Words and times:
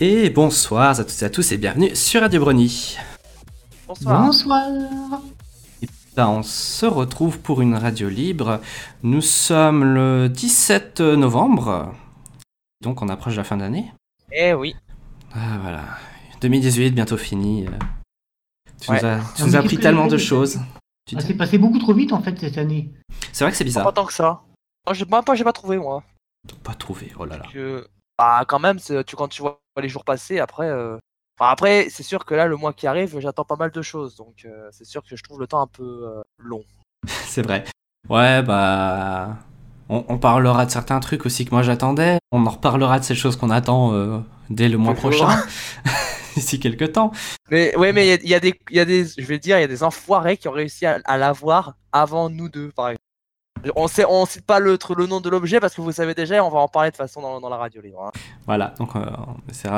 Et 0.00 0.30
bonsoir 0.30 0.90
à 0.90 1.04
toutes 1.04 1.22
et 1.22 1.24
à 1.24 1.30
tous 1.30 1.50
et 1.52 1.56
bienvenue 1.56 1.96
sur 1.96 2.20
Radio 2.20 2.40
Brony. 2.40 2.96
Bonsoir. 3.88 4.26
Bonsoir. 4.26 4.62
Ben, 6.16 6.28
on 6.28 6.42
se 6.44 6.86
retrouve 6.86 7.40
pour 7.40 7.60
une 7.60 7.74
radio 7.74 8.08
libre. 8.08 8.60
Nous 9.02 9.20
sommes 9.20 9.84
le 9.84 10.28
17 10.28 11.00
novembre. 11.00 11.92
Donc 12.80 13.02
on 13.02 13.08
approche 13.08 13.32
de 13.32 13.38
la 13.38 13.44
fin 13.44 13.56
d'année. 13.56 13.92
Eh 14.36 14.52
oui. 14.54 14.74
Ah 15.32 15.58
voilà. 15.62 15.84
2018 16.40 16.90
bientôt 16.92 17.16
fini. 17.16 17.66
Euh, 17.66 17.70
Tu 18.80 18.90
Ouais. 18.90 18.98
nous 19.00 19.06
as, 19.06 19.18
tu 19.18 19.22
Ah, 19.22 19.22
nous 19.22 19.22
mais 19.22 19.42
as 19.42 19.44
qu'est-ce 19.44 19.56
appris 19.56 19.78
tellement 19.78 20.06
de 20.08 20.18
choses. 20.18 20.58
Tu 21.06 21.14
Ah, 21.16 21.20
c'est 21.20 21.34
passé 21.34 21.58
beaucoup 21.58 21.78
trop 21.78 21.94
vite 21.94 22.12
en 22.12 22.20
fait 22.22 22.38
cette 22.38 22.58
année. 22.58 22.92
C'est 23.32 23.44
vrai 23.44 23.50
que 23.52 23.56
c'est 23.56 23.64
Pas 23.64 23.68
bizarre. 23.68 23.94
tant 23.94 24.04
que 24.04 24.12
ça. 24.12 24.42
Moi, 24.86 24.94
j'ai- 24.94 25.04
moi, 25.06 25.22
pas, 25.22 25.34
j'ai 25.34 25.44
pas 25.44 25.52
trouvé, 25.52 25.78
moi. 25.78 26.02
Pas 26.62 26.74
trouvé. 26.74 27.12
Oh 27.18 27.24
là 27.24 27.38
là. 27.38 27.44
Que... 27.52 27.86
Bah, 28.18 28.44
quand 28.46 28.58
même, 28.58 28.78
tu, 28.80 29.16
quand 29.16 29.28
tu 29.28 29.40
vois 29.42 29.60
les 29.80 29.88
jours 29.88 30.04
passer, 30.04 30.38
après. 30.40 30.68
euh, 30.68 30.98
Enfin, 31.38 31.50
après, 31.50 31.88
c'est 31.90 32.04
sûr 32.04 32.24
que 32.24 32.34
là, 32.34 32.46
le 32.46 32.56
mois 32.56 32.72
qui 32.72 32.86
arrive, 32.86 33.18
j'attends 33.18 33.44
pas 33.44 33.56
mal 33.56 33.70
de 33.72 33.82
choses. 33.82 34.14
Donc, 34.16 34.44
euh, 34.44 34.68
c'est 34.70 34.84
sûr 34.84 35.02
que 35.02 35.16
je 35.16 35.22
trouve 35.24 35.40
le 35.40 35.48
temps 35.48 35.60
un 35.60 35.66
peu 35.66 35.82
euh, 36.06 36.22
long. 36.38 36.62
C'est 37.06 37.42
vrai. 37.42 37.64
Ouais, 38.08 38.40
bah. 38.42 39.36
On, 39.88 40.04
on 40.08 40.18
parlera 40.18 40.64
de 40.66 40.70
certains 40.70 40.98
trucs 41.00 41.26
aussi 41.26 41.44
que 41.44 41.50
moi 41.50 41.62
j'attendais. 41.62 42.18
On 42.32 42.44
en 42.46 42.50
reparlera 42.50 42.98
de 42.98 43.04
ces 43.04 43.14
choses 43.14 43.36
qu'on 43.36 43.50
attend 43.50 43.92
euh, 43.92 44.18
dès 44.50 44.68
le 44.68 44.78
mois 44.78 44.94
prochain. 44.94 45.28
D'ici 46.34 46.58
quelques 46.58 46.92
temps. 46.92 47.12
Mais 47.50 47.76
ouais, 47.76 47.92
mais 47.92 48.06
il 48.06 48.08
y 48.08 48.12
a- 48.12 48.18
il 48.24 48.28
y, 48.28 48.34
a 48.34 48.40
des, 48.40 48.54
il 48.70 48.76
y 48.76 48.80
a 48.80 48.84
des, 48.84 49.04
je 49.06 49.24
vais 49.24 49.38
dire, 49.38 49.56
il 49.58 49.60
y 49.60 49.64
a 49.64 49.68
des 49.68 49.84
enfoirés 49.84 50.36
qui 50.36 50.48
ont 50.48 50.52
réussi 50.52 50.84
à, 50.84 50.98
à 51.04 51.16
l'avoir 51.16 51.74
avant 51.92 52.28
nous 52.28 52.48
deux, 52.48 52.70
par 52.74 52.86
exemple. 52.88 53.00
On 53.76 53.86
sait, 53.88 54.04
on 54.06 54.26
cite 54.26 54.44
pas 54.44 54.58
le, 54.58 54.76
nom 55.06 55.20
de 55.20 55.30
l'objet 55.30 55.58
parce 55.60 55.74
que 55.74 55.80
vous 55.80 55.92
savez 55.92 56.12
déjà, 56.14 56.44
on 56.44 56.50
va 56.50 56.58
en 56.58 56.68
parler 56.68 56.90
de 56.90 56.96
façon 56.96 57.22
dans, 57.22 57.40
dans 57.40 57.48
la 57.48 57.56
radio 57.56 57.80
libre. 57.80 58.04
hein. 58.06 58.10
Voilà, 58.46 58.74
donc 58.78 58.94
euh, 58.96 59.06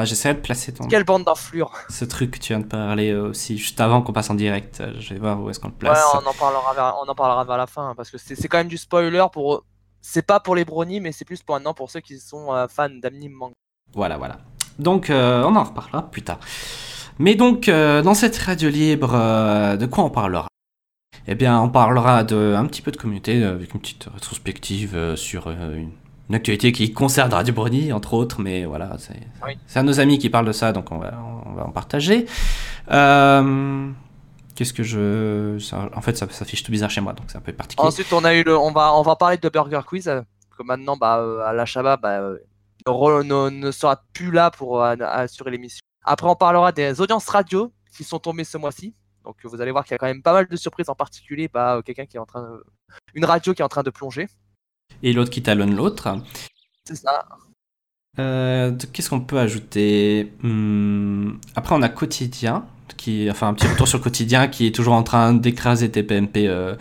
j'essaierai 0.05 0.35
de 0.35 0.41
placer 0.41 0.73
ton, 0.73 0.89
Quelle 0.89 1.05
bande 1.05 1.25
d'enflure 1.25 1.71
ce 1.91 2.05
truc 2.05 2.33
que 2.33 2.39
tu 2.39 2.53
viens 2.55 2.61
de 2.61 2.65
parler 2.67 3.11
euh, 3.13 3.29
aussi 3.29 3.59
juste 3.59 3.81
avant 3.81 4.01
qu'on 4.03 4.13
passe 4.13 4.31
en 4.31 4.35
direct. 4.35 4.83
Je 4.99 5.15
vais 5.15 5.21
voir 5.21 5.41
où 5.41 5.51
est-ce 5.51 5.61
qu'on 5.61 5.69
le 5.69 5.75
Ouais, 5.75 5.79
place. 5.81 6.05
on 6.15 6.27
en 6.27 6.33
parlera 6.33 6.73
vers, 6.75 6.97
on 7.05 7.09
en 7.09 7.15
parlera 7.15 7.45
vers 7.45 7.59
la 7.59 7.67
fin 7.69 7.91
hein, 7.91 7.95
parce 7.97 8.11
que 8.11 8.17
c'est 8.19 8.49
quand 8.49 8.59
même 8.59 8.69
du 8.69 8.79
spoiler 8.79 9.25
pour. 9.33 9.63
C'est 10.09 10.25
pas 10.25 10.39
pour 10.39 10.55
les 10.55 10.65
brownies, 10.65 11.01
mais 11.01 11.11
c'est 11.11 11.25
plus 11.25 11.43
pour 11.43 11.57
maintenant 11.57 11.75
pour 11.75 11.91
ceux 11.91 11.99
qui 12.01 12.19
sont 12.21 12.53
euh, 12.55 12.69
fans 12.69 12.89
d'anime 12.89 13.33
manga. 13.33 13.55
Voilà, 13.93 14.17
voilà. 14.17 14.39
Donc 14.79 15.11
euh, 15.11 15.43
on 15.45 15.57
en 15.57 15.65
reparlera 15.65 16.09
plus 16.11 16.23
tard. 16.23 16.39
Mais 17.19 17.35
donc 17.35 17.69
euh, 17.69 18.03
dans 18.03 18.15
cette 18.15 18.37
radio 18.39 18.69
libre, 18.71 19.13
euh, 19.15 19.77
de 19.77 19.85
quoi 19.87 20.05
on 20.05 20.11
parlera? 20.11 20.47
Eh 21.27 21.35
bien, 21.35 21.61
on 21.61 21.69
parlera 21.69 22.23
de 22.23 22.55
un 22.57 22.65
petit 22.67 22.83
peu 22.83 22.93
de 22.93 22.97
communauté 22.97 23.43
avec 23.43 23.75
une 23.75 23.81
petite 23.81 24.05
rétrospective 24.15 25.17
sur 25.17 25.51
une, 25.51 25.91
une 26.29 26.35
actualité 26.37 26.71
qui 26.71 26.93
concerne 26.93 27.33
Radio 27.33 27.53
Brony 27.53 27.93
entre 27.93 28.15
autres, 28.15 28.41
mais 28.41 28.65
voilà, 28.65 28.97
c'est 28.99 29.19
Oui. 29.45 29.59
à 29.75 29.83
nos 29.83 29.99
amis 29.99 30.19
qui 30.21 30.31
parlent 30.31 30.47
de 30.47 30.53
ça, 30.53 30.73
donc 30.73 30.93
on 30.93 30.99
va, 30.99 31.15
on 31.47 31.53
va 31.55 31.65
en 31.67 31.73
partager. 31.73 32.27
Euh, 32.93 33.91
Qu'est-ce 34.57 34.73
que 34.73 34.83
je... 34.83 35.59
ça- 35.61 35.89
en 35.95 36.01
fait, 36.01 36.17
ça 36.17 36.29
s'affiche 36.31 36.63
tout 36.65 36.73
bizarre 36.73 36.91
chez 36.91 37.01
moi, 37.03 37.13
donc 37.13 37.27
c'est 37.29 37.37
un 37.37 37.43
peu 37.43 37.53
particulier. 37.53 37.87
Ensuite, 37.87 38.11
on 38.13 38.25
a 38.25 38.35
eu 38.35 38.43
le, 38.43 38.57
on 38.59 38.73
va, 38.73 38.95
on 38.95 39.03
va 39.03 39.15
parler 39.15 39.37
de 39.37 39.49
Burger 39.49 39.83
Quiz 39.87 40.09
euh, 40.09 40.23
que 40.57 40.63
maintenant, 40.65 40.97
bah, 40.97 41.19
euh, 41.19 41.41
à 41.47 41.53
la 41.53 41.67
Shabba, 41.67 41.97
bah, 41.99 42.21
euh, 42.21 42.39
ne, 43.23 43.71
sera 43.71 44.03
plus 44.15 44.31
là 44.31 44.51
pour 44.51 44.83
euh, 44.83 44.97
assurer 45.01 45.51
l'émission. 45.51 45.81
Après, 46.05 46.27
on 46.27 46.37
parlera 46.37 46.73
des 46.73 47.01
audiences 47.01 47.29
radio 47.29 47.71
qui 47.95 48.03
sont 48.03 48.19
tombées 48.19 48.45
ce 48.45 48.57
mois-ci. 48.57 48.95
Donc, 49.25 49.37
vous 49.45 49.61
allez 49.61 49.73
voir 49.73 49.85
qu'il 49.85 49.93
y 49.93 49.97
a 49.97 49.99
quand 49.99 50.07
même 50.07 50.23
pas 50.23 50.33
mal 50.33 50.47
de 50.49 50.57
surprises, 50.57 50.89
en 50.89 50.95
particulier, 50.95 51.49
bah, 51.53 51.83
quelqu'un 51.85 52.07
qui 52.07 52.17
est 52.17 52.21
en 52.21 52.27
train, 52.27 52.43
de- 52.43 52.65
une 53.15 53.25
radio 53.27 53.53
qui 53.53 53.61
est 53.61 53.65
en 53.65 53.69
train 53.69 53.83
de 53.83 53.91
plonger. 53.91 54.27
Et 55.03 55.13
l'autre 55.13 55.31
qui 55.31 55.43
talonne 55.43 55.75
l'autre. 55.77 56.17
C'est 56.89 56.95
ça. 56.97 57.27
Qu'est-ce 58.17 59.11
qu'on 59.11 59.21
peut 59.21 59.39
ajouter? 59.39 60.33
Hmm, 60.43 61.33
Après, 61.55 61.75
on 61.75 61.83
a 61.83 61.89
Quotidien, 61.91 62.65
qui, 62.95 63.29
enfin 63.31 63.49
un 63.49 63.55
petit 63.55 63.67
retour 63.67 63.89
sur 63.89 64.01
Quotidien, 64.01 64.49
qui 64.49 64.67
est 64.67 64.75
toujours 64.75 64.95
en 64.95 65.03
train 65.03 65.33
d'écraser 65.35 65.91
TPMP. 65.91 66.47
euh, 66.49 66.77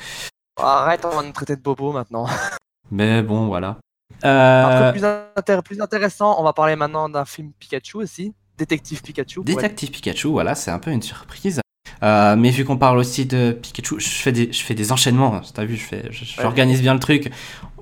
Arrête, 0.62 1.06
on 1.06 1.16
va 1.16 1.24
nous 1.24 1.32
traiter 1.32 1.56
de 1.56 1.62
bobo 1.62 1.92
maintenant. 1.92 2.28
mais 2.92 3.22
bon, 3.22 3.48
voilà. 3.48 3.78
Euh, 4.24 4.64
Après, 4.66 4.92
plus, 4.94 5.04
intér- 5.04 5.62
plus 5.64 5.82
intéressant, 5.82 6.36
on 6.40 6.44
va 6.44 6.54
parler 6.54 6.76
maintenant 6.76 7.10
d'un 7.10 7.26
film 7.26 7.52
Pikachu 7.60 7.98
aussi. 7.98 8.34
Détective 8.58 9.02
Pikachu. 9.02 9.40
être- 9.42 9.46
Détective 9.48 9.92
Pikachu, 9.92 10.28
voilà, 10.30 10.56
c'est 10.56 10.72
un 10.72 10.80
peu 10.80 10.92
une 10.92 11.02
surprise. 11.02 11.60
Euh, 12.04 12.36
mais 12.36 12.50
vu 12.52 12.64
qu'on 12.66 12.78
parle 12.78 12.98
aussi 12.98 13.26
de 13.26 13.52
Pikachu, 13.62 14.00
je 14.00 14.08
fais 14.10 14.32
des, 14.32 14.52
je 14.54 14.64
fais 14.64 14.74
des 14.76 14.92
enchaînements. 14.92 15.42
T'as 15.54 15.66
vu, 15.66 15.76
je 15.76 15.86
je- 16.12 16.24
Ouais. 16.24 16.26
j'organise 16.42 16.82
bien 16.82 16.94
le 16.94 17.00
truc. 17.00 17.32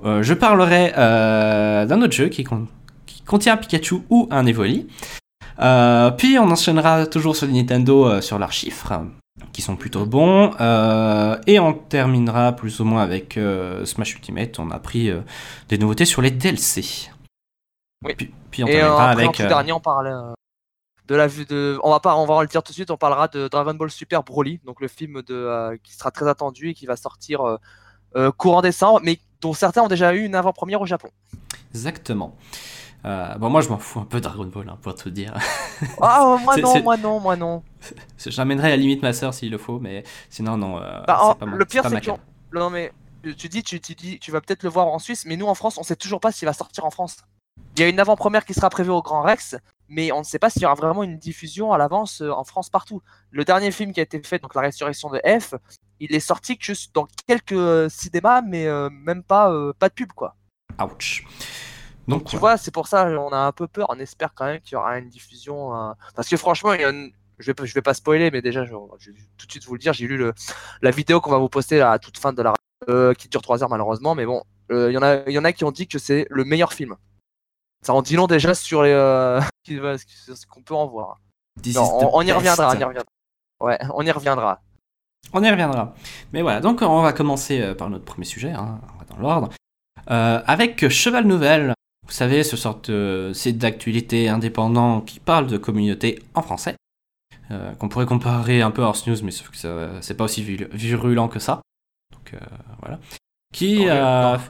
Euh, 0.04 0.22
je 0.22 0.34
parlerai 0.34 0.92
euh, 0.96 1.86
d'un 1.86 2.02
autre 2.02 2.12
jeu 2.12 2.28
qui, 2.28 2.42
con- 2.44 2.66
qui 3.06 3.22
contient 3.22 3.56
Pikachu 3.56 4.02
ou 4.10 4.26
un 4.30 4.46
Evoli. 4.46 4.88
Euh, 5.60 6.10
puis 6.10 6.38
on 6.38 6.50
enchaînera 6.50 7.06
toujours 7.06 7.36
sur 7.36 7.46
les 7.46 7.52
Nintendo 7.52 8.06
euh, 8.06 8.20
sur 8.20 8.38
leurs 8.38 8.52
chiffres, 8.52 8.92
qui 9.52 9.62
sont 9.62 9.76
plutôt 9.76 10.06
bons. 10.06 10.52
Euh, 10.60 11.38
et 11.46 11.60
on 11.60 11.72
terminera 11.72 12.52
plus 12.52 12.80
ou 12.80 12.84
moins 12.84 13.02
avec 13.02 13.36
euh, 13.36 13.84
Smash 13.84 14.14
Ultimate. 14.14 14.58
On 14.58 14.70
a 14.70 14.78
pris 14.78 15.10
euh, 15.10 15.20
des 15.68 15.78
nouveautés 15.78 16.04
sur 16.04 16.22
les 16.22 16.30
DLC. 16.30 17.10
Oui. 18.04 18.14
Puis, 18.16 18.34
puis 18.50 18.64
on 18.64 18.66
Et 18.66 18.72
terminera 18.72 19.10
après, 19.10 19.24
en 19.24 19.28
avec. 19.28 19.36
tout 19.36 19.42
euh, 19.42 19.48
dernier, 19.48 19.72
on 19.72 19.80
parle 19.80 20.34
de 21.06 21.14
la 21.14 21.26
vue 21.26 21.44
de. 21.44 21.78
On 21.82 21.90
va 21.90 22.00
pas, 22.00 22.16
on 22.16 22.26
va 22.26 22.42
le 22.42 22.48
dire 22.48 22.62
tout 22.62 22.72
de 22.72 22.74
suite. 22.74 22.90
On 22.90 22.96
parlera 22.96 23.28
de 23.28 23.48
Dragon 23.48 23.74
Ball 23.74 23.90
Super 23.90 24.22
Broly, 24.22 24.60
donc 24.64 24.80
le 24.80 24.88
film 24.88 25.22
de 25.22 25.78
qui 25.82 25.94
sera 25.94 26.10
très 26.10 26.28
attendu 26.28 26.70
et 26.70 26.74
qui 26.74 26.86
va 26.86 26.96
sortir 26.96 27.58
courant 28.36 28.62
décembre, 28.62 29.00
mais 29.02 29.18
dont 29.40 29.52
certains 29.52 29.82
ont 29.82 29.88
déjà 29.88 30.14
eu 30.14 30.24
une 30.24 30.34
avant-première 30.34 30.80
au 30.80 30.86
Japon. 30.86 31.08
Exactement. 31.74 32.36
Euh, 33.04 33.34
bon, 33.36 33.50
moi, 33.50 33.60
je 33.60 33.68
m'en 33.68 33.78
fous 33.78 34.00
un 34.00 34.04
peu 34.04 34.18
de 34.18 34.22
Dragon 34.24 34.46
Ball, 34.46 34.68
hein, 34.68 34.78
pour 34.80 34.94
tout 34.94 35.10
dire. 35.10 35.34
Ah, 36.00 36.36
moi 36.42 36.54
C'est- 36.54 36.62
non, 36.62 36.82
moi 36.82 36.96
non, 36.96 37.20
moi 37.20 37.36
non. 37.36 37.62
J'amènerai 38.24 38.68
à 38.68 38.70
la 38.70 38.76
limite 38.76 39.02
ma 39.02 39.12
soeur 39.12 39.34
s'il 39.34 39.50
le 39.50 39.58
faut, 39.58 39.78
mais 39.80 40.04
sinon, 40.30 40.56
non. 40.56 40.78
euh, 40.78 41.02
Bah, 41.06 41.18
en- 41.20 41.34
pas 41.34 41.46
le 41.46 41.64
pire, 41.64 41.82
c'est 41.82 42.00
que 42.00 42.10
non 42.58 42.70
mais 42.70 42.92
tu- 43.22 43.34
tu 43.36 43.48
dis, 43.48 43.62
tu, 43.62 43.80
tu 43.80 43.94
dis, 43.94 44.18
tu 44.20 44.30
vas 44.30 44.40
peut-être 44.40 44.62
le 44.62 44.68
voir 44.70 44.86
en 44.86 44.98
Suisse, 44.98 45.24
mais 45.26 45.36
nous 45.36 45.46
en 45.46 45.54
France, 45.54 45.76
on 45.78 45.82
sait 45.82 45.96
toujours 45.96 46.20
pas 46.20 46.30
s'il 46.32 46.46
va 46.46 46.52
sortir 46.52 46.84
en 46.86 46.90
France. 46.90 47.16
Il 47.76 47.80
y 47.80 47.82
a 47.82 47.88
une 47.88 47.98
avant-première 48.00 48.44
qui 48.44 48.54
sera 48.54 48.70
prévue 48.70 48.90
au 48.90 49.02
Grand 49.02 49.22
Rex, 49.22 49.56
mais 49.88 50.12
on 50.12 50.20
ne 50.20 50.24
sait 50.24 50.38
pas 50.38 50.48
s'il 50.48 50.62
y 50.62 50.64
aura 50.64 50.74
vraiment 50.76 51.02
une 51.02 51.18
diffusion 51.18 51.72
à 51.72 51.78
l'avance 51.78 52.22
euh, 52.22 52.30
en 52.30 52.44
France 52.44 52.70
partout. 52.70 53.02
Le 53.30 53.44
dernier 53.44 53.70
film 53.72 53.92
qui 53.92 54.00
a 54.00 54.04
été 54.04 54.22
fait, 54.22 54.38
donc 54.40 54.54
la 54.54 54.60
résurrection 54.62 55.10
de 55.10 55.20
F, 55.40 55.54
il 56.00 56.14
est 56.14 56.20
sorti 56.20 56.56
que 56.56 56.64
juste 56.64 56.94
dans 56.94 57.06
quelques 57.26 57.52
euh, 57.52 57.88
cinémas, 57.88 58.40
mais 58.42 58.66
euh, 58.66 58.88
même 58.90 59.22
pas, 59.24 59.50
euh, 59.50 59.72
pas 59.78 59.88
de 59.88 59.94
pub 59.94 60.12
quoi. 60.12 60.36
Ouch. 60.80 61.24
Donc, 62.08 62.24
Tu 62.24 62.36
ouais. 62.36 62.40
vois, 62.40 62.56
c'est 62.56 62.70
pour 62.70 62.86
ça 62.86 63.06
on 63.08 63.30
a 63.32 63.38
un 63.38 63.52
peu 63.52 63.66
peur. 63.66 63.86
On 63.90 63.98
espère 63.98 64.34
quand 64.34 64.44
même 64.46 64.60
qu'il 64.60 64.72
y 64.74 64.76
aura 64.76 64.98
une 64.98 65.08
diffusion. 65.08 65.74
euh, 65.74 65.92
Parce 66.14 66.28
que 66.28 66.36
franchement, 66.36 66.72
il 66.74 66.80
y 66.80 66.84
a 66.84 66.90
une- 66.90 67.12
je 67.38 67.50
vais, 67.50 67.66
je 67.66 67.74
vais 67.74 67.82
pas 67.82 67.94
spoiler, 67.94 68.30
mais 68.30 68.42
déjà, 68.42 68.64
je, 68.64 68.74
je 68.98 69.10
vais 69.10 69.18
tout 69.38 69.46
de 69.46 69.50
suite 69.50 69.64
vous 69.64 69.72
le 69.74 69.78
dire, 69.80 69.92
j'ai 69.92 70.06
lu 70.06 70.16
le... 70.16 70.32
la 70.82 70.90
vidéo 70.90 71.20
qu'on 71.20 71.30
va 71.30 71.38
vous 71.38 71.48
poster 71.48 71.80
à 71.80 71.98
toute 71.98 72.18
fin 72.18 72.32
de 72.32 72.42
la 72.42 72.54
euh, 72.88 73.12
qui 73.14 73.28
dure 73.28 73.42
3 73.42 73.62
heures 73.62 73.70
malheureusement, 73.70 74.14
mais 74.14 74.26
bon, 74.26 74.42
euh, 74.70 74.90
il 74.90 74.94
y 74.94 74.98
en 74.98 75.02
a, 75.02 75.16
il 75.26 75.32
y 75.32 75.38
en 75.38 75.44
a 75.44 75.52
qui 75.52 75.64
ont 75.64 75.70
dit 75.72 75.88
que 75.88 75.98
c'est 75.98 76.26
le 76.30 76.44
meilleur 76.44 76.72
film. 76.74 76.94
Ça 77.84 77.92
en 77.94 78.02
dit 78.02 78.16
long 78.16 78.26
déjà 78.26 78.54
sur 78.54 78.82
les, 78.82 78.90
euh, 78.92 79.40
ce 79.66 80.46
qu'on 80.46 80.62
peut 80.62 80.74
en 80.74 80.86
voir. 80.86 81.20
Non, 81.74 81.82
on, 81.82 82.18
on 82.18 82.22
y 82.22 82.32
reviendra, 82.32 82.68
on 82.70 82.78
y 82.78 82.84
reviendra. 82.84 83.04
Ouais, 83.60 83.78
on 83.94 84.02
y 84.04 84.10
reviendra. 84.10 84.60
On 85.32 85.42
y 85.42 85.50
reviendra. 85.50 85.94
Mais 86.32 86.42
voilà, 86.42 86.60
donc 86.60 86.82
on 86.82 87.00
va 87.02 87.12
commencer 87.12 87.74
par 87.74 87.88
notre 87.90 88.04
premier 88.04 88.26
sujet, 88.26 88.50
hein, 88.52 88.80
dans 89.08 89.16
l'ordre. 89.18 89.48
Euh, 90.10 90.42
avec 90.46 90.88
Cheval 90.88 91.24
Nouvelle, 91.26 91.74
vous 92.06 92.12
savez, 92.12 92.44
ce 92.44 92.56
sorte 92.56 92.90
de 92.90 93.32
site 93.34 93.58
d'actualité 93.58 94.28
indépendant 94.28 95.00
qui 95.00 95.20
parle 95.20 95.46
de 95.46 95.56
communauté 95.56 96.22
en 96.34 96.42
français, 96.42 96.76
euh, 97.50 97.72
qu'on 97.72 97.88
pourrait 97.88 98.06
comparer 98.06 98.62
un 98.62 98.70
peu 98.70 98.82
à 98.82 98.86
Horse 98.86 99.06
News, 99.06 99.16
mais 99.22 99.30
sauf 99.30 99.50
que 99.50 99.56
c'est 100.00 100.14
pas 100.14 100.24
aussi 100.24 100.42
viru- 100.42 100.68
virulent 100.72 101.28
que 101.28 101.38
ça. 101.38 101.62
Donc 102.12 102.34
euh, 102.34 102.46
voilà. 102.80 102.98
Qui, 103.52 103.88
euh, 103.88 104.36
a 104.36 104.40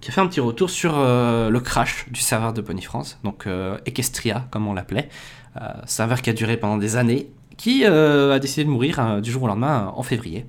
fait 0.00 0.20
un 0.20 0.26
petit 0.26 0.40
retour 0.40 0.70
sur 0.70 0.94
euh, 0.96 1.48
le 1.50 1.60
crash 1.60 2.06
du 2.10 2.20
serveur 2.20 2.52
de 2.52 2.60
Pony 2.60 2.82
France, 2.82 3.18
donc 3.24 3.46
euh, 3.46 3.78
Equestria, 3.86 4.46
comme 4.50 4.68
on 4.68 4.74
l'appelait, 4.74 5.08
euh, 5.60 5.68
serveur 5.86 6.22
qui 6.22 6.30
a 6.30 6.32
duré 6.32 6.56
pendant 6.56 6.76
des 6.76 6.96
années, 6.96 7.30
qui 7.56 7.84
euh, 7.84 8.34
a 8.34 8.38
décidé 8.38 8.64
de 8.64 8.70
mourir 8.70 9.00
euh, 9.00 9.20
du 9.20 9.30
jour 9.30 9.44
au 9.44 9.46
lendemain 9.46 9.92
en 9.96 10.02
février. 10.02 10.46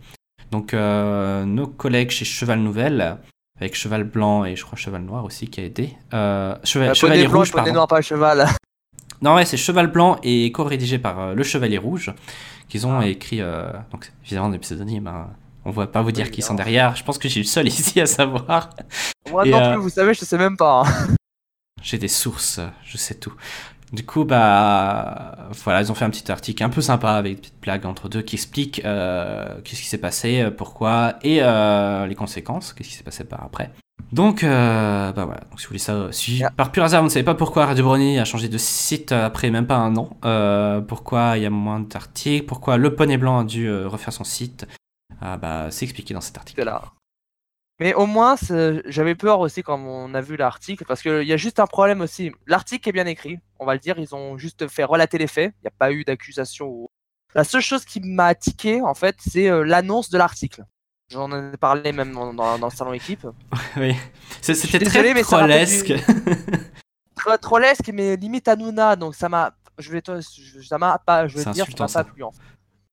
Donc 0.51 0.73
euh, 0.73 1.45
nos 1.45 1.67
collègues 1.67 2.11
chez 2.11 2.25
Cheval 2.25 2.59
Nouvelle, 2.59 3.17
avec 3.59 3.75
Cheval 3.75 4.03
Blanc 4.03 4.45
et 4.45 4.55
je 4.55 4.63
crois 4.65 4.77
Cheval 4.77 5.01
Noir 5.01 5.23
aussi 5.25 5.47
qui 5.49 5.59
a 5.61 5.63
aidé. 5.63 5.93
Euh, 6.13 6.55
Cheval- 6.63 6.89
Euh, 6.89 6.93
Chevalier 6.93 7.27
blanc, 7.27 7.39
Rouge, 7.39 7.51
pardon. 7.51 7.73
noir, 7.73 7.87
pas 7.87 8.01
cheval. 8.01 8.47
Non, 9.21 9.33
ouais, 9.33 9.45
c'est 9.45 9.57
Cheval 9.57 9.87
Blanc 9.87 10.17
et 10.21 10.51
co-rédigé 10.51 10.99
par 10.99 11.19
euh, 11.19 11.33
Le 11.33 11.41
Chevalier 11.41 11.79
Rouge, 11.79 12.13
qu'ils 12.69 12.85
ont 12.85 12.99
Ah. 12.99 13.07
écrit, 13.07 13.41
euh, 13.41 13.71
donc 13.91 14.11
évidemment 14.23 14.49
des 14.49 14.59
pseudonymes. 14.59 15.07
hein. 15.07 15.29
On 15.65 15.71
va 15.71 15.87
pas 15.87 16.03
vous 16.03 16.11
dire 16.11 16.25
Oui, 16.27 16.31
qui 16.31 16.41
sont 16.43 16.53
derrière. 16.53 16.95
Je 16.95 17.03
pense 17.03 17.17
que 17.17 17.27
suis 17.27 17.41
le 17.41 17.47
seul 17.47 17.67
ici 17.67 17.99
à 17.99 18.05
savoir. 18.05 18.69
Moi 19.31 19.47
Et, 19.47 19.49
non 19.49 19.71
plus, 19.71 19.81
vous 19.81 19.89
savez, 19.89 20.13
je 20.13 20.19
sais 20.23 20.37
même 20.37 20.55
pas. 20.55 20.83
hein. 20.85 21.07
J'ai 21.81 21.97
des 21.97 22.07
sources, 22.07 22.59
je 22.85 22.97
sais 22.97 23.15
tout. 23.15 23.33
Du 23.93 24.05
coup, 24.05 24.25
bah, 24.25 25.49
voilà, 25.63 25.81
ils 25.81 25.89
ont 25.91 25.95
fait 25.95 26.03
un 26.03 26.09
petit 26.09 26.29
article 26.29 26.61
un 26.61 26.69
peu 26.69 26.81
sympa 26.81 27.11
avec 27.11 27.31
une 27.33 27.39
petite 27.39 27.61
blague 27.61 27.85
entre 27.85 28.09
deux 28.09 28.21
qui 28.21 28.35
explique 28.35 28.83
euh, 28.83 29.61
qu'est-ce 29.63 29.81
qui 29.81 29.87
s'est 29.87 29.97
passé, 29.97 30.41
euh, 30.41 30.51
pourquoi 30.51 31.15
et 31.21 31.39
euh, 31.41 32.05
les 32.05 32.15
conséquences, 32.15 32.73
qu'est-ce 32.73 32.89
qui 32.89 32.95
s'est 32.95 33.03
passé 33.03 33.23
par 33.23 33.43
après. 33.43 33.71
Donc, 34.11 34.43
euh, 34.43 35.13
bah 35.13 35.23
voilà. 35.23 35.39
Donc, 35.49 35.59
si 35.59 35.65
vous 35.65 35.69
voulez 35.69 35.79
ça, 35.79 36.11
si 36.11 36.37
Yeah. 36.37 36.51
par 36.51 36.71
pur 36.71 36.83
hasard 36.83 37.01
vous 37.01 37.07
ne 37.07 37.11
savez 37.11 37.23
pas 37.23 37.35
pourquoi 37.35 37.65
Radio 37.65 37.85
Brony 37.85 38.19
a 38.19 38.25
changé 38.25 38.49
de 38.49 38.57
site 38.57 39.13
après 39.13 39.49
même 39.51 39.67
pas 39.67 39.77
un 39.77 39.95
an, 39.95 40.09
pourquoi 40.87 41.37
il 41.37 41.43
y 41.43 41.45
a 41.45 41.49
moins 41.49 41.79
d'articles, 41.79 42.45
pourquoi 42.45 42.75
Le 42.75 42.93
Poney 42.93 43.17
Blanc 43.17 43.39
a 43.39 43.43
dû 43.45 43.73
refaire 43.85 44.13
son 44.13 44.25
site, 44.25 44.67
ah, 45.21 45.37
bah, 45.37 45.67
c'est 45.71 45.85
expliqué 45.85 46.13
dans 46.13 46.21
cet 46.21 46.37
article. 46.37 46.63
Là. 46.63 46.81
Mais 47.79 47.93
au 47.93 48.05
moins, 48.05 48.35
j'avais 48.85 49.15
peur 49.15 49.39
aussi 49.39 49.63
quand 49.63 49.79
on 49.79 50.13
a 50.13 50.21
vu 50.21 50.35
l'article, 50.35 50.83
parce 50.85 51.01
qu'il 51.01 51.23
y 51.23 51.33
a 51.33 51.37
juste 51.37 51.59
un 51.59 51.67
problème 51.67 52.01
aussi. 52.01 52.31
L'article 52.47 52.89
est 52.89 52.93
bien 52.93 53.05
écrit, 53.05 53.39
on 53.59 53.65
va 53.65 53.73
le 53.73 53.79
dire, 53.79 53.97
ils 53.99 54.13
ont 54.15 54.37
juste 54.37 54.67
fait 54.67 54.83
relater 54.83 55.17
les 55.17 55.27
faits, 55.27 55.53
il 55.59 55.63
n'y 55.63 55.67
a 55.67 55.73
pas 55.77 55.91
eu 55.91 56.03
d'accusation. 56.03 56.89
La 57.35 57.43
seule 57.43 57.61
chose 57.61 57.85
qui 57.85 57.99
m'a 58.01 58.33
tiqué, 58.35 58.81
en 58.81 58.93
fait, 58.93 59.15
c'est 59.19 59.49
euh, 59.49 59.63
l'annonce 59.63 60.09
de 60.09 60.17
l'article. 60.17 60.63
J'en 61.11 61.31
ai 61.31 61.55
parlé 61.57 61.91
même 61.93 62.13
dans, 62.13 62.33
dans- 62.33 62.57
dans 62.59 62.67
le 62.67 62.73
salon 62.75 62.93
équipe. 62.93 63.25
oui, 63.77 63.95
c'était 64.41 64.79
très 64.85 65.13
mais 65.13 65.21
du- 65.21 65.25
trollesque. 65.27 65.93
Tro- 67.15 67.37
Trollesque, 67.37 67.89
mais 67.93 68.15
limite 68.15 68.47
Hanouna, 68.47 68.95
donc 68.95 69.15
ça 69.15 69.29
m'a. 69.29 69.53
Je 69.77 69.91
vais 69.91 70.01
te- 70.01 70.19
je- 70.21 70.61
ça 70.61 70.77
m'a 70.77 70.97
pas. 70.99 71.27
Je 71.27 71.37
vais 71.37 71.51
dire, 71.51 71.63
insultant, 71.63 71.87
ça 71.87 71.99
m'a 71.99 72.03
pas 72.05 72.11
plu. 72.11 72.23
En 72.23 72.31
fait. 72.31 72.41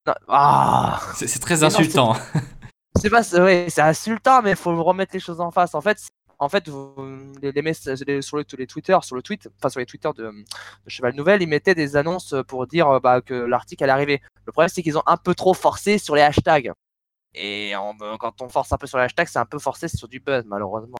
Non, 0.07 0.15
Ah 0.29 1.01
C'est 1.17 1.39
très 1.41 1.63
insultant. 1.65 2.15
C'est 3.01 3.11
pas, 3.11 3.23
ouais, 3.43 3.67
c'est 3.71 3.83
insultant, 3.83 4.41
mais 4.41 4.51
il 4.51 4.57
faut 4.57 4.81
remettre 4.83 5.13
les 5.15 5.21
choses 5.21 5.41
en 5.41 5.51
face. 5.51 5.75
En 5.75 5.81
fait, 5.81 5.99
en 6.45 6.49
fait, 6.49 6.69
vous- 6.69 6.95
les, 7.43 7.53
les 7.53 7.63
messages 7.63 8.01
les- 8.07 8.23
sur 8.23 8.37
le, 8.37 8.45
les 8.59 8.67
Twitter, 8.67 8.97
sur 9.03 9.17
le 9.17 9.23
tweet, 9.23 9.49
enfin 9.59 9.69
sur 9.69 9.81
les 9.81 9.87
Twitter 9.87 10.11
de, 10.17 10.25
de 10.25 10.45
Cheval 10.89 11.15
Nouvelle, 11.15 11.43
ils 11.43 11.49
mettaient 11.49 11.75
des 11.75 11.97
annonces 11.97 12.35
pour 12.47 12.67
dire 12.67 12.89
euh, 12.89 13.01
bah, 13.01 13.21
que 13.21 13.35
l'article 13.35 13.83
allait 13.85 13.93
arriver. 13.93 14.23
Le 14.47 14.53
problème, 14.53 14.69
c'est 14.69 14.83
qu'ils 14.83 14.99
ont 14.99 15.03
un 15.07 15.17
peu 15.17 15.35
trop 15.35 15.55
forcé 15.55 15.99
sur 15.99 16.15
les 16.15 16.23
hashtags. 16.23 16.73
Et 17.35 17.75
euh, 17.75 18.17
quand 18.21 18.41
on 18.43 18.49
force 18.49 18.73
un 18.73 18.77
peu 18.77 18.87
sur 18.87 18.99
les 18.99 19.05
hashtags, 19.05 19.27
c'est 19.27 19.39
un 19.41 19.45
peu 19.47 19.59
forcé 19.59 19.89
sur 19.89 20.07
du 20.07 20.21
buzz, 20.21 20.45
malheureusement. 20.47 20.97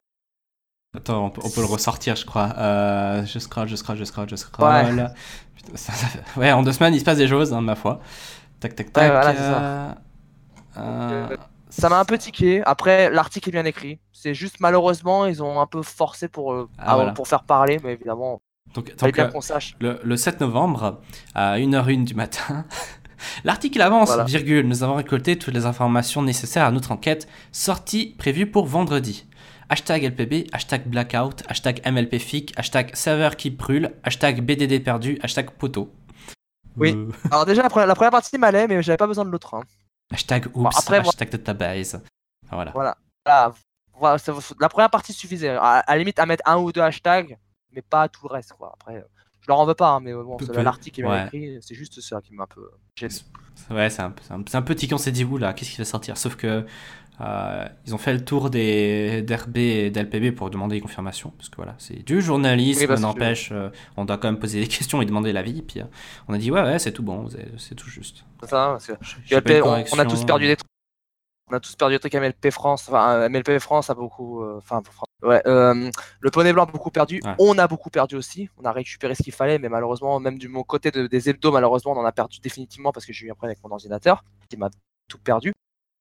Attends, 0.95 1.25
on 1.25 1.29
peut, 1.29 1.41
on 1.43 1.49
peut 1.49 1.61
le 1.61 1.67
ressortir, 1.67 2.15
je 2.15 2.25
crois. 2.25 2.53
Euh, 2.57 3.25
je 3.25 3.39
scroll, 3.39 3.67
je 3.67 3.75
scroll, 3.75 3.97
je 3.97 4.05
scroll, 4.05 4.29
je 4.29 4.35
scroll. 4.35 4.67
Putain, 5.55 5.75
ça- 5.77 5.93
ça 5.93 6.07
fait- 6.07 6.39
ouais, 6.39 6.51
en 6.51 6.63
deux 6.63 6.71
semaines, 6.73 6.93
il 6.93 6.99
se 6.99 7.05
passe 7.05 7.17
des 7.17 7.27
choses, 7.27 7.53
hein, 7.53 7.61
ma 7.61 7.75
foi. 7.75 7.99
Tac, 8.59 8.75
tac, 8.75 8.91
tac. 8.93 9.11
voilà, 9.11 9.29
euh, 9.29 9.93
euh, 10.77 11.27
Euh, 11.31 11.37
Ça 11.77 11.89
m'a 11.89 11.99
un 11.99 12.05
peu 12.05 12.17
tiqué. 12.17 12.61
Après, 12.65 13.09
l'article 13.09 13.49
est 13.49 13.51
bien 13.51 13.65
écrit. 13.65 13.99
C'est 14.13 14.33
juste 14.33 14.57
malheureusement, 14.59 15.25
ils 15.25 15.43
ont 15.43 15.59
un 15.59 15.67
peu 15.67 15.81
forcé 15.81 16.27
pour, 16.27 16.53
euh, 16.53 16.69
Ah, 16.77 16.93
à- 16.93 16.95
voilà. 16.95 17.11
pour 17.11 17.27
faire 17.27 17.43
parler, 17.43 17.79
mais 17.83 17.93
évidemment, 17.93 18.41
donc, 18.73 18.93
bien 19.13 19.25
euh, 19.25 19.27
qu'on 19.29 19.41
sache. 19.41 19.75
le, 19.81 19.99
le 20.03 20.17
7 20.17 20.39
novembre, 20.39 21.01
à 21.33 21.57
1h01 21.59 22.03
du 22.05 22.15
matin, 22.15 22.65
l'article 23.43 23.81
avance, 23.81 24.07
Voilà. 24.07 24.23
virgule, 24.23 24.67
nous 24.67 24.83
avons 24.83 24.95
récolté 24.95 25.37
toutes 25.37 25.53
les 25.53 25.65
informations 25.65 26.21
nécessaires 26.21 26.65
à 26.65 26.71
notre 26.71 26.91
enquête, 26.91 27.27
sortie 27.51 28.15
prévue 28.17 28.49
pour 28.49 28.65
vendredi. 28.65 29.25
Hashtag 29.69 30.03
LPB, 30.03 30.47
hashtag 30.53 30.87
blackout, 30.87 31.43
hashtag 31.49 31.81
MLPFIC, 31.91 32.53
hashtag 32.55 32.95
serveur 32.95 33.35
qui 33.35 33.49
brûle, 33.49 33.91
hashtag 34.03 34.41
BDD 34.41 34.79
perdu, 34.83 35.17
hashtag 35.23 35.49
poteau. 35.51 35.91
Oui. 36.77 36.93
Euh, 36.95 37.09
Alors 37.31 37.45
déjà, 37.45 37.63
la 37.63 37.69
première, 37.69 37.87
la 37.87 37.95
première 37.95 38.11
partie 38.11 38.37
m'allait, 38.37 38.67
mais 38.67 38.81
j'avais 38.83 38.97
pas 38.97 39.07
besoin 39.07 39.25
de 39.25 39.29
l'autre. 39.31 39.55
hein. 39.55 39.63
Hashtag 40.11 40.47
oops, 40.47 40.53
Bon, 40.55 40.69
après, 40.69 40.99
moi- 41.01 41.09
hashtag 41.09 41.29
database. 41.29 42.01
Voilà. 42.51 42.71
Voilà. 42.71 42.97
Voilà, 43.97 44.17
ça- 44.17 44.33
la 44.59 44.69
première 44.69 44.89
partie 44.89 45.13
suffisait. 45.13 45.49
À, 45.49 45.79
à 45.79 45.93
la 45.93 45.99
limite, 45.99 46.19
à 46.19 46.25
mettre 46.25 46.43
un 46.45 46.57
ou 46.57 46.71
deux 46.71 46.81
hashtags, 46.81 47.37
mais 47.71 47.81
pas 47.81 48.09
tout 48.09 48.27
le 48.27 48.33
reste. 48.33 48.53
Quoi. 48.53 48.73
Après, 48.73 49.05
je 49.39 49.47
leur 49.47 49.59
en 49.59 49.65
veux 49.65 49.73
pas, 49.73 49.89
hein, 49.89 49.99
mais 50.01 50.13
bon, 50.13 50.37
l'article 50.55 51.01
bien 51.03 51.11
ouais. 51.11 51.25
écrit, 51.27 51.57
c'est 51.61 51.75
juste 51.75 52.01
ça 52.01 52.19
qui 52.21 52.33
m'a 52.33 52.43
un 52.43 52.47
peu 52.47 52.69
gêné. 52.95 53.13
Ouais, 53.69 53.89
c'est 53.89 54.01
un, 54.01 54.13
un, 54.31 54.43
c'est 54.47 54.57
un 54.57 54.61
petit 54.61 54.87
qu'on 54.89 54.97
s'est 54.97 55.13
dit, 55.13 55.25
qu'est-ce 55.55 55.71
qui 55.71 55.77
va 55.77 55.85
sortir? 55.85 56.17
Sauf 56.17 56.35
que 56.35 56.65
euh, 57.21 57.65
ils 57.85 57.95
ont 57.95 57.97
fait 57.97 58.13
le 58.13 58.23
tour 58.23 58.49
des 58.49 59.21
d'RB 59.21 59.57
et 59.57 59.89
d'LPB 59.89 60.35
pour 60.35 60.49
demander 60.49 60.75
une 60.77 60.81
confirmation. 60.81 61.31
Parce 61.37 61.49
que 61.49 61.55
voilà, 61.55 61.75
c'est 61.77 62.03
du 62.05 62.21
journalisme, 62.21 62.81
Oui, 62.81 62.87
que- 62.87 63.01
n'empêche, 63.01 63.49
euh, 63.51 63.69
on 63.97 64.05
doit 64.05 64.17
quand 64.17 64.27
même 64.27 64.39
poser 64.39 64.59
des 64.61 64.67
questions 64.67 65.01
et 65.01 65.05
demander 65.05 65.31
l'avis. 65.33 65.61
Puis 65.61 65.81
euh, 65.81 65.85
on 66.27 66.33
a 66.33 66.37
dit, 66.37 66.51
ouais, 66.51 66.61
ouais, 66.61 66.79
c'est 66.79 66.91
tout 66.91 67.03
bon, 67.03 67.27
c'est 67.57 67.75
tout 67.75 67.89
juste. 67.89 68.25
Ça, 68.43 68.77
parce 68.77 68.87
que 68.87 68.93
LP, 69.35 69.47
de 69.57 69.61
on, 69.61 69.83
on 69.93 69.99
a 69.99 70.05
tous 70.05 70.23
perdu 70.25 70.47
des 70.47 70.55
trucs. 70.55 70.69
On 71.51 71.55
a 71.55 71.59
tous 71.59 71.75
perdu 71.75 71.93
des 71.95 71.99
trucs 71.99 72.15
MLP 72.15 72.49
France. 72.51 72.85
Enfin, 72.89 73.29
MLP 73.29 73.59
France 73.59 73.89
a 73.91 73.93
beaucoup. 73.93 74.43
Enfin, 74.57 74.81
ouais. 75.23 75.41
le 75.45 76.31
poney 76.31 76.51
blanc 76.53 76.63
a 76.63 76.65
beaucoup 76.65 76.89
perdu. 76.89 77.21
Ouais. 77.23 77.35
On 77.37 77.57
a 77.59 77.67
beaucoup 77.67 77.91
perdu 77.91 78.15
aussi. 78.15 78.49
On 78.57 78.65
a 78.65 78.71
récupéré 78.71 79.13
ce 79.13 79.21
qu'il 79.21 79.31
fallait, 79.31 79.59
mais 79.59 79.69
malheureusement, 79.69 80.19
même 80.19 80.39
du 80.39 80.47
mon 80.47 80.63
côté 80.63 80.89
de- 80.89 81.05
des 81.05 81.29
hebdos, 81.29 81.51
malheureusement, 81.51 81.91
on 81.93 81.97
en 81.99 82.05
a 82.05 82.11
perdu 82.11 82.39
définitivement 82.39 82.91
parce 82.91 83.05
que 83.05 83.13
j'ai 83.13 83.27
eu 83.27 83.31
un 83.31 83.35
problème 83.35 83.51
avec 83.51 83.63
mon 83.63 83.69
ordinateur 83.71 84.23
qui 84.49 84.57
m'a 84.57 84.69
tout 85.07 85.19
perdu. 85.19 85.53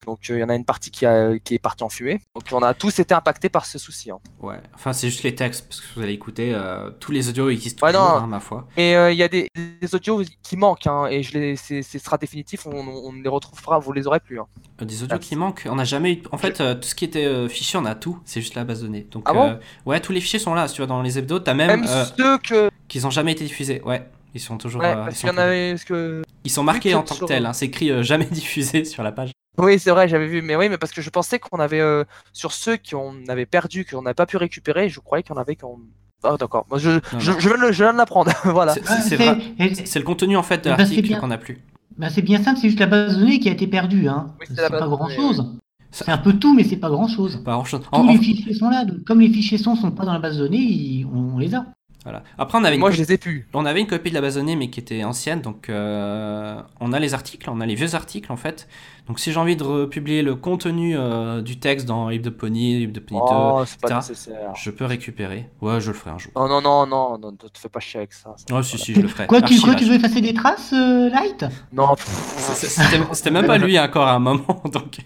Donc 0.07 0.19
euh, 0.31 0.37
il 0.37 0.41
y 0.41 0.45
en 0.45 0.49
a 0.49 0.55
une 0.55 0.65
partie 0.65 0.91
qui, 0.91 1.07
a- 1.07 1.39
qui 1.39 1.55
est 1.55 1.59
partie 1.59 1.83
en 1.85 1.89
fumée. 1.89 2.21
Donc 2.35 2.45
on 2.53 2.63
a 2.63 2.75
tous 2.75 2.99
été 2.99 3.15
impactés 3.15 3.49
par 3.49 3.67
ce 3.67 3.79
souci. 3.79 4.11
hein. 4.11 4.19
Ouais, 4.41 4.57
enfin, 4.75 4.93
c'est 4.93 5.09
juste 5.09 5.23
les 5.23 5.35
textes, 5.35 5.67
parce 5.69 5.81
que 5.81 5.87
vous 5.97 6.03
allez 6.03 6.13
écouter, 6.13 6.53
euh, 6.55 6.91
tous 7.01 7.13
les 7.13 7.29
audios 7.29 7.49
existent 7.51 7.87
Ouais, 7.87 7.93
toujours, 7.93 8.07
non. 8.09 8.15
hein, 8.17 8.27
ma 8.27 8.41
foi. 8.41 8.67
Mais 8.77 8.95
euh, 8.95 9.11
il 9.13 9.19
y 9.19 9.23
a 9.23 9.29
des, 9.29 9.49
des 9.81 9.95
audios 9.95 10.23
qui 10.43 10.57
manquent 10.57 10.87
hein, 10.87 11.07
et 11.11 11.23
je 11.23 11.39
les, 11.39 11.57
ce 11.57 11.83
sera 11.99 12.19
définitif. 12.19 12.67
On, 12.67 12.71
on 12.77 13.13
les 13.13 13.29
retrouvera, 13.29 13.79
vous 13.79 13.93
les 13.93 14.07
aurez 14.07 14.21
plus. 14.21 14.39
hein. 14.41 14.47
Des 14.81 15.03
audios 15.03 15.17
Ah. 15.17 15.19
qui 15.19 15.37
manquent, 15.37 15.67
on 15.71 15.77
n'a 15.77 15.85
jamais 15.85 16.13
eu. 16.15 16.23
En 16.33 16.39
fait, 16.39 16.55
tout 16.81 16.89
ce 16.89 16.95
qui 16.95 17.05
était 17.05 17.49
fichier, 17.49 17.79
on 17.79 17.85
a 17.85 17.95
tout, 17.95 18.19
c'est 18.25 18.41
juste 18.41 18.55
la 18.55 18.65
base 18.65 18.81
de 18.81 18.87
données. 18.87 19.07
Donc, 19.11 19.25
Ah 19.27 19.33
bon? 19.33 19.43
euh, 19.51 19.55
ouais, 19.87 20.01
tous 20.01 20.13
les 20.13 20.21
fichiers 20.21 20.39
sont 20.39 20.55
là, 20.55 20.69
si 20.69 20.75
tu 20.75 20.81
vois, 20.81 20.87
dans 20.87 21.01
les 21.03 21.19
hebdos, 21.19 21.39
t'as 21.41 21.55
même, 21.55 21.81
Même 21.83 21.87
ceux 22.17 22.39
que. 22.39 22.71
qu'ils 22.89 23.07
ont 23.07 23.11
jamais 23.11 23.33
été 23.33 23.45
diffusés. 23.45 23.81
Ouais, 23.85 24.07
ils 24.35 24.41
sont 24.41 24.59
toujours. 24.59 24.83
Ouais, 24.83 24.95
parce 24.95 25.17
ils, 25.17 25.21
qu'il 25.21 25.29
y 25.29 25.33
sont 25.33 25.39
en 25.39 25.41
avait. 25.43 25.77
Que... 25.87 26.23
ils 26.45 26.51
sont 26.51 26.65
marqués 26.65 26.95
en 26.95 27.03
tant 27.03 27.15
que 27.15 27.25
tels, 27.25 27.47
hein, 27.47 27.53
c'est 27.53 27.67
écrit 27.67 28.03
jamais 28.03 28.25
diffusé 28.31 28.85
sur 28.85 29.03
la 29.03 29.13
page. 29.13 29.31
Oui, 29.59 29.79
c'est 29.79 29.91
vrai, 29.91 30.09
j'avais 30.09 30.27
vu. 30.27 30.43
Mais 30.43 30.57
oui, 30.57 30.69
mais 30.69 30.79
parce 30.79 30.93
que 30.93 31.01
je 31.03 31.11
pensais 31.11 31.39
qu'on 31.39 31.59
avait. 31.61 31.81
euh, 31.81 32.05
sur 32.33 32.53
ceux 32.53 32.77
qu'on 32.77 33.15
avait 33.29 33.47
perdu, 33.47 33.85
qu'on 33.85 34.03
n'avait 34.03 34.15
pas 34.15 34.27
pu 34.27 34.37
récupérer, 34.37 34.89
je 34.89 35.01
croyais 35.01 35.23
qu'il 35.23 35.35
y 35.35 35.39
en 35.39 35.41
avait 35.41 35.57
qu'on. 35.57 35.79
Ah, 36.25 36.37
d'accord. 36.39 36.67
Moi, 36.71 36.79
je, 36.79 36.99
je, 37.19 37.31
non. 37.33 37.39
je 37.39 37.49
viens 37.49 37.59
de 37.67 37.73
je 37.73 37.83
viens 37.85 37.93
de 37.93 37.99
l'apprendre. 37.99 38.33
voilà. 38.45 38.73
C'est- 38.75 38.83
Ah, 38.87 39.01
c'est- 39.01 39.99
le 39.99 40.05
contenu 40.05 40.37
en 40.37 40.43
fait 40.43 40.57
de 40.65 40.71
Eh 40.71 40.71
ben, 40.71 40.77
l'article 40.79 41.19
qu'on 41.21 41.31
a 41.31 41.39
plus. 41.39 41.59
ben, 41.99 42.09
c'est 42.09 42.23
bien 42.23 42.43
simple, 42.43 42.59
c'est 42.61 42.69
juste 42.69 42.81
la 42.81 42.87
base 42.87 43.15
de 43.15 43.21
données 43.21 43.39
qui 43.39 43.49
a 43.49 43.53
été 43.53 43.67
perdue. 43.67 44.09
Hein. 44.09 44.33
Oui, 44.41 44.47
c'est 44.49 44.71
pas 44.71 44.87
grand 44.89 45.09
chose. 45.09 45.55
C'est 45.91 46.09
un 46.09 46.19
peu 46.19 46.33
tout, 46.33 46.53
mais 46.55 46.65
c'est 46.65 46.77
pas 46.79 46.89
grand 46.89 47.07
chose. 47.07 47.41
Pas 47.45 47.53
grand 47.53 47.65
chose. 47.65 47.83
Tous 47.93 48.09
les 48.09 48.19
fichiers 48.19 48.55
sont 48.55 48.69
là. 48.69 48.85
donc 48.85 49.05
comme 49.05 49.21
les 49.21 49.29
fichiers 49.29 49.59
sont 49.59 49.77
sont 49.77 49.93
pas 49.93 50.05
dans 50.05 50.13
la 50.15 50.19
base 50.19 50.37
de 50.39 50.45
données, 50.47 50.59
ils- 50.59 51.07
on, 51.07 51.35
on 51.35 51.39
les 51.39 51.55
a. 51.55 51.67
Voilà. 52.05 52.23
Après, 52.37 52.59
on 52.59 52.65
avait, 52.65 52.75
une 52.75 52.81
Moi, 52.81 52.91
je 52.91 52.99
les 53.03 53.13
ai 53.13 53.19
pu. 53.19 53.49
on 53.55 53.65
avait 53.65 53.81
une 53.81 53.87
copie 53.87 54.11
de 54.11 54.15
la 54.15 54.21
base 54.21 54.35
de 54.35 54.41
données, 54.41 54.57
mais 54.57 54.69
qui 54.69 54.79
était 54.79 55.03
ancienne. 55.05 55.41
Donc, 55.41 55.71
euh, 55.71 56.61
on 56.81 56.93
a 56.93 57.01
les 57.01 57.15
articles, 57.15 57.49
on 57.51 57.61
a 57.63 57.67
les 57.67 57.75
vieux 57.75 57.95
articles 57.95 58.31
en 58.31 58.37
fait. 58.37 58.69
Donc, 59.07 59.19
si 59.19 59.33
j'ai 59.33 59.39
envie 59.41 59.57
de 59.57 59.65
republier 59.65 60.23
le 60.23 60.35
contenu 60.35 60.97
euh, 60.99 61.41
du 61.41 61.59
texte 61.59 61.87
dans 61.87 62.11
Hebdopony, 62.11 62.83
Hebdopony 62.85 63.21
2, 63.21 63.25
Oh, 63.27 63.63
c'est 63.67 63.81
pas 63.81 63.89
etc. 63.89 63.95
nécessaire. 64.13 64.55
je 64.55 64.71
peux 64.71 64.85
récupérer. 64.85 65.49
Ouais, 65.63 65.81
je 65.81 65.89
le 65.93 65.97
ferai 65.97 66.11
un 66.11 66.19
jour. 66.19 66.31
Non, 66.37 66.47
non, 66.49 66.61
non, 66.61 66.87
non, 66.87 67.19
non, 67.19 67.33
ne 67.33 67.37
te 67.37 67.59
fais 67.59 67.69
pas 67.71 67.81
chier 67.81 68.01
avec 68.01 68.13
ça. 68.13 68.35
ça. 68.37 68.45
Oh, 68.55 68.63
si, 68.63 68.77
si, 68.79 68.95
je 68.95 69.01
le 69.01 69.09
ferai. 69.09 69.27
Quoi, 69.27 69.41
tu, 69.43 69.59
quoi, 69.61 69.75
tu 69.75 69.85
veux 69.85 69.95
effacer 69.95 70.21
des 70.21 70.35
traces, 70.35 70.73
euh, 70.75 71.09
Light? 71.09 71.45
Non, 71.73 71.95
C'était 71.97 73.31
même 73.31 73.47
pas 73.47 73.59
lui 73.59 73.79
encore 73.79 74.07
à 74.09 74.13
un 74.15 74.19
moment, 74.19 74.63
donc 74.73 74.99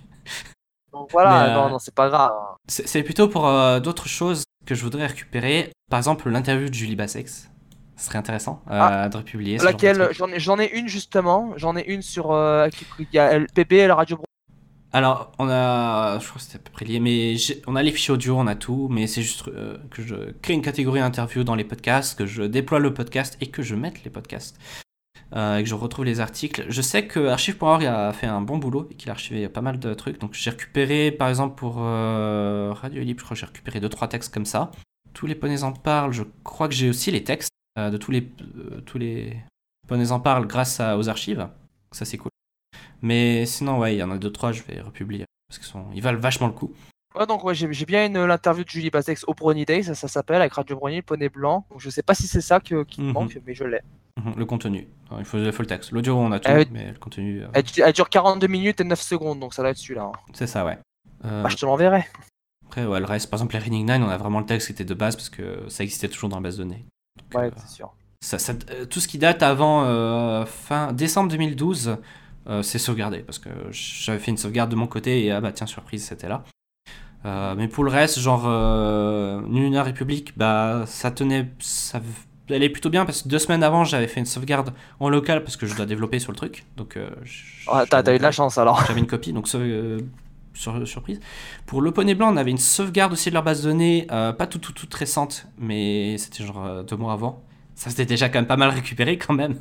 donc 0.93 1.11
voilà, 1.13 1.47
Mais, 1.49 1.55
non, 1.55 1.69
non, 1.71 1.79
c'est 1.79 1.95
pas 1.95 2.09
grave. 2.09 2.33
c'est 2.67 2.89
c'est 2.89 3.03
plutôt 3.05 3.29
pour 3.29 3.47
euh, 3.47 3.79
d'autres 3.79 4.09
choses 4.09 4.43
que 4.69 4.75
je 4.75 4.83
voudrais 4.85 5.07
récupérer. 5.07 5.71
Par 5.91 5.99
exemple, 5.99 6.29
l'interview 6.29 6.69
de 6.69 6.75
Julie 6.75 6.95
Bassex. 6.95 7.49
Ce 7.97 8.07
serait 8.07 8.19
intéressant 8.19 8.63
euh, 8.71 9.09
de 9.09 9.17
republier. 9.17 9.57
Laquelle. 9.57 10.09
J'en 10.13 10.59
ai, 10.59 10.71
une 10.79 10.87
justement. 10.89 11.55
J'en 11.57 11.75
ai 11.75 11.85
une 11.87 12.03
sur. 12.03 12.31
euh, 12.33 12.69
y 13.13 13.19
a 13.19 13.39
le 13.39 13.47
PB 13.53 13.73
et 13.73 13.87
la 13.87 13.95
radio. 13.97 14.17
Bro- 14.17 14.27
Alors, 14.93 15.33
on 15.39 15.49
a, 15.49 16.19
je 16.21 16.25
crois 16.29 16.37
que 16.37 16.43
c'était 16.43 16.57
à 16.57 16.61
peu 16.61 16.71
près 16.71 16.85
lié, 16.85 17.01
mais 17.01 17.35
on 17.67 17.75
a 17.77 17.83
les 17.83 17.91
fichiers 17.91 18.13
audio, 18.15 18.37
on 18.39 18.47
a 18.47 18.55
tout, 18.55 18.89
mais 18.91 19.07
c'est 19.07 19.23
juste 19.23 19.49
euh, 19.49 19.79
que 19.91 20.03
je 20.03 20.15
crée 20.43 20.53
une 20.53 20.63
catégorie 20.63 21.01
interview 21.01 21.43
dans 21.45 21.55
les 21.57 21.65
podcasts, 21.65 22.17
que 22.19 22.27
je 22.27 22.43
déploie 22.43 22.79
le 22.79 22.93
podcast 22.95 23.37
et 23.41 23.47
que 23.49 23.63
je 23.63 23.75
mette 23.75 24.05
les 24.05 24.11
podcasts, 24.11 24.57
euh, 25.35 25.59
et 25.59 25.63
que 25.63 25.69
je 25.69 25.75
retrouve 25.75 26.05
les 26.05 26.21
articles. 26.21 26.65
Je 26.69 26.83
sais 26.83 27.07
que 27.07 27.29
archive.org 27.29 27.85
a 27.85 28.13
fait 28.13 28.27
un 28.27 28.41
bon 28.41 28.59
boulot 28.59 28.89
et 28.91 28.95
qu'il 28.95 29.11
a 29.11 29.13
archivé 29.13 29.49
pas 29.49 29.61
mal 29.61 29.79
de 29.79 29.95
trucs, 29.95 30.19
donc 30.21 30.35
j'ai 30.35 30.51
récupéré, 30.51 31.11
par 31.11 31.29
exemple, 31.29 31.55
pour 31.57 31.77
euh, 31.79 32.73
Radio 32.73 33.03
Libre, 33.03 33.21
je 33.21 33.25
crois 33.25 33.35
que 33.35 33.41
j'ai 33.41 33.47
récupéré 33.47 33.81
2-3 33.81 34.09
textes 34.09 34.33
comme 34.33 34.47
ça. 34.47 34.71
Tous 35.13 35.27
les 35.27 35.35
poneys 35.35 35.63
en 35.63 35.73
parlent, 35.73 36.13
je 36.13 36.25
crois 36.45 36.69
que 36.69 36.75
j'ai 36.75 36.89
aussi 36.89 37.11
les 37.11 37.25
textes 37.25 37.51
euh, 37.79 37.91
de 37.91 37.97
tous 37.97 38.11
les, 38.11 38.31
tous 38.87 38.99
les 38.99 39.37
poneys 39.87 40.13
en 40.13 40.21
parlent 40.21 40.47
grâce 40.47 40.81
aux 40.81 41.09
archives, 41.09 41.49
ça 41.93 42.05
c'est 42.05 42.19
cool. 42.19 42.31
Mais 43.03 43.47
sinon, 43.47 43.79
ouais, 43.79 43.95
il 43.95 43.99
y 43.99 44.03
en 44.03 44.11
a 44.11 44.19
deux 44.19 44.33
trois, 44.33 44.53
je 44.53 44.63
vais 44.63 44.81
republier 44.81 45.25
parce 45.49 45.59
qu'ils 45.59 45.81
ils 45.95 46.03
valent 46.03 46.21
vachement 46.21 46.47
le 46.47 46.53
coup. 46.53 46.73
Ouais, 47.15 47.27
donc 47.27 47.43
ouais, 47.45 47.55
j'ai 47.55 47.73
j'ai 47.73 47.87
bien 47.87 48.07
une 48.07 48.25
l'interview 48.27 48.65
de 48.65 48.69
Julie 48.69 48.91
Bassex 48.91 49.25
au 49.27 49.35
Brony 49.35 49.65
Day, 49.65 49.83
ça, 49.83 49.95
ça 49.95 50.09
s'appelle, 50.09 50.41
avec 50.43 50.53
Radio 50.53 50.77
Brony, 50.77 50.97
le 50.97 51.03
poney 51.03 51.29
blanc. 51.29 51.67
Donc 51.71 51.81
je 51.81 51.89
sais 51.91 52.03
pas 52.03 52.15
si 52.15 52.27
c'est 52.27 52.41
ça 52.43 52.61
que, 52.61 52.85
qui 52.85 53.01
me 53.01 53.07
Mhm. 53.09 53.13
manque, 53.15 53.39
mais 53.47 53.55
je 53.55 53.65
l'ai. 53.65 53.81
Mhm, 54.21 54.35
Le 54.37 54.45
contenu, 54.45 54.89
Alors, 55.09 55.21
il 55.21 55.25
faut, 55.25 55.39
il 55.39 55.53
faut 55.53 55.63
le 55.63 55.69
texte. 55.69 55.91
L'audio, 55.93 56.17
on 56.19 56.33
a 56.33 56.39
tout, 56.41 56.51
Euh, 56.51 56.65
mais 56.71 56.93
le 56.93 56.99
contenu, 56.99 57.43
euh, 57.43 57.49
Elle, 57.55 57.65
elle 57.85 57.93
dure 57.93 58.11
42 58.11 58.47
minutes 58.47 58.81
et 58.81 58.85
9 58.85 59.01
secondes, 59.01 59.41
donc 59.41 59.55
ça 59.55 59.63
doit 59.63 59.71
être 59.71 59.79
celui-là. 59.79 60.11
hein. 60.15 60.19
c'est 60.35 60.47
ça, 60.47 60.65
ouais. 60.65 60.79
Euh, 61.25 61.43
Bah, 61.43 61.49
je 61.49 61.57
te 61.57 61.65
l'enverrai. 61.65 62.05
après, 62.67 62.85
ouais, 62.85 63.01
le 63.01 63.07
reste, 63.07 63.31
par 63.31 63.39
exemple, 63.39 63.55
les 63.55 63.61
Reading 63.61 63.87
9, 63.87 64.03
on 64.03 64.09
a 64.11 64.17
vraiment 64.19 64.41
le 64.41 64.47
texte 64.47 64.67
qui 64.67 64.73
était 64.75 64.85
de 64.85 64.95
base 64.95 65.17
parce 65.17 65.31
que 65.31 65.65
ça 65.69 65.83
existait 65.85 66.09
toujours 66.09 66.29
dans 66.29 66.37
la 66.37 66.43
base 66.43 66.59
de 66.59 66.65
données. 66.65 66.85
Donc, 67.33 67.41
Ouais, 67.41 67.47
euh, 67.49 67.51
c'est 67.57 67.69
sûr. 67.77 67.93
Ça, 68.21 68.39
ça- 68.39 68.53
euh, 68.71 68.85
tout 68.85 69.01
ce 69.01 69.09
qui 69.09 69.17
date 69.19 69.43
avant 69.43 69.85
euh, 69.85 70.45
fin 70.45 70.93
décembre 70.93 71.31
2012, 71.31 71.97
euh, 72.49 72.63
c'est 72.63 72.79
sauvegardé 72.79 73.21
parce 73.21 73.39
que 73.39 73.49
j'avais 73.71 74.19
fait 74.19 74.31
une 74.33 74.37
sauvegarde 74.37 74.71
de 74.71 74.77
mon 74.77 74.87
côté 74.89 75.25
et 75.25 75.31
ah 75.31 75.41
bah 75.41 75.53
tiens 75.53 75.67
surprise 75.69 76.05
c'était 76.05 76.29
là. 76.29 76.43
Euh, 77.29 77.55
mais 77.57 77.69
pour 77.69 77.85
le 77.85 77.91
reste, 77.91 78.19
genre 78.21 78.45
euh, 78.47 79.43
Lunar 79.51 79.85
Republic, 79.85 80.33
bah 80.37 80.85
ça 80.87 81.11
tenait, 81.11 81.51
ça 81.59 82.01
allait 82.49 82.71
plutôt 82.71 82.89
bien 82.89 83.05
parce 83.05 83.21
que 83.23 83.29
deux 83.29 83.39
semaines 83.39 83.63
avant 83.63 83.85
j'avais 83.85 84.07
fait 84.09 84.21
une 84.21 84.25
sauvegarde 84.27 84.73
en 85.01 85.11
local 85.11 85.43
parce 85.45 85.57
que 85.59 85.67
je 85.67 85.75
dois 85.77 85.85
développer 85.85 86.19
sur 86.21 86.33
le 86.33 86.37
truc. 86.37 86.65
Donc 86.79 86.97
euh, 86.97 87.11
Ah, 87.67 87.85
T'as 87.89 88.01
eu 88.15 88.19
de 88.19 88.23
la 88.23 88.33
chance 88.33 88.57
alors. 88.57 88.83
j'avais 88.87 89.01
une 89.01 89.07
copie, 89.07 89.33
donc 89.35 89.47
euh, 89.57 90.01
sur- 90.55 90.89
surprise. 90.89 91.21
Pour 91.67 91.83
le 91.83 91.91
poney 91.91 92.15
blanc, 92.15 92.33
on 92.33 92.37
avait 92.39 92.51
une 92.51 92.57
sauvegarde 92.57 93.13
aussi 93.13 93.29
de 93.29 93.35
leur 93.35 93.43
base 93.43 93.63
de 93.63 93.69
données, 93.71 94.07
euh, 94.11 94.33
pas 94.33 94.47
tout, 94.47 94.59
tout, 94.59 94.73
toute 94.73 94.95
récente, 94.95 95.47
mais 95.59 96.17
c'était 96.19 96.45
genre 96.45 96.83
deux 96.85 96.97
mois 96.97 97.13
avant. 97.13 97.43
Ça 97.75 97.91
s'était 97.91 98.07
déjà 98.07 98.29
quand 98.31 98.39
même 98.39 98.47
pas 98.47 98.57
mal 98.57 98.71
récupéré 98.71 99.19
quand 99.19 99.35
même. 99.35 99.57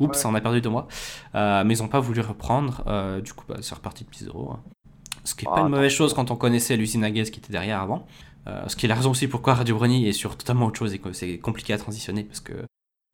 Oups, 0.00 0.18
Ouais. 0.24 0.30
on 0.30 0.34
a 0.34 0.40
perdu 0.40 0.60
deux 0.60 0.70
mois. 0.70 0.88
Mais 1.34 1.74
ils 1.74 1.82
n'ont 1.82 1.88
pas 1.88 2.00
voulu 2.00 2.20
reprendre. 2.20 2.82
du 3.22 3.32
coup, 3.32 3.44
bah, 3.48 3.56
c'est 3.60 3.74
reparti 3.74 4.04
depuis 4.04 4.24
zéro. 4.24 4.52
hein. 4.52 4.60
Ce 5.24 5.34
qui 5.34 5.44
est 5.44 5.48
Ah, 5.50 5.54
pas 5.54 5.60
une 5.60 5.66
attends. 5.66 5.76
mauvaise 5.76 5.92
chose 5.92 6.14
quand 6.14 6.30
on 6.30 6.36
connaissait 6.36 6.76
l'usine 6.76 7.02
à 7.04 7.10
gaz 7.10 7.30
qui 7.30 7.40
était 7.40 7.52
derrière 7.52 7.80
avant. 7.80 8.06
Euh, 8.46 8.62
ce 8.68 8.76
qui 8.76 8.84
est 8.86 8.88
la 8.90 8.94
raison 8.94 9.10
aussi 9.10 9.26
pourquoi 9.26 9.54
Radio 9.54 9.74
Brony 9.76 10.06
est 10.06 10.12
sur 10.12 10.36
totalement 10.36 10.66
autre 10.66 10.78
chose 10.78 10.92
et 10.92 10.98
que 10.98 11.12
c'est 11.12 11.38
compliqué 11.38 11.72
à 11.72 11.78
transitionner 11.78 12.24
parce 12.24 12.40
que 12.40 12.52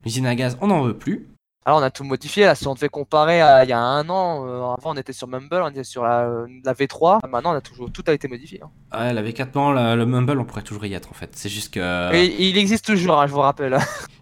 l'usine 0.03 0.25
à 0.25 0.35
gaz, 0.35 0.57
on 0.61 0.67
n'en 0.67 0.81
veut 0.83 0.97
plus. 0.97 1.29
Alors 1.63 1.79
on 1.79 1.83
a 1.83 1.91
tout 1.91 2.03
modifié 2.03 2.45
là. 2.45 2.55
Si 2.55 2.67
on 2.67 2.73
devait 2.73 2.89
comparer 2.89 3.39
à 3.39 3.63
il 3.63 3.69
y 3.69 3.71
a 3.71 3.79
un 3.79 4.09
an, 4.09 4.45
euh, 4.47 4.63
avant 4.73 4.93
on 4.93 4.95
était 4.95 5.13
sur 5.13 5.27
Mumble, 5.27 5.61
on 5.61 5.69
était 5.69 5.83
sur 5.83 6.03
la, 6.03 6.21
euh, 6.21 6.47
la 6.65 6.73
V3. 6.73 7.19
Maintenant 7.29 7.53
on 7.53 7.55
a 7.55 7.61
toujours 7.61 7.91
tout 7.91 8.03
a 8.07 8.13
été 8.13 8.27
modifié. 8.27 8.59
hein. 8.63 8.99
Ouais, 8.99 9.13
la 9.13 9.21
V4 9.21 9.49
non, 9.53 9.71
la- 9.71 9.95
le 9.95 10.05
Mumble, 10.07 10.39
on 10.39 10.43
pourrait 10.43 10.63
toujours 10.63 10.83
y 10.85 10.93
être 10.95 11.09
en 11.11 11.13
fait. 11.13 11.29
C'est 11.33 11.49
juste 11.49 11.71
que. 11.75 12.13
Et 12.15 12.49
il 12.49 12.57
existe 12.57 12.83
toujours, 12.85 13.21
hein, 13.21 13.27
je 13.27 13.31
vous 13.31 13.39
rappelle. 13.41 13.77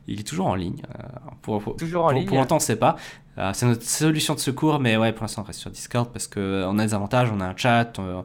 Il 0.07 0.19
est 0.19 0.23
toujours 0.23 0.47
en 0.47 0.55
ligne. 0.55 0.81
euh, 0.99 1.03
pour, 1.41 1.61
pour, 1.63 1.77
toujours 1.77 2.03
en 2.05 2.09
pour- 2.09 2.17
ligne. 2.19 2.27
pour 2.27 2.37
l'instant, 2.37 2.57
on 2.57 2.59
sait 2.59 2.75
pas. 2.75 2.97
Euh, 3.39 3.51
c'est 3.53 3.65
notre 3.65 3.83
solution 3.83 4.33
de 4.33 4.39
secours, 4.39 4.79
mais 4.79 4.97
ouais, 4.97 5.13
pour 5.13 5.23
l'instant, 5.23 5.41
on 5.43 5.45
reste 5.45 5.59
sur 5.59 5.71
Discord 5.71 6.11
parce 6.11 6.27
qu'on 6.27 6.77
a 6.77 6.85
des 6.85 6.93
avantages. 6.93 7.31
On 7.31 7.39
a 7.39 7.45
un 7.45 7.55
chat. 7.55 7.97
euh, 7.99 8.21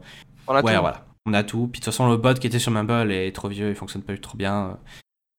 On 0.47 0.53
a 0.55 0.61
ouais, 0.61 0.73
tout. 0.75 0.81
voilà. 0.81 1.05
On 1.25 1.33
a 1.33 1.43
tout. 1.43 1.67
Puis 1.67 1.79
de 1.79 1.85
toute 1.85 1.93
façon, 1.93 2.09
le 2.09 2.17
bot 2.17 2.33
qui 2.37 2.47
était 2.47 2.59
sur 2.59 2.71
Mumble 2.71 3.11
est 3.11 3.33
trop 3.33 3.47
vieux. 3.47 3.69
Il 3.69 3.75
fonctionne 3.75 4.01
pas 4.03 4.15
trop 4.17 4.37
bien. 4.37 4.77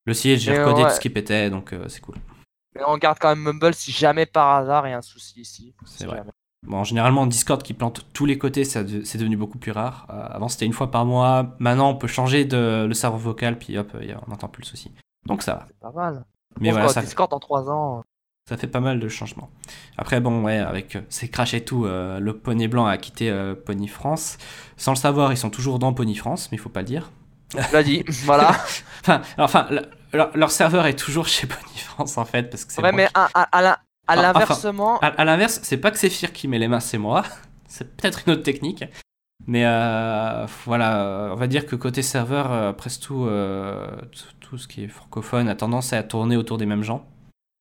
Le 0.07 0.15
site, 0.15 0.39
j'ai 0.41 0.59
recodé 0.59 0.83
ouais. 0.83 0.89
tout 0.89 0.95
ce 0.95 1.01
qui 1.01 1.11
pétait, 1.11 1.51
donc 1.51 1.73
euh, 1.73 1.89
c'est 1.89 2.01
cool. 2.01 2.17
Mais 2.75 2.83
on 2.87 2.97
garde 2.97 3.19
quand 3.21 3.29
même 3.29 3.41
Mumble 3.41 3.75
si 3.75 3.91
jamais 3.93 4.27
par 4.27 4.57
hasard 4.57 4.87
il 4.87 4.91
y 4.91 4.95
a 4.95 4.99
un 4.99 5.03
souci 5.03 5.41
ici. 5.41 5.75
C'est 5.85 5.99
Si 5.99 6.05
vrai. 6.07 6.19
jamais. 6.19 6.31
Bon, 6.67 6.83
généralement, 6.83 7.27
Discord 7.27 7.63
qui 7.63 7.75
plante 7.75 8.07
tous 8.13 8.27
les 8.27 8.39
côtés, 8.39 8.65
c'est 8.65 8.83
devenu 8.85 9.37
beaucoup 9.37 9.59
plus 9.59 9.71
rare. 9.73 10.07
Euh, 10.11 10.27
avant, 10.31 10.49
c'était 10.49 10.67
une 10.67 10.73
fois 10.73 10.91
par 10.91 11.05
mois. 11.05 11.55
Maintenant, 11.61 11.91
on 11.91 11.95
peut 11.95 12.09
changer 12.09 12.45
de, 12.45 12.87
le 12.89 12.95
serveur 12.95 13.21
vocal, 13.21 13.59
puis 13.59 13.79
hop, 13.79 13.93
on 13.95 14.31
n'entend 14.31 14.49
plus 14.49 14.63
le 14.63 14.67
souci. 14.67 14.91
Donc 15.27 15.43
ça 15.43 15.55
va. 15.55 15.67
C'est 15.69 15.79
pas 15.79 15.93
mal. 15.93 16.25
Mais 16.61 16.71
voilà, 16.73 16.89
ça, 16.89 17.03
Discord 17.03 17.33
en 17.33 17.39
3 17.39 17.71
ans. 17.71 18.03
Ça 18.49 18.57
fait 18.57 18.69
pas 18.69 18.79
mal 18.79 19.01
de 19.01 19.09
changements. 19.09 19.51
Après, 19.99 20.21
bon, 20.21 20.45
ouais, 20.45 20.59
avec 20.59 20.95
euh, 20.95 21.01
ces 21.09 21.29
crash 21.29 21.53
et 21.53 21.65
tout, 21.65 21.85
euh, 21.85 22.21
le 22.21 22.37
Poney 22.39 22.69
Blanc 22.69 22.87
a 22.87 22.97
quitté 22.97 23.29
euh, 23.29 23.57
Pony 23.57 23.89
France. 23.89 24.39
Sans 24.77 24.93
le 24.93 24.97
savoir, 24.97 25.33
ils 25.33 25.37
sont 25.37 25.51
toujours 25.51 25.81
dans 25.81 25.93
Pony 25.93 26.15
France, 26.15 26.49
mais 26.53 26.57
il 26.57 26.61
faut 26.61 26.69
pas 26.69 26.81
le 26.83 26.87
dire. 26.87 27.11
Je 27.53 27.77
l'ai 27.77 27.83
dit. 27.85 28.05
voilà. 28.25 28.51
Enfin, 29.03 29.23
alors, 29.37 29.45
enfin 29.49 29.67
le- 29.71 29.83
leur, 30.13 30.37
leur 30.37 30.51
serveur 30.53 30.87
est 30.87 30.95
toujours 30.97 31.27
chez 31.27 31.47
Pony 31.49 31.77
France, 31.79 32.19
en 32.19 32.25
fait, 32.25 32.45
parce 32.51 32.65
que 32.65 32.73
c'est 32.73 32.83
Ouais, 32.83 32.93
mais 32.93 33.07
qui- 33.07 33.13
à, 33.15 33.29
à, 33.35 33.43
à 33.43 33.63
la- 33.63 33.73
à 34.09 34.13
Enfin, 34.15 34.23
l'inversement, 34.23 35.01
À, 35.01 35.07
à 35.09 35.25
l'inverse, 35.25 35.59
c'est 35.65 35.77
pas 35.79 35.91
que 35.91 35.99
c'est 35.99 36.09
Fir 36.11 36.33
qui 36.33 36.47
met 36.47 36.59
les 36.61 36.69
mains, 36.69 36.79
c'est 36.81 36.99
moi. 36.99 37.25
c'est 37.69 37.97
peut-être 37.97 38.23
une 38.27 38.35
autre 38.35 38.43
technique. 38.45 38.85
Mais 39.49 39.65
euh, 39.67 40.47
voilà, 40.67 41.31
on 41.33 41.37
va 41.37 41.47
dire 41.49 41.67
que 41.67 41.75
côté 41.75 42.03
serveur, 42.03 42.75
presque 42.77 43.01
tout, 43.03 43.29
tout, 44.13 44.25
tout 44.41 44.59
ce 44.59 44.67
qui 44.69 44.85
est 44.85 44.89
francophone 44.89 45.49
a 45.49 45.55
tendance 45.57 45.93
à 45.93 46.03
tourner 46.05 46.37
autour 46.37 46.59
des 46.59 46.67
mêmes 46.67 46.83
gens. 46.85 47.05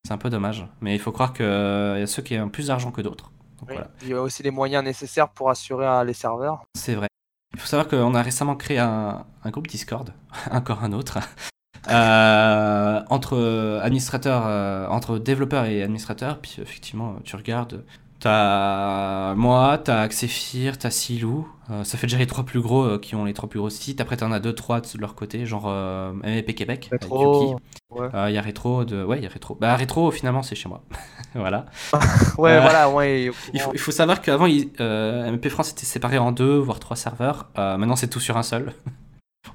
C'est 0.06 0.14
un 0.14 0.18
peu 0.20 0.30
dommage. 0.30 0.68
Mais 0.82 0.94
il 0.94 1.00
faut 1.00 1.12
croire 1.12 1.34
qu'il 1.34 1.46
y 1.46 1.50
a 1.50 2.06
ceux 2.06 2.22
qui 2.22 2.38
ont 2.38 2.50
plus 2.50 2.68
d'argent 2.68 2.92
que 2.92 3.02
d'autres. 3.02 3.32
Donc 3.60 3.70
oui, 3.70 3.76
voilà, 3.76 3.90
il 4.04 4.10
y 4.10 4.14
a 4.14 4.22
aussi 4.22 4.44
les 4.44 4.52
moyens 4.52 4.84
nécessaires 4.84 5.30
pour 5.30 5.50
assurer 5.50 5.88
euh, 5.88 6.04
les 6.04 6.14
serveurs. 6.14 6.64
c'est 6.76 6.94
vrai. 6.94 7.08
Il 7.54 7.60
faut 7.60 7.68
savoir 7.68 7.88
qu'on 7.88 8.14
a 8.14 8.22
récemment 8.22 8.56
créé 8.56 8.78
un, 8.80 9.26
un 9.44 9.50
groupe 9.50 9.68
Discord, 9.68 10.14
encore 10.52 10.84
un 10.84 10.92
autre, 10.92 11.20
euh, 11.90 13.02
entre 13.10 13.80
administrateurs, 13.82 14.44
euh, 14.46 14.88
entre 14.90 15.18
développeurs 15.18 15.66
et 15.66 15.82
administrateurs. 15.82 16.40
Puis 16.40 16.58
effectivement, 16.62 17.16
tu 17.24 17.36
regardes, 17.36 17.84
t'as 18.26 19.36
moi, 19.36 19.78
t'as 19.78 20.02
Axéfir, 20.02 20.80
t'as 20.80 20.90
Silou. 20.90 21.48
Euh, 21.70 21.84
ça 21.84 21.96
fait 21.98 22.08
déjà 22.08 22.18
les 22.18 22.26
trois 22.26 22.44
plus 22.44 22.60
gros 22.60 22.84
euh, 22.84 22.98
qui 23.00 23.14
ont 23.16 23.24
les 23.24 23.34
trois 23.34 23.48
plus 23.48 23.60
gros 23.60 23.70
sites. 23.70 24.02
Après, 24.02 24.18
t'en 24.18 24.32
as 24.32 24.40
deux, 24.40 24.54
trois 24.54 24.82
de 24.82 24.88
leur 25.00 25.14
côté, 25.14 25.46
genre 25.46 25.66
euh, 25.68 26.12
MEP 26.24 26.56
Québec, 26.56 26.90
avec 26.92 27.04
Rétro, 27.04 27.60
ouais. 27.92 28.08
Euh, 28.16 28.30
Il 28.30 28.34
y 28.34 28.38
a 28.40 28.42
Rétro, 28.42 28.84
de... 28.84 29.04
ouais, 29.04 29.20
il 29.20 29.24
y 29.24 29.28
a 29.28 29.30
Rétro. 29.30 29.56
Bah, 29.62 29.76
Rétro, 29.76 30.10
finalement, 30.10 30.42
c'est 30.42 30.56
chez 30.56 30.68
moi. 30.68 30.84
voilà. 31.36 31.68
Ouais, 32.40 32.54
Euh, 32.54 32.62
voilà, 32.62 32.90
ouais. 32.90 33.32
Il 33.54 33.60
faut, 33.60 33.72
il 33.74 33.80
faut 33.80 33.92
savoir 33.92 34.22
qu'avant, 34.22 34.48
euh, 34.80 35.32
MP 35.32 35.50
France 35.50 35.72
était 35.72 35.86
séparé 35.86 36.18
en 36.18 36.32
deux, 36.32 36.58
voire 36.58 36.80
trois 36.80 36.98
serveurs. 36.98 37.50
Euh, 37.60 37.78
maintenant, 37.78 37.96
c'est 37.96 38.10
tout 38.10 38.20
sur 38.20 38.38
un 38.38 38.44
seul. 38.44 38.74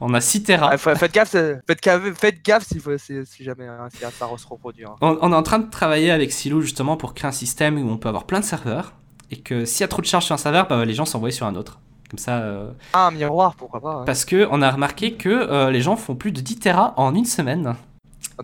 On 0.00 0.14
a 0.14 0.20
6 0.20 0.42
Tera. 0.44 0.70
Ouais, 0.70 0.78
faut- 0.78 0.94
faites 0.94 1.12
gaffe, 1.12 1.30
faites 1.66 1.82
gaffe, 1.82 2.02
faites 2.14 2.44
gaffe 2.44 2.64
si, 2.64 2.80
si, 3.26 3.44
jamais 3.44 3.66
hein, 3.66 3.88
si 3.92 3.98
ça 4.00 4.10
se 4.10 4.46
reproduit. 4.46 4.84
hein. 4.84 4.94
On, 5.00 5.18
on 5.20 5.32
est 5.32 5.36
en 5.36 5.42
train 5.42 5.58
de 5.58 5.68
travailler 5.70 6.10
avec 6.10 6.32
Silou 6.32 6.60
justement 6.62 6.96
pour 6.96 7.14
créer 7.14 7.28
un 7.28 7.32
système 7.32 7.78
où 7.78 7.90
on 7.90 7.96
peut 7.98 8.08
avoir 8.08 8.24
plein 8.24 8.40
de 8.40 8.44
serveurs. 8.44 8.94
Et 9.32 9.36
que 9.36 9.64
s'il 9.64 9.82
y 9.82 9.84
a 9.84 9.88
trop 9.88 10.00
de 10.02 10.06
charges 10.06 10.24
sur 10.24 10.34
un 10.34 10.38
serveur, 10.38 10.66
bah, 10.68 10.84
les 10.84 10.94
gens 10.94 11.04
s'envoient 11.04 11.30
sur 11.30 11.46
un 11.46 11.54
autre. 11.54 11.78
Comme 12.08 12.18
ça. 12.18 12.38
euh, 12.38 12.72
Ah, 12.92 13.06
un 13.06 13.10
miroir, 13.12 13.54
pourquoi 13.54 13.80
pas. 13.80 14.02
Parce 14.04 14.24
que 14.24 14.48
on 14.50 14.60
a 14.62 14.70
remarqué 14.70 15.14
que 15.14 15.28
euh, 15.28 15.70
les 15.70 15.80
gens 15.80 15.94
font 15.96 16.16
plus 16.16 16.32
de 16.32 16.40
10 16.40 16.58
Tera 16.58 16.94
en 16.96 17.14
une 17.14 17.24
semaine. 17.24 17.76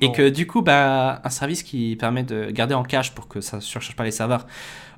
Et 0.00 0.06
Attends, 0.06 0.12
que 0.14 0.28
du 0.28 0.46
coup, 0.46 0.62
bah, 0.62 1.20
un 1.24 1.30
service 1.30 1.62
qui 1.64 1.96
permet 1.96 2.22
de 2.22 2.50
garder 2.50 2.74
en 2.74 2.84
cache 2.84 3.14
pour 3.14 3.26
que 3.28 3.40
ça 3.40 3.56
ne 3.56 3.62
surcharge 3.62 3.96
pas 3.96 4.04
les 4.04 4.10
serveurs 4.12 4.46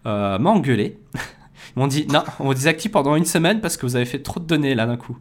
euh, 0.07 0.39
m'a 0.39 0.51
engueulé. 0.51 0.99
Ils 1.77 1.79
m'ont 1.81 1.87
dit 1.87 2.07
non, 2.09 2.23
on 2.41 2.45
vous 2.47 2.55
désactive 2.55 2.91
pendant 2.91 3.17
une 3.17 3.25
semaine 3.25 3.61
parce 3.61 3.77
que 3.77 3.87
vous 3.87 3.97
avez 3.97 4.05
fait 4.05 4.23
trop 4.23 4.41
de 4.41 4.45
données 4.45 4.75
là 4.75 4.87
d'un 4.87 4.97
coup. 4.97 5.17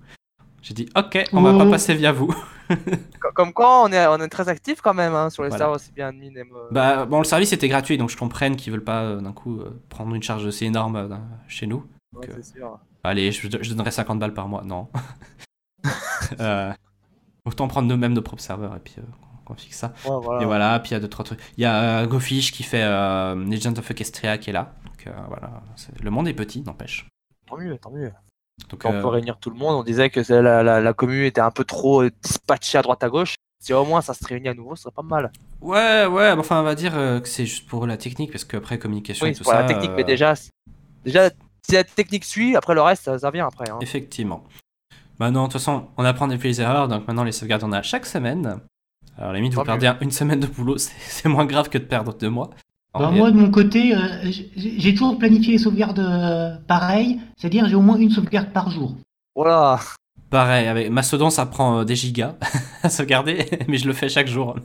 J'ai 0.67 0.73
dit 0.73 0.89
ok, 0.97 1.23
on 1.31 1.41
va 1.41 1.57
pas 1.57 1.69
passer 1.69 1.93
via 1.95 2.11
vous. 2.11 2.27
co- 2.67 3.31
Comme 3.33 3.53
quoi, 3.53 3.83
on 3.85 3.91
est, 3.93 4.05
on 4.07 4.17
est 4.17 4.27
très 4.27 4.49
actif 4.49 4.81
quand 4.81 4.93
même 4.93 5.13
hein, 5.13 5.29
sur 5.29 5.43
les 5.43 5.49
Voilà. 5.49 5.59
serveurs 5.63 5.75
aussi 5.77 5.91
bien 5.93 6.07
admin. 6.09 6.31
et, 6.35 6.43
Bah 6.71 7.05
bon, 7.05 7.19
le 7.19 7.23
service 7.23 7.53
était 7.53 7.69
gratuit 7.69 7.97
donc 7.97 8.09
je 8.09 8.17
comprenne 8.17 8.57
qu'ils 8.57 8.73
veulent 8.73 8.83
pas 8.83 9.03
euh, 9.03 9.21
d'un 9.21 9.31
coup 9.31 9.61
euh, 9.61 9.81
prendre 9.87 10.13
une 10.13 10.21
charge 10.23 10.45
aussi 10.45 10.65
énorme 10.65 10.95
euh, 10.97 11.15
chez 11.47 11.67
nous. 11.67 11.85
ouais, 12.13 12.27
que- 12.27 12.33
c'est 12.41 12.57
sûr. 12.57 12.79
Allez, 13.05 13.31
je, 13.31 13.47
je 13.61 13.69
donnerais 13.73 13.91
50 13.91 14.19
balles 14.19 14.33
par 14.33 14.47
mois. 14.49 14.63
Non. 14.65 14.89
Euh, 16.41 16.73
autant 17.45 17.67
prendre 17.69 17.87
nous-mêmes 17.87 18.11
nos 18.13 18.21
propres 18.21 18.41
serveurs 18.41 18.75
et 18.75 18.79
puis 18.79 18.95
euh, 18.97 19.01
qu'on 19.45 19.53
fixe 19.55 19.77
ça. 19.77 19.93
Ouais, 20.05 20.11
voilà. 20.21 20.41
Et 20.41 20.45
voilà, 20.45 20.79
puis 20.79 20.91
il 20.91 20.93
y 20.95 20.97
a 20.97 20.99
deux 20.99 21.07
trois 21.07 21.23
trucs. 21.23 21.39
Il 21.57 21.61
y 21.61 21.65
a 21.65 22.01
euh, 22.01 22.07
GoFish 22.07 22.51
qui 22.51 22.63
fait 22.63 22.83
euh, 22.83 23.35
Legend 23.35 23.77
of 23.79 23.89
Equestria 23.91 24.37
qui 24.37 24.49
est 24.49 24.53
là. 24.53 24.73
Donc 24.83 25.07
euh, 25.07 25.11
voilà, 25.29 25.61
le 26.03 26.09
monde 26.11 26.27
est 26.27 26.33
petit, 26.33 26.61
n'empêche. 26.63 27.07
Tant 27.47 27.55
mieux, 27.57 27.77
tant 27.77 27.91
mieux. 27.91 28.11
Donc 28.69 28.85
euh, 28.85 28.89
on 28.89 29.01
peut 29.01 29.07
réunir 29.07 29.37
tout 29.39 29.49
le 29.49 29.55
monde, 29.55 29.75
on 29.75 29.83
disait 29.83 30.09
que 30.09 30.19
la, 30.33 30.63
la, 30.63 30.81
la 30.81 30.93
commune 30.93 31.23
était 31.23 31.41
un 31.41 31.51
peu 31.51 31.63
trop 31.63 32.01
euh, 32.03 32.11
dispatchée 32.23 32.77
à 32.77 32.81
droite 32.81 33.03
à 33.03 33.09
gauche. 33.09 33.35
Si 33.59 33.73
au 33.73 33.85
moins 33.85 34.01
ça 34.01 34.13
se 34.13 34.25
réunit 34.25 34.49
à 34.49 34.53
nouveau, 34.53 34.75
ce 34.75 34.83
serait 34.83 34.91
pas 34.91 35.01
mal. 35.01 35.31
ouais, 35.61 36.05
ouais, 36.05 36.35
bah, 36.35 36.37
enfin 36.39 36.59
on 36.59 36.63
va 36.63 36.75
dire 36.75 36.95
euh, 36.95 37.19
que 37.19 37.27
c'est 37.27 37.45
juste 37.45 37.67
pour 37.67 37.87
la 37.87 37.97
technique 37.97 38.31
parce 38.31 38.43
qu'après 38.45 38.77
communication 38.77 39.25
Oui, 39.25 39.31
et 39.31 39.35
tout 39.35 39.43
pour 39.43 39.51
ça. 39.51 39.61
la 39.61 39.67
technique, 39.67 39.91
euh, 39.91 39.95
mais 39.97 40.03
déjà, 40.03 40.35
c'est- 40.35 40.51
déjà, 41.03 41.29
si 41.67 41.73
la 41.73 41.83
technique 41.83 42.23
suit, 42.25 42.55
après 42.55 42.75
le 42.75 42.81
reste, 42.81 43.03
ça, 43.03 43.17
ça 43.19 43.31
vient 43.31 43.47
après. 43.47 43.69
Hein. 43.69 43.79
Effectivement. 43.81 44.43
Bah 45.19 45.31
non, 45.31 45.43
de 45.43 45.45
toute 45.47 45.53
façon, 45.53 45.87
on 45.97 46.05
apprend 46.05 46.27
depuis 46.27 46.49
les 46.49 46.61
erreurs, 46.61 46.87
donc 46.87 47.07
maintenant 47.07 47.23
les 47.23 47.31
sauvegardes 47.31 47.63
on 47.63 47.71
a 47.71 47.81
chaque 47.81 48.05
semaine. 48.05 48.59
Alors 49.17 49.33
limite, 49.33 49.55
vous 49.55 49.63
perdez 49.63 49.87
un- 49.87 49.97
une 50.01 50.11
semaine 50.11 50.39
de 50.39 50.47
boulot, 50.47 50.77
c'est 50.77 51.27
moins 51.29 51.45
grave 51.45 51.69
que 51.69 51.77
de 51.79 51.85
perdre 51.85 52.13
deux 52.13 52.29
mois. 52.29 52.51
Alors, 52.93 53.11
En 53.11 53.13
moi, 53.15 53.31
de 53.31 53.37
mon 53.37 53.51
côté, 53.51 53.95
euh, 53.95 53.99
j'ai 54.55 54.93
toujours 54.93 55.17
planifié 55.19 55.53
les 55.53 55.57
sauvegardes 55.59 55.99
euh, 55.99 56.55
pareil, 56.67 57.19
c'est-à-dire 57.37 57.67
j'ai 57.67 57.75
au 57.75 57.81
moins 57.81 57.97
une 57.97 58.09
sauvegarde 58.09 58.49
par 58.53 58.69
jour. 58.71 58.95
Voilà. 59.35 59.79
Pareil, 60.29 60.67
avec 60.67 60.89
Mastodon, 60.89 61.29
ça 61.29 61.45
prend 61.45 61.79
euh, 61.79 61.83
des 61.85 61.95
gigas 61.95 62.35
à 62.83 62.89
sauvegarder, 62.89 63.45
mais 63.67 63.77
je 63.77 63.87
le 63.87 63.93
fais 63.93 64.09
chaque 64.09 64.27
jour. 64.27 64.55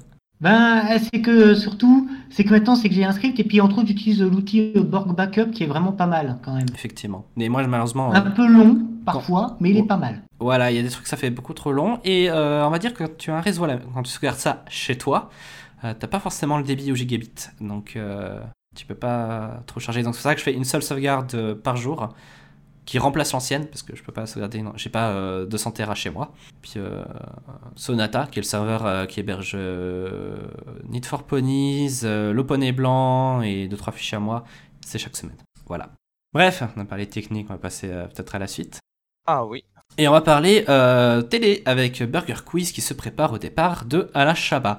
Ben, 0.41 0.83
c'est 1.13 1.21
que 1.21 1.55
surtout, 1.55 2.09
c'est 2.31 2.43
que 2.43 2.51
maintenant, 2.51 2.75
c'est 2.75 2.89
que 2.89 2.95
j'ai 2.97 3.05
un 3.05 3.13
script 3.13 3.39
et 3.39 3.45
puis 3.45 3.61
entre 3.61 3.79
autres, 3.79 3.87
j'utilise 3.89 4.21
l'outil 4.23 4.73
Borg 4.75 5.15
Backup 5.15 5.51
qui 5.53 5.63
est 5.63 5.67
vraiment 5.69 5.93
pas 5.93 6.07
mal 6.07 6.39
quand 6.45 6.55
même. 6.55 6.67
Effectivement. 6.75 7.27
Mais 7.37 7.49
moi, 7.49 7.65
malheureusement, 7.69 8.11
euh, 8.13 8.17
Un 8.17 8.23
peu 8.23 8.49
long 8.49 8.79
parfois, 9.05 9.57
mais 9.61 9.71
il 9.71 9.77
est 9.77 9.83
Oh. 9.83 9.87
pas 9.87 9.97
mal. 9.99 10.23
voilà, 10.41 10.71
il 10.73 10.77
y 10.77 10.81
a 10.81 10.83
des 10.83 10.89
trucs, 10.89 11.07
ça 11.07 11.17
fait 11.17 11.31
beaucoup 11.31 11.55
trop 11.55 11.71
long. 11.71 12.01
Et 12.05 12.29
euh, 12.29 12.67
on 12.67 12.71
va 12.71 12.79
dire 12.81 12.93
que 12.93 13.05
quand 13.05 13.17
tu 13.19 13.31
as 13.31 13.37
un 13.37 13.41
réseau, 13.41 13.67
là, 13.67 13.79
quand 13.95 14.03
tu 14.03 14.11
sauvegardes 14.11 14.39
ça 14.39 14.65
chez 14.69 14.97
toi, 14.99 15.31
t'as 15.83 16.07
pas 16.07 16.21
forcément 16.21 16.59
le 16.59 16.65
débit 16.65 16.93
au 16.93 16.95
gigabit. 16.95 17.49
Donc, 17.61 17.97
euh, 17.97 18.41
tu 18.77 18.87
peux 18.87 18.95
pas 18.95 19.63
trop 19.67 19.81
charger. 19.81 20.03
Donc, 20.03 20.15
c'est 20.15 20.21
pour 20.21 20.31
ça 20.31 20.35
que 20.35 20.41
je 20.41 20.45
fais 20.45 20.55
une 20.55 20.65
seule 20.65 20.83
sauvegarde 20.83 21.35
euh, 21.35 21.55
par 21.55 21.77
jour 21.77 22.15
qui 22.85 22.99
remplace 22.99 23.33
l'ancienne 23.33 23.67
parce 23.67 23.83
que 23.83 23.95
je 23.95 24.03
peux 24.03 24.13
pas 24.13 24.27
sauvegarder, 24.27 24.61
non, 24.63 24.73
j'ai 24.77 24.91
pas 24.91 25.11
euh, 25.11 25.47
200 25.47 25.73
Tera 25.73 25.95
chez 25.95 26.11
moi. 26.11 26.33
Puis 26.63 26.75
euh, 26.77 27.05
Sonata, 27.77 28.27
qui 28.31 28.39
est 28.39 28.43
le 28.43 28.47
serveur 28.47 28.85
euh, 28.85 29.07
qui 29.07 29.21
héberge 29.21 29.53
euh, 29.55 30.37
Need 30.89 31.07
for 31.07 31.23
Ponies, 31.25 32.01
euh, 32.05 32.33
Le 32.33 32.47
Poney 32.47 32.73
Blanc 32.73 33.43
et 33.43 33.69
deux 33.69 33.77
trois 33.77 33.93
fichiers 33.93 34.17
à 34.17 34.21
moi, 34.21 34.45
c'est 34.85 34.99
chaque 34.99 35.17
semaine. 35.17 35.37
Voilà. 35.67 35.91
Bref, 36.33 36.63
on 36.77 36.81
a 36.81 36.85
parlé 36.85 37.07
technique, 37.07 37.47
on 37.51 37.53
va 37.53 37.59
passer 37.59 37.89
euh, 37.91 38.07
peut-être 38.07 38.35
à 38.35 38.39
la 38.39 38.47
suite. 38.47 38.81
Ah 39.27 39.45
oui. 39.45 39.65
Et 39.99 40.09
on 40.09 40.13
va 40.13 40.23
parler 40.23 40.65
euh, 40.69 41.23
télé 41.23 41.63
avec 41.67 42.03
Burger 42.03 42.43
Quiz 42.45 42.73
qui 42.73 42.81
se 42.81 42.95
prépare 42.95 43.33
au 43.33 43.39
départ 43.39 43.85
de 43.85 44.11
Alain 44.15 44.35
Chabat. 44.35 44.79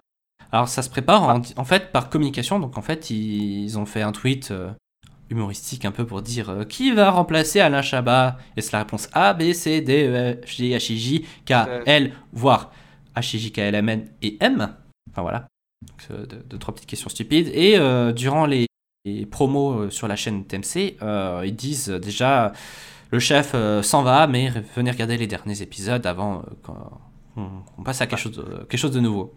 Alors 0.53 0.67
ça 0.67 0.83
se 0.83 0.89
prépare 0.89 1.23
en, 1.23 1.41
en 1.57 1.65
fait 1.65 1.91
par 1.91 2.09
communication, 2.09 2.59
donc 2.59 2.77
en 2.77 2.83
fait 2.83 3.09
ils 3.09 3.77
ont 3.79 3.87
fait 3.87 4.03
un 4.03 4.11
tweet 4.11 4.51
euh, 4.51 4.69
humoristique 5.31 5.83
un 5.83 5.91
peu 5.91 6.05
pour 6.05 6.21
dire 6.21 6.49
euh, 6.49 6.63
qui 6.63 6.91
va 6.91 7.09
remplacer 7.09 7.59
Alain 7.59 7.81
Chabat? 7.81 8.37
Et 8.55 8.61
c'est 8.61 8.71
la 8.73 8.79
réponse 8.79 9.09
A, 9.13 9.33
B, 9.33 9.51
C, 9.53 9.81
D, 9.81 10.07
E, 10.07 10.39
F, 10.45 10.55
G, 10.55 10.69
H, 10.69 10.93
I, 10.93 10.97
J, 10.99 11.25
K, 11.45 11.53
L, 11.87 12.13
voire 12.33 12.71
H, 13.15 13.35
I, 13.35 13.39
J, 13.39 13.51
K, 13.51 13.57
L, 13.57 13.75
M, 13.75 13.89
N 13.89 14.09
et 14.21 14.37
M. 14.41 14.75
Enfin 15.09 15.23
voilà, 15.23 15.47
Donc, 15.81 16.07
euh, 16.11 16.25
deux, 16.27 16.43
deux, 16.47 16.57
trois 16.59 16.73
petites 16.73 16.89
questions 16.89 17.09
stupides. 17.09 17.49
Et 17.53 17.77
euh, 17.77 18.11
durant 18.11 18.45
les, 18.45 18.67
les 19.05 19.25
promos 19.25 19.73
euh, 19.73 19.89
sur 19.89 20.07
la 20.07 20.15
chaîne 20.15 20.45
TMC, 20.45 20.97
euh, 21.01 21.41
ils 21.45 21.55
disent 21.55 21.89
euh, 21.89 21.99
déjà 21.99 22.53
le 23.11 23.19
chef 23.19 23.51
euh, 23.55 23.81
s'en 23.81 24.03
va, 24.03 24.27
mais 24.27 24.51
venez 24.75 24.91
regarder 24.91 25.17
les 25.17 25.27
derniers 25.27 25.61
épisodes 25.63 26.05
avant 26.05 26.39
euh, 26.39 26.41
qu'on 26.61 27.49
on 27.77 27.83
passe 27.83 28.01
à 28.01 28.07
quelque 28.07 28.19
chose, 28.19 28.37
de, 28.37 28.43
quelque 28.69 28.77
chose 28.77 28.91
de 28.91 28.99
nouveau. 28.99 29.33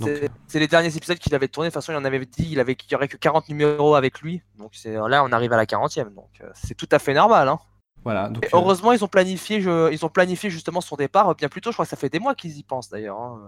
Donc, 0.00 0.10
C'est 0.46 0.58
les 0.60 0.66
derniers 0.68 0.94
épisodes 0.96 1.18
qu'il 1.18 1.34
avait 1.34 1.48
tourné. 1.48 1.68
De 1.68 1.70
toute 1.72 1.82
façon, 1.82 1.92
il 1.92 1.96
en 1.96 2.04
avait 2.04 2.18
dit 2.24 2.48
il 2.50 2.60
avait 2.60 2.74
qu'il 2.74 2.92
y 2.92 2.94
aurait 2.94 3.08
que 3.08 3.16
40 3.16 3.48
numéros 3.48 3.94
avec 3.94 4.20
lui. 4.20 4.42
Donc 4.58 4.72
là, 4.84 5.24
on 5.24 5.32
arrive 5.32 5.52
à 5.52 5.56
la 5.56 5.64
40e. 5.66 6.14
Donc 6.14 6.28
euh, 6.42 6.50
c'est 6.54 6.74
tout 6.74 6.88
à 6.92 6.98
fait 6.98 7.14
normal. 7.14 7.48
Hein. 7.48 7.58
voilà. 8.04 8.28
Donc, 8.28 8.44
Et 8.44 8.46
euh, 8.48 8.50
heureusement, 8.58 8.92
ils 8.92 9.02
ont 9.04 9.08
planifié, 9.08 9.60
je- 9.60 9.90
ils 9.92 10.04
ont 10.04 10.08
planifié 10.10 10.50
justement 10.50 10.80
son 10.80 10.96
départ 10.96 11.34
bien 11.34 11.48
plus 11.48 11.60
tôt. 11.60 11.70
Je 11.70 11.76
crois 11.76 11.84
que 11.86 11.90
ça 11.90 11.96
fait 11.96 12.08
des 12.10 12.18
mois 12.18 12.34
qu'ils 12.34 12.56
y 12.58 12.62
pensent 12.62 12.90
d'ailleurs 12.90 13.18
hein, 13.18 13.40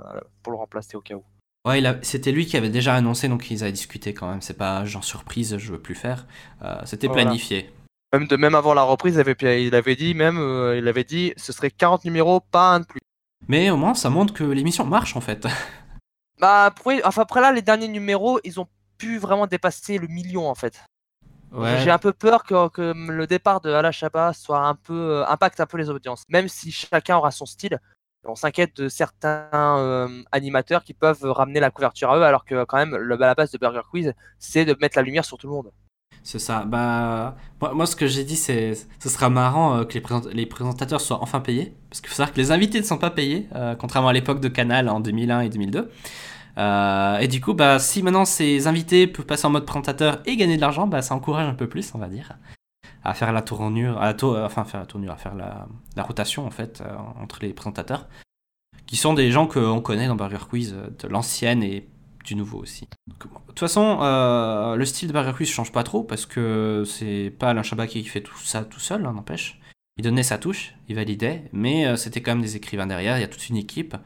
pour 0.43 0.53
le 0.53 0.59
remplacer 0.59 0.97
au 0.97 1.01
cas 1.01 1.15
où. 1.15 1.25
Ouais, 1.67 1.83
c'était 2.03 2.33
lui 2.33 2.47
qui 2.47 2.57
avait 2.57 2.71
déjà 2.71 2.95
annoncé, 2.95 3.29
donc 3.29 3.51
ils 3.51 3.63
avaient 3.63 3.73
discuté 3.73 4.15
quand 4.15 4.29
même. 4.29 4.41
C'est 4.41 4.57
pas 4.57 4.85
genre 4.87 5.05
surprise, 5.05 5.59
je 5.59 5.73
veux 5.73 5.79
plus 5.81 5.95
faire. 5.97 6.27
Euh, 6.63 6.77
c'était 6.85 7.09
Voilà. 7.09 7.25
planifié. 7.25 7.71
Même 8.15 8.27
de 8.27 8.37
même 8.37 8.55
avant 8.55 8.73
la 8.73 8.85
reprise, 8.85 9.17
il 9.17 9.21
avait, 9.21 9.67
il 9.67 9.75
avait 9.75 9.97
dit 9.97 10.15
même, 10.15 10.39
euh, 10.39 10.79
il 10.79 10.89
avait 10.89 11.05
dit, 11.05 11.35
ce 11.37 11.53
serait 11.53 11.71
40 11.71 12.07
numéros, 12.07 12.41
pas 12.41 12.71
un 12.75 12.81
de 12.81 12.87
plus. 12.87 13.01
Mais 13.49 13.69
au 13.71 13.77
moins, 13.77 13.93
ça 13.93 14.09
montre 14.09 14.33
que 14.33 14.45
l'émission 14.45 14.87
marche 14.87 15.15
en 15.15 15.21
fait. 15.21 15.47
Bah 16.41 16.65
après, 16.67 17.03
enfin 17.05 17.23
après 17.23 17.41
là, 17.41 17.53
les 17.53 17.63
derniers 17.63 17.89
numéros, 17.89 18.41
ils 18.45 18.61
ont 18.61 18.69
pu 18.97 19.19
vraiment 19.19 19.47
dépasser 19.47 19.99
le 19.99 20.07
million 20.07 20.49
en 20.49 20.55
fait. 20.55 20.85
Ouais. 21.53 21.79
J'ai 21.83 21.91
un 21.91 21.99
peu 21.99 22.13
peur 22.13 22.45
que, 22.45 22.69
que 22.69 22.93
le 22.95 23.27
départ 23.27 23.61
de 23.61 23.73
Ala 23.73 23.91
Shaba 23.91 24.33
soit 24.35 24.61
un 24.61 24.75
peu 24.75 24.95
euh, 24.95 25.27
impacte 25.27 25.61
un 25.61 25.67
peu 25.67 25.79
les 25.79 25.89
audiences. 25.89 26.25
Même 26.29 26.47
si 26.47 26.71
chacun 26.71 27.17
aura 27.17 27.31
son 27.31 27.47
style, 27.47 27.81
on 28.25 28.35
s'inquiète 28.35 28.77
de 28.77 28.89
certains 28.89 29.49
euh, 29.55 30.23
animateurs 30.31 30.85
qui 30.85 30.93
peuvent 30.93 31.25
ramener 31.25 31.61
la 31.61 31.71
couverture 31.71 32.11
à 32.11 32.19
eux, 32.19 32.23
alors 32.23 32.45
que 32.45 32.65
quand 32.65 32.77
même 32.77 32.95
le, 32.95 33.15
à 33.15 33.27
la 33.27 33.35
base 33.35 33.51
de 33.51 33.59
Burger 33.59 33.81
Quiz, 33.91 34.13
c'est 34.39 34.67
de 34.67 34.77
mettre 34.81 34.99
la 34.99 35.03
lumière 35.03 35.25
sur 35.25 35.39
tout 35.39 35.47
le 35.47 35.55
monde. 35.55 35.73
C'est 36.31 36.39
ça. 36.39 36.65
Bah, 36.67 37.37
moi, 37.59 37.73
moi, 37.73 37.87
ce 37.87 37.97
que 37.97 38.07
j'ai 38.07 38.23
dit, 38.23 38.37
c'est 38.37 38.75
ce 38.99 39.09
sera 39.09 39.31
marrant 39.31 39.77
euh, 39.79 39.85
que 39.85 39.95
les, 39.95 40.03
présent- 40.03 40.29
les 40.31 40.45
présentateurs 40.45 41.01
soient 41.01 41.23
enfin 41.23 41.41
payés. 41.41 41.75
Parce 41.89 42.03
qu'il 42.03 42.11
faut 42.11 42.17
savoir 42.17 42.35
que 42.35 42.37
les 42.39 42.51
invités 42.51 42.79
ne 42.81 42.85
sont 42.85 42.99
pas 42.99 43.09
payés, 43.09 43.49
euh, 43.55 43.75
contrairement 43.75 44.09
à 44.09 44.13
l'époque 44.13 44.41
de 44.41 44.49
Canal 44.49 44.91
en 44.91 45.01
2001 45.01 45.41
et 45.41 45.49
2002. 45.49 45.91
Euh, 46.59 47.19
et 47.19 47.29
du 47.29 47.41
coup, 47.41 47.55
bah, 47.55 47.79
si 47.79 48.03
maintenant 48.03 48.27
ces 48.27 48.67
invités 48.67 49.07
peuvent 49.07 49.25
passer 49.25 49.47
en 49.47 49.51
mode 49.51 49.65
présentateur 49.65 50.21
et 50.27 50.37
gagner 50.37 50.57
de 50.57 50.61
l'argent, 50.61 50.87
bah, 50.87 51.01
ça 51.01 51.15
encourage 51.15 51.49
un 51.49 51.55
peu 51.55 51.67
plus, 51.67 51.95
on 51.95 51.99
va 51.99 52.09
dire, 52.09 52.37
à 53.05 53.15
faire 53.15 53.33
la 53.33 53.41
tournure, 53.41 53.97
à 53.99 54.05
la 54.05 54.13
tour- 54.13 54.37
enfin, 54.45 54.65
faire 54.65 54.81
la 54.81 54.87
tournure, 54.87 55.13
à 55.13 55.17
faire 55.17 55.35
la, 55.35 55.67
la 55.97 56.03
rotation 56.03 56.47
en 56.47 56.51
fait 56.51 56.83
entre 57.23 57.39
les 57.41 57.55
présentateurs, 57.55 58.07
qui 58.87 58.97
sont 58.99 59.15
des 59.15 59.31
gens 59.31 59.47
qu'on 59.47 59.81
connaît 59.81 60.09
dans 60.09 60.17
Burger 60.17 60.45
Quiz, 60.47 60.75
de 60.75 61.09
l'ancienne 61.09 61.63
et 61.63 61.89
du 62.25 62.35
nouveau 62.35 62.59
aussi. 62.59 62.89
Donc, 63.07 63.27
bon, 63.33 63.41
De 63.41 63.47
toute 63.49 63.59
façon, 63.61 63.99
euh, 64.03 64.77
le 64.77 64.85
style 64.85 65.09
de 65.09 65.13
Burger 65.13 65.33
Quiz 65.37 65.49
change 65.49 65.73
pas 65.73 65.83
trop 65.85 66.03
parce 66.03 66.27
que 66.27 66.85
c'est 66.87 67.35
pas 67.39 67.51
Alain 67.51 67.63
Chabat 67.63 67.87
qui 67.87 68.05
fait 68.05 68.21
tout 68.23 68.39
ça 68.39 68.65
tout 68.65 68.81
seul, 68.81 69.05
hein, 69.07 69.13
n'empêche. 69.13 69.61
Il 69.97 70.05
donnait 70.05 70.23
sa 70.23 70.39
touche, 70.39 70.75
il 70.89 70.95
validait, 70.95 71.49
mais 71.53 71.87
euh, 71.87 71.97
c'était 71.97 72.21
quand 72.23 72.31
même 72.33 72.43
des 72.43 72.55
écrivains 72.57 72.87
derrière, 72.87 73.19
il 73.19 73.21
y 73.21 73.25
a 73.25 73.29
toute 73.29 73.49
une 73.49 73.57
équipe. 73.57 73.97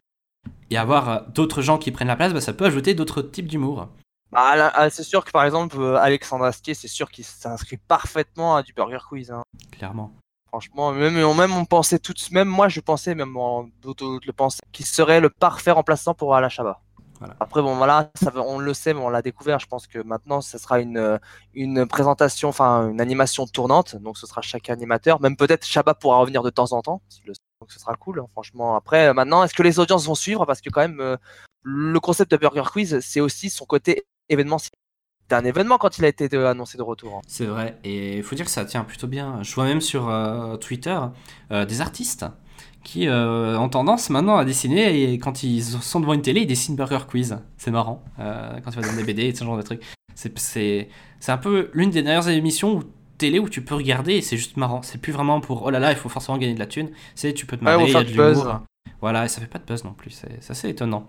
Et 0.70 0.76
avoir 0.78 1.08
euh, 1.08 1.18
d'autres 1.34 1.60
gens 1.62 1.76
qui 1.78 1.90
prennent 1.90 2.08
la 2.08 2.16
place, 2.16 2.32
bah, 2.32 2.40
ça 2.40 2.52
peut 2.54 2.64
ajouter 2.64 2.94
d'autres 2.94 3.20
types 3.22 3.46
d'humour. 3.48 3.88
Bah, 4.30 4.70
ah, 4.74 4.88
c'est 4.88 5.02
sûr 5.02 5.24
que 5.24 5.30
par 5.30 5.44
exemple, 5.44 5.76
euh, 5.78 5.96
Alexandre 5.96 6.44
Astier, 6.46 6.72
c'est 6.72 6.88
sûr 6.88 7.10
qu'il 7.10 7.24
s'inscrit 7.24 7.76
parfaitement 7.76 8.56
à 8.56 8.62
du 8.62 8.72
Burger 8.72 8.98
Quiz. 9.06 9.30
hein. 9.30 9.42
Clairement. 9.70 10.12
Franchement, 10.48 10.92
même, 10.92 11.14
même 11.14 11.52
on 11.52 11.64
pensait 11.66 11.98
tout, 11.98 12.14
même 12.30 12.48
moi 12.48 12.68
je 12.68 12.80
pensais, 12.80 13.14
même 13.14 13.36
en- 13.36 13.68
d'autres 13.82 14.20
le 14.26 14.32
pensaient, 14.32 14.60
qu'il 14.72 14.84
serait 14.86 15.20
le 15.20 15.30
parfait 15.30 15.70
remplaçant 15.70 16.14
pour 16.14 16.34
Alain 16.34 16.48
Chabat. 16.50 16.80
Voilà. 17.22 17.36
Après 17.40 17.62
bon 17.62 17.76
voilà, 17.76 18.10
ça, 18.20 18.32
on 18.36 18.58
le 18.58 18.74
sait, 18.74 18.94
mais 18.94 19.00
on 19.00 19.08
l'a 19.08 19.22
découvert. 19.22 19.58
Je 19.60 19.66
pense 19.66 19.86
que 19.86 19.98
maintenant 20.00 20.40
ce 20.40 20.58
sera 20.58 20.80
une, 20.80 20.96
euh, 20.98 21.18
une 21.54 21.86
présentation, 21.86 22.48
enfin 22.48 22.88
une 22.90 23.00
animation 23.00 23.46
tournante. 23.46 23.94
Donc 23.96 24.18
ce 24.18 24.26
sera 24.26 24.42
chaque 24.42 24.68
animateur. 24.70 25.20
Même 25.20 25.36
peut-être 25.36 25.64
Chabat 25.64 25.94
pourra 25.94 26.18
revenir 26.18 26.42
de 26.42 26.50
temps 26.50 26.72
en 26.72 26.82
temps. 26.82 27.00
le- 27.24 27.34
Donc 27.60 27.70
ce 27.70 27.78
sera 27.78 27.94
cool, 27.94 28.18
hein, 28.20 28.26
franchement. 28.32 28.74
Après 28.74 29.06
euh, 29.08 29.14
maintenant, 29.14 29.44
est-ce 29.44 29.54
que 29.54 29.62
les 29.62 29.78
audiences 29.78 30.06
vont 30.06 30.16
suivre? 30.16 30.44
Parce 30.46 30.60
que 30.60 30.68
quand 30.70 30.80
même, 30.80 30.98
euh, 31.00 31.16
le 31.62 32.00
concept 32.00 32.32
de 32.32 32.36
Burger 32.36 32.64
Quiz, 32.72 32.98
c'est 33.00 33.20
aussi 33.20 33.48
son 33.50 33.64
côté 33.66 34.02
événementiel. 34.28 34.72
Un 35.30 35.44
événement 35.46 35.78
quand 35.78 35.96
il 35.96 36.04
a 36.04 36.08
été 36.08 36.28
de- 36.28 36.44
annoncé 36.44 36.76
de 36.76 36.82
retour. 36.82 37.14
hein. 37.16 37.20
C'est 37.26 37.46
vrai, 37.46 37.78
et 37.84 38.18
il 38.18 38.22
faut 38.22 38.34
dire 38.34 38.44
que 38.44 38.50
ça 38.50 38.66
tient 38.66 38.84
plutôt 38.84 39.06
bien. 39.06 39.42
Je 39.42 39.54
vois 39.54 39.64
même 39.64 39.80
sur 39.80 40.10
euh, 40.10 40.56
Twitter 40.58 40.98
euh, 41.52 41.64
des 41.64 41.80
artistes 41.80 42.26
qui 42.82 43.08
euh, 43.08 43.58
ont 43.58 43.68
tendance 43.68 44.10
maintenant 44.10 44.36
à 44.36 44.44
dessiner 44.44 45.02
et 45.12 45.18
quand 45.18 45.42
ils 45.42 45.62
sont 45.62 46.00
devant 46.00 46.14
une 46.14 46.22
télé, 46.22 46.40
ils 46.42 46.46
dessinent 46.46 46.76
Burger 46.76 47.00
Quiz. 47.08 47.38
C'est 47.56 47.70
marrant. 47.70 48.02
Euh, 48.18 48.58
quand 48.64 48.70
tu 48.70 48.80
vas 48.80 48.86
dans 48.86 48.96
des 48.96 49.04
BD 49.04 49.22
et 49.24 49.34
ce 49.34 49.44
genre 49.44 49.56
de 49.56 49.62
trucs. 49.62 49.82
C'est, 50.14 50.88
un 51.28 51.38
peu 51.38 51.70
l'une 51.74 51.90
des 51.90 52.02
dernières 52.02 52.28
émissions 52.28 52.76
où- 52.78 52.82
télé 53.18 53.38
où 53.38 53.48
tu 53.48 53.62
peux 53.64 53.74
regarder 53.76 54.14
et 54.14 54.20
c'est 54.22 54.36
juste 54.36 54.56
marrant. 54.56 54.82
C'est 54.82 54.98
plus 54.98 55.12
vraiment 55.12 55.40
pour 55.40 55.62
oh 55.62 55.70
là 55.70 55.78
là, 55.78 55.90
il 55.92 55.96
faut 55.96 56.08
forcément 56.08 56.38
gagner 56.38 56.54
de 56.54 56.58
la 56.58 56.66
thune. 56.66 56.90
C'est 57.14 57.32
tu 57.32 57.46
peux 57.46 57.56
te 57.56 57.64
marrer, 57.64 57.84
il 57.84 57.92
y 57.92 57.96
a 57.96 58.02
de 58.02 58.08
du 58.08 58.14
buzz. 58.16 58.38
l'humour. 58.38 58.60
Voilà, 59.00 59.24
et 59.24 59.28
ça 59.28 59.40
fait 59.40 59.46
pas 59.46 59.58
de 59.58 59.64
buzz 59.64 59.84
non 59.84 59.92
plus. 59.94 60.10
C'est, 60.10 60.42
c'est 60.42 60.50
assez 60.50 60.68
étonnant. 60.68 61.06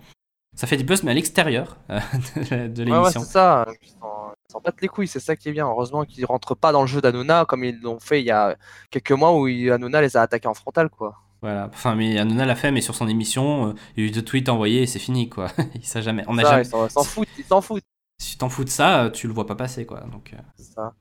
Ça 0.56 0.68
fait 0.68 0.78
du 0.78 0.84
buzz, 0.84 1.02
mais 1.04 1.12
à 1.12 1.14
l'extérieur 1.16 1.78
euh, 1.90 2.00
de, 2.36 2.68
de 2.68 2.84
Ouais, 2.84 2.90
ouais, 2.92 2.98
l'émission. 2.98 3.22
c'est 3.22 3.32
ça. 3.32 3.66
Ils 3.82 3.90
s'en- 3.90 4.32
ils 4.48 4.52
s'en 4.52 4.60
battent 4.62 4.82
les 4.82 4.88
couilles, 4.88 5.08
c'est 5.08 5.20
ça 5.20 5.36
qui 5.36 5.50
est 5.50 5.52
bien. 5.52 5.66
Heureusement 5.68 6.04
qu'ils 6.06 6.26
rentrent 6.26 6.54
pas 6.56 6.72
dans 6.72 6.82
le 6.82 6.88
jeu 6.88 7.02
d'Anouna 7.02 7.46
comme 7.46 7.64
ils 7.64 7.80
l'ont 7.82 8.00
fait 8.00 8.22
il 8.22 8.26
y 8.26 8.32
a 8.32 8.56
quelques 8.92 9.12
mois 9.12 9.36
où 9.36 9.48
Hanouna 9.48 10.02
les 10.02 10.16
a 10.16 10.22
attaqués 10.22 10.48
en 10.48 10.54
frontal, 10.54 10.90
quoi. 10.90 11.16
Voilà, 11.44 11.70
enfin, 11.74 11.94
mais 11.96 12.18
Hanouna 12.18 12.46
l'a 12.46 12.56
fait, 12.56 12.72
mais 12.72 12.80
sur 12.80 12.96
son 12.96 13.08
émission, 13.10 13.68
euh, 13.68 13.74
il 13.98 14.04
y 14.04 14.08
a 14.08 14.10
eu 14.10 14.12
deux 14.12 14.22
tweets 14.24 14.48
envoyés 14.48 14.84
et 14.84 14.88
c'est 14.88 14.98
fini, 14.98 15.28
quoi. 15.28 15.52
il 15.76 15.86
sait 15.86 16.02
jamais. 16.02 16.24
On 16.28 16.38
a 16.38 16.42
Ça, 16.44 16.50
jamais. 16.52 16.64
Ils 16.64 16.90
s'en 16.90 17.04
foutent, 17.04 17.28
ils 17.38 17.44
s'en 17.44 17.60
foutent. 17.60 17.84
Si 18.22 18.32
tu 18.32 18.38
t'en 18.38 18.48
fous 18.48 18.64
de 18.64 18.70
ça, 18.70 19.04
euh, 19.04 19.10
tu 19.10 19.28
le 19.28 19.34
vois 19.34 19.46
pas 19.46 19.56
passer, 19.56 19.86
quoi. 19.86 20.00
Donc, 20.12 20.34
euh. 20.34 20.38
ça. 20.58 20.94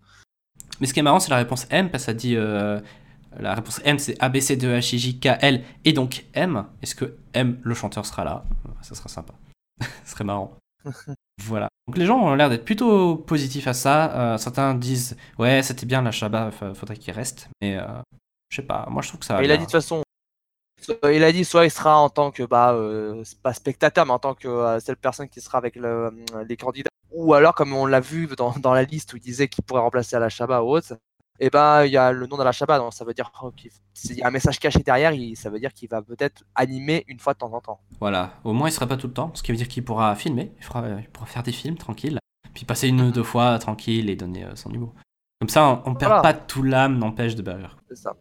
Mais 0.81 0.89
ce 0.89 0.93
qui 0.95 0.99
est 0.99 1.05
marrant, 1.05 1.21
c'est 1.21 1.31
la 1.31 1.37
réponse 1.37 1.67
M, 1.71 1.91
parce 1.91 2.03
que 2.03 2.07
ça 2.07 2.15
dit. 2.15 2.35
euh, 2.37 2.81
La 3.39 3.55
réponse 3.55 3.81
M, 3.85 4.01
c'est 4.01 4.21
A, 4.21 4.29
B, 4.29 4.41
C, 4.41 4.57
D, 4.57 4.67
E, 4.67 4.79
H, 4.79 4.97
I, 4.97 4.99
J, 4.99 5.21
K, 5.21 5.29
L, 5.41 5.63
et 5.85 5.93
donc 5.93 6.25
M. 6.35 6.65
Est-ce 6.83 6.97
que 6.97 7.17
M, 7.35 7.61
le 7.63 7.75
chanteur, 7.75 8.05
sera 8.05 8.25
là? 8.25 8.45
Ça 8.81 8.97
sera 8.97 9.09
sympa. 9.09 9.35
Ce 10.05 10.11
serait 10.13 10.25
marrant. 10.25 10.57
voilà. 11.45 11.69
Donc 11.87 11.97
les 11.99 12.05
gens 12.07 12.19
ont 12.19 12.35
l'air 12.35 12.51
d'être 12.51 12.65
plutôt 12.65 13.15
positifs 13.17 13.69
à 13.69 13.75
ça. 13.75 14.13
Euh, 14.35 14.39
certains 14.39 14.75
disent 14.75 15.17
Ouais, 15.39 15.63
c'était 15.63 15.87
bien 15.87 16.03
la 16.03 16.11
Shabba, 16.11 16.51
fa- 16.51 16.75
faudrait 16.75 16.97
qu'il 16.97 17.15
reste. 17.15 17.49
Mais 17.63 17.79
je 18.51 18.57
sais 18.57 18.63
pas, 18.67 18.87
moi 18.91 19.01
je 19.03 19.09
trouve 19.09 19.21
que 19.21 19.27
ça. 19.27 19.35
va 19.35 19.45
il 19.45 19.51
a 19.53 19.57
dit 19.57 19.61
de 19.61 19.65
toute 19.67 19.73
façon. 19.73 20.03
Il 21.13 21.23
a 21.25 21.33
dit 21.33 21.45
soit 21.45 21.65
il 21.65 21.71
sera 21.71 21.99
en 21.99 22.09
tant 22.09 22.31
que 22.31 22.43
bah 22.43 22.73
euh, 22.73 23.23
pas 23.43 23.53
spectateur 23.55 24.05
mais 24.07 24.13
en 24.13 24.19
tant 24.19 24.35
que 24.35 24.49
euh, 24.49 24.81
seule 24.81 24.97
personne 24.97 25.29
qui 25.29 25.41
sera 25.41 25.59
avec 25.59 25.77
le- 25.77 26.11
euh, 26.35 26.45
les 26.49 26.57
candidats 26.57 26.91
ou 27.13 27.35
alors 27.35 27.55
comme 27.55 27.73
on 27.75 27.87
l'a 27.87 28.01
vu 28.01 28.27
dans, 28.37 28.53
dans 28.59 28.73
la 28.75 28.83
liste 28.85 29.13
où 29.13 29.17
il 29.17 29.21
disait 29.23 29.49
qu'il 29.49 29.63
pourrait 29.65 29.81
remplacer 29.83 30.17
Alain 30.17 30.29
Chabat 30.29 30.63
ou 30.63 30.69
autre 30.71 30.95
et 31.41 31.51
ben 31.51 31.85
il 31.85 31.93
y 31.93 31.97
a 31.97 32.13
le 32.13 32.27
nom 32.27 32.37
d'Alain 32.37 32.53
Chabat 32.53 32.79
donc 32.79 32.93
ça 32.95 33.05
veut 33.05 33.15
dire 33.15 33.31
qu'il 33.57 33.71
s'il 33.95 34.17
y 34.19 34.23
a 34.23 34.27
un 34.29 34.31
message 34.31 34.59
caché 34.59 34.81
derrière 34.81 35.13
il- 35.13 35.37
ça 35.37 35.51
veut 35.51 35.59
dire 35.61 35.73
qu'il 35.73 35.89
va 35.89 36.03
peut-être 36.03 36.43
animer 36.55 37.05
une 37.09 37.19
fois 37.21 37.35
de 37.35 37.39
temps 37.39 37.53
en 37.53 37.61
temps 37.61 37.81
Voilà, 38.01 38.35
au 38.45 38.53
moins 38.53 38.69
il 38.69 38.73
sera 38.73 38.87
pas 38.87 38.97
tout 38.97 39.07
le 39.09 39.13
temps, 39.15 39.31
ce 39.35 39.43
qui 39.43 39.53
veut 39.53 39.59
dire 39.59 39.69
qu'il 39.69 39.85
pourra 39.85 40.15
filmer, 40.15 40.53
il, 40.59 40.65
fera- 40.65 40.87
il 41.01 41.09
pourra 41.11 41.27
faire 41.27 41.43
des 41.43 41.53
films 41.53 41.77
tranquille, 41.77 42.19
puis 42.55 42.65
passer 42.65 42.89
une 42.89 43.01
ou 43.01 43.11
deux 43.13 43.23
fois 43.23 43.59
tranquille 43.59 44.11
et 44.11 44.17
donner 44.17 44.45
euh, 44.45 44.57
son 44.57 44.71
humour. 44.71 44.93
Comme 45.41 45.49
ça, 45.49 45.67
on, 45.69 45.91
on 45.91 45.95
perd 45.95 46.11
Voilà. 46.13 46.23
pas 46.23 46.35
tout 46.35 46.63
l'âme, 46.63 46.99
n'empêche 46.99 47.35
de 47.35 47.43
Burger. 47.43 47.69
C'est 47.89 47.97
ça. 47.97 48.15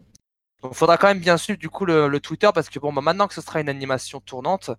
Donc, 0.61 0.73
faudra 0.75 0.97
quand 0.97 1.07
même 1.07 1.19
bien 1.19 1.37
suivre 1.37 1.59
du 1.59 1.69
coup 1.69 1.85
le, 1.85 2.19
Twitter 2.19 2.49
parce 2.53 2.69
que 2.69 2.79
bon, 2.79 2.93
bah, 2.93 3.01
maintenant 3.01 3.27
que 3.27 3.33
ce 3.33 3.41
sera 3.41 3.61
une 3.61 3.69
animation 3.69 4.19
tournante, 4.19 4.71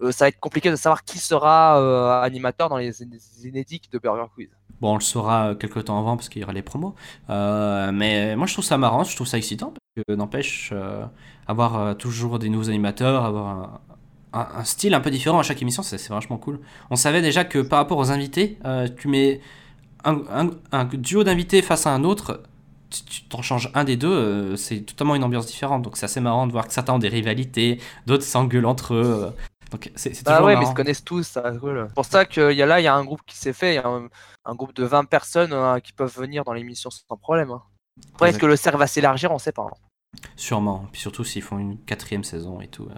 euh, 0.00 0.12
ça 0.12 0.24
va 0.24 0.28
être 0.28 0.40
compliqué 0.40 0.70
de 0.70 0.76
savoir 0.76 1.04
qui 1.04 1.18
sera 1.18 1.80
euh, 1.80 2.22
animateur 2.22 2.68
dans 2.68 2.76
les, 2.76 2.90
les 2.90 3.48
inédits 3.48 3.82
de 3.90 3.98
Burger 3.98 4.26
Quiz. 4.34 4.48
Bon, 4.80 4.92
on 4.92 4.94
le 4.94 5.00
saura 5.00 5.48
euh, 5.48 5.54
quelques 5.54 5.84
temps 5.84 5.98
avant 5.98 6.16
parce 6.16 6.28
qu'il 6.28 6.40
y 6.40 6.44
aura 6.44 6.52
les 6.52 6.62
promos, 6.62 6.94
mais 7.28 8.36
moi 8.36 8.46
je 8.46 8.52
trouve 8.52 8.64
ça 8.64 8.78
marrant, 8.78 9.04
je 9.04 9.14
trouve 9.14 9.26
ça 9.26 9.38
excitant 9.38 9.72
parce 9.72 10.06
que 10.06 10.14
n'empêche 10.14 10.72
avoir 11.46 11.96
toujours 11.96 12.38
des 12.38 12.48
nouveaux 12.48 12.68
animateurs, 12.68 13.24
avoir 13.24 13.80
un, 14.32 14.64
style 14.64 14.94
un 14.94 15.00
peu 15.00 15.10
différent 15.10 15.38
à 15.38 15.42
chaque 15.42 15.62
émission, 15.62 15.82
c'est 15.82 16.08
vachement 16.08 16.36
cool. 16.36 16.60
On 16.90 16.96
savait 16.96 17.22
déjà 17.22 17.44
que 17.44 17.60
par 17.60 17.78
rapport 17.78 17.98
aux 17.98 18.10
invités, 18.10 18.58
tu 18.96 19.08
mets 19.08 19.40
un 20.04 20.84
duo 20.84 21.24
d'invités 21.24 21.62
face 21.62 21.86
à 21.86 21.90
un 21.90 22.04
autre, 22.04 22.42
tu- 22.90 23.02
tu 23.04 23.22
t'en 23.24 23.42
changes 23.42 23.70
un 23.74 23.84
des 23.84 23.96
deux, 23.96 24.10
euh, 24.12 24.56
c'est 24.56 24.80
totalement 24.80 25.14
une 25.14 25.24
ambiance 25.24 25.46
différente. 25.46 25.82
Donc 25.82 25.96
c'est 25.96 26.04
assez 26.06 26.20
marrant 26.20 26.46
de 26.46 26.52
voir 26.52 26.66
que 26.66 26.72
certains 26.72 26.94
ont 26.94 26.98
des 26.98 27.08
rivalités, 27.08 27.80
d'autres 28.06 28.24
s'engueulent 28.24 28.66
entre 28.66 28.94
eux. 28.94 29.24
euh. 29.26 29.30
Donc 29.70 29.90
c'est 29.96 30.14
c'est 30.14 30.26
Ah 30.26 30.32
toujours 30.32 30.46
ouais, 30.46 30.56
mais 30.56 30.64
ils 30.64 30.68
se 30.68 30.74
connaissent 30.74 31.04
tous, 31.04 31.24
ça 31.26 31.52
cool. 31.60 31.84
C'est 31.88 31.94
pour 31.94 32.04
ça 32.06 32.24
qu'il 32.24 32.52
y 32.52 32.62
a 32.62 32.66
là, 32.66 32.80
il 32.80 32.84
y 32.84 32.86
a 32.86 32.94
un 32.94 33.04
groupe 33.04 33.20
qui 33.26 33.36
s'est 33.36 33.52
fait, 33.52 33.72
il 33.72 33.74
y 33.74 33.78
a 33.78 33.86
un, 33.86 34.08
un 34.46 34.54
groupe 34.54 34.74
de 34.74 34.84
20 34.84 35.04
personnes 35.04 35.52
euh, 35.52 35.78
qui 35.80 35.92
peuvent 35.92 36.14
venir 36.16 36.44
dans 36.44 36.54
l'émission 36.54 36.88
sans 36.90 37.16
problème. 37.18 37.50
hein. 37.50 37.62
Après, 38.14 38.30
est-ce 38.30 38.38
que 38.38 38.46
le 38.46 38.56
cercle 38.56 38.78
va 38.78 38.86
s'élargir 38.86 39.30
On 39.32 39.38
sait 39.38 39.52
pas. 39.52 39.64
hein. 39.70 40.18
Sûrement. 40.36 40.86
Puis 40.90 41.00
surtout 41.02 41.24
s'ils 41.24 41.42
font 41.42 41.58
une 41.58 41.78
quatrième 41.84 42.24
saison 42.24 42.60
et 42.62 42.68
tout. 42.68 42.84
euh, 42.90 42.94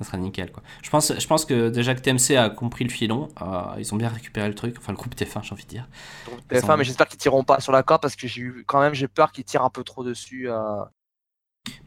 Ça 0.00 0.06
sera 0.06 0.16
nickel 0.18 0.50
quoi. 0.50 0.62
Je 0.82 0.88
pense, 0.90 1.12
je 1.18 1.26
pense 1.26 1.44
que 1.44 1.68
déjà 1.68 1.94
que 1.94 2.00
TMC 2.00 2.34
a 2.36 2.48
compris 2.50 2.84
le 2.84 2.90
filon, 2.90 3.28
euh, 3.42 3.62
ils 3.78 3.92
ont 3.94 3.98
bien 3.98 4.08
récupéré 4.08 4.48
le 4.48 4.54
truc, 4.54 4.76
enfin 4.78 4.92
le 4.92 4.96
groupe 4.96 5.14
TF1 5.14 5.42
j'ai 5.42 5.52
envie 5.52 5.64
de 5.64 5.68
dire. 5.68 5.86
Donc, 6.30 6.40
Ils 6.50 6.56
TF1, 6.56 6.74
ont- 6.74 6.76
mais 6.78 6.84
j'espère 6.84 7.06
qu'ils 7.06 7.18
tireront 7.18 7.44
pas 7.44 7.60
sur 7.60 7.70
la 7.72 7.82
corde 7.82 8.00
parce 8.02 8.16
que 8.16 8.26
j'ai 8.26 8.40
eu 8.40 8.64
quand 8.66 8.80
même 8.80 8.94
j'ai 8.94 9.08
peur 9.08 9.30
qu'ils 9.30 9.44
tirent 9.44 9.62
un 9.64 9.70
peu 9.70 9.84
trop 9.84 10.02
dessus. 10.02 10.48
euh. 10.50 10.82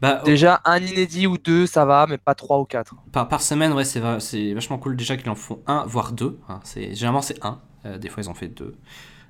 Bah, 0.00 0.22
Déjà 0.24 0.60
un 0.64 0.78
inédit 0.78 1.26
ou 1.26 1.36
deux 1.36 1.66
ça 1.66 1.84
va, 1.84 2.06
mais 2.08 2.16
pas 2.18 2.34
trois 2.36 2.60
ou 2.60 2.64
quatre. 2.64 2.94
par, 3.12 3.28
par 3.28 3.42
semaine, 3.42 3.72
ouais, 3.72 3.84
c'est 3.84 3.98
va- 4.00 4.20
c'est 4.20 4.54
vachement 4.54 4.78
cool 4.78 4.96
déjà 4.96 5.16
qu'ils 5.16 5.28
en 5.30 5.34
font 5.34 5.60
un, 5.66 5.84
voire 5.86 6.12
deux. 6.12 6.38
hein. 6.48 6.60
C'est 6.62 6.94
généralement 6.94 7.22
c'est 7.22 7.44
un. 7.44 7.60
Euh, 7.84 7.98
des 7.98 8.08
fois 8.08 8.22
ils 8.22 8.28
en 8.28 8.34
fait 8.34 8.48
deux. 8.48 8.76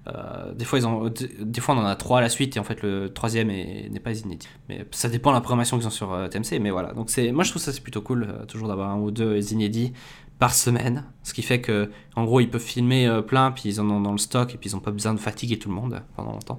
Euh, 0.07 0.53
des 0.53 0.67
fois 0.67 0.79
ils 0.79 0.85
en, 0.87 1.09
des, 1.09 1.61
fois 1.63 1.75
on 1.75 1.79
en 1.79 1.87
a 1.87 1.97
trois 1.97 2.19
à 2.19 2.21
la 2.21 2.29
suite 2.29 2.57
et 2.57 2.61
en 2.61 2.65
fait 2.65 2.83
le 2.83 3.09
troisième 3.09 3.51
est- 3.51 3.89
n'est 3.91 4.01
pas 4.01 4.13
inédit. 4.19 4.49
Mais 4.69 4.87
ça 4.91 5.09
dépend 5.09 5.31
de 5.31 5.37
la 5.37 5.41
programmation 5.41 5.79
qu'ils 5.79 5.87
ont 5.87 5.91
sur 5.91 6.13
euh, 6.13 6.29
TMC. 6.29 6.59
Mais 6.61 6.71
voilà, 6.71 6.93
donc 6.93 7.11
moi 7.33 7.43
je 7.45 7.51
trouve 7.51 7.63
ça 7.63 7.73
c'est 7.73 7.81
plutôt 7.83 8.03
cool 8.03 8.27
euh, 8.29 8.45
toujours 8.45 8.69
d'avoir 8.69 8.91
un 8.91 8.99
ou 8.99 9.11
deux 9.11 9.53
inédits 9.53 9.93
par 10.39 10.53
semaine, 10.53 11.05
ce 11.23 11.33
qui 11.33 11.43
fait 11.43 11.61
que 11.61 11.91
en 12.17 12.25
gros 12.25 12.41
ils 12.41 12.51
peuvent 12.51 12.61
filmer 12.61 13.21
plein 13.27 13.51
puis 13.53 13.63
ils 13.69 13.81
en 13.81 13.89
ont 13.89 14.01
dans 14.01 14.13
le 14.13 14.19
stock 14.19 14.53
et 14.55 14.59
puis 14.59 14.69
ils 14.69 14.77
ont 14.77 14.81
pas 14.81 14.91
besoin 14.91 15.15
de 15.15 15.21
fatiguer 15.21 15.59
tout 15.59 15.69
le 15.69 15.75
monde 15.77 16.03
pendant 16.17 16.33
longtemps. 16.33 16.59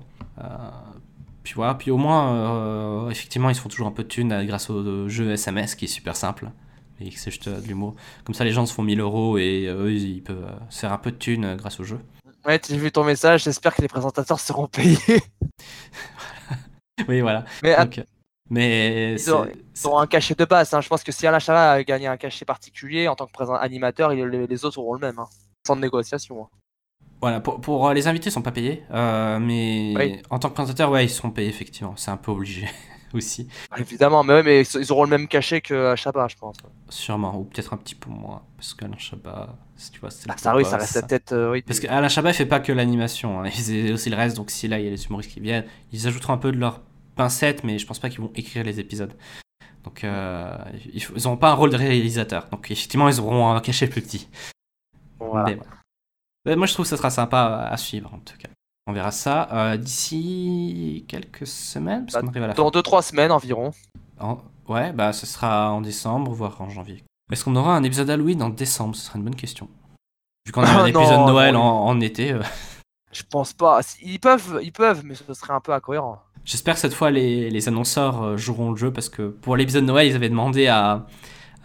Puis 1.44 1.54
voilà, 1.56 1.76
puis 1.76 1.92
au 1.92 1.98
moins 1.98 3.10
effectivement 3.12 3.50
ils 3.50 3.56
se 3.56 3.62
font 3.62 3.70
toujours 3.70 3.88
un 3.88 3.92
peu 3.92 4.04
de 4.04 4.08
thunes 4.08 4.44
grâce 4.48 4.70
au 4.70 5.08
jeu 5.08 5.30
SMS 5.32 5.76
qui 5.76 5.86
est 5.86 5.90
super 5.90 6.16
simple 6.16 6.50
et 7.02 7.12
c'est 7.12 7.30
juste 7.30 7.50
de 7.50 7.68
l'humour. 7.68 7.96
Comme 8.24 8.34
ça 8.34 8.44
les 8.46 8.52
gens 8.52 8.66
se 8.66 8.74
font 8.74 8.82
1000 8.82 9.00
euros 9.02 9.38
et 9.38 9.68
eux 9.68 9.92
ils 9.94 10.24
peuvent 10.24 10.50
se 10.70 10.80
faire 10.80 10.94
un 10.94 10.98
peu 10.98 11.12
de 11.12 11.18
thunes 11.18 11.56
grâce 11.58 11.80
au 11.80 11.84
jeu. 11.84 12.00
Ouais, 12.46 12.60
j'ai 12.68 12.78
vu 12.78 12.92
ton 12.92 13.04
message, 13.04 13.44
j'espère 13.44 13.76
que 13.76 13.82
les 13.82 13.88
présentateurs 13.88 14.40
seront 14.40 14.68
payés. 14.68 14.98
oui 17.08 17.22
voilà. 17.22 17.46
mais 17.64 17.74
att- 17.74 17.98
Donc, 17.98 18.06
mais 18.50 19.14
Ils 19.14 19.34
ont- 19.34 19.46
Ils 19.48 19.88
un 19.98 20.08
cachet 20.08 20.36
de 20.36 20.46
base. 20.46 20.74
hein. 20.74 20.82
Je 20.82 20.88
pense 20.88 21.04
que 21.04 21.12
si 21.12 21.26
Alain 21.26 21.40
Chabat 21.40 21.72
a 21.72 21.84
gagné 21.84 22.08
un 22.08 22.18
cachet 22.18 22.46
particulier 22.46 23.08
en 23.08 23.16
tant 23.16 23.26
que 23.26 23.52
animateur, 23.60 24.10
les, 24.12 24.66
autres 24.66 24.78
auront 24.78 24.94
le 24.94 25.00
même. 25.00 25.18
hein. 25.20 25.28
Sans 25.66 25.76
négociation. 25.76 26.44
hein. 26.44 26.48
Voilà, 27.22 27.40
pour, 27.40 27.60
pour, 27.60 27.88
euh, 27.88 27.94
les 27.94 28.08
invités, 28.08 28.30
ils 28.30 28.34
sont 28.34 28.42
pas 28.44 28.52
payés, 28.52 28.84
euh, 28.92 29.40
mais 29.40 29.94
Oui. 29.96 30.22
en 30.30 30.38
tant 30.38 30.50
que 30.50 30.54
présentateur, 30.54 30.92
ouais, 30.92 31.06
ils 31.06 31.10
seront 31.10 31.32
payés 31.32 31.50
effectivement. 31.50 31.96
C'est 31.96 32.12
un 32.12 32.18
peu 32.18 32.32
obligé 32.32 32.68
aussi, 33.14 33.48
Évidemment, 33.78 34.24
mais, 34.24 34.34
ouais, 34.34 34.44
mais 34.44 34.62
ils 34.62 34.92
auront 34.92 35.06
le 35.06 35.10
même 35.10 35.28
cachet 35.28 35.62
que 35.62 35.96
Chabat, 35.96 36.28
je 36.28 36.36
pense. 36.36 36.58
sûrement, 36.90 37.36
ou 37.40 37.46
peut-être 37.46 37.74
un 37.74 37.78
petit 37.78 37.96
peu 37.96 38.12
moins, 38.12 38.44
parce 38.58 38.76
qu'Alain 38.76 38.98
Chabat, 38.98 39.56
tu 39.92 40.00
vois, 40.00 40.10
c'est 40.12 40.30
Ah, 40.30 40.38
ça, 40.38 40.56
oui, 40.56 40.64
ça 40.66 40.78
reste 40.78 41.02
peut-être. 41.08 41.32
euh, 41.34 41.52
oui, 41.52 41.62
Parce 41.62 41.80
qu'Alain 41.80 42.08
Chabat 42.10 42.32
il 42.32 42.34
fait 42.34 42.46
pas 42.46 42.60
que 42.60 42.72
l'animation, 42.72 43.42
hein, 43.42 43.46
il 43.48 43.52
fait 43.52 43.92
aussi 43.92 44.10
le 44.10 44.16
reste. 44.16 44.36
Donc 44.38 44.50
si 44.52 44.68
là 44.68 44.80
il 44.80 44.86
y 44.86 44.88
a 44.88 44.92
les 44.92 45.06
humoristes 45.06 45.32
qui 45.32 45.40
viennent, 45.40 45.66
ils 45.92 46.08
ajouteront 46.08 46.34
un 46.34 46.38
peu 46.38 46.52
de 46.52 46.58
leur 46.58 46.82
pincette, 47.16 47.64
mais 47.64 47.78
je 47.80 47.86
pense 47.86 48.00
pas 48.00 48.10
qu'ils 48.10 48.22
vont 48.22 48.32
écrire 48.36 48.64
les 48.64 48.80
épisodes. 48.80 49.14
Donc 49.84 50.04
euh, 50.04 50.58
ils, 50.94 51.04
ils 51.16 51.28
auront 51.28 51.38
pas 51.38 51.52
un 51.52 51.54
rôle 51.56 51.70
de 51.72 51.78
réalisateur. 51.78 52.48
Donc 52.52 52.72
effectivement 52.72 53.08
ils 53.10 53.20
auront 53.20 53.52
un 53.52 53.60
cachet 53.62 53.88
plus 53.88 54.02
petit. 54.02 54.28
voilà. 55.20 55.56
Mais 56.46 56.56
moi, 56.56 56.68
je 56.68 56.74
trouve 56.74 56.86
que 56.86 56.90
ça 56.92 56.98
sera 56.98 57.10
sympa 57.10 57.68
à 57.72 57.76
suivre, 57.76 58.14
en 58.14 58.20
tout 58.20 58.38
cas. 58.38 58.50
On 58.86 58.94
verra 58.94 59.10
ça 59.10 59.50
euh, 59.52 59.78
d'ici 59.78 61.04
quelques 61.08 61.48
semaines, 61.48 62.06
parce 62.06 62.24
Bah, 62.24 62.30
arrive 62.30 62.44
à 62.44 62.48
la. 62.48 62.54
Dans 62.54 62.70
2-3 62.70 63.02
semaines 63.02 63.32
environ. 63.32 63.72
En- 64.20 64.38
Ouais, 64.68 64.92
bah, 64.94 65.12
ce 65.14 65.26
sera 65.26 65.72
en 65.72 65.82
décembre, 65.82 66.32
voire 66.34 66.60
en 66.62 66.70
janvier. 66.70 67.04
Est-ce 67.32 67.44
qu'on 67.44 67.56
aura 67.56 67.76
un 67.76 67.84
épisode 67.84 68.10
Halloween 68.10 68.42
en 68.44 68.50
décembre? 68.50 68.96
Ce 68.96 69.06
serait 69.06 69.18
une 69.20 69.26
bonne 69.26 69.36
question. 69.36 69.68
Vu 70.46 70.52
qu'on 70.52 70.64
a 70.64 70.70
un 70.70 70.86
épisode 70.86 71.20
non, 71.20 71.28
Noël 71.28 71.54
non, 71.54 71.62
en, 71.62 71.88
en 71.88 72.00
été, 72.02 72.32
euh, 72.34 72.42
Je 73.12 73.24
pense 73.30 73.54
pas. 73.54 73.80
Ils 74.04 74.20
peuvent, 74.20 74.60
ils 74.62 74.72
peuvent, 74.72 75.02
mais 75.04 75.16
ce 75.16 75.34
serait 75.34 75.54
un 75.54 75.60
peu 75.62 75.74
incohérent. 75.74 76.22
j'espère 76.44 76.76
que 76.76 76.80
cette 76.82 76.94
fois 76.94 77.10
les, 77.12 77.50
les 77.50 77.68
annonceurs 77.68 78.22
euh, 78.22 78.38
joueront 78.38 78.72
le 78.72 78.78
jeu, 78.78 78.92
parce 78.94 79.10
que 79.10 79.30
pour 79.30 79.56
l'épisode 79.58 79.86
Noël, 79.86 80.08
ils 80.08 80.16
avaient 80.16 80.30
demandé 80.30 80.68
à, 80.68 81.08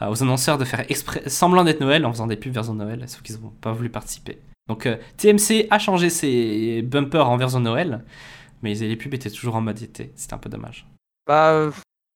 à- 0.00 0.10
aux 0.10 0.22
annonceurs 0.22 0.56
de 0.56 0.64
faire 0.64 0.80
exprès, 0.90 1.28
semblant 1.28 1.62
d'être 1.64 1.80
Noël 1.80 2.06
en 2.06 2.12
faisant 2.12 2.26
des 2.26 2.36
pubs 2.36 2.52
version 2.54 2.74
Noël, 2.74 3.06
sauf 3.06 3.20
qu'ils 3.22 3.38
n'ont 3.38 3.50
pas 3.50 3.72
voulu 3.72 3.90
participer. 3.90 4.38
Donc 4.68 4.86
euh, 4.86 4.96
TMC 5.18 5.66
a 5.70 5.78
changé 5.78 6.08
ses 6.08 6.80
bumpers 6.82 7.28
en 7.28 7.36
version 7.36 7.60
Noël, 7.60 8.04
mais 8.62 8.72
les 8.74 8.96
pubs 8.96 9.12
étaient 9.12 9.30
toujours 9.30 9.56
en 9.56 9.60
mode 9.60 9.82
été. 9.82 10.12
C'était 10.16 10.32
un 10.34 10.38
peu 10.38 10.48
dommage. 10.48 10.86
Bah. 11.26 11.68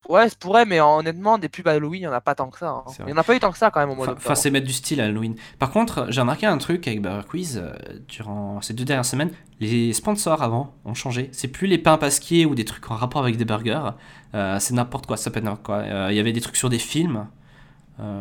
Ouais, 0.09 0.29
ça 0.29 0.35
pourrait, 0.39 0.67
mais 0.67 0.81
honnêtement, 0.81 1.39
des 1.39 1.49
pubs 1.49 1.67
Halloween, 1.67 2.01
il 2.03 2.05
n'y 2.05 2.07
en 2.09 2.13
a 2.13 2.21
pas 2.21 2.35
tant 2.35 2.49
que 2.51 2.59
ça. 2.59 2.69
hein. 2.71 2.83
C'est 2.89 3.03
Il 3.03 3.07
n'y 3.07 3.13
en 3.13 3.17
a 3.17 3.23
pas 3.25 3.35
eu 3.35 3.41
tant 3.41 3.51
que 3.51 3.59
ça 3.59 3.71
quand 3.71 3.81
même 3.81 3.91
au 3.91 3.95
mois 3.95 4.07
Enfin, 4.11 4.35
c'est 4.35 4.51
mettre 4.51 4.67
du 4.67 4.73
style 4.73 5.01
à 5.01 5.05
Halloween. 5.07 5.35
Par 5.59 5.71
contre, 5.71 6.07
j'ai 6.11 6.21
remarqué 6.21 6.47
un 6.47 6.59
truc 6.59 6.87
avec 6.87 7.01
Burger 7.03 7.27
Quiz 7.29 7.59
euh, 7.63 7.73
durant 8.09 8.61
ces 8.61 8.75
deux 8.75 8.85
dernières 8.85 9.05
semaines. 9.05 9.31
Les 9.61 9.93
sponsors 9.93 10.43
avant 10.43 10.75
ont 10.85 10.95
changé. 10.95 11.31
C'est 11.33 11.49
plus 11.49 11.67
les 11.67 11.79
pains 11.79 11.97
pasquiers 11.99 12.45
ou 12.47 12.55
des 12.55 12.65
trucs 12.65 12.91
en 12.91 12.97
rapport 12.97 13.23
avec 13.23 13.37
des 13.37 13.45
burgers. 13.45 13.91
Euh, 14.35 14.59
c'est 14.61 14.75
n'importe 14.75 15.07
quoi. 15.07 15.17
Ça 15.17 15.31
peut 15.31 15.39
être 15.39 15.45
n'importe 15.45 15.65
quoi. 15.65 15.77
Euh, 15.77 16.09
Il 16.11 16.17
y 16.17 16.21
avait 16.21 16.33
des 16.33 16.41
trucs 16.41 16.57
sur 16.57 16.69
des 16.69 16.79
films. 16.79 17.27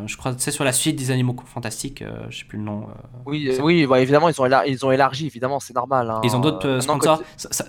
Je 0.06 0.18
crois, 0.18 0.34
c'est 0.38 0.52
sur 0.52 0.64
la 0.64 0.72
suite 0.72 0.96
des 0.98 1.10
animaux 1.10 1.36
fantastiques. 1.46 2.04
je 2.30 2.38
sais 2.38 2.46
plus 2.46 2.60
le 2.60 2.64
nom. 2.64 2.88
Oui, 3.26 3.50
oui 3.62 3.86
bah, 3.88 4.00
évidemment, 4.00 4.30
ils 4.30 4.40
ont, 4.40 4.46
élar- 4.46 4.68
ils 4.68 4.86
ont 4.86 4.92
élargi, 4.92 5.26
évidemment, 5.26 5.60
c'est 5.60 5.74
normal. 5.76 6.10
hein. 6.12 6.22
Ils 6.24 6.36
ont 6.36 6.40
d'autres 6.40 6.80
sponsors. 6.80 7.18
quand- 7.20 7.26
Ça- 7.38 7.50
ça- 7.52 7.66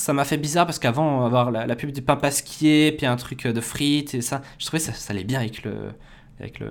Ça 0.00 0.12
m'a 0.14 0.24
fait 0.24 0.38
bizarre 0.38 0.64
parce 0.64 0.78
qu'avant, 0.78 1.26
avoir 1.26 1.50
la, 1.50 1.66
la 1.66 1.76
pub 1.76 1.90
des 1.92 2.00
pains 2.00 2.16
pasquiers, 2.16 2.92
puis 2.92 3.04
un 3.06 3.16
truc 3.16 3.44
euh, 3.46 3.52
de 3.52 3.60
frites 3.60 4.14
et 4.14 4.22
ça, 4.22 4.40
je 4.58 4.64
trouvais 4.64 4.78
que 4.80 4.86
ça, 4.86 4.94
ça 4.94 5.12
allait 5.12 5.24
bien 5.24 5.40
avec 5.40 5.62
le 5.62 5.92
avec 6.38 6.58
le, 6.58 6.70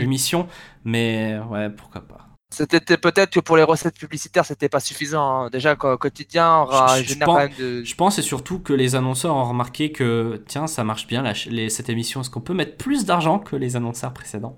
l'émission. 0.00 0.48
Mais 0.84 1.38
ouais, 1.50 1.70
pourquoi 1.70 2.00
pas. 2.00 2.26
C'était 2.52 2.80
peut-être 2.96 3.30
que 3.30 3.38
pour 3.38 3.56
les 3.56 3.62
recettes 3.62 3.96
publicitaires, 3.96 4.44
c'était 4.44 4.68
pas 4.68 4.80
suffisant. 4.80 5.44
hein. 5.44 5.50
Déjà, 5.50 5.76
qu'au 5.76 5.96
quotidien, 5.98 6.62
on 6.62 6.66
Je- 6.66 7.14
pense- 7.24 7.26
quand 7.26 7.36
même 7.36 7.52
de. 7.56 7.84
Je 7.84 7.94
pense 7.94 8.18
et 8.18 8.22
surtout 8.22 8.58
que 8.58 8.72
les 8.72 8.96
annonceurs 8.96 9.36
ont 9.36 9.48
remarqué 9.48 9.92
que 9.92 10.42
tiens, 10.48 10.66
ça 10.66 10.82
marche 10.82 11.06
bien 11.06 11.22
la 11.22 11.32
ch- 11.34 11.46
les- 11.46 11.70
cette 11.70 11.88
émission. 11.88 12.22
Est-ce 12.22 12.30
qu'on 12.30 12.40
peut 12.40 12.54
mettre 12.54 12.76
plus 12.76 13.04
d'argent 13.04 13.38
que 13.38 13.54
les 13.54 13.76
annonceurs 13.76 14.12
précédents? 14.12 14.56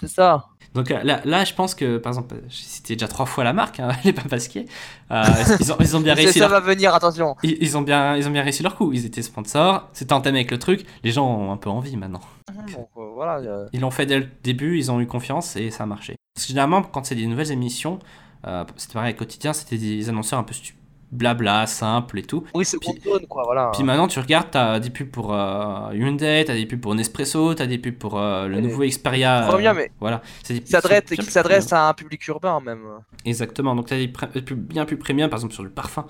C'est 0.00 0.08
ça. 0.08 0.48
Donc 0.74 0.90
euh, 0.92 1.02
là, 1.02 1.20
là, 1.24 1.44
je 1.44 1.52
pense 1.52 1.74
que 1.74 1.98
par 1.98 2.10
exemple, 2.12 2.36
j'ai 2.48 2.62
cité 2.62 2.94
déjà 2.94 3.08
trois 3.08 3.26
fois 3.26 3.42
la 3.42 3.52
marque, 3.52 3.80
hein, 3.80 3.88
les 4.04 4.12
pains 4.12 4.28
pasquiers. 4.28 4.66
Euh, 5.10 5.24
ils, 5.58 5.72
ont, 5.72 5.76
ils 5.80 5.96
ont 5.96 6.00
bien 6.00 6.14
réussi. 6.22 6.38
ça 6.38 6.48
Leur... 6.48 6.50
va 6.50 6.60
venir, 6.60 6.94
attention. 6.94 7.34
Ils, 7.42 7.56
ils 7.60 7.76
ont 7.76 7.82
bien, 7.82 8.16
ils 8.16 8.28
ont 8.28 8.30
bien 8.30 8.42
réussi 8.42 8.62
leur 8.62 8.76
coup. 8.76 8.92
Ils 8.92 9.04
étaient 9.04 9.22
sponsors. 9.22 9.88
C'était 9.92 10.12
entamé 10.12 10.38
avec 10.38 10.50
le 10.52 10.58
truc. 10.58 10.84
Les 11.02 11.10
gens 11.10 11.26
ont 11.26 11.50
un 11.52 11.56
peu 11.56 11.70
envie 11.70 11.96
maintenant. 11.96 12.20
Donc, 12.48 12.88
euh, 12.96 13.10
voilà. 13.14 13.38
euh, 13.38 13.66
Ils 13.72 13.80
l'ont 13.80 13.90
fait 13.90 14.06
dès 14.06 14.18
le 14.20 14.28
début. 14.44 14.78
Ils 14.78 14.92
ont 14.92 15.00
eu 15.00 15.06
confiance 15.06 15.56
et 15.56 15.70
ça 15.70 15.82
a 15.82 15.86
marché. 15.86 16.14
Parce 16.34 16.46
que 16.46 16.50
généralement, 16.50 16.82
quand 16.82 17.04
c'est 17.04 17.16
des 17.16 17.26
nouvelles 17.26 17.50
émissions, 17.50 17.98
euh, 18.46 18.64
c'était 18.76 18.94
pareil 18.94 19.14
quotidien, 19.16 19.52
c'était 19.52 19.76
des 19.76 20.08
annonceurs 20.08 20.38
un 20.38 20.44
peu 20.44 20.54
stu- 20.54 20.74
blabla, 21.12 21.66
simples 21.66 22.18
et 22.18 22.22
tout. 22.22 22.44
Oui, 22.54 22.64
c'est 22.64 22.78
Puis- 22.78 23.00
zone, 23.02 23.26
quoi, 23.28 23.42
voilà. 23.44 23.70
Puis 23.74 23.82
maintenant, 23.82 24.06
tu 24.08 24.18
regardes, 24.20 24.50
t'as 24.50 24.78
des 24.80 24.90
pubs 24.90 25.10
pour 25.10 25.34
euh, 25.34 25.90
Hyundai, 25.92 26.44
t'as 26.46 26.54
des 26.54 26.66
pubs 26.66 26.80
pour 26.80 26.94
Nespresso, 26.94 27.54
t'as 27.54 27.66
des 27.66 27.78
pubs 27.78 27.94
pour 27.96 28.18
euh, 28.18 28.46
le 28.48 28.58
Et- 28.58 28.62
nouveau 28.62 28.84
Xperia. 28.84 29.46
Trop 29.48 29.58
bien, 29.58 29.72
euh, 29.72 29.76
mais 29.76 29.92
Voilà. 30.00 30.22
C'est 30.42 30.54
des 30.54 30.60
qui 30.60 30.70
s'adresse, 30.70 31.04
qui 31.04 31.22
s'adresse 31.24 31.72
à 31.72 31.88
un 31.88 31.94
public 31.94 32.26
urbain, 32.28 32.60
même. 32.60 32.82
Exactement. 33.24 33.74
Donc 33.74 33.86
t'as 33.86 33.96
des 33.96 34.08
pubs 34.08 34.58
bien 34.58 34.84
plus 34.84 34.96
premium, 34.98 35.28
par 35.28 35.38
exemple 35.38 35.54
sur 35.54 35.64
le 35.64 35.70
parfum. 35.70 36.06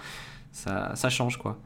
Ça, 0.52 0.92
ça 0.96 1.08
change 1.10 1.36
quoi. 1.38 1.58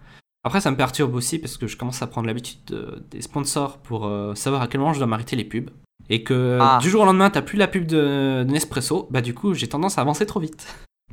Après, 0.46 0.60
ça 0.60 0.70
me 0.70 0.76
perturbe 0.76 1.14
aussi 1.14 1.38
parce 1.38 1.56
que 1.56 1.66
je 1.66 1.76
commence 1.76 2.02
à 2.02 2.06
prendre 2.06 2.26
l'habitude 2.26 2.58
de- 2.66 3.02
des 3.10 3.22
sponsors 3.22 3.78
pour 3.78 4.06
euh, 4.06 4.34
savoir 4.34 4.60
à 4.62 4.66
quel 4.68 4.78
moment 4.80 4.92
je 4.92 4.98
dois 4.98 5.06
m'arrêter 5.06 5.36
les 5.36 5.44
pubs. 5.44 5.70
Et 6.10 6.22
que 6.22 6.58
Ah. 6.60 6.78
du 6.82 6.90
jour 6.90 7.00
au 7.02 7.06
lendemain, 7.06 7.30
t'as 7.30 7.40
plus 7.40 7.56
la 7.56 7.66
pub 7.66 7.86
de, 7.86 8.44
de 8.46 8.52
Nespresso, 8.52 9.08
bah 9.10 9.22
du 9.22 9.32
coup, 9.32 9.54
j'ai 9.54 9.68
tendance 9.68 9.96
à 9.96 10.02
avancer 10.02 10.26
trop 10.26 10.40
vite. 10.40 10.66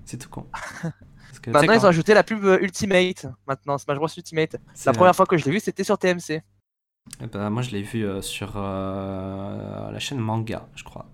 C'est 0.03 0.17
tout 0.17 0.27
con. 0.29 0.45
Que, 1.41 1.49
Maintenant, 1.49 1.73
ils 1.73 1.85
ont 1.85 1.89
ajouté 1.89 2.13
la 2.13 2.23
pub 2.23 2.43
euh, 2.45 2.59
Ultimate. 2.61 3.25
Maintenant, 3.47 3.77
Smash 3.77 3.97
Bros 3.97 4.07
Ultimate. 4.15 4.57
La 4.85 4.93
première 4.93 5.15
fois 5.15 5.25
que 5.25 5.37
je 5.37 5.45
l'ai 5.45 5.51
vu, 5.51 5.59
c'était 5.59 5.83
sur 5.83 5.97
TMC. 5.97 6.41
Eh 7.21 7.25
ben, 7.27 7.49
moi, 7.49 7.61
je 7.63 7.71
l'ai 7.71 7.81
vu 7.81 8.05
euh, 8.05 8.21
sur 8.21 8.53
euh, 8.55 9.91
la 9.91 9.99
chaîne 9.99 10.19
Manga, 10.19 10.67
je 10.75 10.83
crois. 10.83 11.05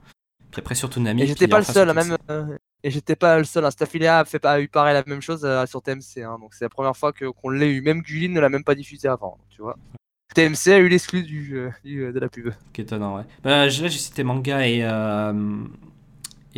Puis 0.51 0.59
après 0.59 0.75
sur 0.75 0.89
Toonami. 0.89 1.23
Et 1.23 1.27
j'étais 1.27 1.47
pas 1.47 1.59
le 1.59 1.63
seul, 1.63 1.87
sur 1.87 1.95
même. 1.95 2.17
euh, 2.29 2.57
Et 2.83 2.91
j'étais 2.91 3.15
pas 3.15 3.37
le 3.37 3.43
seul. 3.45 3.63
Hein. 3.65 3.69
A, 3.69 4.25
fait, 4.25 4.45
a 4.45 4.59
eu 4.59 4.67
pareil 4.67 4.93
la 4.93 5.03
même 5.05 5.21
chose 5.21 5.47
sur 5.67 5.81
TMC. 5.81 6.23
hein. 6.23 6.37
Donc 6.39 6.53
c'est 6.53 6.65
la 6.65 6.69
première 6.69 6.95
fois 6.95 7.11
qu'on 7.13 7.49
l'ait 7.49 7.71
eu. 7.73 7.81
Même 7.81 8.01
Gulin 8.01 8.33
ne 8.33 8.39
l'a 8.39 8.49
même 8.49 8.63
pas 8.63 8.75
diffusé 8.75 9.07
avant. 9.07 9.37
Tu 9.49 9.61
vois. 9.61 9.77
TMC 10.35 10.67
a 10.73 10.77
eu 10.79 10.87
l'exclu 10.89 11.23
du, 11.23 11.69
du, 11.83 12.11
de 12.11 12.19
la 12.19 12.29
pub. 12.29 12.51
Qui 12.73 12.81
est 12.81 12.83
étonnant, 12.83 13.15
ouais. 13.17 13.23
Bah, 13.43 13.49
là, 13.49 13.69
j'ai 13.69 13.89
cité 13.89 14.23
Manga 14.23 14.67
et, 14.67 14.83
euh, 14.83 15.33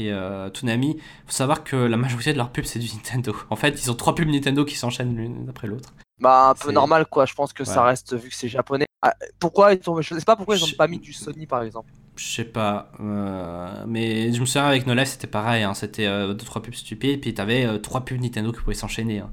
et 0.06 0.12
euh, 0.12 0.50
Toonami. 0.50 0.98
Faut 1.26 1.32
savoir 1.32 1.64
que 1.64 1.76
la 1.76 1.98
majorité 1.98 2.32
de 2.34 2.38
leurs 2.38 2.52
pubs, 2.52 2.66
c'est 2.66 2.80
du 2.80 2.88
Nintendo. 2.94 3.36
En 3.50 3.56
fait, 3.56 3.82
ils 3.84 3.90
ont 3.92 3.96
trois 3.96 4.16
pubs 4.16 4.28
Nintendo 4.30 4.66
qui 4.66 4.76
s'enchaînent 4.76 5.16
l'une 5.16 5.48
après 5.50 5.68
l'autre. 5.68 5.94
Bah 6.20 6.50
un 6.50 6.54
peu 6.54 6.72
normal 6.74 7.06
quoi. 7.06 7.26
Je 7.26 7.34
pense 7.34 7.54
que 7.54 7.64
ça 7.64 7.84
reste 7.84 8.14
vu 8.16 8.30
que 8.30 8.36
c'est 8.36 8.50
japonais. 8.50 8.86
Ah, 9.02 9.14
pourquoi 9.40 9.74
ils 9.74 9.90
ont... 9.90 10.02
Je 10.02 10.14
sais 10.16 10.26
pas 10.26 10.36
pourquoi 10.36 10.58
ils 10.58 10.64
ont 10.64 10.68
Je- 10.68 10.76
pas 10.76 10.88
mis 10.90 11.00
du 11.00 11.14
Sony 11.14 11.46
par 11.48 11.64
exemple. 11.64 11.90
Je 12.18 12.26
sais 12.26 12.44
pas. 12.44 12.92
euh, 13.00 13.86
mais 13.88 14.34
je 14.34 14.42
me 14.42 14.46
souviens 14.46 14.66
avec 14.66 14.86
No 14.86 14.94
Life, 14.94 15.08
c'était 15.08 15.28
pareil. 15.28 15.64
hein. 15.64 15.74
C'était 15.74 16.06
euh, 16.08 16.34
deux, 16.34 16.44
trois 16.46 16.62
pubs 16.62 16.74
stupides. 16.74 17.22
Puis 17.22 17.34
t'avais 17.34 17.66
euh, 17.66 17.78
trois 17.78 18.02
pubs 18.04 18.20
Nintendo 18.22 18.52
qui 18.52 18.60
pouvaient 18.60 18.74
s'enchaîner. 18.76 19.20
hein. 19.20 19.30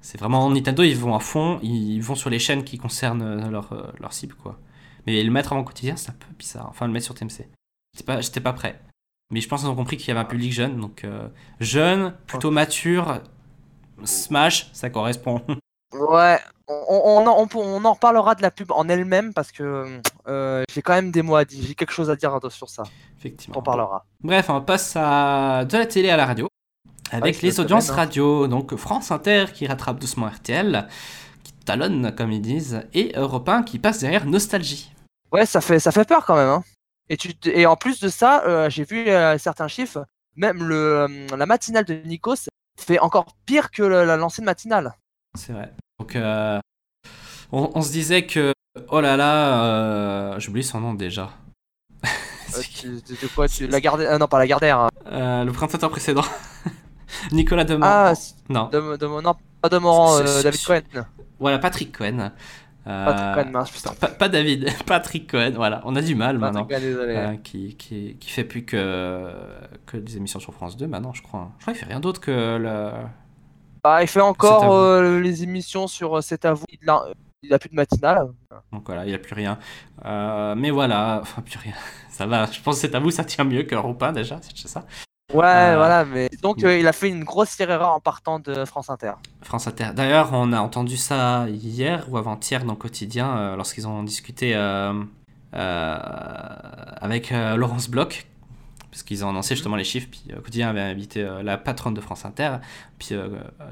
C'est 0.00 0.18
vraiment 0.18 0.50
Nintendo, 0.50 0.82
ils 0.82 0.96
vont 0.96 1.14
à 1.14 1.20
fond. 1.20 1.60
Ils 1.62 2.00
vont 2.00 2.16
sur 2.16 2.28
les 2.30 2.40
chaînes 2.40 2.64
qui 2.64 2.78
concernent 2.78 3.48
leur, 3.48 3.92
leur 4.00 4.12
cible, 4.12 4.34
quoi. 4.34 4.58
Mais 5.06 5.22
le 5.22 5.30
mettre 5.30 5.52
avant 5.52 5.62
quotidien, 5.62 5.94
c'est 5.96 6.10
un 6.10 6.14
peu 6.14 6.26
bizarre. 6.36 6.66
Enfin, 6.70 6.88
le 6.88 6.92
mettre 6.92 7.04
sur 7.04 7.14
TMC. 7.14 7.48
J'étais 7.94 8.04
pas, 8.04 8.20
j'étais 8.20 8.40
pas 8.40 8.52
prêt. 8.52 8.80
Mais 9.32 9.40
je 9.40 9.48
pense 9.48 9.60
qu'ils 9.60 9.68
ont 9.70 9.74
compris 9.74 9.96
qu'il 9.96 10.08
y 10.08 10.10
avait 10.12 10.20
un 10.20 10.24
public 10.24 10.52
jeune. 10.52 10.80
Donc, 10.80 11.04
euh, 11.04 11.28
jeune, 11.60 12.14
plutôt 12.26 12.50
mature. 12.50 13.20
Smash, 14.04 14.70
ça 14.72 14.90
correspond. 14.90 15.42
Ouais, 15.92 16.38
on, 16.66 16.74
on, 16.88 17.26
en- 17.26 17.46
on, 17.54 17.58
on 17.58 17.84
en 17.84 17.92
reparlera 17.94 18.34
de 18.34 18.42
la 18.42 18.50
pub 18.50 18.72
en 18.72 18.88
elle-même 18.88 19.32
parce 19.32 19.52
que 19.52 20.00
euh, 20.26 20.64
j'ai 20.74 20.82
quand 20.82 20.94
même 20.94 21.12
des 21.12 21.22
mots 21.22 21.36
à 21.36 21.44
dire, 21.44 21.64
j'ai 21.64 21.74
quelque 21.76 21.92
chose 21.92 22.10
à 22.10 22.16
dire 22.16 22.38
sur 22.50 22.68
ça. 22.68 22.82
Effectivement. 23.18 23.56
On 23.58 23.62
parlera. 23.62 24.04
Bref, 24.20 24.50
on 24.50 24.60
passe 24.60 24.94
à 24.96 25.64
de 25.64 25.78
la 25.78 25.86
télé 25.86 26.10
à 26.10 26.16
la 26.16 26.26
radio. 26.26 26.48
Avec 27.12 27.36
Ouais, 27.36 27.40
les 27.42 27.60
audiences 27.60 27.86
semaine, 27.86 28.00
hein. 28.00 28.02
radio, 28.02 28.48
donc 28.48 28.74
France 28.74 29.12
Inter 29.12 29.46
qui 29.54 29.66
rattrape 29.68 30.00
doucement 30.00 30.26
RTL, 30.26 30.88
qui 31.44 31.52
talonne 31.64 32.12
comme 32.14 32.32
ils 32.32 32.42
disent, 32.42 32.82
et 32.92 33.12
Europe 33.16 33.48
1 33.48 33.62
qui 33.62 33.78
passe 33.78 34.00
derrière 34.00 34.26
Nostalgie. 34.26 34.92
Ouais, 35.32 35.46
ça 35.46 35.60
fait, 35.60 35.78
ça 35.78 35.92
fait 35.92 36.04
peur 36.06 36.26
quand 36.26 36.34
même. 36.36 36.48
Hein. 36.48 36.64
Et, 37.08 37.16
tu, 37.16 37.32
et 37.44 37.66
en 37.66 37.76
plus 37.76 38.00
de 38.00 38.08
ça, 38.08 38.42
euh, 38.46 38.68
j'ai 38.70 38.84
vu 38.84 39.08
euh, 39.08 39.38
certains 39.38 39.68
chiffres, 39.68 40.04
même 40.34 40.62
le, 40.66 40.74
euh, 40.76 41.36
la 41.36 41.46
matinale 41.46 41.84
de 41.84 41.94
Nikos 42.04 42.48
fait 42.78 42.98
encore 42.98 43.26
pire 43.46 43.70
que 43.70 43.82
le- 43.82 44.04
la 44.04 44.16
l'ancienne 44.16 44.44
matinale. 44.46 44.92
C'est 45.34 45.52
vrai. 45.52 45.72
Donc, 45.98 46.16
on, 47.52 47.70
on 47.74 47.82
se 47.82 47.92
disait 47.92 48.26
que, 48.26 48.52
oh 48.88 49.00
là 49.00 49.16
là, 49.16 50.38
j'oublie 50.38 50.64
son 50.64 50.80
nom 50.80 50.94
déjà. 50.94 51.30
Tu- 52.74 52.88
de 52.88 53.26
quoi 53.34 53.48
tu, 53.48 53.66
la 53.66 53.80
Gardère, 53.80 54.18
non 54.18 54.28
pas 54.28 54.38
la 54.38 54.46
Gardère. 54.46 54.78
hein. 54.78 55.44
Le 55.44 55.50
présentateur 55.50 55.90
précédent. 55.90 56.24
Nicolas 57.32 57.64
Demont. 57.64 57.84
Ah, 57.86 58.14
non. 58.48 58.68
de, 58.68 58.96
de, 58.96 59.06
non, 59.06 59.34
pas 59.60 59.68
de 59.68 59.78
Morand, 59.78 60.18
C'est- 60.18 60.26
c'est- 60.26 60.42
David 60.44 60.64
Cohen. 60.64 61.06
Voilà, 61.38 61.58
Patrick 61.58 61.96
Cohen. 61.96 62.32
Patrick 62.86 63.34
Cohen, 63.34 63.50
mince, 63.52 63.70
putain. 63.70 63.94
pas, 63.94 64.08
pas 64.08 64.28
David, 64.28 64.68
Patrick 64.86 65.30
Cohen, 65.30 65.52
voilà. 65.56 65.82
On 65.84 65.96
a 65.96 66.02
du 66.02 66.14
mal 66.14 66.38
maintenant. 66.38 66.64
Patrick 66.64 66.80
Cohen, 66.80 66.88
désolé. 66.88 67.16
Euh, 67.16 67.36
qui, 67.36 67.76
qui, 67.76 68.16
qui 68.18 68.30
fait 68.30 68.44
plus 68.44 68.64
que, 68.64 69.32
que 69.86 69.96
des 69.96 70.16
émissions 70.16 70.40
sur 70.40 70.54
France 70.54 70.76
2 70.76 70.86
maintenant, 70.86 71.12
je 71.12 71.22
crois. 71.22 71.50
Je 71.58 71.64
crois 71.64 71.74
qu'il 71.74 71.80
fait 71.84 71.90
rien 71.90 72.00
d'autre 72.00 72.20
que 72.20 72.56
le. 72.56 72.90
Bah, 73.86 74.02
il 74.02 74.08
fait 74.08 74.20
encore 74.20 74.72
euh, 74.72 75.20
les 75.20 75.44
émissions 75.44 75.86
sur 75.86 76.16
euh, 76.16 76.20
C'est 76.20 76.44
à 76.44 76.54
vous. 76.54 76.64
Il 76.68 76.90
a, 76.90 77.04
il 77.42 77.54
a 77.54 77.58
plus 77.60 77.68
de 77.68 77.76
matinale. 77.76 78.32
Donc 78.72 78.84
voilà, 78.86 79.06
il 79.06 79.14
a 79.14 79.18
plus 79.18 79.34
rien. 79.34 79.60
Euh, 80.04 80.56
mais 80.56 80.70
voilà, 80.70 81.18
enfin 81.22 81.40
plus 81.42 81.58
rien. 81.58 81.74
Ça 82.08 82.26
va, 82.26 82.46
je 82.46 82.60
pense 82.60 82.76
que 82.76 82.80
c'est 82.80 82.94
à 82.96 82.98
vous, 82.98 83.12
ça 83.12 83.24
tient 83.24 83.44
mieux 83.44 83.62
que 83.62 83.76
1 83.76 84.12
déjà, 84.12 84.40
c'est 84.42 84.66
ça. 84.66 84.86
Ouais, 85.34 85.44
Euh, 85.44 85.76
voilà, 85.76 86.04
mais 86.04 86.30
donc 86.40 86.62
euh, 86.62 86.78
il 86.78 86.86
a 86.86 86.92
fait 86.92 87.08
une 87.08 87.24
grosse 87.24 87.58
erreur 87.58 87.90
en 87.90 87.98
partant 87.98 88.38
de 88.38 88.64
France 88.64 88.90
Inter. 88.90 89.14
France 89.42 89.66
Inter. 89.66 89.88
D'ailleurs, 89.94 90.30
on 90.32 90.52
a 90.52 90.60
entendu 90.60 90.96
ça 90.96 91.46
hier 91.48 92.06
ou 92.08 92.16
avant-hier 92.16 92.64
dans 92.64 92.76
quotidien 92.76 93.36
euh, 93.36 93.56
lorsqu'ils 93.56 93.88
ont 93.88 94.04
discuté 94.04 94.54
avec 95.52 97.30
Laurence 97.30 97.88
Bloch, 97.90 98.26
parce 98.90 99.02
qu'ils 99.02 99.24
ont 99.24 99.30
annoncé 99.30 99.56
justement 99.56 99.74
les 99.74 99.82
chiffres. 99.84 100.06
Puis 100.08 100.22
quotidien 100.44 100.68
avait 100.68 100.80
invité 100.80 101.28
la 101.42 101.58
patronne 101.58 101.94
de 101.94 102.00
France 102.00 102.24
Inter. 102.24 102.58
Puis 102.98 103.16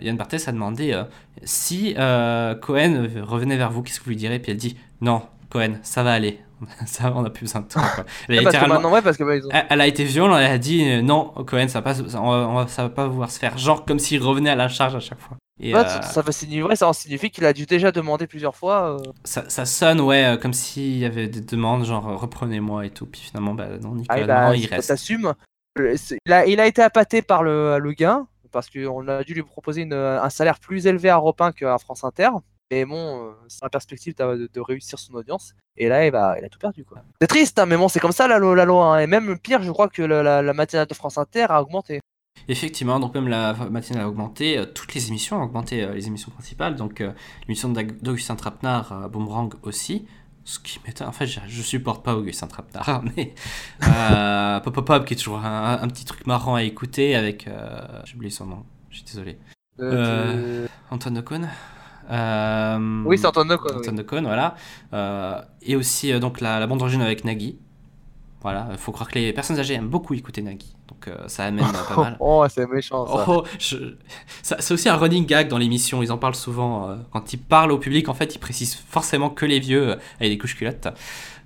Yann 0.01 0.17
Barthès 0.17 0.49
a 0.49 0.53
demandé 0.53 1.01
si 1.45 1.95
Cohen 1.95 3.09
revenait 3.23 3.57
vers 3.57 3.71
vous, 3.71 3.83
qu'est-ce 3.83 4.01
que 4.01 4.05
vous 4.05 4.11
lui 4.11 4.17
direz 4.17 4.41
Puis 4.41 4.51
elle 4.51 4.59
dit 4.59 4.77
non, 5.01 5.23
Cohen, 5.51 5.75
ça 5.83 6.03
va 6.03 6.15
aller. 6.15 6.41
ça, 6.87 7.13
on 7.15 7.25
a 7.25 7.31
plus 7.31 7.45
besoin 7.45 7.61
de 7.63 7.69
toi. 7.69 7.83
quoi. 7.95 8.05
Elle 8.29 8.37
a 8.37 8.39
Ouais, 8.39 8.45
parce 8.45 8.45
que 8.45 8.45
littéralement- 8.45 8.75
maintenant, 8.75 8.93
ouais, 8.93 9.03
parce 9.03 9.17
que 9.17 9.25
bah, 9.25 9.37
ils 9.37 9.47
ont- 9.47 9.51
elle, 9.53 9.67
elle 9.71 9.81
a 9.81 9.87
été 9.87 10.05
violente, 10.05 10.39
elle 10.41 10.51
a 10.53 10.59
dit 10.59 10.85
euh, 10.89 11.03
non, 11.03 11.33
Cohen, 11.47 11.69
ça 11.69 11.81
va 11.81 11.83
pas, 11.83 11.95
ça, 11.95 12.21
on 12.21 12.31
va, 12.31 12.49
on 12.49 12.55
va- 12.55 12.67
ça 12.69 12.83
va 12.85 12.89
pas 12.91 13.07
pouvoir 13.09 13.31
se 13.31 13.39
faire. 13.39 13.57
Genre 13.59 13.85
comme 13.85 13.99
s'il 13.99 14.23
revenait 14.23 14.51
à 14.51 14.55
la 14.57 14.69
charge 14.69 14.95
à 14.97 15.01
chaque 15.01 15.21
fois. 15.21 15.37
Et, 15.61 15.73
Ouais, 15.73 15.81
euh, 15.81 15.85
ça, 15.89 16.03
ça 16.03 16.23
va 16.23 16.33
signifier, 16.33 16.65
ouais, 16.65 16.75
ça 16.75 16.89
en 16.89 16.93
signifie 16.93 17.31
qu'il 17.31 17.45
a 17.45 17.53
dû 17.53 17.65
déjà 17.65 17.93
demander 17.93 18.27
plusieurs 18.27 18.57
fois. 18.57 18.97
euh, 18.99 19.03
ça, 19.23 19.45
ça 19.49 19.65
sonne, 19.65 20.01
ouais, 20.01 20.37
comme 20.43 20.53
s'il 20.53 20.99
y 20.99 21.05
avait 21.05 21.29
des 21.29 21.41
demandes, 21.41 21.85
genre 21.85 22.19
reprenez-moi 22.21 22.87
et 22.87 22.91
tout. 22.91 23.07
Puis 23.07 23.21
finalement, 23.21 23.55
bah 23.55 23.67
non, 23.81 23.93
Ah, 24.09 24.17
Nicolas 24.17 24.27
bah, 24.51 24.57
il 24.57 24.67
reste. 24.67 24.93
Il 26.27 26.33
a, 26.33 26.47
il 26.47 26.61
a 26.61 26.67
été 26.67 26.83
appâté 26.83 27.23
par 27.23 27.43
le, 27.43 27.79
le 27.79 27.93
gain, 27.93 28.27
parce 28.53 28.69
qu'on 28.71 29.07
a 29.09 29.25
dû 29.25 29.35
lui 29.35 29.43
proposer 29.43 29.83
une- 29.83 29.93
un 29.93 30.31
salaire 30.31 30.59
plus 30.61 30.87
élevé 30.87 31.09
à 31.09 31.17
Europe 31.17 31.41
1 31.41 31.53
qu'à 31.53 31.79
France 31.79 32.05
Inter. 32.05 32.31
Mais 32.71 32.85
bon, 32.85 33.29
euh, 33.29 33.33
c'est 33.49 33.63
la 33.63 33.69
perspective 33.71 34.15
de, 34.17 34.61
réussir 34.61 34.99
son 34.99 35.15
audience. 35.15 35.53
Et 35.77 35.89
là, 35.89 36.07
il, 36.07 36.11
va, 36.13 36.37
il 36.39 36.45
a 36.45 36.49
tout 36.49 36.59
perdu. 36.59 36.85
quoi. 36.85 36.99
C'est 37.21 37.27
triste, 37.27 37.59
hein, 37.59 37.67
mais 37.67 37.77
bon, 37.77 37.89
c'est 37.89 38.01
comme 38.01 38.13
ça 38.13 38.27
la, 38.27 38.39
la 38.39 38.65
loi. 38.65 38.97
hein. 38.97 39.01
Et 39.01 39.07
même 39.07 39.39
pire, 39.39 39.63
je 39.63 39.71
crois 39.71 39.89
que 39.89 40.03
la, 40.03 40.23
la, 40.23 40.43
la 40.43 40.53
matinale 40.55 40.87
de 40.87 40.95
France 40.95 41.19
Inter 41.19 41.47
a 41.51 41.61
augmenté. 41.63 42.01
Effectivement, 42.49 42.99
donc 43.01 43.15
même 43.15 43.29
la 43.29 43.55
matinale 43.71 44.03
a 44.05 44.09
augmenté, 44.09 44.59
euh, 44.59 44.67
toutes 44.67 44.93
les 44.95 45.09
émissions 45.09 45.39
ont 45.39 45.45
augmenté, 45.45 45.83
euh, 45.83 45.95
les 45.95 46.09
émissions 46.09 46.31
principales. 46.33 46.75
Donc 46.77 47.01
euh, 47.01 47.13
l'émission 47.47 47.69
d'Augustin 47.71 48.35
Trapenard, 48.37 48.93
euh, 48.93 49.09
Boomerang 49.09 49.55
aussi. 49.63 50.07
Ce 50.47 50.59
qui 50.59 50.79
m'étonne, 50.87 51.07
en 51.09 51.13
fait, 51.13 51.27
je, 51.27 51.41
je 51.47 51.63
supporte 51.63 52.05
pas 52.05 52.15
Augustin 52.17 52.47
Trapenard, 52.47 53.03
mais 53.17 53.35
euh, 53.85 54.61
Pop 54.61 54.75
Pop 54.75 54.85
Pop 54.87 55.05
qui 55.07 55.15
est 55.15 55.17
toujours 55.17 55.39
un, 55.39 55.79
un 55.81 55.89
petit 55.89 56.05
truc 56.05 56.27
marrant 56.27 56.55
à 56.57 56.63
écouter 56.65 57.15
avec. 57.15 57.47
euh, 57.49 57.81
J'ai 58.05 58.17
oublié 58.17 58.31
son 58.31 58.47
nom, 58.47 58.65
je 58.91 58.97
suis 58.97 59.05
désolé. 59.07 59.39
Euh, 59.81 60.67
Antoine 60.91 61.17
Euh, 61.17 61.47
Oui, 63.07 63.19
c'est 63.19 63.27
Antoine 63.27 63.49
Decaune, 63.49 63.73
oui. 63.75 63.79
Antoine 63.81 63.97
Decaune, 63.97 64.25
voilà. 64.27 64.55
Euh, 64.93 65.41
et 65.63 65.77
aussi 65.77 66.13
euh, 66.13 66.19
donc 66.19 66.41
la, 66.41 66.59
la 66.61 66.67
bande 66.67 66.83
originale 66.83 67.07
avec 67.07 67.25
Nagui. 67.25 67.59
Voilà, 68.43 68.69
il 68.73 68.77
faut 68.77 68.93
croire 68.93 69.09
que 69.09 69.19
les 69.19 69.33
personnes 69.33 69.59
âgées 69.59 69.73
aiment 69.73 69.89
beaucoup 69.89 70.13
écouter 70.13 70.43
Nagui. 70.43 70.77
Donc 70.89 71.09
euh, 71.09 71.17
ça 71.29 71.45
amène 71.45 71.65
euh, 71.65 71.95
pas 71.95 71.97
mal. 72.03 72.17
Oh, 72.21 72.45
c'est 72.51 72.67
méchant 72.67 73.07
ça. 73.07 73.25
Oh, 73.27 73.43
je- 73.59 73.95
ça- 74.43 74.57
C'est 74.61 74.75
aussi 74.75 74.89
un 74.91 74.97
running 74.97 75.25
gag 75.25 75.49
dans 75.49 75.57
l'émission, 75.57 76.03
ils 76.03 76.13
en 76.13 76.19
parlent 76.19 76.35
souvent. 76.35 76.91
euh, 76.91 76.97
quand 77.11 77.33
ils 77.33 77.39
parlent 77.39 77.73
au 77.73 77.79
public, 77.79 78.09
en 78.11 78.15
fait, 78.15 78.35
ils 78.35 78.39
précisent 78.39 78.75
forcément 78.75 79.31
que 79.31 79.47
les 79.47 79.61
vieux 79.61 79.89
euh, 79.93 79.97
avec 80.21 80.33
des 80.33 80.37
couches 80.39 80.57
culottes. 80.57 80.89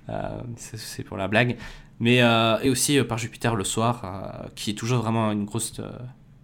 Euh, 0.09 0.27
c'est- 0.57 1.03
pour 1.03 1.15
la 1.15 1.27
blague. 1.29 1.55
Mais, 2.01 2.21
euh, 2.21 2.57
et 2.61 2.69
aussi 2.69 2.97
euh, 2.97 3.03
par 3.05 3.17
Jupiter 3.17 3.55
le 3.55 3.63
soir, 3.63 4.01
euh, 4.03 4.47
qui 4.55 4.71
est 4.71 4.73
toujours 4.73 5.01
vraiment 5.01 5.31
une 5.31 5.45
grosse 5.45 5.79
euh, 5.79 5.89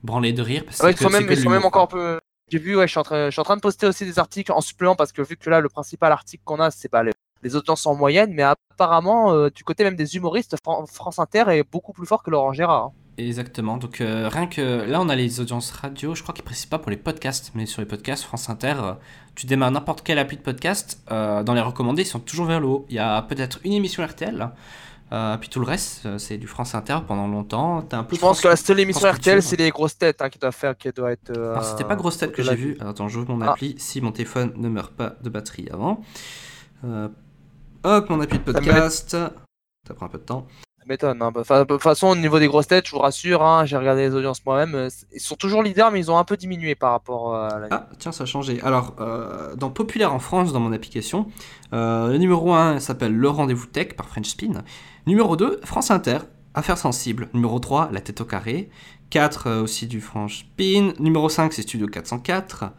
branlée 0.04 0.32
de 0.34 0.42
rire. 0.42 0.64
Parce 0.66 0.80
Ouais, 0.80 0.94
c'est 0.94 1.00
ils 1.00 1.04
sont 1.04 1.08
que- 1.10 1.14
même, 1.24 1.28
ils 1.32 1.38
sont 1.38 1.50
même 1.50 1.66
encore 1.66 1.84
un 1.84 1.88
peu. 1.88 2.20
J'ai 2.52 2.60
vu, 2.60 2.76
ouais, 2.78 2.86
je 2.88 2.92
suis, 2.92 3.00
en 3.00 3.04
train, 3.44 3.56
de 3.56 3.62
poster 3.62 3.88
aussi 3.88 4.06
des 4.06 4.20
articles 4.20 4.52
en 4.52 4.62
supplément 4.62 4.96
parce 4.96 5.12
que 5.12 5.22
vu 5.24 5.36
que 5.36 5.50
là, 5.50 5.60
le 5.62 5.70
principal 5.70 6.12
article 6.12 6.44
qu'on 6.46 6.60
a, 6.60 6.70
c'est 6.70 6.90
pas 6.90 7.02
les, 7.04 7.12
les 7.42 7.56
audiences 7.56 7.86
en 7.88 7.96
moyenne, 7.96 8.34
mais 8.34 8.44
apparemment, 8.44 9.34
euh, 9.34 9.50
du 9.50 9.64
côté 9.64 9.84
même 9.84 9.96
des 9.96 10.16
humoristes, 10.16 10.56
Fran- 10.64 10.86
France 10.86 11.18
Inter 11.18 11.46
est 11.50 11.64
beaucoup 11.64 11.92
plus 11.92 12.06
fort 12.06 12.22
que 12.22 12.30
Laurent 12.30 12.54
Gérard. 12.54 12.86
hein. 12.86 12.92
Exactement. 13.18 13.78
Donc 13.78 14.02
euh, 14.02 14.28
rien 14.30 14.46
que 14.46 14.84
là, 14.86 15.00
on 15.02 15.08
a 15.10 15.16
les 15.16 15.40
audiences 15.40 15.72
radio. 15.72 16.14
Je 16.16 16.22
crois 16.22 16.36
qu'ils 16.36 16.44
précisent 16.44 16.66
pas 16.66 16.80
pour 16.80 16.92
les 16.92 16.98
podcasts, 16.98 17.52
mais 17.56 17.66
sur 17.66 17.82
les 17.82 17.88
podcasts 17.88 18.24
France 18.26 18.50
Inter, 18.50 18.76
euh, 18.78 18.94
tu 19.36 19.48
démarres 19.48 19.72
n'importe 19.72 20.02
quelle 20.04 20.20
appli 20.20 20.38
de 20.38 20.42
podcast. 20.44 21.02
dans 21.10 21.54
les 21.54 21.62
recommandés, 21.62 22.04
ils 22.04 22.08
sont 22.08 22.20
toujours 22.20 22.46
vers 22.46 22.60
le 22.60 22.68
haut. 22.68 22.86
Il 22.90 22.96
y 22.96 23.00
a 23.00 23.22
peut-être 23.24 23.60
une 23.64 23.74
émission 23.74 24.06
RTL. 24.06 24.50
Euh, 25.12 25.38
puis 25.38 25.50
tout 25.50 25.60
le 25.60 25.66
reste, 25.66 26.06
euh, 26.06 26.18
c'est 26.18 26.38
du 26.38 26.48
France 26.48 26.74
Inter 26.76 26.98
pendant 27.08 27.28
longtemps. 27.28 27.82
T'as 27.84 28.00
un 28.00 28.04
peu 28.04 28.16
Je 28.16 28.22
pense 28.22 28.38
France- 28.40 28.42
que 28.42 28.48
la 28.48 28.56
seule 28.56 28.80
émission 28.80 29.08
RTL, 29.10 29.42
c'est 29.44 29.56
les 29.56 29.70
grosses 29.70 29.98
têtes 29.98 30.22
hein, 30.22 30.30
qui 30.30 30.40
doivent 30.40 30.56
faire, 30.56 30.76
qui 30.76 30.90
doit 30.92 31.12
être. 31.12 31.30
euh, 31.30 31.62
c'était 31.62 31.84
pas 31.84 31.96
grosse 31.96 32.18
tête 32.18 32.32
que 32.32 32.42
j'ai 32.44 32.56
vu. 32.56 32.78
Attends, 32.80 33.08
j'ouvre 33.08 33.34
mon 33.34 33.42
Ah. 33.42 33.52
appli 33.52 33.76
si 33.78 34.02
mon 34.02 34.12
téléphone 34.12 34.52
ne 34.56 34.68
meurt 34.70 34.92
pas 34.94 35.14
de 35.22 35.30
batterie 35.30 35.68
avant. 35.72 36.02
Euh, 36.84 37.08
hop, 37.84 38.10
mon 38.10 38.20
appli 38.20 38.40
de 38.40 38.44
podcast. 38.44 39.12
Ça 39.88 39.94
prend 39.94 40.08
un 40.08 40.10
peu 40.10 40.18
de 40.18 40.24
temps. 40.24 40.48
Ça 40.80 40.86
m'étonne. 40.88 41.22
hein. 41.22 41.32
Enfin, 41.36 41.60
De 41.62 41.66
toute 41.66 41.82
façon, 41.84 42.08
au 42.08 42.16
niveau 42.16 42.40
des 42.40 42.48
grosses 42.48 42.68
têtes, 42.68 42.88
je 42.88 42.92
vous 42.92 43.00
rassure, 43.00 43.44
hein, 43.44 43.66
j'ai 43.66 43.78
regardé 43.78 44.02
les 44.08 44.16
audiences 44.16 44.44
moi-même. 44.46 44.90
Ils 45.14 45.20
sont 45.20 45.36
toujours 45.36 45.62
leaders, 45.64 45.92
mais 45.92 46.00
ils 46.00 46.10
ont 46.12 46.18
un 46.18 46.24
peu 46.24 46.38
diminué 46.38 46.74
par 46.76 46.92
rapport 46.92 47.36
à 47.36 47.50
l'année. 47.60 47.68
Ah, 47.72 47.88
tiens, 48.00 48.12
ça 48.12 48.24
a 48.24 48.26
changé. 48.26 48.60
Alors, 48.64 48.96
dans 49.56 49.70
Populaire 49.70 50.14
en 50.14 50.20
France, 50.20 50.52
dans 50.54 50.60
mon 50.60 50.74
application, 50.74 51.28
le 51.72 52.18
numéro 52.18 52.54
1 52.54 52.80
s'appelle 52.80 53.16
Le 53.16 53.30
Rendez-vous 53.30 53.68
Tech 53.68 53.96
par 53.96 54.08
French 54.10 54.30
Spin. 54.30 54.64
Numéro 55.08 55.36
2, 55.36 55.62
France 55.64 55.92
Inter, 55.92 56.20
Affaires 56.54 56.78
sensibles. 56.78 57.30
Numéro 57.34 57.60
3, 57.60 57.90
La 57.92 58.02
tête 58.02 58.22
au 58.22 58.26
carré. 58.26 58.70
4 59.10 59.48
euh, 59.48 59.64
aussi 59.64 59.88
du 59.88 60.02
French 60.02 60.40
Spin. 60.40 60.94
Numéro 61.00 61.30
5, 61.30 61.54
c'est 61.54 61.62
Studio 61.62 61.88
404. 61.88 62.72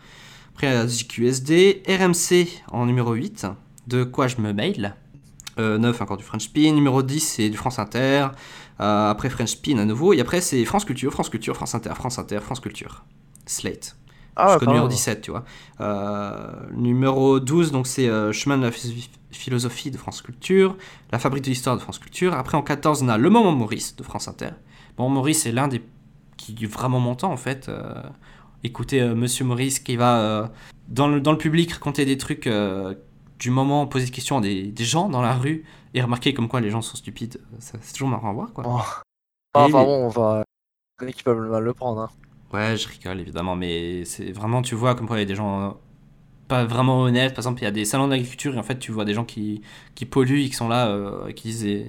Après, 0.54 0.74
euh, 0.74 0.88
JQSD. 0.88 1.82
RMC 1.86 2.48
en 2.72 2.86
numéro 2.86 3.12
8. 3.12 3.46
De 3.86 4.04
quoi 4.04 4.26
je 4.26 4.38
me 4.38 4.52
mail. 4.52 4.94
Euh, 5.58 5.78
9, 5.78 6.00
encore 6.00 6.16
du 6.16 6.24
French 6.24 6.44
Spin. 6.44 6.72
Numéro 6.72 7.02
10, 7.02 7.20
c'est 7.20 7.48
du 7.48 7.56
France 7.56 7.78
Inter. 7.78 8.28
Euh, 8.80 9.10
après 9.10 9.30
French 9.30 9.50
Spin 9.50 9.78
à 9.78 9.84
nouveau. 9.84 10.12
Et 10.12 10.20
après, 10.20 10.40
c'est 10.40 10.64
France 10.64 10.84
Culture, 10.84 11.12
France 11.12 11.28
Culture, 11.30 11.54
France 11.54 11.74
Inter, 11.74 11.92
France 11.94 12.18
Inter, 12.18 12.40
France 12.40 12.60
Culture. 12.60 13.04
Slate 13.46 13.96
Ah, 14.34 14.52
jusqu'au 14.52 14.66
numéro 14.66 14.86
même. 14.86 14.94
17, 14.94 15.20
tu 15.22 15.30
vois. 15.30 15.44
Euh, 15.80 16.50
numéro 16.74 17.40
12, 17.40 17.72
donc 17.72 17.86
c'est 17.86 18.08
euh, 18.08 18.32
Chemin 18.32 18.58
de 18.58 18.64
la 18.64 18.70
philosophie 19.36 19.90
de 19.90 19.98
France 19.98 20.22
Culture, 20.22 20.76
La 21.12 21.18
fabrique 21.18 21.44
de 21.44 21.50
l'histoire 21.50 21.76
de 21.76 21.80
France 21.80 21.98
Culture. 21.98 22.34
Après, 22.34 22.56
en 22.56 22.62
14, 22.62 23.02
on 23.02 23.08
a 23.08 23.18
Le 23.18 23.30
Moment 23.30 23.52
Maurice 23.52 23.96
de 23.96 24.02
France 24.02 24.28
Inter. 24.28 24.50
Bon, 24.96 25.08
Maurice 25.08 25.46
est 25.46 25.52
l'un 25.52 25.68
des 25.68 25.82
qui 26.36 26.56
est 26.62 26.66
vraiment 26.66 27.00
montant, 27.00 27.32
en 27.32 27.36
fait. 27.36 27.68
Euh, 27.68 28.02
écoutez 28.62 29.00
euh, 29.00 29.14
Monsieur 29.14 29.44
Maurice 29.44 29.78
qui 29.78 29.96
va 29.96 30.20
euh, 30.20 30.48
dans, 30.88 31.08
le, 31.08 31.20
dans 31.20 31.32
le 31.32 31.38
public 31.38 31.72
raconter 31.72 32.04
des 32.04 32.18
trucs 32.18 32.48
du 33.38 33.50
moment, 33.50 33.86
poser 33.86 34.06
des 34.06 34.10
questions 34.10 34.38
à 34.38 34.40
des, 34.40 34.64
des 34.68 34.84
gens 34.84 35.08
dans 35.08 35.22
la 35.22 35.34
rue 35.34 35.64
et 35.94 36.02
remarquer 36.02 36.34
comme 36.34 36.48
quoi 36.48 36.60
les 36.60 36.70
gens 36.70 36.82
sont 36.82 36.96
stupides. 36.96 37.40
C'est 37.58 37.92
toujours 37.92 38.08
marrant 38.08 38.30
à 38.30 38.32
voir, 38.32 38.52
quoi. 38.52 38.64
Oh. 38.66 38.80
Et 39.58 39.62
Enfin 39.62 39.82
bon, 39.82 40.06
on 40.06 40.08
va. 40.08 40.44
Qui 41.14 41.22
peuvent 41.22 41.38
mal 41.50 41.62
le 41.62 41.74
prendre. 41.74 42.02
Hein. 42.02 42.10
Ouais, 42.52 42.76
je 42.76 42.88
rigole 42.88 43.20
évidemment, 43.20 43.56
mais 43.56 44.04
c'est 44.04 44.32
vraiment, 44.32 44.62
tu 44.62 44.74
vois, 44.74 44.94
comme 44.94 45.06
quoi 45.06 45.16
il 45.16 45.20
y 45.20 45.22
a 45.22 45.26
des 45.26 45.34
gens 45.34 45.76
pas 46.48 46.64
vraiment 46.64 47.00
honnêtes. 47.02 47.32
Par 47.34 47.38
exemple, 47.42 47.60
il 47.60 47.64
y 47.64 47.68
a 47.68 47.70
des 47.72 47.84
salons 47.84 48.08
d'agriculture 48.08 48.54
et 48.54 48.58
en 48.58 48.62
fait, 48.62 48.78
tu 48.78 48.92
vois 48.92 49.04
des 49.04 49.14
gens 49.14 49.24
qui, 49.24 49.62
qui 49.94 50.04
polluent 50.06 50.44
et 50.44 50.48
qui 50.48 50.54
sont 50.54 50.68
là, 50.68 50.88
euh, 50.88 51.32
qui 51.32 51.48
disent 51.48 51.86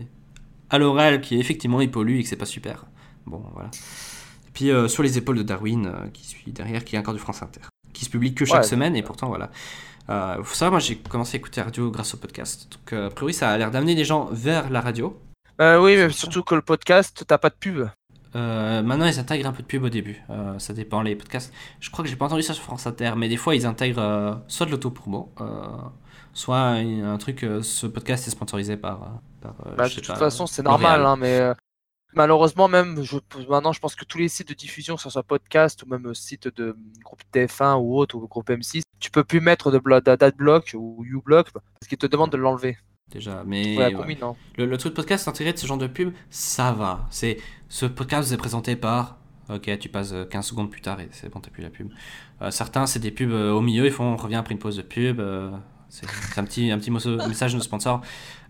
à 0.70 0.78
l'oral 0.78 1.22
qui 1.22 1.40
effectivement 1.40 1.80
ils 1.82 1.90
polluent 1.92 2.20
et 2.20 2.24
que 2.24 2.30
c'est 2.30 2.36
pas 2.36 2.46
super. 2.46 2.86
Bon, 3.26 3.44
voilà. 3.54 3.70
Et 4.48 4.52
puis 4.54 4.72
euh, 4.72 4.88
sur 4.88 5.04
les 5.04 5.18
épaules 5.18 5.38
de 5.38 5.44
Darwin, 5.44 5.86
euh, 5.88 6.08
qui 6.14 6.26
suit 6.26 6.52
derrière, 6.52 6.84
qui 6.84 6.96
est 6.96 7.00
encore 7.00 7.14
du 7.14 7.20
France 7.20 7.42
Inter. 7.44 7.62
qui 7.94 8.06
se 8.06 8.10
publie 8.12 8.34
que 8.36 8.46
chaque 8.46 8.58
Ouais. 8.62 8.68
semaine, 8.68 8.96
et 8.96 9.02
pourtant, 9.02 9.28
voilà. 9.28 9.50
Euh, 10.10 10.44
faut 10.44 10.54
savoir, 10.54 10.72
moi, 10.74 10.80
j'ai 10.80 10.98
commencé 10.98 11.36
à 11.36 11.40
écouter 11.40 11.62
la 11.62 11.66
radio 11.66 11.90
grâce 11.90 12.14
au 12.14 12.18
podcast. 12.18 12.68
Donc, 12.72 12.94
euh, 12.94 13.08
a 13.08 13.10
priori, 13.10 13.34
ça 13.34 13.50
a 13.50 13.58
l'air 13.58 13.72
d'amener 13.72 13.96
les 13.96 14.06
gens 14.06 14.30
vers 14.32 14.70
la 14.70 14.82
radio. 14.82 15.20
Oui, 15.60 15.96
mais 15.98 16.10
surtout 16.12 16.44
que 16.44 16.54
le 16.54 16.62
podcast, 16.62 17.24
t'as 17.28 17.40
pas 17.40 17.50
de 17.50 17.56
pub. 17.60 17.88
Euh, 18.36 18.82
maintenant, 18.82 19.06
ils 19.06 19.20
intègrent 19.20 19.48
un 19.48 19.54
peu 19.54 19.62
de 19.64 19.68
pub 19.68 19.84
au 19.84 19.90
début. 19.90 20.22
Euh, 20.30 20.58
ça 20.60 20.74
dépend, 20.74 21.02
les 21.02 21.16
podcasts. 21.16 21.54
Je 21.80 21.90
crois 21.90 22.04
que 22.04 22.10
j'ai 22.10 22.16
pas 22.16 22.26
entendu 22.26 22.42
ça 22.44 22.54
sur 22.54 22.64
France 22.64 22.86
Inter, 22.88 23.14
mais 23.18 23.30
des 23.30 23.38
fois, 23.38 23.56
ils 23.56 23.66
intègrent 23.66 24.02
euh, 24.02 24.36
soit 24.48 24.66
de 24.66 24.72
l'auto-promo, 24.72 25.32
soit 26.34 26.58
un, 26.60 27.14
un 27.14 27.18
truc. 27.18 27.46
ce 27.62 27.88
podcast 27.88 28.28
est 28.28 28.32
sponsorisé 28.32 28.78
par. 28.78 29.20
par, 29.42 29.56
Bah, 29.76 29.88
de 29.90 29.94
toute 29.96 30.08
pas, 30.08 30.16
façon, 30.16 30.46
c'est 30.48 30.64
normal, 30.64 31.06
hein, 31.06 31.16
mais 31.18 31.54
malheureusement, 32.14 32.68
même 32.68 33.02
je, 33.04 33.18
maintenant, 33.50 33.72
je 33.74 33.80
pense 33.80 33.96
que 33.96 34.06
tous 34.06 34.18
les 34.18 34.28
sites 34.30 34.50
de 34.50 34.54
diffusion, 34.54 34.96
que 34.96 35.02
ce 35.02 35.10
soit 35.10 35.24
podcast 35.24 35.84
ou 35.84 35.88
même 35.88 36.14
site 36.14 36.48
de 36.56 36.64
euh, 36.64 36.78
groupe 37.04 37.22
TF1 37.34 37.78
ou 37.80 37.98
autre, 37.98 38.16
ou 38.16 38.28
groupe 38.28 38.50
M6, 38.50 38.82
tu 39.00 39.12
peux 39.12 39.24
plus 39.24 39.40
mettre 39.42 39.72
de 39.72 39.80
blo- 39.80 40.02
d'adblock 40.02 40.72
ou 40.76 41.04
uBlock 41.06 41.52
parce 41.52 41.88
qu'ils 41.88 41.98
te 41.98 42.08
demandent 42.08 42.32
de 42.32 42.38
l'enlever. 42.38 42.78
Déjà, 43.12 43.44
mais 43.46 43.78
Ouais, 43.78 43.86
ouais. 43.88 43.94
combine, 43.94 44.18
hein. 44.22 44.36
le, 44.58 44.66
le 44.66 44.78
truc 44.78 44.92
de 44.92 44.96
podcast 44.96 45.28
intégré 45.28 45.54
de 45.54 45.58
ce 45.58 45.66
genre 45.66 45.78
de 45.78 45.88
pub, 45.88 46.14
ça 46.30 46.72
va. 46.74 47.08
C'est 47.10 47.38
ce 47.70 47.86
podcast 47.86 48.28
vous 48.28 48.34
est 48.34 48.38
présenté 48.38 48.76
par. 48.76 49.18
Ok, 49.50 49.70
tu 49.80 49.88
passes 49.88 50.12
euh, 50.12 50.26
15 50.26 50.46
secondes 50.46 50.70
plus 50.70 50.82
tard 50.82 51.00
et 51.00 51.08
c'est 51.12 51.32
bon, 51.32 51.40
t'as 51.40 51.50
plus 51.50 51.64
la 51.64 51.70
pub. 51.70 51.90
Euh, 52.42 52.52
certains, 52.52 52.86
c'est 52.86 53.00
des 53.00 53.12
pubs 53.12 53.32
euh, 53.32 53.54
au 53.54 53.62
milieu, 53.62 53.86
ils 53.86 53.92
font 53.94 54.04
on 54.04 54.16
revient 54.18 54.36
après 54.36 54.54
une 54.54 54.60
pause 54.60 54.76
de 54.76 54.82
pub. 54.82 55.22
euh, 55.22 55.50
c'est 55.90 56.06
un 56.38 56.44
petit, 56.44 56.70
un 56.70 56.78
petit 56.78 56.92
message 56.92 57.54
de 57.56 57.60
sponsor. 57.62 58.02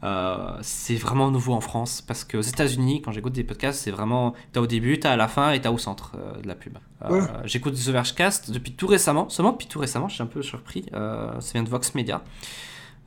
Euh, 0.03 0.57
c'est 0.61 0.95
vraiment 0.95 1.29
nouveau 1.29 1.53
en 1.53 1.61
France 1.61 2.01
parce 2.01 2.23
qu'aux 2.23 2.41
États-Unis, 2.41 3.03
quand 3.03 3.11
j'écoute 3.11 3.33
des 3.33 3.43
podcasts, 3.43 3.79
c'est 3.83 3.91
vraiment. 3.91 4.33
T'as 4.53 4.61
au 4.61 4.65
début, 4.65 4.99
t'as 4.99 5.11
à 5.11 5.15
la 5.17 5.27
fin 5.27 5.51
et 5.51 5.61
t'as 5.61 5.69
au 5.69 5.77
centre 5.77 6.13
euh, 6.17 6.41
de 6.41 6.47
la 6.47 6.55
pub. 6.55 6.79
Euh, 7.03 7.21
J'écoute 7.45 7.75
The 7.75 7.89
Vergecast 7.89 8.49
depuis 8.49 8.71
tout 8.73 8.87
récemment, 8.87 9.29
seulement 9.29 9.51
depuis 9.51 9.67
tout 9.67 9.77
récemment, 9.77 10.07
je 10.07 10.15
suis 10.15 10.23
un 10.23 10.27
peu 10.27 10.41
surpris. 10.41 10.87
Euh, 10.93 11.39
ça 11.41 11.53
vient 11.53 11.61
de 11.63 11.69
Vox 11.69 11.93
Media. 11.93 12.23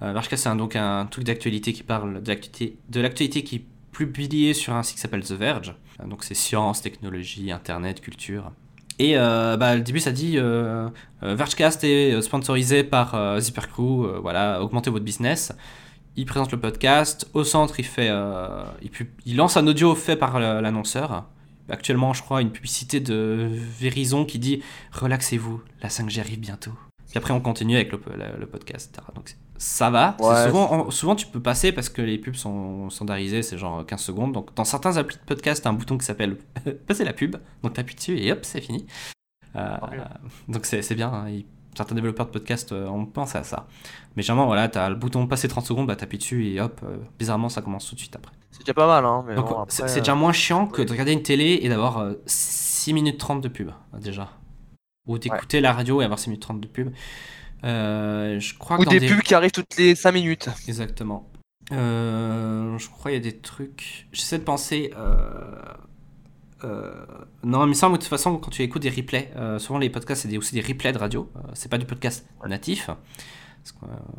Euh, 0.03 0.13
Vergecast, 0.13 0.45
c'est 0.45 0.57
donc 0.57 0.77
un 0.77 1.07
truc 1.07 1.25
d'actualité 1.25 1.73
qui 1.73 1.83
parle 1.83 2.23
de 2.23 3.01
l'actualité, 3.01 3.43
qui 3.45 3.57
est 3.57 3.65
publié 3.93 4.55
sur 4.55 4.75
un 4.75 4.83
site 4.83 4.97
qui 4.97 5.01
s'appelle 5.01 5.25
The 5.25 5.33
Verge. 5.33 5.75
Euh, 6.01 6.07
donc 6.07 6.25
c'est 6.25 6.35
science, 6.35 6.83
technologie, 6.83 7.53
internet, 7.53 8.01
culture. 8.01 8.53
Et 9.01 9.17
euh, 9.17 9.57
bah, 9.57 9.77
le 9.77 9.81
début, 9.81 9.99
ça 9.99 10.13
dit 10.13 10.37
euh, 10.37 10.91
euh, 11.23 11.35
Vergecast 11.35 11.85
est 11.85 12.13
euh, 12.13 12.21
sponsorisé 12.21 12.85
par 12.85 13.15
euh, 13.15 13.41
Zippercrew, 13.41 14.05
euh, 14.05 14.19
voilà, 14.21 14.63
augmentez 14.63 14.91
votre 14.91 15.07
business. 15.07 15.53
Il 16.17 16.27
présente 16.27 16.53
le 16.53 16.61
podcast. 16.61 17.27
Au 17.33 17.43
centre, 17.43 17.81
il, 17.81 17.87
fait, 17.87 18.09
euh, 18.11 18.63
il, 19.25 19.37
lance 19.37 19.57
un 19.57 19.67
audio 19.67 19.95
fait 19.95 20.17
par 20.17 20.37
euh, 20.37 20.61
l'annonceur. 20.61 21.25
Actuellement, 21.71 22.13
je 22.13 22.23
crois, 22.23 22.43
une 22.43 22.51
publicité 22.51 23.01
de 23.01 23.49
Verizon 23.81 24.27
qui 24.27 24.39
dit 24.39 24.63
Relaxez-vous, 24.93 25.63
la 25.83 25.89
5G 25.89 26.21
arrive 26.21 26.41
bientôt. 26.41 26.73
Puis 27.09 27.17
après, 27.17 27.33
on 27.33 27.41
continue 27.41 27.77
avec 27.77 27.93
le 27.93 28.47
podcast, 28.47 28.91
etc. 28.93 29.07
Donc 29.15 29.35
ça 29.63 29.91
va. 29.91 30.17
Ouais, 30.21 30.47
souvent, 30.47 30.73
en- 30.73 30.91
souvent, 30.91 31.15
tu 31.15 31.27
peux 31.27 31.39
passer 31.41 31.71
parce 31.71 31.91
que 31.91 32.01
les 32.01 32.17
pubs 32.17 32.35
sont 32.35 32.89
standardisées, 32.89 33.43
c'est 33.43 33.59
genre 33.59 33.85
15 33.85 34.01
secondes. 34.01 34.33
Donc 34.33 34.55
dans 34.55 34.65
certains 34.65 34.97
applis 34.97 35.17
de 35.19 35.23
podcast, 35.27 35.63
t'as 35.63 35.69
un 35.71 35.75
bouton 35.75 35.99
qui 35.99 36.07
s'appelle 36.07 36.39
Passer 36.87 37.05
la 37.05 37.13
pub. 37.13 37.37
Donc 37.63 37.75
t'appuies 37.75 37.95
dessus 37.95 38.19
et 38.19 38.33
hop, 38.33 38.39
c'est 38.43 38.63
fini. 38.63 38.87
Euh, 39.57 39.77
donc 40.49 40.65
c'est 40.65 40.95
bien. 40.95 41.13
hein. 41.13 41.27
Certains 41.77 41.95
développeurs 41.95 42.27
de 42.27 42.31
podcast 42.33 42.73
euh, 42.73 42.89
ont 42.89 43.05
pensé 43.07 43.37
à 43.39 43.45
ça. 43.45 43.67
Mais 44.17 44.23
généralement, 44.23 44.47
voilà, 44.47 44.69
t'as 44.69 44.89
le 44.89 44.97
bouton 44.97 45.27
passer 45.27 45.47
30 45.47 45.65
secondes, 45.67 45.87
bah 45.87 45.95
t'appuies 45.95 46.19
dessus 46.19 46.49
et 46.49 46.61
hop, 46.61 46.81
euh, 46.83 46.97
bizarrement, 47.19 47.49
ça 47.49 47.61
commence 47.63 47.87
tout 47.89 47.95
de 47.95 48.01
suite 48.01 48.17
après. 48.17 48.33
C'est 48.51 48.61
déjà 48.61 48.75
pas 48.75 48.87
mal, 48.89 49.05
hein. 49.05 49.25
Mais 49.27 49.35
Donc 49.37 49.49
bon, 49.51 49.65
c'est 49.69 50.01
déjà 50.01 50.15
moins 50.17 50.33
chiant 50.33 50.67
que 50.67 50.83
de 50.83 50.91
regarder 50.91 51.13
une 51.13 51.23
télé 51.23 51.61
et 51.63 51.69
d'avoir 51.69 52.11
6 52.27 52.93
minutes 52.93 53.19
30 53.19 53.41
de 53.41 53.49
pub, 53.49 53.71
déjà. 54.01 54.31
Ou 55.07 55.19
d'écouter 55.19 55.61
la 55.61 55.73
radio 55.73 56.01
et 56.01 56.05
avoir 56.05 56.19
6 56.19 56.31
minutes 56.31 56.43
30 56.43 56.61
de 56.61 56.67
pub. 56.67 56.91
Euh, 57.65 58.41
je 58.41 58.57
crois 58.57 58.79
Ou 58.79 58.85
des 58.85 59.01
pubs 59.01 59.21
qui 59.23 59.35
arrivent 59.35 59.51
toutes 59.53 59.77
les 59.77 59.95
5 59.95 60.13
minutes. 60.13 60.49
Exactement. 60.69 61.29
Euh, 61.73 62.77
je 62.79 62.89
crois 62.89 63.11
qu'il 63.13 63.23
y 63.23 63.29
a 63.29 63.31
des 63.31 63.39
trucs. 63.39 64.07
J'essaie 64.13 64.39
de 64.39 64.45
penser. 64.45 64.93
euh, 64.97 65.63
euh, 66.65 67.05
Non, 67.45 67.65
il 67.65 67.69
me 67.69 67.75
semble 67.75 67.95
que 67.95 67.99
de 67.99 68.05
toute 68.05 68.11
façon, 68.11 68.37
quand 68.39 68.51
tu 68.51 68.63
écoutes 68.63 68.83
des 68.83 68.91
replays, 68.91 69.31
euh, 69.37 69.59
souvent 69.59 69.79
les 69.79 69.91
podcasts, 69.91 70.27
c'est 70.29 70.37
aussi 70.37 70.55
des 70.55 70.61
replays 70.63 70.93
de 70.93 70.99
radio. 70.99 71.31
Euh, 71.37 71.41
c'est 71.55 71.71
pas 71.71 71.79
du 71.79 71.87
podcast 71.87 72.27
natif. 72.47 72.87
Parce 73.63 73.75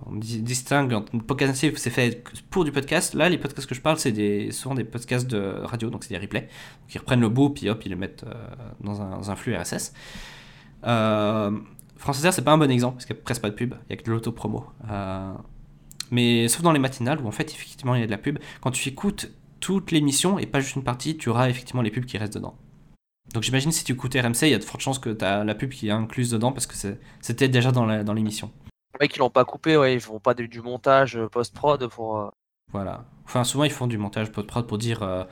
on 0.05 0.15
di- 0.17 0.43
distingue 0.43 0.93
entre 0.93 1.17
podcast 1.23 1.51
natif, 1.53 1.77
c'est 1.77 1.89
fait 1.89 2.23
pour 2.51 2.63
du 2.63 2.71
podcast. 2.71 3.15
Là, 3.15 3.27
les 3.27 3.39
podcasts 3.39 3.67
que 3.67 3.73
je 3.73 3.81
parle, 3.81 3.97
c'est 3.97 4.11
des, 4.11 4.51
souvent 4.51 4.75
des 4.75 4.83
podcasts 4.83 5.25
de 5.27 5.39
radio, 5.63 5.89
donc 5.89 6.03
c'est 6.03 6.13
des 6.13 6.19
replays. 6.19 6.41
Donc 6.41 6.93
ils 6.93 6.99
reprennent 6.99 7.21
le 7.21 7.29
bout, 7.29 7.49
puis 7.49 7.67
hop, 7.67 7.81
ils 7.85 7.89
le 7.89 7.95
mettent 7.95 8.23
dans, 8.81 9.01
un, 9.01 9.09
dans 9.17 9.31
un 9.31 9.35
flux 9.35 9.55
RSS. 9.57 9.93
France 12.01 12.19
Inter, 12.19 12.31
c'est 12.31 12.43
pas 12.43 12.51
un 12.51 12.57
bon 12.57 12.69
exemple, 12.71 12.95
parce 12.95 13.05
qu'il 13.05 13.15
n'y 13.15 13.21
a 13.21 13.23
presque 13.23 13.41
pas 13.41 13.49
de 13.49 13.55
pub, 13.55 13.75
il 13.87 13.91
y 13.91 13.93
a 13.93 13.97
que 13.97 14.03
de 14.05 14.11
l'auto-promo. 14.11 14.65
Euh, 14.89 15.33
mais 16.09 16.47
sauf 16.47 16.61
dans 16.63 16.71
les 16.71 16.79
matinales 16.79 17.21
où 17.21 17.27
en 17.27 17.31
fait 17.31 17.51
effectivement 17.53 17.95
il 17.95 18.01
y 18.01 18.03
a 18.03 18.07
de 18.07 18.11
la 18.11 18.17
pub. 18.17 18.39
Quand 18.59 18.71
tu 18.71 18.89
écoutes 18.89 19.31
toute 19.59 19.91
l'émission 19.91 20.39
et 20.39 20.45
pas 20.47 20.59
juste 20.59 20.75
une 20.75 20.83
partie, 20.83 21.15
tu 21.15 21.29
auras 21.29 21.47
effectivement 21.49 21.81
les 21.81 21.91
pubs 21.91 22.05
qui 22.05 22.17
restent 22.17 22.33
dedans. 22.33 22.55
Donc 23.33 23.43
j'imagine 23.43 23.71
si 23.71 23.83
tu 23.83 23.93
écoutes 23.93 24.13
RMC, 24.15 24.41
il 24.43 24.49
y 24.49 24.53
a 24.53 24.57
de 24.57 24.63
fortes 24.63 24.81
chances 24.81 24.99
que 24.99 25.09
tu 25.11 25.23
as 25.23 25.43
la 25.43 25.55
pub 25.55 25.69
qui 25.69 25.87
est 25.87 25.91
incluse 25.91 26.31
dedans 26.31 26.51
parce 26.51 26.65
que 26.65 26.75
c'était 27.21 27.47
déjà 27.47 27.71
dans 27.71 28.13
l'émission. 28.13 28.51
Les 28.95 29.05
mecs 29.05 29.11
qui 29.13 29.19
l'ont 29.19 29.29
pas 29.29 29.45
coupé, 29.45 29.77
ouais, 29.77 29.93
ils 29.93 30.01
font 30.01 30.19
pas 30.19 30.33
du, 30.33 30.47
du 30.49 30.59
montage 30.61 31.15
euh, 31.15 31.29
post-prod 31.29 31.87
pour. 31.87 32.17
euh, 32.17 32.29
Voilà. 32.73 33.05
Enfin 33.25 33.43
souvent 33.43 33.63
ils 33.63 33.71
font 33.71 33.87
du 33.87 33.97
montage 33.97 34.31
post-prod 34.31 34.67
pour 34.67 34.77
dire 34.79 35.03
euh, 35.03 35.23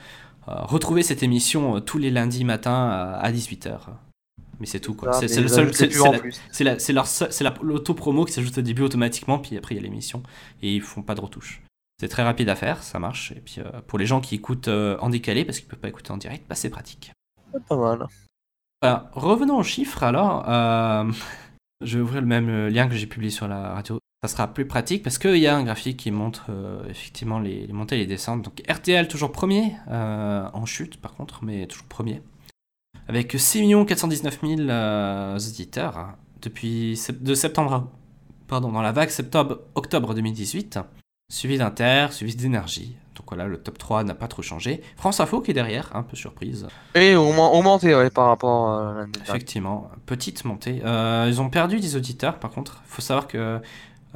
euh, 0.47 0.53
retrouvez 0.61 1.03
cette 1.03 1.23
émission 1.23 1.81
tous 1.81 1.97
les 1.97 2.11
lundis 2.11 2.45
matins 2.45 2.87
à, 2.89 3.15
à 3.17 3.31
18h. 3.31 3.79
Mais 4.59 4.65
c'est 4.65 4.79
tout 4.79 4.93
quoi. 4.93 5.13
ça, 5.13 5.27
C'est 5.27 5.41
le 5.41 5.47
seul. 5.47 5.73
C'est 5.73 5.85
les 5.85 5.89
pubs 5.91 5.97
c'est 6.01 6.07
en 6.07 6.11
la- 6.11 6.19
plus. 6.19 6.41
c'est 6.51 6.63
la- 6.63 6.79
c'est 6.79 6.93
leur 6.93 7.07
seul- 7.07 7.31
c'est 7.31 7.43
la- 7.43 7.53
l'auto-promo 7.61 8.25
qui 8.25 8.33
s'ajoute 8.33 8.57
au 8.57 8.61
début 8.61 8.81
automatiquement, 8.81 9.39
puis 9.39 9.57
après 9.57 9.75
il 9.75 9.77
y 9.77 9.81
a 9.81 9.83
l'émission. 9.83 10.21
Et 10.61 10.75
ils 10.75 10.81
font 10.81 11.01
pas 11.01 11.15
de 11.15 11.21
retouches. 11.21 11.61
C'est 12.01 12.07
très 12.09 12.23
rapide 12.23 12.49
à 12.49 12.55
faire, 12.55 12.83
ça 12.83 12.99
marche. 12.99 13.31
Et 13.33 13.41
puis 13.41 13.55
euh, 13.59 13.81
pour 13.87 13.99
les 13.99 14.05
gens 14.05 14.21
qui 14.21 14.35
écoutent 14.35 14.67
euh, 14.67 14.97
en 14.99 15.09
décalé, 15.09 15.45
parce 15.45 15.59
qu'ils 15.59 15.67
peuvent 15.67 15.79
pas 15.79 15.89
écouter 15.89 16.11
en 16.11 16.17
direct, 16.17 16.45
bah, 16.49 16.55
c'est 16.55 16.69
pratique. 16.69 17.11
Pas 17.67 17.75
mal. 17.77 18.05
Voilà. 18.81 19.09
Revenons 19.13 19.57
aux 19.57 19.63
chiffres 19.63 20.03
alors. 20.03 20.45
Euh, 20.49 21.11
je 21.81 21.97
vais 21.97 22.03
ouvrir 22.03 22.21
le 22.21 22.27
même 22.27 22.67
lien 22.67 22.87
que 22.87 22.95
j'ai 22.95 23.07
publié 23.07 23.31
sur 23.31 23.47
la 23.47 23.73
radio. 23.73 23.99
Ça 24.23 24.27
sera 24.27 24.47
plus 24.53 24.65
pratique 24.67 25.01
parce 25.03 25.17
qu'il 25.17 25.37
y 25.37 25.47
a 25.47 25.55
un 25.55 25.63
graphique 25.63 25.95
qui 25.95 26.11
montre 26.11 26.47
effectivement 26.89 27.39
les, 27.39 27.65
les 27.65 27.71
montées 27.71 27.95
et 27.95 27.99
les 27.99 28.05
descentes. 28.05 28.41
Donc 28.41 28.61
RTL 28.69 29.07
toujours 29.07 29.31
premier, 29.31 29.75
en 29.89 30.65
chute 30.65 30.99
par 30.99 31.13
contre, 31.13 31.45
mais 31.45 31.67
toujours 31.67 31.85
premier. 31.87 32.21
Avec 33.09 33.33
6 33.37 33.67
419 33.87 34.39
000 34.41 34.61
euh, 34.69 35.35
auditeurs 35.35 35.97
hein, 35.97 36.15
depuis 36.41 36.97
de 37.19 37.33
septembre, 37.33 37.73
à- 37.73 37.87
pardon, 38.47 38.71
dans 38.71 38.81
la 38.83 38.91
vague 38.91 39.09
septembre-octobre 39.09 40.13
2018, 40.13 40.79
suivi 41.31 41.57
d'Inter, 41.57 42.07
suivi 42.11 42.35
d'énergie. 42.35 42.95
Donc 43.15 43.25
voilà, 43.29 43.47
le 43.47 43.57
top 43.57 43.77
3 43.77 44.03
n'a 44.05 44.13
pas 44.13 44.27
trop 44.27 44.41
changé. 44.41 44.81
France 44.95 45.19
Info 45.19 45.41
qui 45.41 45.51
est 45.51 45.53
derrière, 45.53 45.89
un 45.95 46.03
peu 46.03 46.15
surprise. 46.15 46.67
Et 46.95 47.15
augmen- 47.15 47.51
augmenté 47.51 47.93
ouais, 47.95 48.09
par 48.11 48.27
rapport 48.27 48.69
à 48.79 48.93
l'année 48.93 49.11
dernière. 49.11 49.35
Effectivement, 49.35 49.89
petite 50.05 50.45
montée. 50.45 50.81
Euh, 50.85 51.25
ils 51.27 51.41
ont 51.41 51.49
perdu 51.49 51.79
des 51.81 51.95
auditeurs, 51.97 52.39
par 52.39 52.51
contre. 52.51 52.81
Il 52.85 52.91
faut 52.93 53.01
savoir 53.01 53.27
que 53.27 53.59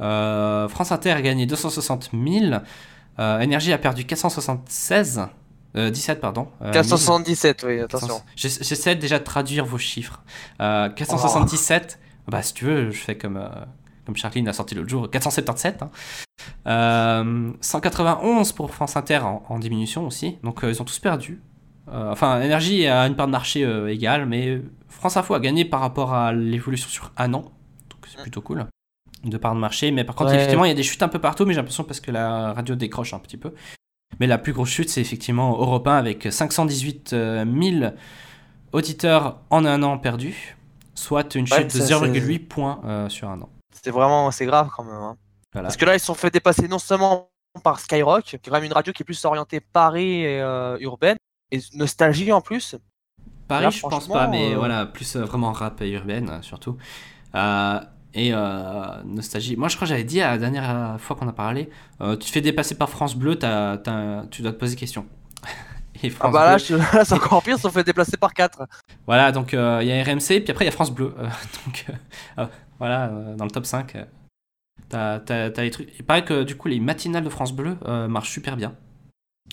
euh, 0.00 0.68
France 0.68 0.90
Inter 0.92 1.10
a 1.10 1.20
gagné 1.20 1.46
260 1.46 2.10
000. 2.12 2.54
euh, 3.18 3.40
Énergie 3.40 3.72
a 3.72 3.78
perdu 3.78 4.04
476. 4.06 5.26
Euh, 5.76 5.90
17, 5.90 6.20
pardon. 6.20 6.48
euh, 6.62 6.72
477, 6.72 7.62
oui, 7.66 7.74
1000. 7.74 7.82
attention. 7.84 8.22
J'essa- 8.36 8.62
J'essaie 8.62 8.96
déjà 8.96 9.18
de 9.18 9.24
traduire 9.24 9.64
vos 9.64 9.78
chiffres. 9.78 10.22
Euh, 10.60 10.88
477. 10.90 11.98
Bah, 12.28 12.42
si 12.42 12.54
tu 12.54 12.64
veux, 12.64 12.90
je 12.90 12.98
fais 12.98 13.16
comme, 13.18 13.36
euh, 13.36 13.48
comme 14.06 14.16
Charline 14.16 14.48
a 14.48 14.52
sorti 14.52 14.74
l'autre 14.74 14.88
jour. 14.88 15.10
477. 15.10 15.82
hein. 15.82 15.90
Euh, 16.66 17.52
191 17.60 18.52
pour 18.52 18.70
France 18.72 18.96
Inter 18.96 19.18
en, 19.18 19.42
en 19.48 19.58
diminution 19.58 20.06
aussi. 20.06 20.38
Donc, 20.42 20.64
euh, 20.64 20.70
ils 20.70 20.80
ont 20.80 20.84
tous 20.84 20.98
perdu. 20.98 21.40
Euh, 21.92 22.10
enfin, 22.12 22.40
Énergie 22.40 22.86
a 22.86 23.06
une 23.06 23.14
part 23.16 23.26
de 23.26 23.32
marché 23.32 23.62
euh, 23.64 23.92
égale, 23.92 24.26
mais 24.26 24.62
France 24.88 25.16
Info 25.16 25.34
a 25.34 25.40
gagné 25.40 25.64
par 25.64 25.80
rapport 25.80 26.14
à 26.14 26.32
l'évolution 26.32 26.88
sur 26.88 27.12
un 27.18 27.34
an. 27.34 27.42
Donc 27.90 28.00
c'est 28.08 28.22
plutôt 28.22 28.40
cool. 28.40 28.66
De 29.24 29.36
part 29.36 29.54
de 29.54 29.60
marché. 29.60 29.90
Mais 29.90 30.04
par 30.04 30.14
contre, 30.14 30.30
Ouais. 30.30 30.36
effectivement, 30.36 30.64
il 30.64 30.68
y 30.68 30.72
a 30.72 30.74
des 30.74 30.82
chutes 30.82 31.02
un 31.02 31.08
peu 31.08 31.18
partout, 31.18 31.44
mais 31.44 31.52
j'ai 31.52 31.58
l'impression 31.60 31.84
parce 31.84 32.00
que 32.00 32.10
la 32.10 32.52
radio 32.54 32.74
décroche 32.74 33.12
un 33.12 33.18
petit 33.18 33.36
peu. 33.36 33.52
Mais 34.20 34.26
la 34.26 34.38
plus 34.38 34.52
grosse 34.52 34.68
chute, 34.70 34.88
c'est 34.88 35.00
effectivement 35.00 35.50
Europe 35.52 35.86
1 35.86 35.96
avec 35.96 36.28
518 36.30 37.12
euh, 37.12 37.44
000 37.80 37.92
auditeurs 38.72 39.38
en 39.50 39.64
un 39.64 39.82
an 39.82 39.98
perdus, 39.98 40.56
soit 40.94 41.34
une 41.34 41.44
Ouais, 41.50 41.58
chute 41.68 41.74
de 41.74 41.80
ça, 41.80 41.98
0,8 42.00 42.38
points 42.48 42.80
euh, 42.84 43.08
sur 43.08 43.28
un 43.30 43.40
an. 43.40 43.48
C'est 43.82 43.90
vraiment 43.90 44.30
c'est 44.30 44.46
grave 44.46 44.70
quand 44.74 44.84
même. 44.84 44.94
hein. 44.94 45.16
Voilà. 45.52 45.68
Parce 45.68 45.76
que 45.76 45.84
là, 45.84 45.94
ils 45.94 46.00
se 46.00 46.06
sont 46.06 46.14
fait 46.14 46.30
dépasser 46.30 46.66
non 46.68 46.78
seulement 46.78 47.28
par 47.62 47.78
Skyrock, 47.78 48.24
qui 48.24 48.36
est 48.36 48.38
quand 48.44 48.50
même 48.52 48.64
une 48.64 48.72
radio 48.72 48.92
qui 48.92 49.02
est 49.02 49.04
plus 49.04 49.24
orientée 49.24 49.60
Paris 49.60 50.22
et 50.22 50.40
euh, 50.40 50.76
urbaine, 50.80 51.16
et 51.52 51.60
Nostalgie 51.74 52.32
en 52.32 52.40
plus. 52.40 52.74
Paris, 53.46 53.64
Là, 53.64 53.70
je 53.70 53.80
pense 53.80 54.08
pas, 54.08 54.26
mais 54.26 54.54
euh, 54.54 54.56
voilà, 54.56 54.86
plus 54.86 55.14
euh, 55.16 55.24
vraiment 55.24 55.52
rap 55.52 55.80
et 55.82 55.90
urbaine, 55.90 56.30
euh, 56.30 56.42
surtout. 56.42 56.76
Euh, 58.16 58.20
et 58.20 58.32
euh, 58.32 59.02
nostalgie. 59.04 59.56
Moi, 59.56 59.68
je 59.68 59.76
crois 59.76 59.86
que 59.86 59.90
j'avais 59.90 60.04
dit 60.04 60.20
à 60.20 60.32
la 60.32 60.38
dernière 60.38 60.96
fois 61.00 61.16
qu'on 61.16 61.28
a 61.28 61.32
parlé, 61.32 61.68
euh, 62.00 62.12
tu 62.16 62.26
te 62.26 62.30
fais 62.32 62.40
dépasser 62.40 62.76
par 62.76 62.88
France 62.88 63.14
Bleu, 63.16 63.34
tu 63.36 64.42
dois 64.42 64.52
te 64.52 64.58
poser 64.58 64.76
question. 64.76 65.06
et 66.02 66.12
Ah 66.20 66.28
bah 66.28 66.44
là, 66.44 66.56
Bleu. 66.56 66.64
je- 66.64 66.96
là, 66.96 67.04
c'est 67.04 67.14
encore 67.14 67.42
pire, 67.42 67.56
se 67.56 67.62
sont 67.62 67.70
fait 67.70 67.84
déplacer 67.84 68.16
par 68.16 68.32
4. 68.34 68.66
Voilà, 69.06 69.32
donc 69.32 69.52
euh, 69.54 69.80
il 69.82 69.88
y 69.88 69.92
a 69.92 70.02
RMC, 70.02 70.40
puis 70.42 70.50
après 70.50 70.64
il 70.64 70.66
y 70.66 70.68
a 70.68 70.72
France 70.72 70.92
Bleu. 70.92 71.14
Euh, 71.18 71.24
donc 71.66 71.84
euh, 71.88 71.92
euh, 72.42 72.46
voilà, 72.78 73.06
euh, 73.08 73.34
dans 73.36 73.44
le 73.44 73.50
top 73.50 73.66
5, 73.66 73.96
euh, 73.96 74.04
t'as, 74.88 75.18
t'as 75.50 75.62
les 75.62 75.70
trucs. 75.70 75.90
Il 75.98 76.04
paraît 76.04 76.24
que 76.24 76.42
du 76.44 76.56
coup 76.56 76.68
les 76.68 76.80
matinales 76.80 77.24
de 77.24 77.28
France 77.30 77.52
Bleu 77.52 77.76
euh, 77.84 78.08
marchent 78.08 78.30
super 78.32 78.56
bien. 78.56 78.74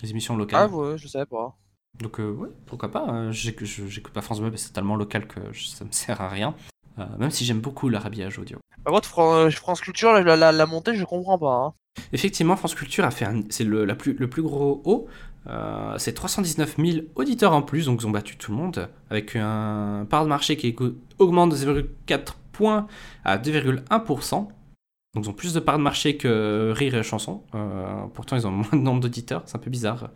Les 0.04 0.12
émissions 0.12 0.36
locales. 0.38 0.70
Ah 0.72 0.76
ouais, 0.76 0.98
je 0.98 1.08
savais 1.08 1.26
pas. 1.26 1.56
Donc 2.00 2.20
euh, 2.20 2.32
ouais, 2.32 2.50
pourquoi 2.66 2.90
pas. 2.90 3.06
euh, 3.10 3.32
je- 3.32 3.52
j'écoute 3.88 4.14
pas 4.14 4.22
France 4.22 4.40
Bleu, 4.40 4.50
que 4.52 4.58
c'est 4.58 4.72
tellement 4.72 4.96
local 4.96 5.28
que 5.28 5.40
ça 5.54 5.84
me 5.84 5.92
sert 5.92 6.22
à 6.22 6.30
rien. 6.30 6.56
Euh, 7.02 7.18
même 7.18 7.32
si 7.32 7.46
j'aime 7.46 7.60
beaucoup 7.62 7.90
le 7.90 7.98
rhabillage 7.98 8.38
audio. 8.40 8.58
Par 8.84 8.94
contre, 8.94 9.08
Fran- 9.10 9.50
France 9.52 9.82
Culture, 9.82 10.14
la, 10.14 10.36
la, 10.36 10.52
la 10.52 10.66
montée, 10.66 10.96
je 10.96 11.04
comprends 11.06 11.38
pas. 11.38 11.54
hein. 11.54 11.74
Effectivement, 12.14 12.56
France 12.56 12.76
Culture 12.76 13.04
a 13.06 13.12
fait 13.12 13.26
un- 13.26 13.42
c'est 13.50 13.64
le, 13.64 13.86
la 13.86 13.96
plus, 13.96 14.14
le 14.14 14.30
plus 14.30 14.42
gros 14.42 14.82
haut. 14.86 15.08
Euh, 15.48 15.96
c'est 15.98 16.14
319 16.14 16.76
000 16.78 17.06
auditeurs 17.16 17.54
en 17.54 17.62
plus, 17.64 17.88
donc 17.88 18.02
ils 18.02 18.08
ont 18.08 18.12
battu 18.12 18.38
tout 18.38 18.52
le 18.52 18.58
monde, 18.58 18.88
avec 19.10 19.36
un 19.36 20.06
part 20.10 20.24
de 20.24 20.30
marché 20.30 20.56
qui 20.56 20.76
augmente 21.18 21.50
de 21.52 21.56
0,4 21.56 22.36
points 22.52 22.88
à 23.26 23.38
2,1%. 23.38 24.48
Donc 25.14 25.26
ils 25.26 25.30
ont 25.30 25.34
plus 25.34 25.54
de 25.54 25.60
part 25.60 25.78
de 25.78 25.84
marché 25.84 26.16
que 26.16 26.72
Rire 26.76 26.96
et 26.96 27.04
Chanson. 27.04 27.44
Euh, 27.56 28.06
pourtant, 28.14 28.36
ils 28.38 28.46
ont 28.48 28.52
moins 28.62 28.70
de 28.72 28.78
nombre 28.78 29.02
d'auditeurs, 29.02 29.42
c'est 29.46 29.56
un 29.56 29.60
peu 29.60 29.70
bizarre. 29.72 30.10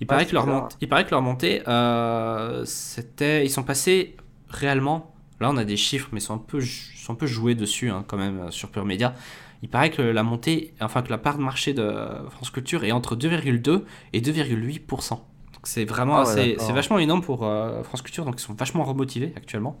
Il 0.00 0.06
paraît, 0.08 0.26
que 0.26 0.34
leur 0.34 0.46
mont- 0.46 0.68
il 0.80 0.88
paraît 0.88 1.04
que 1.06 1.12
leur 1.12 1.22
montée, 1.22 1.62
euh, 1.68 2.64
c'était, 2.64 3.44
ils 3.46 3.50
sont 3.50 3.62
passés 3.62 4.16
réellement. 4.48 5.13
Là, 5.40 5.50
on 5.50 5.56
a 5.56 5.64
des 5.64 5.76
chiffres, 5.76 6.08
mais 6.12 6.18
ils 6.18 6.22
sont 6.22 6.34
un 6.34 6.38
peu, 6.38 6.60
sont 6.60 7.12
un 7.12 7.16
peu 7.16 7.26
joués 7.26 7.54
dessus 7.54 7.90
hein, 7.90 8.04
quand 8.06 8.16
même 8.16 8.38
euh, 8.40 8.50
sur 8.50 8.70
Pure 8.70 8.84
Média. 8.84 9.14
Il 9.62 9.68
paraît 9.68 9.90
que 9.90 10.02
la 10.02 10.22
montée, 10.22 10.74
enfin 10.80 11.02
que 11.02 11.10
la 11.10 11.18
part 11.18 11.38
de 11.38 11.42
marché 11.42 11.72
de 11.72 11.92
France 12.30 12.50
Culture 12.50 12.84
est 12.84 12.92
entre 12.92 13.16
2,2 13.16 13.82
et 14.12 14.20
2,8%. 14.20 15.10
Donc 15.10 15.20
c'est 15.64 15.84
vraiment, 15.84 16.18
Ah 16.18 16.34
ouais, 16.34 16.56
c'est 16.58 16.72
vachement 16.72 16.98
énorme 16.98 17.22
pour 17.22 17.44
euh, 17.46 17.82
France 17.82 18.02
Culture, 18.02 18.24
donc 18.24 18.34
ils 18.38 18.42
sont 18.44 18.54
vachement 18.54 18.84
remotivés 18.84 19.32
actuellement. 19.36 19.78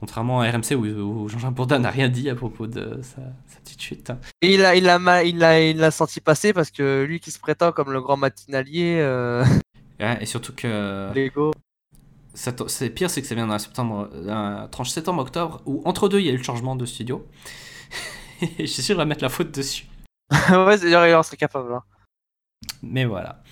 Contrairement 0.00 0.40
à 0.40 0.50
RMC 0.50 0.74
où, 0.76 0.86
où 0.86 1.28
Jean-Jean 1.28 1.52
Bourdin 1.52 1.78
n'a 1.78 1.90
rien 1.90 2.08
dit 2.08 2.30
à 2.30 2.34
propos 2.34 2.66
de 2.66 3.00
sa, 3.02 3.20
sa 3.46 3.60
petite 3.60 3.82
chute. 3.82 4.10
Et 4.40 4.54
il 4.54 4.64
a, 4.64 4.74
il 4.74 4.88
a, 4.88 4.98
ma- 4.98 5.22
il 5.22 5.44
a, 5.44 5.60
il 5.60 5.76
l'a 5.76 5.90
senti 5.90 6.20
passer 6.20 6.54
parce 6.54 6.70
que 6.70 7.04
lui 7.04 7.20
qui 7.20 7.30
se 7.30 7.38
prétend 7.38 7.70
comme 7.72 7.92
le 7.92 8.00
grand 8.00 8.16
matinalier, 8.16 8.96
euh, 9.00 9.44
Ouais, 10.00 10.16
et 10.22 10.24
surtout 10.24 10.54
que 10.54 11.12
Lego. 11.14 11.52
C'est 12.68 12.90
pire, 12.90 13.10
c'est 13.10 13.20
que 13.20 13.28
ça 13.28 13.34
vient 13.34 13.46
dans 13.46 13.52
la 13.52 13.58
septembre, 13.58 14.08
tranche 14.70 14.90
septembre-octobre, 14.90 15.62
où 15.66 15.82
entre 15.84 16.08
deux 16.08 16.20
il 16.20 16.26
y 16.26 16.28
a 16.30 16.32
eu 16.32 16.38
le 16.38 16.42
changement 16.42 16.76
de 16.76 16.86
studio. 16.86 17.26
et 18.42 18.66
je 18.66 18.66
suis 18.66 18.82
sûr 18.82 18.94
qu'il 18.94 18.98
va 18.98 19.04
mettre 19.04 19.22
la 19.22 19.28
faute 19.28 19.50
dessus. 19.50 19.86
ouais, 20.30 20.78
c'est 20.78 20.90
il 20.90 20.96
en 20.96 21.22
serait 21.22 21.36
capable. 21.36 21.74
hein. 21.74 21.82
Mais 22.82 23.04
voilà. 23.04 23.42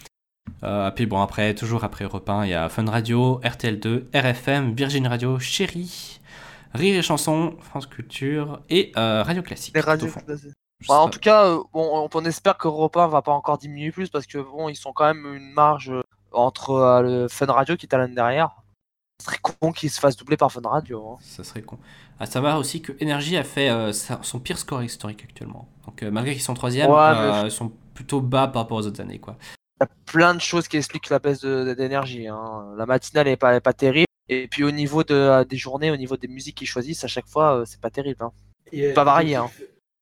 Euh, 0.64 0.91
puis 0.91 1.07
bon, 1.07 1.20
après, 1.20 1.55
toujours 1.55 1.84
après 1.84 2.05
Europe 2.05 2.28
1, 2.28 2.45
il 2.45 2.51
y 2.51 2.55
a 2.55 2.68
Fun 2.68 2.84
Radio, 2.86 3.41
RTL2, 3.43 4.07
RFM, 4.14 4.74
Virgin 4.74 5.07
Radio, 5.07 5.39
Chéri, 5.39 6.20
Rire 6.74 6.99
et 6.99 7.03
Chanson, 7.03 7.57
France 7.61 7.86
Culture 7.86 8.61
et 8.68 8.93
euh, 8.97 9.22
Radio 9.22 9.43
Classique. 9.43 9.74
Les 9.74 9.80
radios. 9.80 10.09
Bah, 10.89 11.01
en 11.01 11.09
tout 11.09 11.18
cas, 11.18 11.47
euh, 11.47 11.62
bon, 11.72 12.09
on, 12.12 12.24
espère 12.24 12.57
que 12.57 12.68
Europe 12.68 12.97
1 12.97 13.09
va 13.09 13.22
pas 13.22 13.32
encore 13.32 13.59
diminuer 13.59 13.91
plus 13.91 14.11
parce 14.11 14.26
que 14.26 14.39
bon, 14.39 14.68
ils 14.68 14.76
sont 14.76 14.93
quand 14.93 15.07
même 15.07 15.34
une 15.34 15.51
marge 15.53 15.91
euh, 15.91 16.03
entre 16.32 17.03
le 17.03 17.26
Fun 17.28 17.47
Radio 17.47 17.76
qui 17.76 17.86
est 17.86 17.95
à 17.95 17.99
l'année 17.99 18.14
derrière. 18.14 18.62
Ce 19.20 19.26
serait 19.26 19.38
con 19.42 19.72
qu'ils 19.72 19.90
se 19.90 19.98
fassent 19.98 20.16
doubler 20.16 20.36
par 20.36 20.52
Fun 20.52 20.60
Radio. 20.64 21.04
hein. 21.12 21.18
Ça 21.20 21.42
serait 21.42 21.62
con. 21.62 21.78
À 22.20 22.26
savoir 22.26 22.58
aussi 22.58 22.80
que 22.82 22.92
Energy 23.02 23.36
a 23.36 23.44
fait 23.44 23.68
euh, 23.70 23.92
son 23.92 24.38
pire 24.40 24.58
score 24.58 24.82
historique 24.82 25.24
actuellement. 25.24 25.68
Donc 25.86 26.02
euh, 26.02 26.10
malgré 26.10 26.34
qu'ils 26.34 26.42
sont 26.42 26.54
troisième, 26.54 26.90
Ouais, 26.90 26.96
euh, 26.96 27.42
ils 27.44 27.50
sont 27.50 27.72
plutôt 27.94 28.20
bas 28.20 28.46
par 28.48 28.62
rapport 28.62 28.78
aux 28.78 28.86
autres 28.86 29.00
années. 29.00 29.18
quoi. 29.18 29.36
Il 29.80 29.84
y 29.84 29.86
a 29.86 29.88
plein 30.06 30.34
de 30.34 30.40
choses 30.40 30.68
qui 30.68 30.76
expliquent 30.76 31.10
la 31.10 31.18
baisse 31.18 31.40
de- 31.40 31.74
d'énergie. 31.74 32.28
hein. 32.28 32.74
La 32.76 32.86
matinale 32.86 33.28
est 33.28 33.36
pas, 33.36 33.60
terrible. 33.72 34.06
Et 34.28 34.46
puis 34.46 34.62
au 34.62 34.70
niveau 34.70 35.02
de, 35.04 35.42
des 35.44 35.56
journées, 35.56 35.90
au 35.90 35.96
niveau 35.96 36.16
des 36.16 36.28
musiques 36.28 36.56
qu'ils 36.56 36.66
choisissent, 36.68 37.02
à 37.04 37.08
chaque 37.08 37.28
fois, 37.28 37.58
euh, 37.60 37.64
c'est 37.64 37.80
pas 37.80 37.90
terrible. 37.90 38.22
hein. 38.22 38.32
Et, 38.72 38.92
Pas 38.92 39.04
varié, 39.04 39.32
et- 39.32 39.36
hein. 39.36 39.50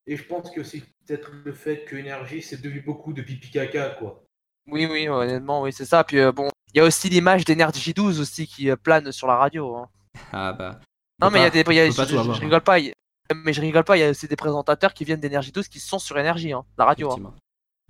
Et 0.07 0.17
je 0.17 0.23
pense 0.25 0.51
que 0.51 0.63
c'est 0.63 0.83
peut-être 1.07 1.31
le 1.45 1.53
fait 1.53 1.85
que 1.85 1.97
énergie 1.97 2.41
c'est 2.43 2.61
devenu 2.61 2.81
beaucoup 2.81 3.13
de 3.13 3.23
pipi 3.23 3.51
caca 3.51 3.91
quoi. 3.91 4.23
Oui, 4.69 4.87
oui, 4.91 5.09
honnêtement, 5.09 5.63
oui, 5.63 5.73
c'est 5.73 5.85
ça. 5.85 6.05
Puis 6.05 6.19
euh, 6.21 6.31
bon, 6.33 6.49
il 6.77 6.81
y 6.81 6.83
a 6.83 6.85
aussi 6.85 7.09
l'image 7.09 7.45
d'Energy 7.47 7.95
12 7.95 8.21
aussi 8.21 8.47
qui 8.47 8.71
euh, 8.71 8.77
plane 8.77 9.11
sur 9.11 9.27
la 9.27 9.37
radio. 9.37 9.77
hein. 9.77 9.89
Ah 10.33 10.53
bah. 10.53 10.79
Non, 11.21 11.31
mais 11.31 11.39
il 11.41 11.43
y 11.43 11.47
a 11.47 11.51
des. 11.51 11.61
y 11.75 11.81
a- 11.81 11.91
je, 11.91 11.97
tout 11.97 12.07
je- 12.09 12.17
avoir, 12.19 12.25
je 12.37 12.41
hein. 12.41 12.45
rigole 12.45 12.61
pas. 12.61 12.79
y 12.79 12.93
Mais 13.35 13.53
je 13.55 13.61
rigole 13.63 13.85
pas, 13.85 13.97
il 13.97 14.01
y 14.01 14.05
a 14.05 14.11
aussi 14.11 14.29
des 14.29 14.37
présentateurs 14.37 14.93
qui 14.95 15.05
viennent 15.05 15.21
d'Energy 15.21 15.53
12 15.53 15.69
qui 15.69 15.81
sont 15.81 15.99
sur 15.99 16.19
Énergie, 16.19 16.53
hein, 16.53 16.65
la 16.79 16.85
radio. 16.85 17.11
hein. 17.13 17.33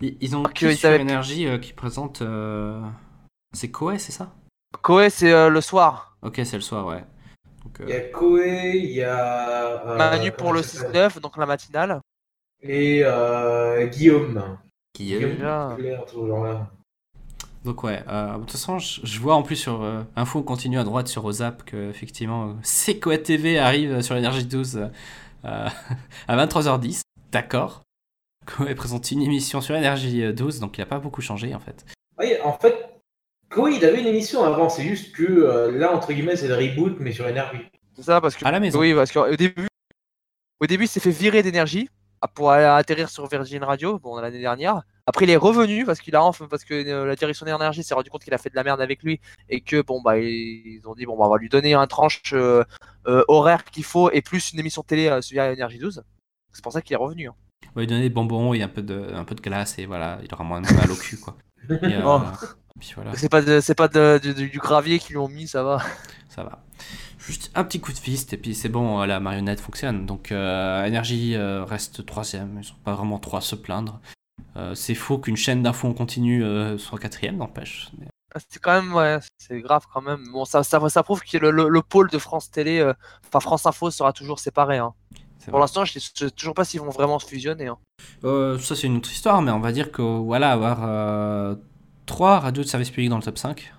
Ils, 0.00 0.16
ils 0.20 0.36
ont 0.36 0.44
qui 0.44 0.74
sur 0.76 0.88
avaient- 0.88 1.00
Énergie 1.00 1.46
euh, 1.48 1.58
qui 1.58 1.72
présente. 1.72 2.22
euh, 2.22 2.80
C'est 3.52 3.70
Koé, 3.70 3.98
c'est 3.98 4.12
ça? 4.12 4.32
Koé, 4.82 5.10
c'est 5.10 5.32
euh, 5.32 5.48
le 5.48 5.60
soir. 5.60 6.16
Ok, 6.22 6.40
c'est 6.44 6.56
le 6.56 6.60
soir, 6.60 6.86
ouais. 6.86 7.04
Donc, 7.64 7.78
Il 7.80 7.88
y 7.88 7.92
a 7.94 8.00
Koé, 8.02 8.72
il 8.76 8.90
y 8.92 9.02
a. 9.02 9.84
euh, 9.88 9.96
Manu 9.98 10.30
pour 10.30 10.52
le 10.52 10.62
ça 10.62 10.78
s'appelle? 10.82 11.08
6-9, 11.10 11.20
donc 11.20 11.36
la 11.36 11.46
matinale. 11.46 12.00
Et 12.62 13.00
euh, 13.04 13.86
Guillaume. 13.88 14.58
Guillaume. 14.94 15.32
Déjà. 15.34 15.74
Claire, 15.76 16.04
tout 16.06 16.22
ce 16.22 16.26
genre-là. 16.28 16.70
Donc 17.66 17.82
ouais, 17.82 18.00
euh, 18.06 18.34
de 18.34 18.40
toute 18.42 18.52
façon, 18.52 18.78
je, 18.78 19.00
je 19.02 19.18
vois 19.18 19.34
en 19.34 19.42
plus 19.42 19.56
sur 19.56 19.82
euh, 19.82 20.02
Info 20.14 20.40
continue 20.42 20.78
à 20.78 20.84
droite 20.84 21.08
sur 21.08 21.24
Ozap 21.24 21.64
que 21.64 21.90
effectivement, 21.90 22.54
c'est 22.62 23.00
quoi 23.00 23.18
TV 23.18 23.58
arrive 23.58 24.02
sur 24.02 24.14
l'énergie 24.14 24.44
12 24.44 24.88
euh, 25.44 25.68
à 26.28 26.46
23h10. 26.46 27.00
D'accord. 27.32 27.82
Koé 28.46 28.76
présente 28.76 29.10
une 29.10 29.22
émission 29.22 29.60
sur 29.60 29.74
énergie 29.74 30.32
12, 30.32 30.60
donc 30.60 30.78
il 30.78 30.80
n'a 30.80 30.86
pas 30.86 31.00
beaucoup 31.00 31.20
changé 31.20 31.56
en 31.56 31.58
fait. 31.58 31.84
Oui, 32.20 32.34
en 32.44 32.52
fait, 32.52 32.88
Koé 33.50 33.74
il 33.74 33.84
avait 33.84 34.00
une 34.00 34.06
émission 34.06 34.44
avant, 34.44 34.68
c'est 34.68 34.84
juste 34.84 35.12
que 35.12 35.24
euh, 35.24 35.76
là 35.76 35.92
entre 35.92 36.12
guillemets 36.12 36.36
c'est 36.36 36.46
le 36.46 36.54
reboot 36.54 36.98
mais 37.00 37.10
sur 37.10 37.26
énergie. 37.26 37.66
C'est 37.96 38.04
ça, 38.04 38.20
parce 38.20 38.36
que. 38.36 38.46
À 38.46 38.52
la 38.52 38.60
maison. 38.60 38.78
Oui, 38.78 38.94
parce 38.94 39.10
qu'au 39.10 39.34
début, 39.34 39.66
au 40.60 40.66
début, 40.66 40.84
il 40.84 40.88
s'est 40.88 41.00
fait 41.00 41.10
virer 41.10 41.42
d'énergie 41.42 41.88
pour 42.34 42.50
atterrir 42.52 43.08
sur 43.08 43.26
Virgin 43.28 43.62
Radio, 43.64 43.98
bon, 43.98 44.16
l'année 44.18 44.40
dernière. 44.40 44.82
Après, 45.06 45.24
il 45.24 45.30
est 45.30 45.36
revenu 45.36 45.84
parce 45.84 46.00
qu'il 46.00 46.16
a 46.16 46.22
enfin, 46.24 46.46
parce 46.50 46.64
que 46.64 46.74
euh, 46.74 47.06
la 47.06 47.14
direction 47.16 47.46
d'énergie 47.46 47.84
s'est 47.84 47.94
rendu 47.94 48.10
compte 48.10 48.24
qu'il 48.24 48.34
a 48.34 48.38
fait 48.38 48.50
de 48.50 48.56
la 48.56 48.64
merde 48.64 48.80
avec 48.80 49.02
lui 49.04 49.20
et 49.48 49.60
que 49.60 49.80
bon 49.80 50.02
bah 50.02 50.18
ils 50.18 50.80
ont 50.84 50.94
dit 50.94 51.06
bon 51.06 51.16
bah 51.16 51.26
on 51.26 51.30
va 51.30 51.38
lui 51.38 51.48
donner 51.48 51.74
un 51.74 51.86
tranche 51.86 52.22
euh, 52.32 52.64
euh, 53.06 53.22
horaire 53.28 53.62
qu'il 53.64 53.84
faut 53.84 54.10
et 54.10 54.20
plus 54.20 54.52
une 54.52 54.58
émission 54.58 54.82
télé 54.82 55.06
euh, 55.08 55.20
sur 55.22 55.40
Énergie 55.40 55.78
12. 55.78 56.02
C'est 56.52 56.62
pour 56.62 56.72
ça 56.72 56.82
qu'il 56.82 56.94
est 56.94 56.96
revenu. 56.96 57.28
hein. 57.28 57.34
On 57.66 57.74
va 57.76 57.80
lui 57.82 57.86
donner 57.86 58.02
des 58.02 58.10
bonbons 58.10 58.52
et 58.54 58.62
un 58.62 58.68
peu 58.68 58.82
de, 58.82 59.10
un 59.14 59.24
peu 59.24 59.34
de 59.36 59.40
glace 59.42 59.78
et 59.78 59.86
voilà, 59.86 60.18
il 60.24 60.34
aura 60.34 60.42
moins 60.42 60.60
de 60.60 60.72
mal 60.74 60.90
au 60.90 60.96
cul 60.96 61.18
quoi. 61.18 61.36
Oh. 62.04 62.20
voilà, 62.96 63.14
C'est 63.14 63.28
pas 63.30 63.42
de- 63.42 63.60
c'est 63.60 63.74
pas 63.74 63.88
de- 63.88 64.18
du, 64.18 64.48
du 64.50 64.58
gravier 64.58 64.98
qu'ils 64.98 65.12
lui 65.12 65.18
ont 65.18 65.28
mis, 65.28 65.46
ça 65.48 65.62
va. 65.62 65.78
ça 66.28 66.42
va. 66.44 66.62
Juste 67.26 67.50
un 67.56 67.64
petit 67.64 67.80
coup 67.80 67.92
de 67.92 67.98
fist 67.98 68.32
et 68.32 68.36
puis 68.36 68.54
c'est 68.54 68.68
bon, 68.68 69.02
la 69.02 69.18
marionnette 69.20 69.60
fonctionne. 69.60 70.06
Donc 70.06 70.30
euh, 70.32 70.84
Énergie 70.84 71.34
euh, 71.34 71.64
reste 71.64 72.06
troisième, 72.06 72.58
ils 72.60 72.64
sont 72.64 72.74
pas 72.84 72.94
vraiment 72.94 73.18
trois 73.18 73.40
à 73.40 73.42
se 73.42 73.56
plaindre. 73.56 74.00
Euh, 74.56 74.74
c'est 74.74 74.94
faux 74.94 75.18
qu'une 75.18 75.36
chaîne 75.36 75.62
d'infos 75.62 75.88
en 75.88 75.92
continu 75.94 76.44
euh, 76.44 76.78
soit 76.78 76.98
quatrième, 76.98 77.36
n'empêche. 77.38 77.90
Mais- 77.98 78.06
Ah, 78.34 78.38
C'est 78.48 78.60
quand 78.60 78.80
même 78.80 78.94
ouais, 78.94 79.18
c'est 79.38 79.60
grave 79.60 79.84
quand 79.92 80.02
même. 80.02 80.24
Bon 80.32 80.44
ça 80.44 80.62
ça, 80.62 80.78
ça 80.88 81.02
prouve 81.02 81.22
que 81.22 81.36
le, 81.38 81.50
le- 81.50 81.68
le 81.68 81.82
pôle 81.82 82.10
de 82.10 82.18
France 82.18 82.50
Télé, 82.50 82.78
euh, 82.78 82.92
enfin 83.26 83.40
France 83.40 83.66
Info 83.66 83.90
sera 83.90 84.12
toujours 84.12 84.38
séparé. 84.38 84.78
hein. 84.78 84.94
Pour 85.50 85.60
l'instant, 85.60 85.84
je 85.84 85.98
sais 85.98 86.30
toujours 86.32 86.54
pas 86.54 86.64
s'ils 86.64 86.80
vont 86.80 86.90
vraiment 86.90 87.18
se 87.18 87.26
fusionner. 87.26 87.66
hein. 87.68 87.78
Euh, 88.24 88.58
ça 88.58 88.74
c'est 88.76 88.86
une 88.88 88.96
autre 88.98 89.10
histoire, 89.10 89.42
mais 89.42 89.50
on 89.52 89.60
va 89.60 89.72
dire 89.72 89.90
que 89.92 90.02
voilà, 90.02 90.52
avoir 90.52 90.78
euh, 90.84 91.54
trois 92.04 92.38
radios 92.40 92.62
de 92.64 92.68
service 92.68 92.90
public 92.90 93.10
dans 93.10 93.16
le 93.16 93.22
top 93.22 93.38
5, 93.38 93.72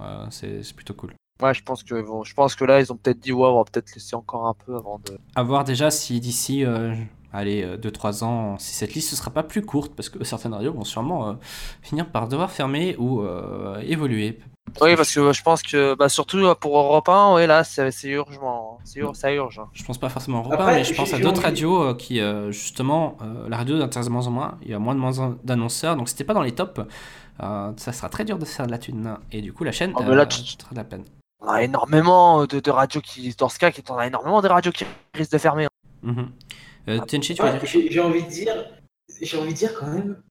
euh, 0.00 0.26
c'est 0.30 0.62
c'est 0.62 0.74
plutôt 0.74 0.94
cool. 0.94 1.14
Ouais, 1.42 1.54
je 1.54 1.62
pense 1.62 1.82
que 1.82 2.00
bon, 2.02 2.22
je 2.24 2.34
pense 2.34 2.54
que 2.54 2.64
là, 2.64 2.80
ils 2.80 2.92
ont 2.92 2.96
peut-être 2.96 3.20
dit 3.20 3.32
ouais, 3.32 3.46
on 3.46 3.56
va 3.58 3.64
peut-être 3.64 3.94
laisser 3.94 4.14
encore 4.16 4.46
un 4.46 4.54
peu 4.66 4.76
avant 4.76 4.98
de. 5.04 5.18
À 5.34 5.42
voir 5.42 5.64
déjà 5.64 5.90
si 5.90 6.20
d'ici, 6.20 6.64
euh, 6.64 6.94
allez, 7.32 7.64
2-3 7.78 8.22
ans, 8.24 8.58
si 8.58 8.74
cette 8.74 8.94
liste 8.94 9.12
ne 9.12 9.16
sera 9.16 9.30
pas 9.30 9.42
plus 9.42 9.62
courte, 9.62 9.92
parce 9.94 10.08
que 10.08 10.22
certaines 10.24 10.54
radios 10.54 10.72
vont 10.72 10.84
sûrement 10.84 11.28
euh, 11.28 11.32
finir 11.82 12.06
par 12.10 12.28
devoir 12.28 12.50
fermer 12.50 12.96
ou 12.98 13.22
euh, 13.22 13.80
évoluer. 13.80 14.38
Oui, 14.80 14.94
parce 14.94 15.12
que 15.12 15.32
je 15.32 15.42
pense 15.42 15.62
que 15.62 15.94
bah, 15.96 16.08
surtout 16.08 16.38
euh, 16.38 16.54
pour 16.54 16.78
Europe 16.78 17.08
1, 17.08 17.34
ouais, 17.34 17.46
là, 17.48 17.64
c'est 17.64 17.90
c'est 17.90 18.08
urgent. 18.10 18.78
C'est 18.84 19.00
ur- 19.00 19.16
ça 19.16 19.32
urge. 19.32 19.58
hein. 19.58 19.68
Je 19.72 19.82
pense 19.82 19.98
pas 19.98 20.08
forcément 20.08 20.38
à 20.38 20.40
Europe 20.42 20.52
1, 20.52 20.56
Après, 20.62 20.74
mais 20.76 20.84
je 20.84 20.94
pense 20.94 21.12
à 21.12 21.18
d'autres 21.18 21.38
envie- 21.38 21.46
radios 21.46 21.82
euh, 21.82 21.94
qui, 21.94 22.20
euh, 22.20 22.52
justement, 22.52 23.16
euh, 23.22 23.48
la 23.48 23.56
radio 23.56 23.78
d'intéresse 23.78 24.06
de 24.06 24.12
moins 24.12 24.26
en 24.28 24.30
moins, 24.30 24.58
il 24.62 24.70
y 24.70 24.74
a 24.74 24.78
moins 24.78 24.94
de 24.94 25.00
moins 25.00 25.36
d'annonceurs, 25.42 25.96
donc 25.96 26.08
si 26.08 26.14
t'es 26.14 26.22
pas 26.22 26.34
dans 26.34 26.42
les 26.42 26.52
tops, 26.52 26.80
euh, 27.42 27.72
ça 27.78 27.92
sera 27.92 28.08
très 28.10 28.24
dur 28.24 28.38
de 28.38 28.44
faire 28.44 28.66
de 28.66 28.70
la 28.70 28.78
thune. 28.78 29.16
Et 29.32 29.40
du 29.42 29.52
coup, 29.52 29.64
la 29.64 29.72
chaîne 29.72 29.92
Oh, 29.96 30.02
là, 30.02 30.22
euh, 30.22 30.26
tu- 30.26 30.42
fera 30.62 30.70
de 30.70 30.76
la 30.76 30.84
peine. 30.84 31.04
On 31.40 31.48
a 31.48 31.62
énormément 31.62 32.46
de, 32.46 32.60
de 32.60 32.70
radios 32.70 33.00
qui, 33.00 33.34
dans 33.36 33.48
ce 33.48 33.58
cas, 33.58 33.70
qui- 33.70 33.82
on 33.88 33.96
a 33.96 34.06
énormément 34.06 34.42
de 34.42 34.48
radios 34.48 34.72
qui 34.72 34.84
risquent 35.14 35.32
de 35.32 35.38
fermer. 35.38 35.66
hein. 36.06 36.26
Euh, 36.88 36.98
Tenchi, 37.06 37.34
tu 37.34 37.42
dire 37.42 37.60
j'ai 37.90 38.00
envie 38.00 38.22
de 38.22 38.28
dire, 38.28 38.54
j'ai 39.20 39.38
envie 39.38 39.52
de 39.52 39.56
dire 39.58 39.74
quand 39.78 39.86
même, 39.86 40.22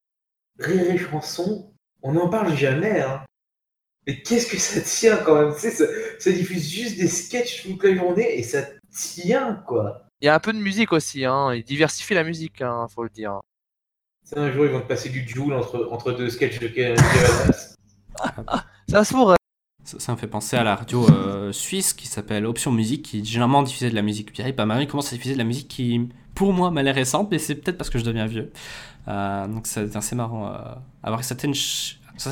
rire 0.59 0.91
et 0.91 0.97
chanson, 0.97 1.71
on 2.03 2.13
n'en 2.13 2.27
parle 2.29 2.55
jamais. 2.55 3.01
Hein. 3.01 3.23
Mais 4.07 4.21
qu'est-ce 4.21 4.47
que 4.47 4.57
ça 4.57 4.81
tient 4.81 5.17
quand 5.17 5.35
même? 5.39 5.53
Tu 5.53 5.59
sais, 5.61 5.71
ça, 5.71 5.85
ça 6.19 6.31
diffuse 6.31 6.67
juste 6.69 6.97
des 6.97 7.07
sketchs 7.07 7.63
toute 7.63 7.83
la 7.83 7.95
journée 7.95 8.37
et 8.39 8.43
ça 8.43 8.63
tient 8.91 9.55
quoi. 9.67 10.05
Il 10.21 10.25
y 10.25 10.29
a 10.29 10.35
un 10.35 10.39
peu 10.39 10.51
de 10.53 10.57
musique 10.59 10.91
aussi. 10.91 11.23
Hein. 11.25 11.53
Ils 11.53 11.63
diversifient 11.63 12.15
la 12.15 12.23
musique, 12.23 12.61
hein, 12.61 12.87
faut 12.93 13.03
le 13.03 13.09
dire. 13.09 13.39
Tu 14.23 14.29
sais, 14.31 14.39
un 14.39 14.51
jour 14.51 14.65
ils 14.65 14.71
vont 14.71 14.81
te 14.81 14.87
passer 14.87 15.09
du 15.09 15.27
Joule 15.27 15.53
entre, 15.53 15.87
entre 15.91 16.11
deux 16.11 16.29
sketchs 16.29 16.59
de 16.59 16.67
Kevin 16.67 16.97
Adams. 16.99 18.61
Ça 18.89 19.03
se 19.03 19.13
pourrait. 19.13 19.37
Ça, 19.83 20.11
me 20.11 20.17
fait 20.17 20.27
penser 20.27 20.55
à 20.55 20.63
la 20.63 20.75
radio 20.75 21.07
euh, 21.09 21.51
suisse 21.51 21.93
qui 21.93 22.05
s'appelle 22.05 22.45
Option 22.45 22.71
Musique, 22.71 23.03
qui 23.03 23.25
généralement 23.25 23.63
diffusait 23.63 23.89
de 23.89 23.95
la 23.95 24.03
musique 24.03 24.31
vieille. 24.35 24.51
Bah, 24.51 24.65
maintenant, 24.65 24.83
ils 24.83 24.87
commencent 24.87 25.11
à 25.11 25.15
diffuser 25.15 25.33
de 25.33 25.39
la 25.39 25.45
musique 25.45 25.67
qui, 25.67 26.09
pour 26.35 26.53
moi, 26.53 26.69
m'a 26.69 26.83
l'air 26.83 26.93
récente, 26.93 27.29
mais 27.31 27.39
c'est 27.39 27.55
peut-être 27.55 27.77
parce 27.77 27.89
que 27.89 27.97
je 27.97 28.03
deviens 28.03 28.27
vieux. 28.27 28.51
Euh, 29.07 29.47
donc, 29.47 29.65
c'est 29.65 29.95
assez 29.95 30.15
marrant. 30.15 30.47
Euh, 30.47 30.59
avoir 31.01 31.23
certaines, 31.23 31.55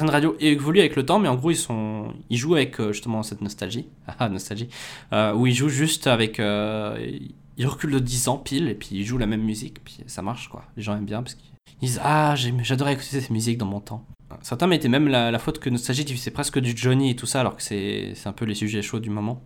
radios 0.07 0.35
évoluent 0.39 0.81
avec 0.81 0.95
le 0.95 1.05
temps, 1.05 1.17
mais 1.17 1.29
en 1.29 1.35
gros, 1.35 1.49
ils, 1.49 1.55
sont, 1.55 2.13
ils 2.29 2.37
jouent 2.37 2.55
avec 2.55 2.79
justement 2.91 3.23
cette 3.23 3.41
nostalgie. 3.41 3.87
Ah, 4.19 4.29
nostalgie. 4.29 4.69
Où 5.11 5.47
ils 5.47 5.55
jouent 5.55 5.69
juste 5.69 6.05
avec. 6.05 6.37
ils 6.37 7.65
reculent 7.65 7.93
de 7.93 7.99
10 7.99 8.27
ans 8.27 8.37
pile, 8.37 8.69
et 8.69 8.75
puis 8.75 8.89
ils 8.91 9.05
jouent 9.05 9.17
la 9.17 9.25
même 9.25 9.43
musique, 9.43 9.83
puis 9.83 9.97
ça 10.05 10.21
marche, 10.21 10.47
quoi. 10.49 10.63
Les 10.75 10.83
gens 10.83 10.95
aiment 10.95 11.05
bien 11.05 11.23
parce 11.23 11.33
qu'ils 11.33 11.49
disent 11.81 11.99
Ah, 12.03 12.35
j'adorais 12.35 12.93
écouter 12.93 13.19
cette 13.19 13.31
musique 13.31 13.57
dans 13.57 13.65
mon 13.65 13.79
temps. 13.79 14.05
Certains 14.41 14.67
mettaient 14.67 14.89
même 14.89 15.07
la, 15.07 15.32
la 15.32 15.39
faute 15.39 15.59
que 15.59 15.69
Nostalgie 15.69 16.03
diffusait 16.05 16.32
presque 16.32 16.59
du 16.59 16.75
Johnny 16.75 17.11
et 17.11 17.15
tout 17.15 17.25
ça, 17.25 17.39
alors 17.41 17.55
que 17.55 17.61
c'est 17.63 18.13
c'est 18.15 18.28
un 18.28 18.34
peu 18.34 18.45
les 18.45 18.55
sujets 18.55 18.82
chauds 18.82 18.99
du 18.99 19.09
moment. 19.09 19.43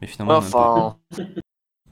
Mais 0.00 0.06
finalement, 0.06 0.40
même 0.40 0.48
Enfin, 0.48 0.96
pas. 1.10 1.24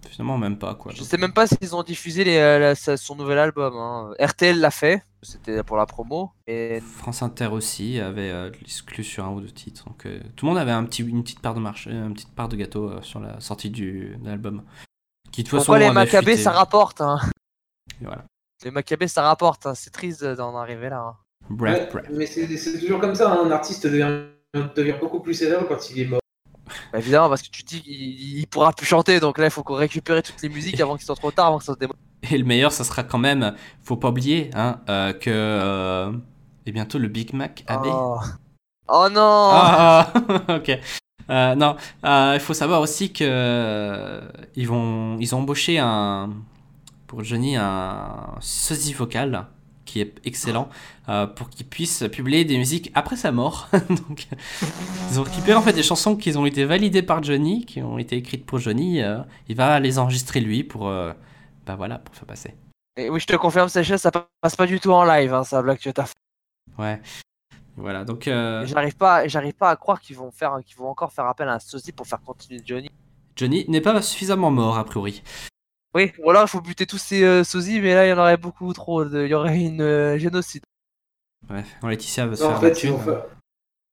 Finalement, 0.09 0.39
même 0.39 0.59
pas, 0.59 0.75
quoi. 0.75 0.93
je 0.95 1.03
sais 1.03 1.19
même 1.19 1.33
pas 1.35 1.47
s'ils 1.47 1.77
ont 1.77 1.83
diffusé 1.83 2.25
les, 2.25 2.37
euh, 2.39 2.59
la- 2.59 2.97
son 2.97 3.15
nouvel 3.17 3.39
album. 3.39 3.75
hein. 3.77 4.13
RTL 4.19 4.59
l'a 4.59 4.71
fait, 4.71 5.05
c'était 5.23 5.63
pour 5.63 5.77
la 5.77 5.87
promo. 5.87 6.31
Et 6.47 6.81
France 6.81 7.23
Inter 7.23 7.47
aussi 7.49 8.01
avait 8.01 8.31
euh, 8.31 8.51
l'exclu 8.51 9.05
sur 9.05 9.25
un 9.27 9.31
ou 9.31 9.41
deux 9.41 9.51
titres. 9.51 9.85
Donc 9.87 10.07
euh, 10.07 10.21
tout 10.37 10.47
le 10.47 10.51
monde 10.53 10.59
avait 10.59 10.71
un 10.73 10.85
petit, 10.85 11.03
une 11.03 11.23
petite 11.23 11.41
part 11.41 11.55
de 11.55 11.61
marché, 11.61 11.91
une 11.91 12.15
petite 12.15 12.35
part 12.35 12.49
de 12.49 12.57
gâteau 12.57 12.89
euh, 12.91 13.03
sur 13.03 13.21
la 13.21 13.39
sortie 13.41 13.71
du, 13.71 14.17
de 14.21 14.27
l'album. 14.29 14.63
Qui 15.31 15.43
de 15.43 15.49
toute 15.49 15.59
façon 15.59 15.73
pourquoi 15.73 15.79
les 15.81 15.91
Maccabées 15.93 16.37
ça 16.39 16.53
rapporte 16.53 17.01
hein. 17.03 17.19
Et 18.01 18.05
Voilà. 18.07 18.25
Les 18.65 18.71
Maccabées 18.71 19.07
ça 19.09 19.23
rapporte, 19.23 19.67
hein. 19.67 19.75
c'est 19.75 19.91
triste 19.91 20.25
d'en 20.25 20.57
arriver 20.57 20.89
là. 20.89 21.17
Bref, 21.51 21.75
Ouais, 21.79 21.89
bref. 21.93 22.07
mais 22.13 22.27
c'est 22.27 22.79
toujours 22.79 23.01
comme 23.01 23.15
ça, 23.15 23.33
hein, 23.33 23.41
un 23.45 23.51
artiste 23.51 23.87
devient, 23.87 24.09
devient 24.77 24.95
beaucoup 25.01 25.21
plus 25.21 25.35
célèbre 25.35 25.67
quand 25.69 25.91
il 25.91 26.01
est 26.01 26.05
mort. 26.07 26.21
Bah, 26.93 26.99
évidemment, 26.99 27.29
parce 27.29 27.43
que 27.43 27.51
tu 27.51 27.63
dis 27.65 27.83
qu'il 27.83 28.39
il 28.39 28.47
pourra 28.47 28.73
plus 28.73 28.87
chanter, 28.87 29.19
donc 29.21 29.39
là 29.39 29.47
il 29.47 29.51
faut 29.51 29.63
qu'on 29.63 29.75
récupère 29.75 30.23
toutes 30.23 30.41
les 30.43 30.49
musiques 30.49 30.81
avant 30.81 30.97
qu'il 30.97 31.05
soit 31.05 31.17
trop 31.17 31.31
tard, 31.33 31.47
avant 31.49 31.59
que 31.59 31.65
ça 31.65 31.75
se 31.75 31.79
démode. 31.79 31.97
Et 32.31 32.39
le 32.39 32.45
meilleur, 32.45 32.71
ça 32.71 32.85
sera 32.85 33.03
quand 33.03 33.19
même, 33.19 33.55
faut 33.83 33.97
pas 33.97 34.09
oublier, 34.11 34.51
hein, 34.55 34.81
euh, 34.89 35.13
que 35.13 35.31
euh, 35.31 36.13
et 36.67 36.73
bientôt 36.73 36.99
le 36.99 37.09
Big 37.09 37.33
Mac 37.35 37.65
AB. 37.67 37.87
Oh. 37.87 38.19
Oh 38.89 39.09
non 39.11 39.51
Ah, 39.53 40.13
ok. 40.49 40.79
Euh, 41.31 41.55
non, 41.55 41.77
euh, 42.05 42.33
il 42.35 42.41
faut 42.41 42.55
savoir 42.55 42.81
aussi 42.81 43.13
que 43.13 44.21
ils 44.57 44.67
vont, 44.69 45.17
ils 45.19 45.35
ont 45.35 45.39
embauché 45.39 45.79
un 45.79 46.31
pour 47.07 47.25
Johnny 47.25 47.57
un 47.57 48.35
sosie 48.41 48.93
vocal 48.93 49.47
qui 49.91 50.01
est 50.01 50.15
excellent 50.25 50.69
euh, 51.09 51.27
pour 51.27 51.51
qu'il 51.51 51.67
puisse 51.67 52.05
publier 52.13 52.45
des 52.45 52.57
musiques 52.57 52.93
après 52.95 53.17
sa 53.17 53.33
mort. 53.33 53.69
Donc, 53.89 54.29
ils 55.11 55.19
ont 55.19 55.25
récupéré 55.25 55.55
en 55.55 55.63
fait 55.63 55.73
des 55.73 55.83
chansons 55.83 56.15
qui 56.17 56.37
ont 56.37 56.47
été 56.47 56.65
validées 56.65 57.03
par 57.03 57.23
Johnny, 57.25 57.67
qui 57.67 57.83
ont 57.83 57.99
été 57.99 58.17
écrites 58.17 58.47
pour 58.47 58.61
Johnny. 58.61 59.03
euh, 59.03 59.19
il 59.49 59.57
va 59.57 59.81
les 59.81 59.99
enregistrer 59.99 60.41
lui 60.41 60.63
pour, 60.63 60.87
euh, 60.87 61.13
bah 61.67 61.75
voilà, 61.75 61.99
pour 61.99 62.15
faire 62.15 62.27
passer. 62.27 62.55
Et 62.97 63.11
oui, 63.11 63.19
je 63.19 63.27
te 63.27 63.35
confirme, 63.35 63.69
Seychelles, 63.69 63.99
ça 63.99 64.13
passe 64.13 64.55
pas 64.55 64.67
du 64.67 64.79
tout 64.79 64.93
en 64.93 65.05
live, 65.05 65.35
hein, 65.35 65.43
ça 65.43 65.61
t'as 65.63 66.05
fait. 66.05 66.15
Ouais. 66.79 67.01
Voilà, 67.77 68.05
donc 68.05 68.25
J'arrive 68.27 68.97
pas, 68.97 69.27
j'arrive 69.27 69.55
pas 69.55 69.71
à 69.71 69.77
croire 69.77 70.01
qu'ils 70.01 70.17
vont 70.17 70.31
faire, 70.31 70.59
qu'ils 70.65 70.77
vont 70.77 70.89
encore 70.89 71.13
faire 71.13 71.27
appel 71.27 71.49
à 71.49 71.55
un 71.55 71.59
sosie 71.59 71.93
pour 71.93 72.07
faire 72.07 72.21
continuer 72.21 72.61
Johnny. 72.65 72.91
Johnny 73.35 73.65
n'est 73.69 73.81
pas 73.81 74.01
suffisamment 74.03 74.51
mort 74.51 74.79
a 74.79 74.85
priori. 74.85 75.23
Oui, 75.95 76.13
ou 76.23 76.31
alors 76.31 76.43
il 76.45 76.49
faut 76.49 76.61
buter 76.61 76.87
tous 76.87 76.99
ces 76.99 77.25
euh, 77.25 77.43
sosies, 77.45 77.81
mais 77.81 77.95
là 77.95 78.07
il 78.07 78.11
y 78.11 78.13
en 78.13 78.19
aurait 78.19 78.37
beaucoup 78.37 78.73
trop. 78.73 79.05
de- 79.05 79.25
Il 79.25 79.31
y 79.31 79.35
aurait 79.35 79.59
une 79.59 79.81
euh, 79.83 80.19
génocide. 80.19 80.63
Bref, 81.43 81.67
Laetitia 81.83 82.27
va 82.27 82.37
se 82.37 82.43
Non, 82.43 82.49
faire 82.51 82.59
en 82.59 82.63
la 82.63 82.69
fait, 82.69 82.79
ils 82.79 82.81
thune. 82.81 82.91
ont 82.93 82.99
fait- 82.99 83.19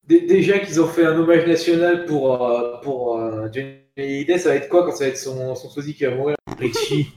Dé- 0.07 0.21
Déjà 0.21 0.59
qu'ils 0.59 0.79
ont 0.79 0.87
fait 0.87 1.05
un 1.05 1.17
hommage 1.17 1.45
national 1.47 2.05
pour, 2.05 2.41
euh, 2.49 2.79
pour 2.81 3.17
euh, 3.17 3.47
Johnny 3.51 3.79
Hallyday, 3.97 4.37
ça 4.37 4.49
va 4.49 4.55
être 4.55 4.69
quoi 4.69 4.85
quand 4.85 4.91
ça 4.95 5.05
va 5.05 5.09
être 5.09 5.17
son, 5.17 5.53
son 5.55 5.69
sosie 5.69 5.95
qui 5.95 6.05
va 6.05 6.15
mourir? 6.15 6.35
Richie. 6.59 7.07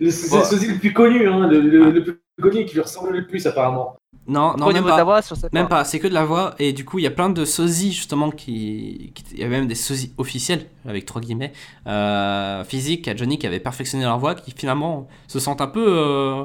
Le- 0.00 0.10
C'est 0.10 0.36
le 0.38 0.44
sosie 0.44 0.66
le 0.68 0.78
plus 0.78 0.92
connu, 0.92 1.28
hein, 1.28 1.46
le, 1.48 1.60
le- 1.60 1.90
le 1.90 2.02
plus 2.04 2.18
connu 2.40 2.58
et 2.60 2.66
qui 2.66 2.74
lui 2.74 2.80
ressemble 2.82 3.12
le 3.12 3.26
plus 3.26 3.46
apparemment. 3.46 3.96
Non, 4.26 4.56
non, 4.56 4.66
même 4.68 4.76
niveau 4.76 4.86
de 4.86 4.90
la 4.92 4.96
pas. 4.96 5.04
voix, 5.04 5.22
sur 5.22 5.36
cette 5.36 5.52
Même 5.52 5.68
pas, 5.68 5.84
c'est 5.84 5.98
que 6.00 6.08
de 6.08 6.14
la 6.14 6.24
voix, 6.24 6.54
et 6.58 6.72
du 6.72 6.86
coup, 6.86 6.98
il 6.98 7.02
y 7.02 7.06
a 7.06 7.10
plein 7.10 7.28
de 7.28 7.44
sosies, 7.44 7.92
justement, 7.92 8.30
qui... 8.30 9.12
Il 9.32 9.38
y 9.38 9.42
avait 9.44 9.58
même 9.58 9.66
des 9.66 9.74
sosies 9.74 10.14
officiels, 10.16 10.64
avec 10.88 11.04
trois 11.04 11.20
guillemets, 11.20 11.52
euh, 11.86 12.64
physiques 12.64 13.06
à 13.06 13.14
Johnny 13.14 13.38
qui 13.38 13.46
avaient 13.46 13.60
perfectionné 13.60 14.04
leur 14.04 14.18
voix, 14.18 14.34
qui 14.34 14.52
finalement 14.56 15.08
se 15.28 15.38
sentent 15.38 15.60
un 15.60 15.66
peu 15.66 15.84
euh, 15.86 16.44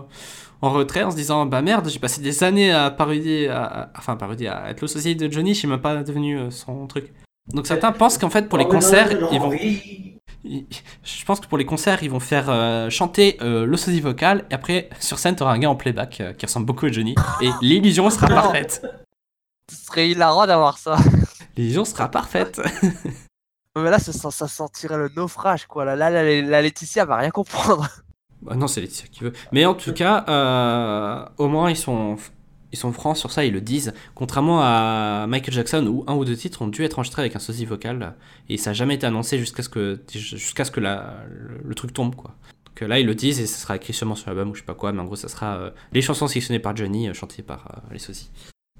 en 0.62 0.72
retrait 0.72 1.04
en 1.04 1.12
se 1.12 1.16
disant 1.16 1.46
Bah 1.46 1.62
merde, 1.62 1.88
j'ai 1.90 2.00
passé 2.00 2.22
des 2.22 2.44
années 2.44 2.72
à 2.74 2.92
parodier, 2.92 3.48
à... 3.48 3.64
à- 3.64 3.90
enfin, 3.98 4.18
parodier, 4.18 4.50
à 4.50 4.70
être 4.72 4.82
le 4.82 4.88
sosie 4.88 5.16
de 5.16 5.32
Johnny, 5.32 5.54
je 5.54 5.60
suis 5.60 5.68
même 5.70 5.80
pas 5.80 6.04
devenu 6.04 6.38
euh, 6.38 6.52
son 6.52 6.86
truc. 6.86 7.14
Donc 7.54 7.66
certains 7.66 7.94
pensent 7.94 8.18
qu'en 8.18 8.30
fait, 8.30 8.50
pour 8.50 8.58
les 8.58 8.66
concerts, 8.68 9.10
ils 9.32 9.40
vont... 9.40 9.52
Je 10.44 11.26
pense 11.26 11.40
que 11.40 11.48
pour 11.48 11.58
les 11.58 11.66
concerts, 11.66 12.02
ils 12.04 12.10
vont 12.10 12.20
faire 12.20 12.50
euh, 12.50 12.90
chanter 12.90 13.38
euh, 13.42 13.66
le 13.66 13.78
sosie 13.78 14.02
vocal, 14.02 14.46
et 14.50 14.54
après, 14.54 14.90
sur 15.00 15.20
scène, 15.20 15.36
t'auras 15.36 15.54
un 15.54 15.60
gars 15.60 15.70
en 15.70 15.76
playback 15.76 16.22
euh, 16.22 16.34
qui 16.34 16.46
ressemble 16.46 16.66
beaucoup 16.66 16.86
à 16.86 16.92
Johnny, 16.92 17.16
et 17.42 17.50
l'illusion 17.62 18.10
sera 18.10 18.28
parfaite. 18.28 18.86
Ce 19.70 19.86
serait 19.86 20.10
hilarant 20.10 20.48
d'avoir 20.48 20.78
ça. 20.78 20.98
L'illusion 21.58 21.86
sera 21.86 22.10
parfaite. 22.10 22.62
Mais 23.76 23.90
là, 23.90 24.00
ça, 24.00 24.12
ça, 24.14 24.32
ça 24.32 24.48
sentirait 24.48 24.98
le 24.98 25.10
naufrage, 25.16 25.68
quoi. 25.68 25.86
Là, 25.86 25.96
là, 25.96 26.10
la, 26.10 26.42
la 26.42 26.62
Laetitia 26.62 27.06
va 27.06 27.18
rien 27.18 27.30
comprendre. 27.30 27.88
Bah 28.42 28.56
non, 28.56 28.68
c'est 28.68 28.82
Laetitia 28.82 29.08
qui 29.08 29.24
veut. 29.24 29.34
Mais 29.52 29.66
en 29.66 29.74
tout 29.74 29.94
cas, 29.94 30.26
euh, 30.28 31.26
au 31.38 31.48
moins 31.48 31.70
ils 31.70 31.78
sont, 31.78 32.16
ils 32.72 32.78
sont 32.78 32.92
francs 32.92 33.18
sur 33.18 33.32
ça, 33.32 33.46
ils 33.46 33.54
le 33.54 33.62
disent. 33.62 33.94
Contrairement 34.16 34.60
à 34.62 35.26
Michael 35.28 35.54
Jackson, 35.54 35.86
où 35.88 36.04
un 36.08 36.16
ou 36.16 36.26
deux 36.26 36.36
titres 36.36 36.62
ont 36.62 36.68
dû 36.68 36.84
être 36.84 37.00
enregistrés 37.00 37.22
avec 37.24 37.36
un 37.36 37.40
sosie 37.40 37.66
vocal, 37.66 38.16
et 38.50 38.58
ça 38.58 38.70
n'a 38.72 38.74
jamais 38.74 38.96
été 38.96 39.06
annoncé 39.08 39.38
jusqu'à 39.40 39.64
ce 39.64 39.70
que, 39.70 40.00
jusqu'à 40.12 40.66
ce 40.66 40.72
que 40.72 40.80
la, 40.80 41.16
le, 41.30 41.62
le 41.64 41.76
truc 41.76 41.94
tombe, 41.94 42.16
quoi. 42.16 42.36
Donc 42.66 42.84
euh, 42.84 42.88
là, 42.88 43.00
ils 43.00 43.06
le 43.06 43.16
disent, 43.16 43.40
et 43.40 43.48
ça 43.48 43.58
sera 43.58 43.76
écrit 43.76 43.94
sûrement 43.94 44.16
sur 44.16 44.30
l'album 44.30 44.50
ou 44.52 44.56
je 44.56 44.60
sais 44.60 44.66
pas 44.66 44.76
quoi, 44.76 44.92
mais 44.92 45.02
en 45.02 45.06
gros, 45.06 45.16
ça 45.16 45.28
sera 45.30 45.56
euh, 45.58 45.72
les 45.94 46.02
chansons 46.02 46.28
sélectionnées 46.28 46.60
par 46.60 46.76
Johnny, 46.76 47.10
euh, 47.10 47.14
chantées 47.14 47.42
par 47.44 47.68
euh, 47.74 47.80
les 47.94 48.00
sosies. 48.00 48.30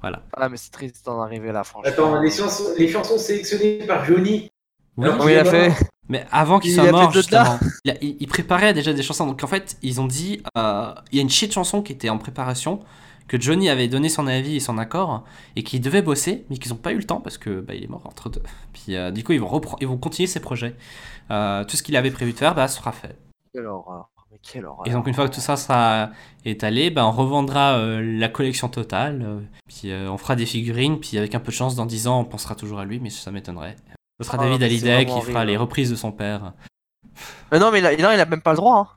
Voilà. 0.02 0.22
Ah, 0.38 0.48
mais 0.50 0.58
c'est 0.58 0.72
triste 0.72 1.06
d'en 1.06 1.20
arriver 1.22 1.52
là, 1.52 1.64
franchement. 1.64 1.90
Attends, 1.92 2.22
les 2.22 2.32
chansons, 2.32 2.70
les 2.78 2.88
chansons 2.88 3.18
sélectionnées 3.18 3.80
par 3.86 4.06
Johnny. 4.06 4.50
Oui, 4.98 5.06
Alors, 5.10 5.30
il 5.30 5.38
a 5.38 5.46
fait. 5.46 5.74
Mais 6.10 6.26
avant 6.32 6.58
qu'il 6.58 6.72
Il 6.72 6.74
soit 6.74 6.90
mort, 6.92 7.10
de 7.10 7.14
justement, 7.14 7.60
il, 7.86 7.92
a- 7.92 7.98
il- 8.02 8.18
il 8.20 8.28
préparait 8.28 8.74
déjà 8.74 8.94
des 8.94 9.04
chansons. 9.04 9.28
Donc 9.28 9.44
en 9.44 9.48
fait, 9.48 9.78
ils 9.84 10.02
ont 10.02 10.08
dit, 10.08 10.42
euh, 10.58 10.92
il 11.12 11.18
y 11.18 11.20
a 11.20 11.22
une 11.22 11.30
shit 11.30 11.52
chanson 11.54 11.84
qui 11.84 11.92
était 11.92 12.10
en 12.10 12.18
préparation, 12.18 12.80
que 13.30 13.40
Johnny 13.40 13.70
avait 13.70 13.88
donné 13.88 14.10
son 14.10 14.28
avis 14.28 14.58
et 14.58 14.60
son 14.60 14.78
accord, 14.78 15.24
et 15.56 15.64
qu'il 15.64 15.80
devait 15.80 16.02
bosser, 16.02 16.46
mais 16.50 16.58
qu'ils 16.58 16.72
n'ont 16.74 16.78
pas 16.78 16.92
eu 16.92 16.98
le 16.98 17.06
temps 17.06 17.22
parce 17.22 17.38
que 17.38 17.62
bah, 17.62 17.74
il 17.76 17.84
est 17.84 17.88
mort 17.88 18.02
entre 18.06 18.28
deux. 18.30 18.44
Puis 18.74 18.96
euh, 18.98 19.12
du 19.12 19.24
coup, 19.24 19.32
ils 19.32 19.40
vont, 19.40 19.62
ils 19.80 19.88
vont 19.88 19.98
continuer 19.98 20.28
ses 20.28 20.42
projets. 20.42 20.76
Euh, 21.32 21.64
tout 21.64 21.78
ce 21.78 21.84
qu'il 21.84 21.96
avait 21.96 22.12
prévu 22.12 22.34
de 22.34 22.38
faire, 22.38 22.56
bah, 22.56 22.68
sera 22.68 22.92
fait. 22.92 23.16
Quelle 23.54 23.68
horreur. 23.68 24.10
Mais 24.32 24.40
quelle 24.44 24.66
horreur. 24.66 24.88
Et 24.88 24.92
donc 24.92 25.08
une 25.08 25.14
fois 25.14 25.28
que 25.30 25.34
tout 25.34 25.42
ça 25.42 25.56
sera 25.56 26.10
étalé, 26.46 26.90
bah, 26.92 27.06
on 27.08 27.12
revendra 27.12 27.78
euh, 27.78 28.02
la 28.02 28.28
collection 28.30 28.68
totale, 28.68 29.42
puis 29.68 29.92
on 29.94 30.18
fera 30.18 30.36
des 30.36 30.46
figurines, 30.46 31.00
puis 31.00 31.18
avec 31.18 31.34
un 31.36 31.40
peu 31.40 31.52
de 31.52 31.56
chance, 31.56 31.76
dans 31.76 31.86
10 31.86 32.08
ans, 32.08 32.20
on 32.20 32.26
pensera 32.26 32.56
toujours 32.56 32.80
à 32.80 32.86
lui, 32.86 33.00
mais 33.00 33.10
ça 33.10 33.32
m'étonnerait. 33.32 33.76
Ce 34.20 34.26
sera 34.28 34.38
Ah, 34.40 34.44
David 34.44 34.62
Hallyday 34.64 35.06
qui 35.06 35.22
fera 35.22 35.46
les 35.46 35.56
reprises 35.58 35.90
de 35.90 35.96
son 35.96 36.12
père. 36.12 36.54
Mais 37.52 37.58
non, 37.60 37.72
mais 37.72 37.80
il 37.80 37.86
a, 37.86 37.92
non, 37.98 38.12
il 38.12 38.20
a 38.20 38.26
même 38.26 38.42
pas 38.42 38.52
le 38.52 38.58
droit. 38.58 38.78
Hein. 38.78 38.88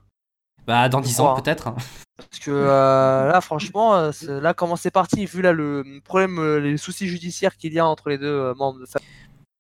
Bah, 0.66 0.88
dans 0.88 1.00
10 1.00 1.20
ans 1.20 1.34
hein. 1.34 1.40
peut-être. 1.40 1.68
hein. 1.68 1.76
Parce 2.16 2.38
que 2.40 2.50
euh, 2.50 3.26
là, 3.28 3.40
franchement, 3.40 3.94
euh, 3.94 4.10
là, 4.40 4.54
comment 4.54 4.76
c'est 4.76 4.90
parti, 4.90 5.24
vu 5.26 5.42
là 5.42 5.52
le 5.52 6.00
problème, 6.04 6.38
euh, 6.38 6.60
les 6.60 6.76
soucis 6.76 7.08
judiciaires 7.08 7.56
qu'il 7.56 7.72
y 7.72 7.78
a 7.78 7.86
entre 7.86 8.08
les 8.10 8.18
deux 8.18 8.54
membres 8.54 8.80
de 8.80 8.86
famille. 8.86 9.08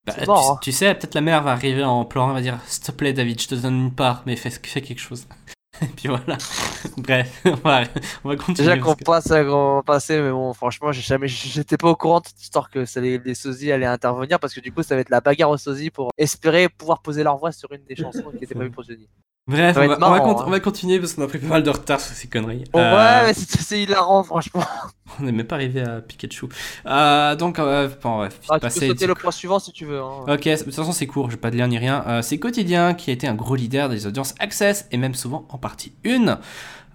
Bah, 0.04 0.14
tu, 0.14 0.28
hein. 0.28 0.58
tu 0.60 0.72
sais, 0.72 0.94
peut-être 0.94 1.14
la 1.14 1.20
mère 1.20 1.42
va 1.42 1.52
arriver 1.52 1.84
en 1.84 2.04
pleurant, 2.04 2.32
va 2.32 2.40
dire 2.40 2.58
S'il 2.66 2.82
te 2.82 2.90
plaît, 2.90 3.12
David, 3.12 3.40
je 3.40 3.48
te 3.48 3.54
donne 3.54 3.76
une 3.76 3.94
part, 3.94 4.22
mais 4.26 4.34
fais, 4.36 4.50
fais 4.50 4.82
quelque 4.82 5.00
chose. 5.00 5.26
Et 5.82 5.86
puis 5.86 6.08
voilà. 6.08 6.36
Bref, 6.98 7.42
on 7.44 7.54
va, 7.54 7.84
on 8.24 8.28
va 8.28 8.36
continuer. 8.36 8.68
Déjà 8.68 8.78
qu'on 8.78 8.94
que- 8.94 9.04
passe 9.04 9.30
à 9.30 9.42
grand 9.44 9.82
passé, 9.82 10.20
mais 10.20 10.30
bon, 10.30 10.52
franchement, 10.52 10.92
j'ai 10.92 11.02
jamais, 11.02 11.28
j'étais 11.28 11.76
pas 11.76 11.88
au 11.88 11.96
courant 11.96 12.20
de 12.20 12.26
cette 12.26 12.42
histoire 12.42 12.68
que 12.68 12.84
les, 13.00 13.18
les 13.18 13.34
sosies 13.34 13.72
allaient 13.72 13.86
intervenir 13.86 14.38
parce 14.38 14.54
que 14.54 14.60
du 14.60 14.72
coup, 14.72 14.82
ça 14.82 14.94
va 14.94 15.00
être 15.00 15.10
la 15.10 15.20
bagarre 15.20 15.50
aux 15.50 15.58
sosies 15.58 15.90
pour 15.90 16.10
espérer 16.18 16.68
pouvoir 16.68 17.00
poser 17.00 17.22
leur 17.22 17.38
voix 17.38 17.52
sur 17.52 17.72
une 17.72 17.84
des 17.84 17.96
chansons 17.96 18.30
qui 18.36 18.44
était 18.44 18.54
prévue 18.54 18.70
pour 18.70 18.84
Johnny. 18.84 19.08
Bref, 19.48 19.76
on 19.76 19.88
va 19.88 19.96
on 19.96 19.98
va 19.98 20.16
hein. 20.18 20.44
on 20.46 20.50
va 20.50 20.60
continuer 20.60 21.00
parce 21.00 21.14
qu'on 21.14 21.22
a 21.24 21.26
pris 21.26 21.38
pas 21.40 21.48
mal 21.48 21.62
de 21.64 21.70
retard 21.70 22.00
sur 22.00 22.14
ces 22.14 22.28
conneries. 22.28 22.62
Bon, 22.72 22.78
Euh, 22.78 23.26
ouais, 23.26 23.34
c'est 23.34 23.82
hilarant, 23.82 24.22
franchement. 24.22 24.62
On 25.20 25.24
n'est 25.24 25.32
même 25.32 25.46
pas 25.46 25.56
arrivé 25.56 25.82
à 25.82 26.00
Pikachu. 26.00 26.46
Euh, 26.86 27.34
donc, 27.34 27.58
euh, 27.58 27.88
bon, 28.02 28.20
ouais, 28.22 28.28
Ah, 28.48 28.60
tu 28.60 28.66
peux 28.68 28.86
sauter 28.86 29.06
le 29.08 29.14
point 29.16 29.32
suivant 29.32 29.58
si 29.58 29.72
tu 29.72 29.84
veux. 29.84 30.00
hein. 30.00 30.20
Ok, 30.28 30.44
de 30.44 30.62
toute 30.62 30.72
façon 30.74 30.92
c'est 30.92 31.06
court, 31.08 31.26
je 31.28 31.34
vais 31.36 31.40
pas 31.40 31.50
te 31.50 31.56
lire 31.56 31.66
ni 31.66 31.76
rien. 31.76 32.04
Euh, 32.06 32.22
c'est 32.22 32.38
Quotidien 32.38 32.94
qui 32.94 33.10
a 33.10 33.12
été 33.12 33.26
un 33.26 33.34
gros 33.34 33.56
leader 33.56 33.88
des 33.88 34.06
audiences 34.06 34.34
Access 34.38 34.86
et 34.92 34.96
même 34.96 35.14
souvent 35.14 35.44
en 35.50 35.58
partie 35.58 35.92
une. 36.04 36.38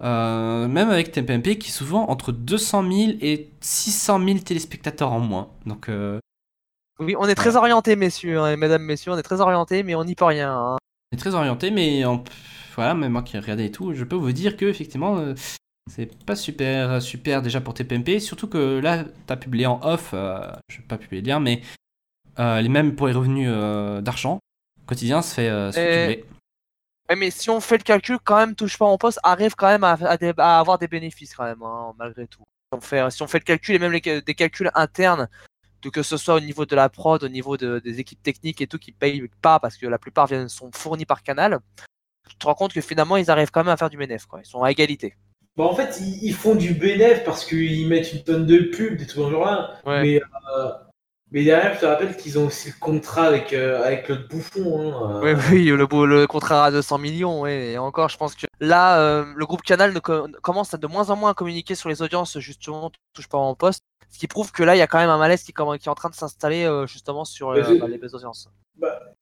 Euh, 0.02 0.68
même 0.70 0.89
avec 0.89 1.12
TPMP 1.12 1.58
qui 1.60 1.70
est 1.70 1.74
souvent 1.74 2.08
entre 2.10 2.32
200 2.32 2.82
000 2.89 2.93
et 3.22 3.52
600 3.60 4.24
000 4.26 4.39
téléspectateurs 4.39 5.12
en 5.12 5.20
moins. 5.20 5.50
Donc 5.66 5.89
Oui, 7.00 7.16
on 7.20 7.28
est 7.28 7.36
très 7.36 7.56
orienté, 7.58 7.95
messieurs 7.98 8.39
hein, 8.39 8.52
et 8.52 8.56
mesdames, 8.56 8.84
messieurs, 8.84 9.12
on 9.12 9.18
est 9.18 9.24
très 9.24 9.41
orienté, 9.41 9.84
mais 9.84 9.95
on 9.95 10.06
n'y 10.06 10.16
peut 10.16 10.26
rien. 10.26 10.52
hein. 10.56 10.78
Est 11.12 11.18
très 11.18 11.36
orienté, 11.36 11.72
mais 11.72 12.05
en- 12.05 12.24
voilà, 12.76 12.93
même 12.93 13.12
moi 13.12 13.24
qui 13.24 13.36
ai 13.36 13.39
regardé 13.39 13.66
et 13.66 13.72
tout, 13.72 13.93
je 13.93 14.03
peux 14.03 14.16
vous 14.16 14.32
dire 14.32 14.58
que 14.58 14.66
effectivement 14.66 15.18
euh, 15.18 15.34
C'est 15.89 16.14
pas 16.26 16.36
super 16.36 17.01
super 17.01 17.41
déjà 17.41 17.62
pour 17.62 17.74
TPMP, 17.74 18.20
surtout 18.20 18.47
que 18.47 18.80
là, 18.80 19.05
t'as 19.26 19.38
publié 19.38 19.68
en 19.68 19.80
off, 19.84 20.12
euh, 20.14 20.41
je 20.70 20.78
vais 20.80 20.84
pas 20.84 20.97
publier 20.97 21.22
le 21.22 21.28
lien, 21.30 21.39
mais 21.39 21.62
euh, 22.39 22.60
les 22.60 22.68
mêmes 22.68 22.93
pour 22.95 23.08
les 23.08 23.14
revenus 23.14 23.49
d'argent, 24.03 24.39
quotidien 24.86 25.22
se 25.22 25.34
fait, 25.34 25.49
se 25.72 25.76
fait 25.78 25.89
Et- 25.89 26.08
cumuler. 26.16 26.26
Ouais, 27.10 27.16
mais 27.16 27.32
si 27.32 27.49
on 27.49 27.62
fait 27.62 27.78
le 27.78 27.84
calcul, 27.84 28.18
quand 28.22 28.36
même, 28.36 28.53
touche 28.53 28.78
pas 28.78 28.84
en 28.86 28.97
poste 28.97 29.22
arrive 29.24 29.55
quand 29.55 29.68
même 29.68 29.86
à, 29.86 29.93
à 29.93 30.18
des- 30.18 30.34
à 30.38 30.60
avoir 30.60 30.78
des 30.78 30.89
bénéfices 30.89 31.34
quand 31.34 31.45
même, 31.45 31.64
hein, 31.64 31.93
malgré 31.97 32.28
tout. 32.28 32.41
Si 32.41 32.78
on, 32.78 32.82
fait, 32.82 33.10
si 33.10 33.22
on 33.24 33.28
fait 33.28 33.39
le 33.39 33.45
calcul 33.45 33.76
et 33.76 33.80
même 33.80 33.93
les, 33.93 34.22
des 34.22 34.36
calculs 34.36 34.70
internes, 34.76 35.30
que 35.91 36.03
ce 36.03 36.17
soit 36.17 36.36
au 36.36 36.39
niveau 36.39 36.65
de 36.65 36.75
la 36.75 36.89
prod, 36.89 37.23
au 37.23 37.30
niveau 37.30 37.57
de- 37.57 37.80
des 37.80 37.99
équipes 37.99 38.21
techniques 38.21 38.61
et 38.61 38.67
tout, 38.67 38.78
qui 38.78 38.91
payent 38.91 39.30
pas 39.41 39.59
parce 39.59 39.78
que 39.78 39.88
la 39.88 39.97
plupart 39.97 40.28
viennent, 40.28 40.49
sont 40.49 40.69
fournis 40.73 41.05
par 41.05 41.23
Canal, 41.23 41.59
tu 42.30 42.36
te 42.36 42.45
rends 42.45 42.55
compte 42.55 42.73
que 42.73 42.82
finalement 42.82 43.17
ils 43.17 43.32
arrivent 43.32 43.51
quand 43.51 43.63
même 43.63 43.73
à 43.73 43.78
faire 43.78 43.89
du 43.89 43.97
bénéfice, 43.97 44.25
quoi. 44.25 44.41
Ils 44.43 44.47
sont 44.47 44.63
à 44.63 44.71
égalité. 44.71 45.15
Bah, 45.55 45.63
en 45.63 45.75
fait, 45.75 45.99
ils, 46.01 46.23
ils 46.23 46.34
font 46.34 46.55
du 46.55 46.73
bénéf 46.73 47.23
parce 47.23 47.45
qu'ils 47.45 47.88
mettent 47.88 48.13
une 48.13 48.23
tonne 48.23 48.45
de 48.45 48.57
pubs, 48.59 48.97
des 48.97 49.07
trucs 49.07 49.23
dans. 49.32 49.69
Ouais. 49.86 50.01
Mais, 50.01 50.21
euh, 50.55 50.69
mais 51.32 51.43
derrière, 51.43 51.73
je 51.75 51.80
te 51.82 51.86
rappelle 51.86 52.15
qu'ils 52.15 52.39
ont 52.39 52.45
aussi 52.47 52.69
le 52.69 52.75
contrat 52.80 53.23
avec, 53.25 53.51
euh, 53.53 53.84
avec 53.84 54.07
le 54.09 54.15
bouffon. 54.15 54.93
Hein, 54.93 55.19
Oui, 55.23 55.32
euh. 55.32 55.36
oui, 55.51 55.65
le, 55.65 55.86
beau- 55.88 56.05
le 56.05 56.25
contrat 56.28 56.65
à 56.65 56.71
200 56.71 56.97
millions, 56.99 57.41
oui. 57.41 57.51
Et 57.51 57.78
encore, 57.78 58.09
je 58.09 58.17
pense 58.17 58.36
que 58.36 58.45
là, 58.59 58.99
euh, 58.99 59.25
le 59.36 59.45
groupe 59.45 59.61
Canal 59.61 59.93
ne 59.93 59.99
co- 59.99 60.28
commence 60.41 60.73
à 60.73 60.78
de 60.78 60.88
moins 60.88 61.09
en 61.09 61.15
moins 61.15 61.32
à 61.32 61.34
communiquer 61.34 61.75
sur 61.75 61.89
les 61.89 62.01
audiences, 62.01 62.39
justement, 62.39 62.91
touche 63.13 63.28
pas 63.28 63.38
en 63.38 63.55
poste. 63.55 63.84
Ce 64.09 64.19
qui 64.19 64.28
prouve 64.28 64.53
que 64.53 64.63
là, 64.63 64.75
il 64.75 64.80
y 64.80 64.82
a 64.82 64.88
quand 64.88 64.99
même 64.99 65.09
un 65.09 65.17
malaise 65.17 65.43
qui, 65.43 65.51
qui 65.53 65.61
est 65.61 65.88
en 65.89 65.95
train 65.95 66.09
de 66.09 66.15
s'installer, 66.15 66.63
euh, 66.63 66.88
justement, 66.88 67.25
sur 67.25 67.53
je- 67.61 67.73
bah, 67.78 67.88
les 67.88 68.15
audiences. 68.15 68.49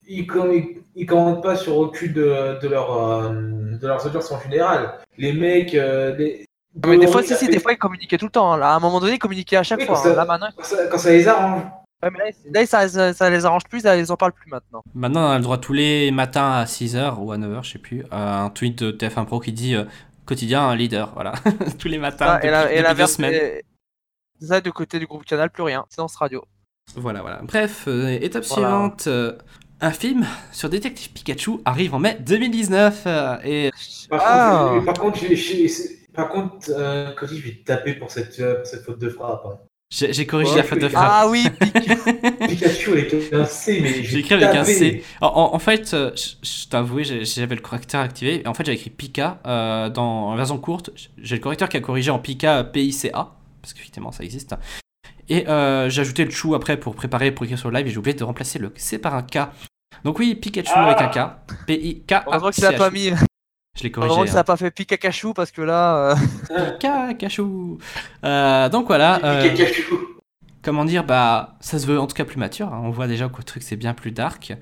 Ils, 0.06 0.26
com- 0.28 0.52
ils, 0.52 0.82
ils 0.94 1.06
commandent 1.06 1.42
pas 1.42 1.56
sur 1.56 1.76
aucune 1.76 2.12
de, 2.12 2.58
de, 2.62 2.68
leur, 2.68 3.30
de 3.32 3.86
leurs 3.86 4.06
audiences 4.06 4.30
en 4.30 4.40
général. 4.40 4.98
Les 5.18 5.32
mecs. 5.32 5.76
Mais 6.84 6.98
des 6.98 7.06
fois, 7.06 7.22
si, 7.22 7.34
si, 7.34 7.48
des 7.48 7.58
fois, 7.58 7.72
ils 7.72 7.78
communiquaient 7.78 8.18
tout 8.18 8.26
le 8.26 8.30
temps. 8.30 8.52
hein. 8.52 8.58
Là, 8.58 8.72
à 8.72 8.76
un 8.76 8.80
moment 8.80 9.00
donné, 9.00 9.14
ils 9.14 9.18
communiquaient 9.18 9.56
à 9.56 9.62
chaque 9.62 9.80
Oui, 9.80 9.86
fois. 9.86 9.94
quand 9.96 10.02
ça- 10.02 10.10
hein. 10.12 10.14
Là, 10.14 10.24
maintenant, 10.26 10.48
Quand 10.56 10.62
ça, 10.64 10.86
quand 10.88 10.98
ça 10.98 11.10
les 11.10 11.26
arrange. 11.26 11.62
Ouais, 12.02 12.10
mais 12.10 12.18
là, 12.18 12.60
là, 12.60 12.66
ça, 12.66 12.88
ça, 12.88 13.12
ça 13.12 13.30
les 13.30 13.44
arrange 13.44 13.64
plus, 13.64 13.82
ils 13.84 14.12
en 14.12 14.16
parlent 14.16 14.32
plus 14.32 14.50
maintenant. 14.50 14.82
Maintenant, 14.94 15.26
on 15.28 15.30
a 15.30 15.36
le 15.38 15.42
droit 15.42 15.58
tous 15.58 15.72
les 15.72 16.10
matins 16.10 16.50
à 16.52 16.64
6h 16.64 17.16
ou 17.18 17.32
à 17.32 17.38
9h, 17.38 17.64
je 17.64 17.72
sais 17.72 17.78
plus, 17.78 18.04
à 18.10 18.42
un 18.42 18.50
tweet 18.50 18.82
de 18.82 18.92
TF1 18.92 19.24
Pro 19.26 19.40
qui 19.40 19.52
dit 19.52 19.74
euh, 19.74 19.84
quotidien 20.24 20.62
un 20.68 20.76
leader, 20.76 21.12
voilà. 21.14 21.32
tous 21.78 21.88
les 21.88 21.98
matins 21.98 22.26
Ça, 22.26 22.34
depuis, 22.36 22.48
et 22.48 22.50
la- 22.50 22.62
et 22.64 22.66
depuis 22.68 22.76
deux 22.78 22.82
l'inverse, 22.82 23.12
semaines. 23.14 23.60
ça, 24.40 24.60
du 24.60 24.72
côté 24.72 24.98
du 24.98 25.06
groupe 25.06 25.24
Canal, 25.24 25.50
plus 25.50 25.62
rien. 25.62 25.84
Silence 25.90 26.16
radio. 26.16 26.44
Voilà, 26.94 27.20
voilà. 27.20 27.40
Bref, 27.42 27.84
euh, 27.88 28.08
étape 28.20 28.44
Voilà. 28.44 28.68
suivante. 28.68 29.06
euh, 29.08 29.36
un 29.80 29.90
film 29.90 30.24
sur 30.52 30.70
Détective 30.70 31.12
Pikachu 31.12 31.58
arrive 31.66 31.94
en 31.94 31.98
mai 31.98 32.16
2019 32.20 33.02
euh, 33.06 33.36
et 33.44 33.70
Par 34.08 34.22
Ah. 34.24 34.68
contre, 34.72 34.84
par 34.86 34.94
contre, 34.94 35.18
j'ai- 35.18 35.36
j'ai- 35.36 35.68
c'est- 35.68 36.10
par 36.14 36.28
contre 36.30 36.68
euh, 36.70 37.12
Cody, 37.14 37.38
je 37.38 37.44
vais 37.48 37.54
te 37.56 37.64
taper 37.64 37.92
pour 37.94 38.10
cette, 38.10 38.40
euh, 38.40 38.54
pour 38.56 38.66
cette 38.66 38.84
faute 38.84 38.98
de 38.98 39.10
frappe. 39.10 39.42
hein. 39.44 39.58
J'ai 39.90 40.26
corrigé 40.26 40.54
la 40.56 40.62
faute 40.64 40.80
de 40.80 40.88
frappe. 40.88 41.08
Ah 41.10 41.28
oui, 41.28 41.46
Pikachu 42.48 42.92
avec 42.92 43.14
un 43.32 43.44
C, 43.44 43.78
mais 43.82 44.02
J'ai 44.02 44.18
écrit 44.18 44.34
avec 44.34 44.48
un. 44.56 44.64
C. 44.64 45.04
En, 45.20 45.58
fait, 45.58 45.94
euh, 45.94 46.10
je, 46.16 46.46
je 46.48 46.68
t'avoue, 46.68 47.02
j'ai- 47.02 47.24
j'avais 47.24 47.54
le 47.54 47.60
correcteur 47.60 48.00
activé. 48.00 48.42
Et 48.42 48.46
en 48.48 48.54
fait, 48.54 48.64
j'avais 48.64 48.76
écrit 48.76 48.90
Pika 48.90 49.40
euh, 49.46 49.88
dans 49.88 50.30
en 50.30 50.36
version 50.36 50.58
courte. 50.58 50.90
J'ai 51.18 51.36
le 51.36 51.40
correcteur 51.40 51.68
qui 51.68 51.76
a 51.76 51.80
corrigé 51.80 52.10
en 52.10 52.18
Pika 52.18 52.64
P-I-C-A. 52.64 53.32
Parce 53.62 53.74
qu'effectivement, 53.74 54.12
ça 54.12 54.24
existe. 54.24 54.54
Et 55.28 55.48
euh, 55.48 55.88
j'ai 55.88 56.00
ajouté 56.02 56.24
le 56.24 56.30
chou 56.30 56.54
après 56.54 56.76
pour 56.78 56.94
préparer 56.94 57.30
pour 57.32 57.44
écrire 57.44 57.58
sur 57.58 57.70
le 57.70 57.76
live. 57.78 57.86
Et 57.86 57.90
j'ai 57.90 57.98
oublié 57.98 58.14
de 58.14 58.24
remplacer 58.24 58.58
le 58.58 58.72
C 58.76 58.98
par 58.98 59.14
un 59.14 59.22
K. 59.22 59.38
Donc, 60.04 60.18
oui, 60.18 60.34
Pikachu 60.34 60.70
Ah. 60.74 60.86
avec 60.86 61.00
un 61.00 61.08
K. 61.08 61.30
P-I-K. 61.66 62.14
heureusement 62.26 62.50
qu'il 62.50 62.64
a 62.66 62.72
pas 62.72 62.90
mis. 62.90 63.10
Je 63.76 63.82
l'ai 63.82 63.92
Heureusement 63.94 64.14
corrigé. 64.16 64.26
que 64.30 64.32
ça 64.34 64.40
a 64.40 64.44
pas 64.44 64.56
fait 64.56 64.70
Pikachu 64.70 65.34
parce 65.34 65.50
que 65.50 65.62
là. 65.62 66.10
euh, 66.10 66.14
hein. 66.84 67.08
Pikachu. 67.10 67.42
Euh, 68.24 68.68
donc 68.68 68.86
voilà. 68.86 69.20
euh, 69.24 69.50
Pikachu. 69.50 69.82
comment 70.62 70.84
dire, 70.84 71.04
bah, 71.04 71.56
ça 71.60 71.78
se 71.78 71.86
veut 71.86 72.00
en 72.00 72.06
tout 72.06 72.14
cas 72.14 72.24
plus 72.24 72.38
mature. 72.38 72.72
hein. 72.72 72.80
On 72.84 72.90
voit 72.90 73.06
déjà 73.06 73.28
que 73.28 73.36
le 73.38 73.44
truc 73.44 73.62
c'est 73.62 73.76
bien 73.76 73.94
plus 73.94 74.10
dark. 74.12 74.54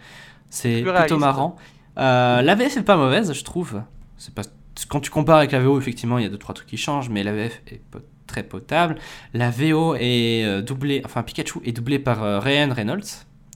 C'est 0.50 0.72
Plus 0.74 0.82
plutôt 0.82 0.92
réaliste. 0.92 1.18
marrant. 1.20 1.56
Euh, 1.98 2.42
la 2.42 2.54
VF 2.56 2.76
est 2.76 2.82
pas 2.82 2.96
mauvaise, 2.96 3.32
je 3.32 3.44
trouve. 3.44 3.82
C'est 4.18 4.34
pas 4.34 4.42
quand 4.88 4.98
tu 5.00 5.10
compares 5.10 5.38
avec 5.38 5.52
la 5.52 5.60
VO, 5.60 5.78
effectivement, 5.78 6.18
il 6.18 6.24
y 6.24 6.26
a 6.26 6.30
deux 6.30 6.38
trois 6.38 6.54
trucs 6.54 6.66
qui 6.68 6.76
changent, 6.76 7.08
mais 7.08 7.22
la 7.22 7.32
VF 7.32 7.62
est 7.68 7.80
très 8.26 8.42
potable. 8.42 8.96
La 9.32 9.50
VO 9.50 9.94
est 9.94 10.44
euh, 10.44 10.62
doublée, 10.62 11.02
enfin 11.04 11.22
Pikachu 11.22 11.60
est 11.64 11.70
doublé 11.72 12.00
par 12.00 12.24
euh, 12.24 12.40
Ryan 12.40 12.72
Reynolds, 12.74 13.04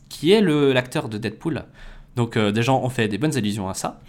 qui 0.08 0.30
est 0.32 0.40
le 0.40 0.72
l'acteur 0.72 1.08
de 1.08 1.18
Deadpool. 1.18 1.64
Donc 2.14 2.36
euh, 2.36 2.52
des 2.52 2.62
gens 2.62 2.80
ont 2.82 2.88
fait 2.88 3.08
des 3.08 3.18
bonnes 3.18 3.36
allusions 3.36 3.68
à 3.68 3.74
ça. 3.74 4.00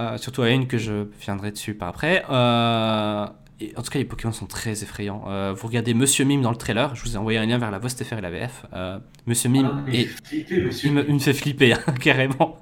Euh, 0.00 0.16
surtout 0.18 0.42
à 0.42 0.50
une 0.50 0.66
que 0.66 0.76
je 0.78 1.06
viendrai 1.20 1.50
dessus 1.52 1.74
par 1.74 1.88
après. 1.88 2.24
Euh, 2.28 3.26
et 3.60 3.72
en 3.76 3.82
tout 3.82 3.90
cas, 3.90 3.98
les 4.00 4.04
Pokémon 4.04 4.32
sont 4.32 4.46
très 4.46 4.82
effrayants. 4.82 5.24
Euh, 5.28 5.54
vous 5.56 5.68
regardez 5.68 5.94
Monsieur 5.94 6.24
Mime 6.24 6.42
dans 6.42 6.50
le 6.50 6.56
trailer, 6.56 6.94
je 6.96 7.02
vous 7.04 7.14
ai 7.14 7.16
envoyé 7.16 7.38
un 7.38 7.46
lien 7.46 7.58
vers 7.58 7.70
la 7.70 7.78
voix 7.78 7.88
STFR 7.88 8.18
et 8.18 8.20
la 8.20 8.30
VF. 8.30 8.66
Euh, 8.72 8.98
Monsieur 9.26 9.48
Mime, 9.50 9.84
Ah, 9.86 9.90
flippé, 10.24 10.60
monsieur. 10.62 10.88
il, 10.88 10.94
me, 10.94 11.08
il 11.08 11.14
me 11.14 11.18
fait 11.20 11.32
flipper, 11.32 11.72
hein, 11.74 11.78
carrément. 12.00 12.58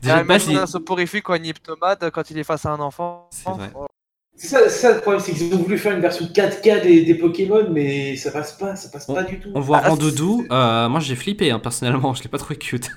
Déjà, 0.00 0.24
Ah, 0.28 0.36
il- 0.48 0.56
un 0.56 0.66
soporifique 0.66 1.28
ou 1.28 1.32
un 1.32 1.42
hypnomade 1.42 2.10
quand 2.10 2.30
il 2.30 2.38
est 2.38 2.44
face 2.44 2.64
à 2.66 2.70
un 2.72 2.80
enfant. 2.80 3.28
C'est 3.30 3.50
vrai. 3.50 3.70
Oh. 3.74 3.86
Ça, 4.34 4.94
le 4.94 5.00
problème, 5.00 5.20
c'est 5.20 5.32
qu'ils 5.34 5.54
ont 5.54 5.58
voulu 5.58 5.76
faire 5.78 5.92
une 5.94 6.00
version 6.00 6.24
4K 6.26 6.82
des, 6.82 7.04
des 7.04 7.14
Pokémon, 7.14 7.68
mais 7.70 8.16
ça 8.16 8.32
passe 8.32 8.54
pas, 8.54 8.74
ça 8.76 8.88
passe 8.88 9.06
pas 9.06 9.22
du 9.24 9.38
tout. 9.38 9.50
on 9.54 9.60
voit 9.60 9.82
Ah, 9.84 9.90
Randoudou. 9.90 10.46
Euh, 10.50 10.88
moi, 10.88 10.98
j'ai 11.00 11.14
flippé, 11.16 11.50
hein, 11.50 11.58
personnellement. 11.58 12.14
Je 12.14 12.22
l'ai 12.22 12.30
pas 12.30 12.38
trouvé 12.38 12.56
cute. 12.56 12.90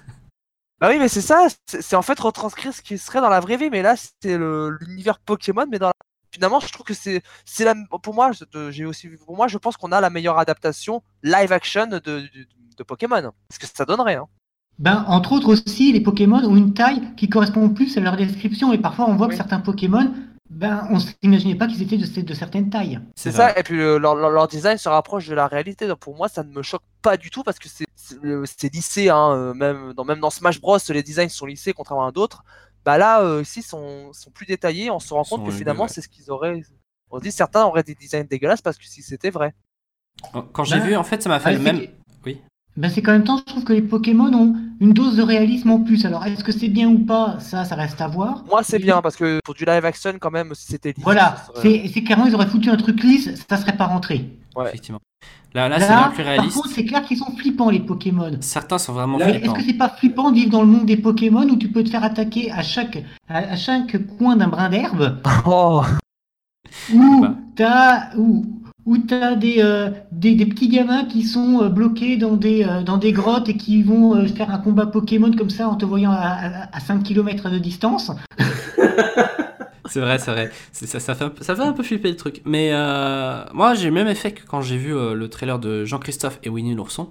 Bah 0.82 0.90
oui, 0.92 0.98
mais 1.00 1.08
c'est 1.08 1.22
ça, 1.22 1.48
c'est 1.68 1.96
en 1.96 2.02
fait 2.02 2.20
retranscrire 2.20 2.74
ce 2.74 2.82
qui 2.82 2.98
serait 2.98 3.22
dans 3.22 3.30
la 3.30 3.40
vraie 3.40 3.58
vie, 3.58 3.70
mais 3.70 3.82
là 3.82 3.96
c'est 4.22 4.38
l'univers 4.38 5.20
Pokémon, 5.20 5.66
mais 5.70 5.80
dans 5.80 5.88
la... 5.88 5.94
Finalement, 6.34 6.60
je 6.60 6.72
trouve 6.74 6.86
que 6.86 6.94
c'est 6.94 7.22
c'est 7.46 7.64
la 7.64 7.76
pour 8.04 8.14
moi, 8.14 8.32
je- 8.34 8.72
j'ai 8.72 8.84
aussi 8.86 9.08
pour 9.08 9.38
moi, 9.38 9.48
je 9.48 9.58
pense 9.58 9.78
qu'on 9.78 9.94
a 9.94 10.02
la 10.02 10.10
meilleure 10.10 10.38
adaptation 10.38 11.02
live 11.24 11.54
action 11.54 11.88
de, 11.88 12.00
de, 12.00 12.28
de 12.78 12.84
Pokémon, 12.84 13.32
parce 13.48 13.58
que 13.58 13.68
ça 13.68 13.86
donnerait. 13.86 14.16
Hein. 14.16 14.28
Ben, 14.78 15.06
entre 15.08 15.32
autres 15.32 15.48
aussi, 15.54 15.94
les 15.94 16.02
Pokémon 16.02 16.44
ont 16.44 16.58
une 16.58 16.74
taille 16.74 17.16
qui 17.16 17.30
correspond 17.30 17.70
plus 17.70 17.96
à 17.98 18.02
leur 18.02 18.18
description 18.18 18.74
et 18.74 18.78
parfois 18.78 19.06
on 19.08 19.16
voit 19.16 19.28
Oui. 19.28 19.32
que 19.32 19.38
certains 19.38 19.62
Pokémon, 19.62 20.14
ben, 20.50 20.88
on 20.92 21.00
s'imaginait 21.00 21.56
pas 21.56 21.68
qu'ils 21.68 21.82
étaient 21.82 21.98
de, 21.98 22.22
de 22.22 22.34
certaines 22.34 22.70
tailles. 22.70 23.00
C'est 23.16 23.32
ça, 23.32 23.58
et 23.58 23.64
puis 23.64 23.76
le- 23.78 23.98
leur, 23.98 24.16
leur- 24.16 24.30
leur 24.30 24.48
design 24.48 24.78
se 24.78 24.88
rapproche 24.90 25.28
de 25.28 25.34
la 25.36 25.48
réalité. 25.48 25.88
Donc 25.88 26.00
pour 26.00 26.16
moi, 26.16 26.28
ça 26.30 26.44
ne 26.44 26.52
me 26.52 26.62
choque 26.62 26.84
pas 27.02 27.18
du 27.18 27.30
tout 27.32 27.44
parce 27.44 27.58
que 27.60 27.68
c'est- 27.68 27.88
c'est 27.96 28.22
le- 28.22 28.46
c'est 28.46 28.72
lissé, 28.74 29.10
hein, 29.10 29.32
euh, 29.34 29.54
même, 29.54 29.94
dans, 29.94 30.06
même 30.06 30.20
dans 30.20 30.30
Smash 30.30 30.62
Bros, 30.62 30.78
les 30.90 31.04
designs 31.04 31.30
sont 31.30 31.46
lissés 31.48 31.74
contrairement 31.74 32.06
à 32.08 32.12
d'autres. 32.12 32.44
Bah 32.86 32.98
là, 33.00 33.22
euh, 33.24 33.42
ici, 33.42 33.64
sont, 33.64 34.14
sont 34.14 34.30
plus 34.30 34.46
détaillés. 34.46 34.92
On 34.92 35.00
se 35.00 35.12
rend 35.14 35.24
compte 35.24 35.42
que 35.42 35.48
élevés, 35.48 35.58
finalement, 35.58 35.84
ouais. 35.84 35.90
c'est 35.90 36.02
ce 36.02 36.08
qu'ils 36.08 36.30
auraient. 36.30 36.62
On 37.10 37.18
se 37.18 37.24
dit 37.24 37.32
certains 37.32 37.64
auraient 37.66 37.82
des 37.84 37.96
designs 37.96 38.26
dégueulasses 38.28 38.62
parce 38.62 38.78
que 38.78 38.86
si 38.86 39.02
c'était 39.02 39.32
vrai. 39.32 39.56
Quand 40.54 40.64
j'ai 40.64 40.78
Ben, 40.78 40.86
vu, 40.86 40.96
en 40.96 41.04
fait, 41.04 41.22
ça 41.24 41.30
m'a 41.30 41.40
fait 41.40 41.54
le 41.54 41.60
même. 41.60 41.82
Ben, 42.78 42.90
c'est 42.90 43.02
qu'en 43.02 43.14
même 43.14 43.24
temps, 43.24 43.38
je 43.38 43.44
trouve 43.44 43.64
que 43.64 43.72
les 43.72 43.82
Pokémon 43.82 44.34
ont 44.34 44.54
une 44.82 44.92
dose 44.92 45.16
de 45.16 45.22
réalisme 45.24 45.72
en 45.72 45.80
plus. 45.80 46.06
Alors, 46.06 46.26
est-ce 46.26 46.44
que 46.44 46.52
c'est 46.52 46.68
bien 46.68 46.90
ou 46.90 47.00
pas? 47.00 47.38
Ça, 47.40 47.64
ça 47.64 47.76
reste 47.76 48.02
à 48.02 48.08
voir. 48.10 48.44
Moi, 48.50 48.64
c'est 48.64 48.80
bien 48.80 49.02
parce 49.02 49.16
que 49.16 49.40
pour 49.46 49.54
du 49.54 49.64
live 49.64 49.86
action, 49.86 50.12
quand 50.20 50.32
même, 50.32 50.52
si 50.54 50.68
c'était 50.74 50.90
lisse. 50.94 51.04
Voilà, 51.04 51.38
serait- 51.56 51.84
c'est 51.86 51.92
c'est 51.94 52.04
clairement, 52.04 52.26
ils 52.26 52.36
auraient 52.36 52.48
foutu 52.48 52.70
un 52.70 52.76
truc 52.76 53.02
lisse, 53.02 53.30
ça 53.50 53.56
serait 53.58 53.78
pas 53.78 53.86
rentré. 53.86 54.30
Ouais. 54.58 54.68
Effectivement. 54.68 55.00
Là, 55.54 55.70
là, 55.70 55.80
c'est 55.80 55.88
bien 55.88 56.10
plus 56.10 56.18
par 56.18 56.26
réaliste. 56.26 56.56
contre, 56.58 56.70
c'est 56.70 56.84
clair 56.84 57.02
qu'ils 57.06 57.16
sont 57.18 57.32
flippants, 57.38 57.70
les 57.70 57.80
Pokémon. 57.80 58.32
Certains 58.42 58.78
sont 58.78 58.92
vraiment 58.92 59.18
Là, 59.20 59.28
Mais 59.28 59.32
Est-ce 59.32 59.40
flippants. 59.40 59.54
que 59.56 59.64
c'est 59.64 59.74
pas 59.78 59.88
flippant 59.90 60.32
de 60.32 60.36
vivre 60.36 60.52
dans 60.52 60.62
le 60.62 60.68
monde 60.68 60.86
des 60.86 60.98
Pokémon 60.98 61.44
où 61.48 61.56
tu 61.56 61.70
peux 61.70 61.82
te 61.82 61.90
faire 61.90 62.04
attaquer 62.04 62.52
à 62.52 62.62
chaque, 62.62 63.02
à, 63.30 63.38
à 63.38 63.56
chaque 63.56 63.96
coin 64.18 64.36
d'un 64.36 64.50
brin 64.50 64.68
d'herbe? 64.70 65.18
Oh, 65.46 65.82
Où 66.94 67.22
Bah. 67.22 67.36
t'as 67.56 68.16
où, 68.86 68.98
t'as 69.00 69.36
des, 69.36 69.58
euh, 69.60 69.90
des, 70.12 70.36
des 70.36 70.46
petits 70.46 70.70
gamins 70.70 71.06
qui 71.06 71.24
sont 71.24 71.64
euh, 71.64 71.70
bloqués 71.70 72.18
dans 72.18 72.36
des, 72.36 72.64
euh, 72.64 72.84
dans 72.84 72.98
des 72.98 73.12
grottes 73.12 73.50
et 73.50 73.58
qui 73.58 73.82
vont 73.84 74.26
faire 74.28 74.52
un 74.52 74.60
combat 74.60 74.86
Pokémon 74.86 75.32
comme 75.32 75.50
ça 75.50 75.68
en 75.68 75.76
te 75.76 75.86
voyant 75.86 76.12
à, 76.12 76.18
à, 76.18 76.78
à 76.78 76.80
5 76.80 77.04
km 77.04 77.50
de 77.50 77.60
distance. 77.60 78.12
C'est 79.88 80.00
vrai, 80.00 80.18
c'est 80.18 80.32
vrai. 80.32 80.52
Ça, 80.72 81.14
fait 81.14 81.24
un 81.24 81.30
peu, 81.30 81.44
ça 81.44 81.56
fait 81.56 81.62
un 81.62 81.72
peu 81.72 81.84
flipper 81.84 82.10
le 82.10 82.16
truc. 82.16 82.42
Mais 82.44 82.72
moi, 83.54 83.76
j'ai 83.76 83.86
le 83.86 83.94
même 83.94 84.08
effet 84.08 84.32
que 84.32 84.42
quand 84.46 84.60
j'ai 84.60 84.78
vu 84.78 84.92
le 84.92 85.28
trailer 85.30 85.60
de 85.60 85.86
Jean-Christophe 85.86 86.40
et 86.42 86.50
Winnie 86.50 86.74
l'ourson. 86.74 87.10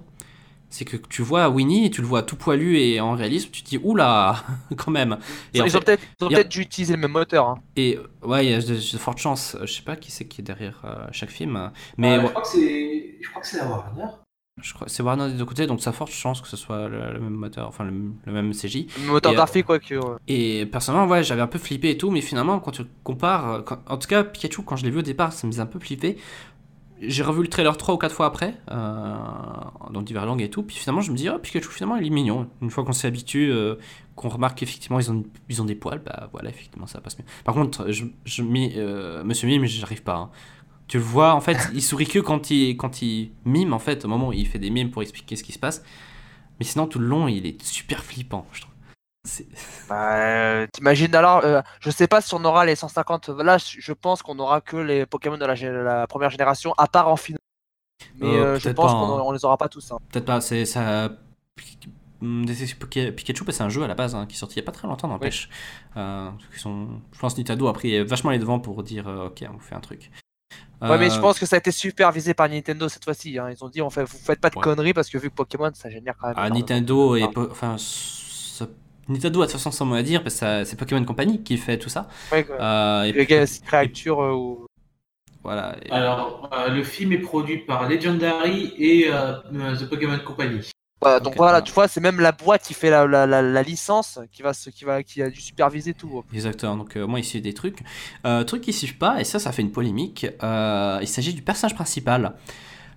C'est 0.77 0.83
que 0.85 0.97
tu 0.97 1.21
vois 1.21 1.47
Winnie 1.49 1.85
et 1.85 1.89
tu 1.89 2.01
le 2.01 2.07
vois 2.07 2.21
tout 2.23 2.35
poilu 2.35 2.77
et 2.77 2.99
en 2.99 3.13
réalisme, 3.13 3.49
tu 3.51 3.63
te 3.63 3.69
dis 3.69 3.79
oula, 3.81 4.35
quand 4.77 4.91
même. 4.91 5.17
Et, 5.53 5.59
ils 5.59 5.63
ont 5.63 5.69
fait- 5.69 5.79
peut-être 5.79 6.03
ils 6.19 6.25
ont 6.37 6.43
dû 6.49 6.61
utiliser 6.61 6.93
le 6.95 6.99
même 6.99 7.11
moteur. 7.11 7.47
hein. 7.47 7.55
et 7.77 7.97
euh, 7.97 8.27
ouais, 8.27 8.45
il 8.45 8.51
y 8.51 8.53
a 8.53 8.59
de, 8.61 8.75
de 8.75 8.97
fortes 8.97 9.19
chances. 9.19 9.55
Je 9.61 9.71
sais 9.71 9.83
pas 9.83 9.95
qui 9.95 10.11
c'est 10.11 10.25
qui 10.27 10.41
est 10.41 10.43
derrière 10.43 10.81
euh, 10.83 11.07
chaque 11.11 11.29
film. 11.31 11.71
Mais 11.97 12.15
je 12.15 12.21
ouais, 12.23 12.29
crois 12.29 12.41
que 12.41 12.47
c'est, 12.49 13.17
je 13.21 13.29
crois 13.29 13.41
que 13.41 13.47
c'est 13.47 13.57
la 13.57 13.67
Warner. 13.67 14.03
je 14.61 14.73
crois 14.73 14.87
c'est 14.89 15.03
Warner 15.03 15.29
des 15.31 15.37
deux 15.37 15.45
côtés, 15.45 15.67
donc 15.67 15.81
ça 15.81 15.91
a 15.91 15.93
forte 15.93 16.11
chance 16.11 16.41
que 16.41 16.47
ce 16.47 16.57
soit 16.57 16.87
le, 16.89 17.13
le 17.13 17.19
même 17.19 17.33
moteur, 17.33 17.67
enfin 17.67 17.83
le, 17.85 17.93
le 18.25 18.31
même 18.31 18.51
CJ. 18.53 18.87
Le 18.97 19.03
moteur 19.11 19.31
euh, 19.31 19.35
graphique, 19.35 19.65
quoi. 19.65 19.79
Que, 19.79 19.95
ouais. 19.95 20.17
Et 20.27 20.65
personnellement, 20.65 21.07
ouais, 21.07 21.23
j'avais 21.23 21.41
un 21.41 21.47
peu 21.47 21.59
flippé 21.59 21.91
et 21.91 21.97
tout, 21.97 22.11
mais 22.11 22.21
finalement, 22.21 22.59
quand 22.59 22.71
tu 22.71 22.83
compares, 23.03 23.49
euh, 23.51 23.61
quand- 23.61 23.81
en 23.87 23.97
tout 23.97 24.07
cas, 24.07 24.23
Pikachu, 24.23 24.63
quand 24.63 24.75
je 24.77 24.83
l'ai 24.85 24.91
vu 24.91 24.99
au 24.99 25.01
départ, 25.03 25.33
ça 25.33 25.45
me 25.47 25.51
faisait 25.51 25.61
un 25.61 25.65
peu 25.67 25.79
flipper. 25.79 26.17
J'ai 27.01 27.23
revu 27.23 27.41
le 27.41 27.47
trailer 27.47 27.75
3 27.75 27.95
ou 27.95 27.97
4 27.97 28.13
fois 28.15 28.25
après, 28.27 28.55
euh, 28.71 29.15
dans 29.91 30.01
divers 30.01 30.25
langues 30.25 30.41
et 30.41 30.49
tout, 30.49 30.63
puis 30.63 30.75
finalement 30.77 31.01
je 31.01 31.11
me 31.11 31.17
dis, 31.17 31.29
oh 31.29 31.37
Pikachu 31.39 31.69
finalement 31.69 31.97
il 31.97 32.07
est 32.07 32.09
mignon. 32.09 32.47
Une 32.61 32.69
fois 32.69 32.83
qu'on 32.83 32.93
s'y 32.93 33.05
habitue, 33.07 33.51
euh, 33.51 33.75
qu'on 34.15 34.29
remarque 34.29 34.57
qu'effectivement 34.59 34.99
ils 34.99 35.11
ont, 35.11 35.23
ils 35.49 35.61
ont 35.61 35.65
des 35.65 35.75
poils, 35.75 36.01
bah 36.05 36.29
voilà, 36.31 36.49
effectivement 36.49 36.87
ça 36.87 37.01
passe 37.01 37.17
mieux. 37.19 37.25
Par 37.43 37.53
contre, 37.53 37.91
je, 37.91 38.05
je 38.25 38.41
mi- 38.43 38.73
euh, 38.77 39.23
Monsieur 39.23 39.47
Mime, 39.47 39.65
j'arrive 39.65 40.03
pas. 40.03 40.15
hein. 40.15 40.29
Tu 40.87 40.97
le 40.97 41.03
vois, 41.03 41.33
en 41.33 41.41
fait, 41.41 41.57
il 41.73 41.81
sourit 41.81 42.05
que 42.05 42.19
quand 42.19 42.51
il, 42.51 42.77
quand 42.77 43.01
il 43.01 43.31
mime, 43.43 43.73
en 43.73 43.79
fait, 43.79 44.05
au 44.05 44.07
moment 44.07 44.27
où 44.27 44.33
il 44.33 44.47
fait 44.47 44.59
des 44.59 44.69
mimes 44.69 44.91
pour 44.91 45.01
expliquer 45.01 45.35
ce 45.35 45.43
qui 45.43 45.51
se 45.51 45.57
passe. 45.57 45.83
Mais 46.59 46.65
sinon, 46.65 46.85
tout 46.85 46.99
le 46.99 47.07
long, 47.07 47.27
il 47.27 47.47
est 47.47 47.59
super 47.63 48.03
flippant, 48.03 48.45
je 48.53 48.61
trouve. 48.61 48.73
Bah, 49.89 50.15
euh, 50.17 50.67
T'imagines 50.71 51.13
alors, 51.15 51.43
euh, 51.43 51.61
je 51.79 51.89
sais 51.89 52.07
pas 52.07 52.21
si 52.21 52.33
on 52.33 52.43
aura 52.45 52.65
les 52.65 52.75
150. 52.75 53.29
Là, 53.29 53.57
je 53.57 53.93
pense 53.93 54.21
qu'on 54.21 54.37
aura 54.39 54.61
que 54.61 54.77
les 54.77 55.05
Pokémon 55.05 55.37
de 55.37 55.45
la, 55.45 55.53
gé- 55.55 55.71
la 55.71 56.07
première 56.07 56.29
génération, 56.29 56.73
à 56.77 56.87
part 56.87 57.07
en 57.09 57.15
final. 57.15 57.39
Mais 58.19 58.27
Euh, 58.27 58.55
euh, 58.55 58.59
je 58.59 58.69
pense 58.69 58.91
qu'on 58.91 59.29
hein. 59.29 59.33
les 59.33 59.45
aura 59.45 59.57
pas 59.57 59.69
tous. 59.69 59.91
hein. 59.91 59.97
Peut-être 60.11 60.25
pas, 60.25 60.41
c'est 60.41 60.65
ça. 60.65 61.09
Pikachu, 62.19 63.43
bah, 63.43 63.51
c'est 63.51 63.63
un 63.63 63.69
jeu 63.69 63.83
à 63.83 63.87
la 63.87 63.95
base 63.95 64.15
hein, 64.15 64.25
qui 64.25 64.35
est 64.35 64.39
sorti 64.39 64.55
il 64.55 64.61
y 64.61 64.63
a 64.63 64.65
pas 64.65 64.71
très 64.71 64.87
longtemps, 64.87 65.07
n'empêche. 65.07 65.49
Euh, 65.97 66.29
sont, 66.57 66.87
je 67.11 67.19
pense 67.19 67.37
Nintendo 67.37 67.67
a 67.67 67.73
pris 67.73 68.03
vachement 68.03 68.31
les 68.31 68.39
devants 68.39 68.59
pour 68.59 68.81
dire 68.83 69.07
euh, 69.07 69.27
ok, 69.27 69.43
on 69.49 69.53
vous 69.53 69.59
fait 69.59 69.75
un 69.75 69.79
truc. 69.81 70.11
Ouais, 70.81 70.97
mais 70.97 71.09
je 71.09 71.19
pense 71.19 71.39
que 71.39 71.45
ça 71.45 71.55
a 71.55 71.59
été 71.59 71.71
supervisé 71.71 72.33
par 72.33 72.49
Nintendo 72.49 72.87
cette 72.89 73.03
fois-ci. 73.05 73.37
hein. 73.39 73.49
Ils 73.49 73.63
ont 73.63 73.69
dit, 73.69 73.81
on 73.81 73.89
fait, 73.89 74.03
vous 74.03 74.17
faites 74.17 74.39
pas 74.39 74.49
de 74.49 74.55
Ouais. 74.57 74.61
conneries 74.61 74.93
parce 74.93 75.09
que 75.09 75.17
vu 75.17 75.29
que 75.29 75.35
Pokémon, 75.35 75.71
ça 75.73 75.89
génère 75.89 76.15
quand 76.19 76.27
même. 76.27 76.35
Ah. 76.37 76.49
Nintendo 76.49 77.15
et 77.15 77.23
enfin 77.49 77.75
Nintendo 79.07 79.41
a 79.41 79.45
de 79.45 79.51
toute 79.51 79.59
façon 79.59 79.71
son 79.71 79.85
mot 79.85 79.95
à 79.95 80.03
dire 80.03 80.23
parce 80.23 80.39
que 80.39 80.63
c'est 80.63 80.75
Pokémon 80.77 81.03
Company 81.05 81.43
qui 81.43 81.57
fait 81.57 81.77
tout 81.77 81.89
ça. 81.89 82.07
Ouais, 82.31 82.43
quoi. 82.43 82.55
Euh, 82.59 83.03
et 83.03 83.11
Les 83.11 83.25
puis, 83.25 83.35
gars, 83.35 83.45
Créature 83.65 84.21
euh, 84.21 84.33
ou. 84.33 84.65
voilà. 85.43 85.75
Et- 85.85 85.91
Alors, 85.91 86.49
euh, 86.53 86.69
le 86.69 86.83
film 86.83 87.11
est 87.13 87.19
produit 87.19 87.59
par 87.59 87.87
Legendary 87.87 88.73
et 88.77 89.07
euh, 89.11 89.33
euh, 89.53 89.75
The 89.75 89.89
Pokémon 89.89 90.17
Company. 90.25 90.61
Voilà, 91.01 91.19
donc 91.19 91.35
voilà, 91.35 91.61
tu 91.61 91.71
vois, 91.71 91.87
c'est 91.87 91.99
même 91.99 92.19
la 92.19 92.31
boîte 92.31 92.63
qui 92.63 92.73
fait 92.73 92.89
la, 92.89 93.05
la, 93.05 93.27
la, 93.27 93.41
la 93.43 93.61
licence 93.61 94.17
qui 94.31 94.41
va 94.41 94.53
qui 94.53 94.85
va, 94.85 95.03
qui 95.03 95.21
a 95.21 95.29
dû 95.29 95.39
superviser 95.39 95.93
tout. 95.93 96.23
Exactement, 96.33 96.77
donc 96.77 96.95
euh, 96.95 97.05
moi 97.05 97.19
ici 97.19 97.41
des 97.41 97.53
trucs. 97.53 97.83
Euh, 98.25 98.43
trucs 98.43 98.61
qui 98.61 98.73
suivent 98.73 98.97
pas, 98.97 99.19
et 99.19 99.23
ça, 99.23 99.37
ça 99.37 99.51
fait 99.51 99.61
une 99.61 99.71
polémique. 99.71 100.25
euh, 100.41 100.97
il 101.01 101.07
s'agit 101.07 101.33
du 101.35 101.43
personnage 101.43 101.75
principal. 101.75 102.33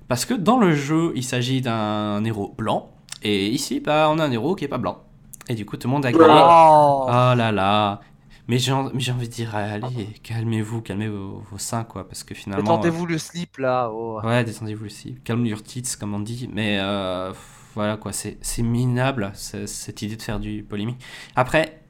Parce 0.07 0.25
que 0.25 0.33
dans 0.33 0.59
le 0.59 0.75
jeu, 0.75 1.13
il 1.17 1.25
s'agit 1.25 1.61
d'un 1.61 2.25
héros 2.25 2.55
blanc, 2.57 2.93
et 3.23 3.49
ici, 3.49 3.81
bah, 3.81 4.09
on 4.11 4.19
a 4.21 4.25
un 4.25 4.33
héros 4.33 4.55
qui 4.55 4.65
est 4.65 4.69
pas 4.69 4.79
blanc. 4.79 5.03
Et 5.49 5.55
du 5.55 5.65
coup, 5.65 5.77
tout 5.77 5.89
le 5.89 5.93
monde 5.93 6.07
a 6.07 6.13
gueulé. 6.13 6.25
Oh. 6.29 7.05
Oh 7.09 7.35
là 7.35 7.53
là 7.53 8.01
mais 8.49 8.59
j'ai 8.59 8.73
envie 8.73 9.29
de 9.29 9.33
dire, 9.33 9.55
allez, 9.55 10.07
calmez-vous, 10.23 10.81
calmez 10.81 11.09
vos, 11.09 11.43
vos 11.51 11.59
seins, 11.59 11.85
quoi, 11.85 12.09
parce 12.09 12.25
que 12.25 12.35
finalement... 12.35 12.63
Détendez-vous 12.63 13.05
le 13.05 13.19
slip 13.19 13.59
là. 13.59 13.91
oh. 13.93 14.21
euh, 14.25 14.27
ouais, 14.27 14.43
détendez-vous 14.43 14.87
aussi, 14.87 15.17
calme 15.23 15.45
your 15.45 15.63
tits, 15.63 15.83
comme 16.01 16.15
on 16.15 16.21
dit, 16.21 16.49
mais 16.51 16.79
euh, 16.81 17.31
voilà, 17.75 17.99
quoi, 17.99 18.13
c'est 18.15 18.39
minable, 18.63 19.33
ce- 19.35 19.67
cette 19.67 20.01
idée 20.01 20.17
de 20.17 20.23
faire 20.23 20.41
du 20.41 20.63
polémique. 20.63 20.99
Après, 21.37 21.83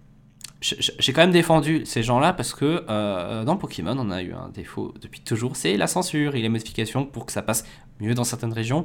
j'ai 0.61 1.13
quand 1.13 1.21
même 1.21 1.31
défendu 1.31 1.87
ces 1.87 2.03
gens-là, 2.03 2.33
parce 2.33 2.53
que 2.53 2.85
euh, 2.89 3.45
dans 3.45 3.57
Pokémon, 3.57 3.97
on 3.97 4.11
a 4.11 4.21
eu 4.23 4.33
un 4.33 4.49
défaut 4.49 4.93
depuis 5.01 5.21
toujours, 5.21 5.55
c'est 5.55 5.77
la 5.77 5.87
censure 5.87 6.35
et 6.35 6.43
les 6.43 6.49
modifications 6.49 7.07
pour 7.07 7.25
que 7.25 7.31
ça 7.31 7.43
passe 7.43 7.65
mieux 8.01 8.15
dans 8.15 8.25
certaines 8.25 8.53
régions. 8.53 8.85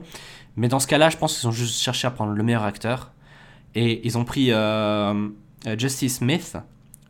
Mais 0.57 0.67
dans 0.67 0.79
ce 0.79 0.85
cas-là, 0.85 1.09
je 1.09 1.17
pense 1.17 1.39
qu'ils 1.39 1.47
ont 1.47 1.51
juste 1.51 1.81
cherché 1.81 2.05
à 2.05 2.11
prendre 2.11 2.33
le 2.33 2.43
meilleur 2.43 2.63
acteur, 2.63 3.13
et 3.75 4.05
ils 4.05 4.17
ont 4.17 4.25
pris 4.25 4.51
euh, 4.51 5.27
euh, 5.67 5.77
Justice 5.77 6.17
Smith, 6.17 6.57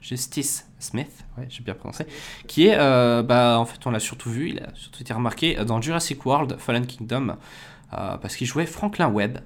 Justice 0.01 0.67
Smith, 0.79 1.25
ouais, 1.37 1.45
j'ai 1.49 1.63
bien 1.63 1.73
prononcé, 1.75 2.05
qui 2.47 2.67
est, 2.67 2.75
euh, 2.77 3.23
bah, 3.23 3.57
en 3.59 3.65
fait, 3.65 3.79
on 3.87 3.91
l'a 3.91 3.99
surtout 3.99 4.29
vu, 4.29 4.49
il 4.49 4.59
a 4.59 4.67
surtout 4.75 5.01
été 5.01 5.13
remarqué 5.13 5.55
dans 5.65 5.81
Jurassic 5.81 6.25
World 6.25 6.57
Fallen 6.59 6.85
Kingdom, 6.85 7.37
euh, 7.93 8.17
parce 8.17 8.35
qu'il 8.35 8.47
jouait 8.47 8.65
Franklin 8.65 9.09
Webb. 9.09 9.39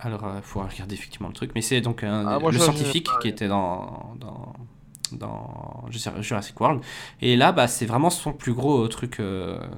Alors, 0.00 0.24
il 0.36 0.42
faut 0.42 0.60
regarder 0.60 0.94
effectivement 0.94 1.28
le 1.28 1.34
truc, 1.34 1.52
mais 1.54 1.60
c'est 1.62 1.80
donc 1.80 2.02
un- 2.04 2.26
Ah, 2.26 2.38
le 2.40 2.52
je- 2.52 2.58
scientifique 2.58 3.08
qui 3.20 3.28
était 3.28 3.48
dans, 3.48 4.14
dans, 4.20 4.52
dans 5.12 5.84
Jurassic 6.20 6.60
World. 6.60 6.80
Et 7.20 7.34
là, 7.36 7.50
bah, 7.52 7.66
c'est 7.66 7.86
vraiment 7.86 8.10
son 8.10 8.32
plus 8.32 8.52
gros 8.54 8.86
truc 8.88 9.20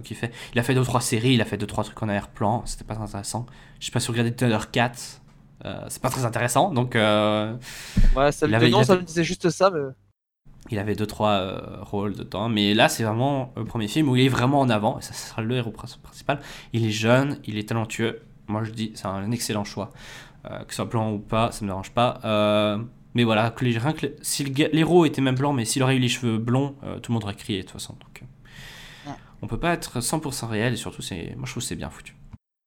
qu'il 0.04 0.16
fait. 0.16 0.30
Il 0.52 0.58
a 0.58 0.62
fait 0.62 0.74
2-3 0.74 1.00
séries, 1.00 1.34
il 1.34 1.40
a 1.40 1.44
fait 1.46 1.56
2-3 1.56 1.84
trucs 1.84 2.02
en 2.02 2.08
arrière-plan, 2.08 2.62
c'était 2.66 2.84
pas 2.84 2.98
intéressant. 2.98 3.46
Je 3.80 3.86
sais 3.86 3.92
pas 3.92 4.00
si 4.00 4.08
vous 4.08 4.12
regardez 4.12 4.34
Thundercats, 4.34 4.92
euh, 5.64 5.84
c'est 5.88 6.00
pas 6.02 6.10
très 6.10 6.24
intéressant, 6.24 6.72
donc 6.72 6.96
euh, 6.96 7.54
Ouais, 8.16 8.32
ça, 8.32 8.46
Il 8.46 8.54
avait- 8.54 8.70
il 8.70 8.84
ça 8.84 8.96
me 8.96 9.02
disait 9.02 9.24
juste 9.24 9.50
ça. 9.50 9.70
Mais... 9.70 9.80
il 10.70 10.78
avait 10.78 10.94
2-3 10.94 11.30
euh, 11.40 11.60
rôles 11.82 12.14
dedans. 12.14 12.48
Mais 12.48 12.74
là, 12.74 12.88
c'est 12.88 13.02
vraiment 13.04 13.52
le 13.56 13.64
premier 13.64 13.88
film 13.88 14.08
où 14.08 14.16
il 14.16 14.24
est 14.24 14.28
vraiment 14.28 14.60
en 14.60 14.68
avant, 14.70 14.98
et 14.98 15.02
ça 15.02 15.12
sera 15.12 15.42
le 15.42 15.56
héros 15.56 15.70
prin- 15.70 15.88
principal. 16.02 16.40
Il 16.72 16.86
est 16.86 16.90
jeune, 16.90 17.38
il 17.44 17.58
est 17.58 17.68
talentueux. 17.68 18.22
Moi, 18.48 18.64
je 18.64 18.70
dis, 18.72 18.92
c'est 18.94 19.06
un 19.06 19.30
excellent 19.30 19.64
choix. 19.64 19.90
Euh, 20.50 20.60
que 20.64 20.70
ce 20.70 20.76
soit 20.76 20.84
blanc 20.86 21.12
ou 21.12 21.18
pas, 21.18 21.52
ça 21.52 21.62
me 21.64 21.68
dérange 21.70 21.90
pas. 21.90 22.18
Euh, 22.24 22.78
mais 23.14 23.24
voilà, 23.24 23.50
que 23.50 23.64
les, 23.64 23.76
rien 23.76 23.92
que 23.92 24.06
si 24.22 24.44
l'héros 24.44 25.04
était 25.04 25.20
même 25.20 25.34
blanc, 25.34 25.52
mais 25.52 25.64
s'il 25.66 25.82
aurait 25.82 25.96
eu 25.96 26.00
les 26.00 26.08
cheveux 26.08 26.38
blonds, 26.38 26.76
euh, 26.84 26.98
tout 26.98 27.12
le 27.12 27.14
monde 27.14 27.24
aurait 27.24 27.34
crié 27.34 27.58
de 27.60 27.64
toute 27.64 27.72
façon. 27.72 27.92
Donc, 28.00 28.22
Ouais. 29.06 29.12
on 29.42 29.46
peut 29.46 29.58
pas 29.58 29.72
être 29.74 30.00
100% 30.00 30.46
réel, 30.48 30.72
et 30.72 30.76
surtout, 30.76 31.02
c'est, 31.02 31.34
moi 31.36 31.44
je 31.46 31.50
trouve 31.52 31.62
que 31.62 31.68
c'est 31.68 31.74
bien 31.76 31.90
foutu. 31.90 32.14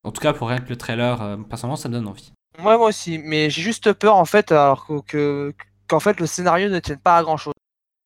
En 0.04 0.12
tout 0.12 0.22
cas, 0.22 0.34
pour 0.34 0.50
rien 0.50 0.60
que 0.60 0.70
le 0.70 0.76
trailer, 0.76 1.22
euh, 1.22 1.38
personnellement, 1.38 1.76
ça 1.78 1.90
me 1.90 1.94
donne 1.94 2.08
envie. 2.08 2.32
Ouais, 2.60 2.78
moi 2.78 2.88
aussi. 2.90 3.18
Mais 3.20 3.50
j'ai 3.50 3.62
juste 3.62 3.94
peur 3.94 4.16
en 4.16 4.26
fait, 4.26 4.52
alors 4.52 4.86
que, 4.86 5.02
que- 5.02 5.54
qu'en 5.88 6.00
fait 6.00 6.20
le 6.20 6.26
scénario 6.28 6.70
ne 6.70 6.80
tienne 6.80 7.00
pas 7.00 7.18
à 7.18 7.24
grand 7.24 7.38
chose. 7.38 7.54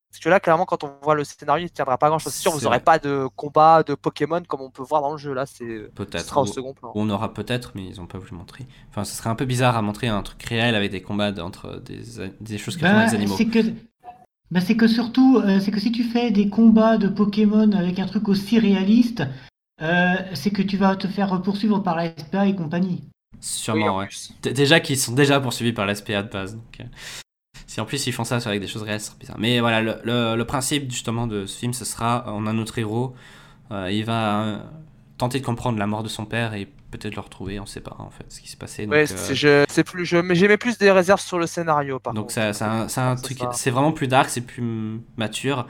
Parce 0.10 0.24
que 0.24 0.30
là, 0.30 0.40
clairement, 0.40 0.66
quand 0.66 0.84
on 0.84 0.92
voit 1.04 1.16
le 1.16 1.24
scénario, 1.26 1.64
il 1.64 1.70
ne 1.70 1.74
tiendra 1.74 1.98
pas 1.98 2.08
à 2.08 2.10
grand 2.10 2.18
chose. 2.18 2.34
C'est 2.34 2.42
sûr, 2.42 2.52
vous 2.52 2.62
n'aurez 2.62 2.80
pas 2.80 2.98
de 2.98 3.28
combat 3.36 3.84
de 3.84 3.94
Pokémon 3.94 4.42
comme 4.48 4.62
on 4.62 4.72
peut 4.72 4.82
voir 4.82 5.02
dans 5.02 5.12
le 5.12 5.18
jeu. 5.18 5.34
Là, 5.34 5.46
c'est. 5.46 5.66
Ce 5.66 5.92
Peut-être. 5.94 6.26
sera 6.26 6.42
au 6.42 6.46
Ou- 6.46 6.48
second 6.48 6.74
plan. 6.74 6.92
On 6.96 7.10
aura 7.10 7.34
peut-être, 7.34 7.74
mais 7.76 7.86
ils 7.86 8.00
ont 8.02 8.08
pas 8.08 8.18
voulu 8.18 8.32
montrer. 8.36 8.66
Enfin, 8.90 9.04
ce 9.04 9.16
serait 9.16 9.30
un 9.30 9.36
peu 9.36 9.46
bizarre 9.46 9.76
à 9.78 9.82
montrer 9.82 10.08
un 10.08 10.24
truc 10.24 10.42
réel 10.44 10.76
avec 10.76 10.92
des 10.92 11.02
combats 11.02 11.32
entre 11.44 11.82
des, 11.82 12.58
choses 12.58 12.78
qui 12.78 12.82
font 12.84 12.92
Bah, 12.92 13.06
des 13.06 13.16
animaux. 13.16 13.36
c'est 13.38 13.46
que, 13.46 13.60
bah, 14.50 14.62
c'est 14.62 14.78
que 14.78 14.88
surtout, 14.88 15.38
euh, 15.44 15.60
c'est 15.60 15.72
que 15.72 15.80
si 15.80 15.92
tu 15.92 16.04
fais 16.04 16.32
des 16.32 16.50
combats 16.50 16.98
de 16.98 17.10
Pokémon 17.10 17.72
avec 17.74 18.00
un 18.00 18.08
truc 18.08 18.28
aussi 18.30 18.58
réaliste, 18.60 19.24
euh, 19.82 20.16
c'est 20.34 20.52
que 20.52 20.62
tu 20.64 20.78
vas 20.78 20.96
te 20.96 21.08
faire 21.08 21.40
poursuivre 21.44 21.80
par 21.84 21.96
la 21.98 22.06
SPA 22.18 22.48
et 22.48 22.56
compagnie. 22.56 23.04
Sûrement, 23.40 23.96
en 23.96 24.00
ouais. 24.00 24.08
Déjà 24.54 24.80
qu'ils 24.80 24.98
sont 24.98 25.14
déjà 25.14 25.40
poursuivis 25.40 25.74
par 25.74 25.86
la 25.86 25.94
SPA 25.96 26.24
de 26.24 26.30
base. 26.32 26.56
Donc, 26.56 26.80
euh, 26.80 26.84
si 27.68 27.80
en 27.82 27.86
plus 27.86 28.08
ils 28.08 28.12
font 28.12 28.24
ça 28.24 28.38
avec 28.38 28.62
des 28.62 28.68
choses 28.68 28.84
réelles, 28.84 29.00
ce 29.02 29.08
serait 29.08 29.18
bizarre. 29.20 29.38
Mais 29.40 29.60
voilà, 29.60 29.82
le, 29.82 29.96
le- 30.04 30.36
le 30.36 30.46
principe 30.46 30.90
justement 30.92 31.28
de 31.28 31.46
ce 31.46 31.58
film, 31.58 31.74
ce 31.74 31.86
sera 31.86 32.24
on 32.28 32.48
a 32.48 32.54
notre 32.54 32.78
héros, 32.80 33.14
euh, 33.72 33.92
il 33.92 34.06
va 34.06 34.44
euh, 34.44 34.58
tenter 35.18 35.40
de 35.40 35.46
comprendre 35.46 35.78
la 35.78 35.88
mort 35.88 36.04
de 36.04 36.10
son 36.10 36.26
père 36.26 36.54
et 36.54 36.66
peut-être 36.92 37.16
le 37.16 37.22
retrouver, 37.22 37.60
on 37.60 37.66
sait 37.66 37.82
pas 37.82 37.96
en 38.00 38.10
fait 38.10 38.26
ce 38.30 38.40
qui 38.40 38.50
s'est 38.50 38.58
passé. 38.58 38.86
Donc, 38.86 38.94
Ouais, 38.94 39.06
euh, 39.12 39.34
je- 39.36 39.66
plus. 39.84 40.06
Je, 40.06 40.18
mais 40.18 40.36
j'ai 40.36 40.48
mis 40.48 40.58
plus 40.58 40.78
des 40.78 40.90
réserves 40.92 41.20
sur 41.22 41.38
le 41.38 41.46
scénario, 41.46 42.00
par 42.00 42.14
Donc 42.14 42.32
c'est 42.32 42.42
un, 42.42 42.88
truc, 43.18 43.38
sera- 43.38 43.54
c'est 43.54 43.70
vraiment 43.72 43.92
plus 43.92 44.08
dark, 44.08 44.30
c'est 44.30 44.42
plus 44.42 45.02
mature. 45.18 45.68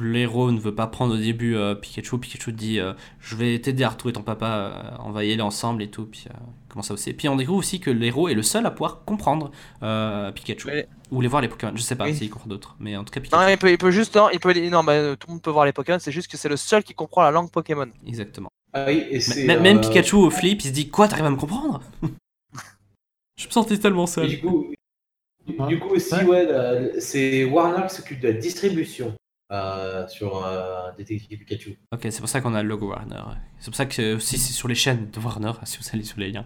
L'héros 0.00 0.52
ne 0.52 0.60
veut 0.60 0.74
pas 0.74 0.86
prendre 0.86 1.14
au 1.14 1.16
début 1.16 1.56
euh, 1.56 1.74
Pikachu. 1.74 2.18
Pikachu 2.18 2.52
dit 2.52 2.78
euh, 2.78 2.92
je 3.20 3.34
vais 3.34 3.58
t'aider 3.58 3.82
à 3.84 3.88
retrouver 3.88 4.12
ton 4.12 4.22
papa, 4.22 4.46
euh, 4.46 4.96
on 5.04 5.10
va 5.10 5.24
y 5.24 5.32
aller 5.32 5.42
ensemble 5.42 5.82
et 5.82 5.90
tout. 5.90 6.06
Puis 6.06 6.24
euh, 6.28 6.32
comment 6.68 6.82
ça 6.82 6.94
aussi. 6.94 7.12
Puis 7.12 7.28
on 7.28 7.34
découvre 7.36 7.58
aussi 7.58 7.80
que 7.80 7.90
l'héros 7.90 8.28
est 8.28 8.34
le 8.34 8.42
seul 8.42 8.64
à 8.66 8.70
pouvoir 8.70 9.04
comprendre 9.04 9.50
euh, 9.82 10.30
Pikachu 10.30 10.68
Ouais. 10.68 10.88
ou 11.10 11.20
les 11.20 11.26
voir 11.28 11.42
les 11.42 11.48
Pokémon. 11.48 11.72
Je 11.74 11.82
sais 11.82 11.96
pas 11.96 12.04
Oui. 12.04 12.14
s'il 12.14 12.30
comprend 12.30 12.48
d'autres, 12.48 12.76
mais 12.78 12.96
en 12.96 13.02
tout 13.04 13.12
cas 13.12 13.20
Pikachu. 13.20 13.42
Non, 13.42 13.48
il 13.48 13.58
peut, 13.58 13.70
il 13.72 13.78
peut 13.78 13.90
juste. 13.90 14.14
Non, 14.14 14.28
il 14.32 14.38
peut, 14.38 14.52
non 14.68 14.82
mais, 14.84 14.92
euh, 14.92 15.16
tout 15.16 15.26
le 15.28 15.32
monde 15.34 15.42
peut 15.42 15.50
voir 15.50 15.64
les 15.66 15.72
Pokémon, 15.72 15.98
c'est 15.98 16.12
juste 16.12 16.30
que 16.30 16.36
c'est 16.36 16.48
le 16.48 16.56
seul 16.56 16.84
qui 16.84 16.94
comprend 16.94 17.22
la 17.22 17.30
langue 17.32 17.50
Pokémon. 17.50 17.88
Exactement. 18.06 18.48
Ah 18.72 18.84
oui, 18.86 19.04
et 19.10 19.20
c'est. 19.20 19.46
M- 19.46 19.62
Même 19.62 19.80
Pikachu 19.80 20.14
au 20.16 20.30
flip, 20.30 20.60
il 20.62 20.68
se 20.68 20.72
dit 20.72 20.88
quoi, 20.90 21.08
t'arrives 21.08 21.24
à 21.26 21.30
me 21.30 21.36
comprendre? 21.36 21.80
Je 23.36 23.46
me 23.46 23.50
sentais 23.52 23.78
tellement 23.78 24.04
et 24.04 24.08
seul. 24.08 24.28
du 24.28 24.40
coup, 24.40 24.66
du, 25.68 25.78
coup 25.78 25.88
aussi, 25.90 26.14
Ouais. 26.24 26.92
c'est 27.00 27.44
Warner 27.44 27.86
qui 27.88 27.94
s'occupe 27.94 28.20
de 28.20 28.28
la 28.28 28.34
distribution 28.34 29.14
euh, 29.50 30.06
sur 30.08 30.44
euh, 30.44 30.90
Détective 30.96 31.38
Pikachu. 31.38 31.78
Ok, 31.92 32.00
c'est 32.10 32.20
pour 32.20 32.28
ça 32.28 32.40
qu'on 32.40 32.54
a 32.54 32.62
le 32.62 32.68
logo 32.68 32.88
Warner. 32.90 33.22
C'est 33.58 33.70
pour 33.70 33.76
ça 33.76 33.86
que 33.86 34.16
aussi 34.16 34.38
c'est 34.38 34.52
sur 34.52 34.68
les 34.68 34.74
chaînes 34.74 35.10
de 35.10 35.20
Warner, 35.20 35.52
si 35.64 35.78
vous 35.78 35.84
allez 35.92 36.04
sur 36.04 36.18
les 36.20 36.30
liens. 36.30 36.44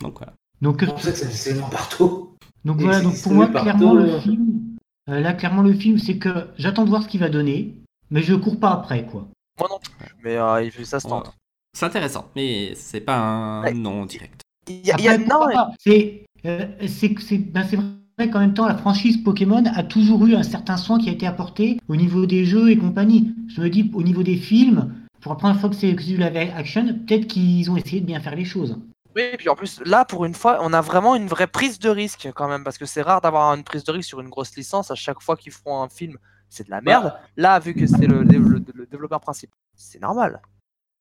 Donc 0.00 0.18
voilà. 0.18 0.32
Donc, 0.62 0.80
C'est 0.80 0.86
pour 0.86 1.00
ça 1.00 1.12
que 1.12 1.16
c'est 1.18 1.60
partout. 1.70 2.36
donc 2.64 2.80
voilà, 2.80 3.00
donc 3.00 3.20
pour 3.22 3.32
moi, 3.32 3.48
clairement, 3.48 3.94
le 3.94 4.20
film, 4.20 4.76
euh, 5.08 5.20
là, 5.20 5.32
clairement, 5.32 5.62
le 5.62 5.72
film, 5.72 5.98
c'est 5.98 6.18
que 6.18 6.48
j'attends 6.58 6.84
de 6.84 6.90
voir 6.90 7.02
ce 7.02 7.08
qu'il 7.08 7.20
va 7.20 7.28
donner, 7.30 7.76
mais 8.10 8.22
je 8.22 8.34
cours 8.34 8.60
pas 8.60 8.70
après, 8.72 9.06
quoi. 9.06 9.28
Moi 9.58 9.68
non 9.70 9.78
plus. 9.78 10.14
Mais 10.22 10.36
euh, 10.36 10.62
il 10.62 10.70
fait 10.70 10.84
ça 10.84 11.00
se 11.00 11.08
tente. 11.08 11.26
Ouais. 11.26 11.32
C'est 11.74 11.86
intéressant, 11.86 12.28
mais 12.36 12.74
c'est 12.74 13.00
pas 13.00 13.16
un 13.18 13.62
Ouais. 13.62 13.72
nom 13.72 14.04
direct. 14.06 14.42
Il 14.68 14.86
y 14.86 14.90
a, 15.08 15.18
non, 15.18 15.46
c'est 15.78 16.26
euh, 16.46 16.66
c'est 16.86 17.18
c'est 17.20 17.38
ben, 17.38 17.64
c'est 17.68 17.78
vrai 18.20 18.30
qu'en 18.30 18.40
même 18.40 18.54
temps 18.54 18.66
la 18.66 18.76
franchise 18.76 19.16
Pokémon 19.22 19.64
a 19.74 19.82
toujours 19.82 20.26
eu 20.26 20.34
un 20.34 20.42
certain 20.42 20.76
soin 20.76 20.98
qui 20.98 21.08
a 21.08 21.12
été 21.12 21.26
apporté 21.26 21.78
au 21.88 21.96
niveau 21.96 22.26
des 22.26 22.44
jeux 22.44 22.70
et 22.70 22.76
compagnie. 22.76 23.34
Je 23.48 23.60
me 23.62 23.70
dis 23.70 23.90
au 23.94 24.02
niveau 24.02 24.22
des 24.22 24.36
films, 24.36 24.94
pour 25.20 25.32
la 25.32 25.38
première 25.38 25.58
fois 25.58 25.70
que 25.70 25.76
c'est 25.76 25.92
du 25.92 26.16
live 26.16 26.36
action, 26.54 26.86
peut-être 27.06 27.26
qu'ils 27.26 27.70
ont 27.70 27.76
essayé 27.76 28.00
de 28.00 28.06
bien 28.06 28.20
faire 28.20 28.36
les 28.36 28.44
choses. 28.44 28.78
Oui, 29.16 29.22
et 29.32 29.36
puis 29.36 29.48
en 29.48 29.56
plus, 29.56 29.80
là, 29.84 30.04
pour 30.04 30.24
une 30.24 30.34
fois, 30.34 30.58
on 30.62 30.72
a 30.72 30.80
vraiment 30.80 31.16
une 31.16 31.26
vraie 31.26 31.48
prise 31.48 31.78
de 31.80 31.88
risque 31.88 32.30
quand 32.34 32.46
même, 32.46 32.62
parce 32.62 32.78
que 32.78 32.86
c'est 32.86 33.02
rare 33.02 33.20
d'avoir 33.20 33.52
une 33.54 33.64
prise 33.64 33.82
de 33.84 33.90
risque 33.90 34.08
sur 34.08 34.20
une 34.20 34.28
grosse 34.28 34.54
licence. 34.56 34.90
À 34.90 34.94
chaque 34.94 35.20
fois 35.20 35.36
qu'ils 35.36 35.52
feront 35.52 35.82
un 35.82 35.88
film, 35.88 36.16
c'est 36.48 36.64
de 36.66 36.70
la 36.70 36.80
merde. 36.80 37.12
Là, 37.36 37.58
vu 37.58 37.74
que 37.74 37.86
c'est 37.86 38.06
le, 38.06 38.22
le- 38.22 38.64
le 38.74 38.86
développeur 38.86 39.20
principal, 39.20 39.56
c'est 39.74 40.00
normal. 40.00 40.40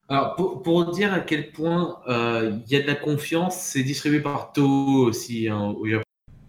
Alors, 0.08 0.36
pour, 0.36 0.64
pour 0.64 0.90
dire 0.90 1.14
à 1.14 1.20
quel 1.20 1.52
point 1.52 2.00
euh, 2.08 2.58
il 2.66 2.72
y 2.72 2.76
a 2.76 2.82
de 2.82 2.88
la 2.88 2.96
confiance, 2.96 3.58
c'est 3.58 3.84
distribué 3.84 4.22
par 4.22 4.54
Toho 4.54 5.06
aussi 5.06 5.48
hein, 5.48 5.74
au 5.78 5.86
Japon. 5.86 6.04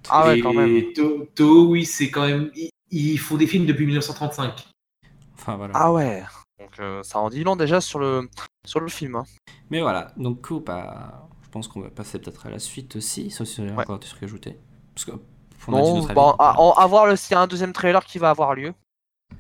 Ah 0.09 0.27
ouais, 0.27 0.39
Et 0.39 0.43
quand 0.43 0.53
même. 0.53 0.93
To- 0.95 1.27
Toho, 1.35 1.67
oui, 1.67 1.85
c'est 1.85 2.11
quand 2.11 2.27
même. 2.27 2.51
Ils, 2.55 2.71
ils 2.91 3.19
font 3.19 3.37
des 3.37 3.47
films 3.47 3.67
depuis 3.67 3.87
1935. 3.87 4.67
Enfin 5.35 5.57
voilà. 5.57 5.73
Ah 5.77 5.93
ouais. 5.93 6.23
Donc 6.59 6.79
euh, 6.81 7.03
ça 7.03 7.19
en 7.19 7.31
dit 7.31 7.43
long 7.45 7.57
déjà 7.57 7.81
sur 7.81 7.99
le 7.99 8.29
sur 8.67 8.81
le 8.81 8.89
film. 8.89 9.17
hein. 9.17 9.25
Mais 9.71 9.81
voilà, 9.81 10.13
donc 10.17 10.47
coup, 10.47 10.61
bah, 10.61 11.29
je 11.43 11.49
pense 11.49 11.69
qu'on 11.69 11.81
va 11.81 11.91
passer 11.91 12.19
peut-être 12.19 12.47
à 12.47 12.51
la 12.51 12.59
suite 12.59 12.97
aussi, 12.97 13.31
sauf 13.31 13.47
si 13.49 13.61
vous 13.61 13.73
Ouais. 13.75 13.83
encore 13.83 13.99
des 13.99 14.07
trucs 14.07 14.23
à 14.23 14.27
ajouter. 14.27 14.59
Parce 14.95 15.05
que 15.05 15.13
on 15.69 15.75
a 15.77 15.83
dit 15.83 16.15
Bon, 16.15 16.31
avis. 16.31 16.37
à, 16.39 16.51
à- 16.51 16.83
à 16.83 16.87
voir 16.87 17.07
le- 17.07 17.17
s'il 17.17 17.33
y 17.33 17.35
a 17.37 17.41
un 17.41 17.47
deuxième 17.47 17.73
trailer 17.73 18.05
qui 18.05 18.19
va 18.19 18.31
avoir 18.31 18.55
lieu. 18.55 18.75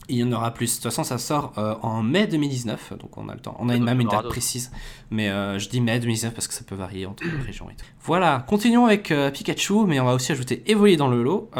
Il 0.08 0.16
y 0.16 0.24
en 0.24 0.32
aura 0.32 0.52
plus. 0.52 0.70
De 0.70 0.74
toute 0.74 0.84
façon, 0.84 1.04
ça 1.04 1.18
sort 1.18 1.52
euh, 1.56 1.76
en 1.82 2.02
mai 2.02 2.26
2019, 2.26 2.94
donc 2.98 3.16
on 3.16 3.28
a 3.28 3.34
le 3.34 3.40
temps. 3.40 3.56
On 3.60 3.68
a 3.68 3.76
une- 3.76 3.84
même 3.84 4.00
une 4.00 4.08
date 4.08 4.28
précise, 4.28 4.72
mais 5.10 5.28
euh, 5.30 5.58
je 5.58 5.68
dis 5.68 5.80
mai 5.80 6.00
2019 6.00 6.34
parce 6.34 6.48
que 6.48 6.54
ça 6.54 6.64
peut 6.64 6.74
varier 6.74 7.06
entre 7.06 7.22
les 7.24 7.30
régions 7.44 7.70
et 7.70 7.74
tout. 7.76 7.84
Voilà, 8.02 8.44
continuons 8.48 8.86
avec 8.86 9.12
euh, 9.12 9.30
Pikachu, 9.30 9.84
mais 9.86 10.00
on 10.00 10.04
va 10.06 10.14
aussi 10.14 10.32
ajouter 10.32 10.64
Evoli 10.70 10.96
dans 10.96 11.06
le 11.08 11.22
lot. 11.22 11.50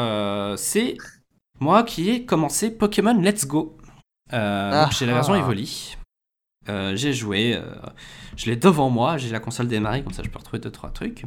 C'est 0.57 0.97
moi 1.61 1.83
qui 1.83 2.09
ai 2.09 2.25
commencé 2.25 2.71
Pokémon 2.71 3.13
Let's 3.21 3.45
Go. 3.47 3.77
J'ai 4.31 4.37
la 5.05 5.13
version 5.13 5.33
Ah. 5.33 5.39
Evoli. 5.39 5.95
J'ai 6.67 7.13
joué, 7.13 7.57
je 8.35 8.45
l'ai 8.49 8.55
devant 8.57 8.89
moi, 8.89 9.17
j'ai 9.17 9.29
la 9.29 9.39
console 9.39 9.67
démarrée, 9.67 10.03
comme 10.03 10.13
ça 10.13 10.23
je 10.23 10.29
peux 10.29 10.37
retrouver 10.39 10.59
2-3 10.59 10.91
trucs. 10.91 11.23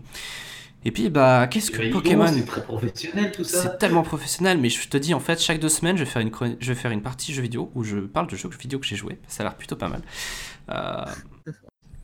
Et 0.87 0.91
puis, 0.93 1.09
bah, 1.09 1.47
qu'est-ce 1.47 1.71
que 1.71 1.91
Pokémon 1.91 2.27
C'est 2.27 2.45
très 2.45 2.63
professionnel 2.63 3.33
tout 3.33 3.43
ça. 3.45 3.63
c'est 3.63 3.79
tellement 3.79 4.03
professionnel, 4.03 4.59
mais 4.59 4.69
je 4.69 4.87
te 4.89 4.97
dis 4.99 5.15
en 5.15 5.21
fait, 5.21 5.41
chaque 5.41 5.59
deux 5.59 5.69
semaines, 5.71 5.97
je 5.97 6.05
vais 6.05 6.11
faire 6.11 6.21
une, 6.23 6.31
je 6.61 6.73
vais 6.73 6.79
faire 6.79 6.91
une 6.91 7.01
partie 7.03 7.33
jeu 7.33 7.41
vidéo 7.43 7.71
où 7.75 7.85
je 7.85 7.99
parle 7.99 8.27
de 8.27 8.37
jeux 8.37 8.51
vidéo 8.61 8.79
que 8.79 8.87
j'ai 8.87 8.97
joué. 8.97 9.19
Ça 9.27 9.43
a 9.43 9.47
l'air 9.47 9.55
plutôt 9.55 9.77
pas 9.77 9.89
mal. 9.89 10.03
Euh, 10.71 11.05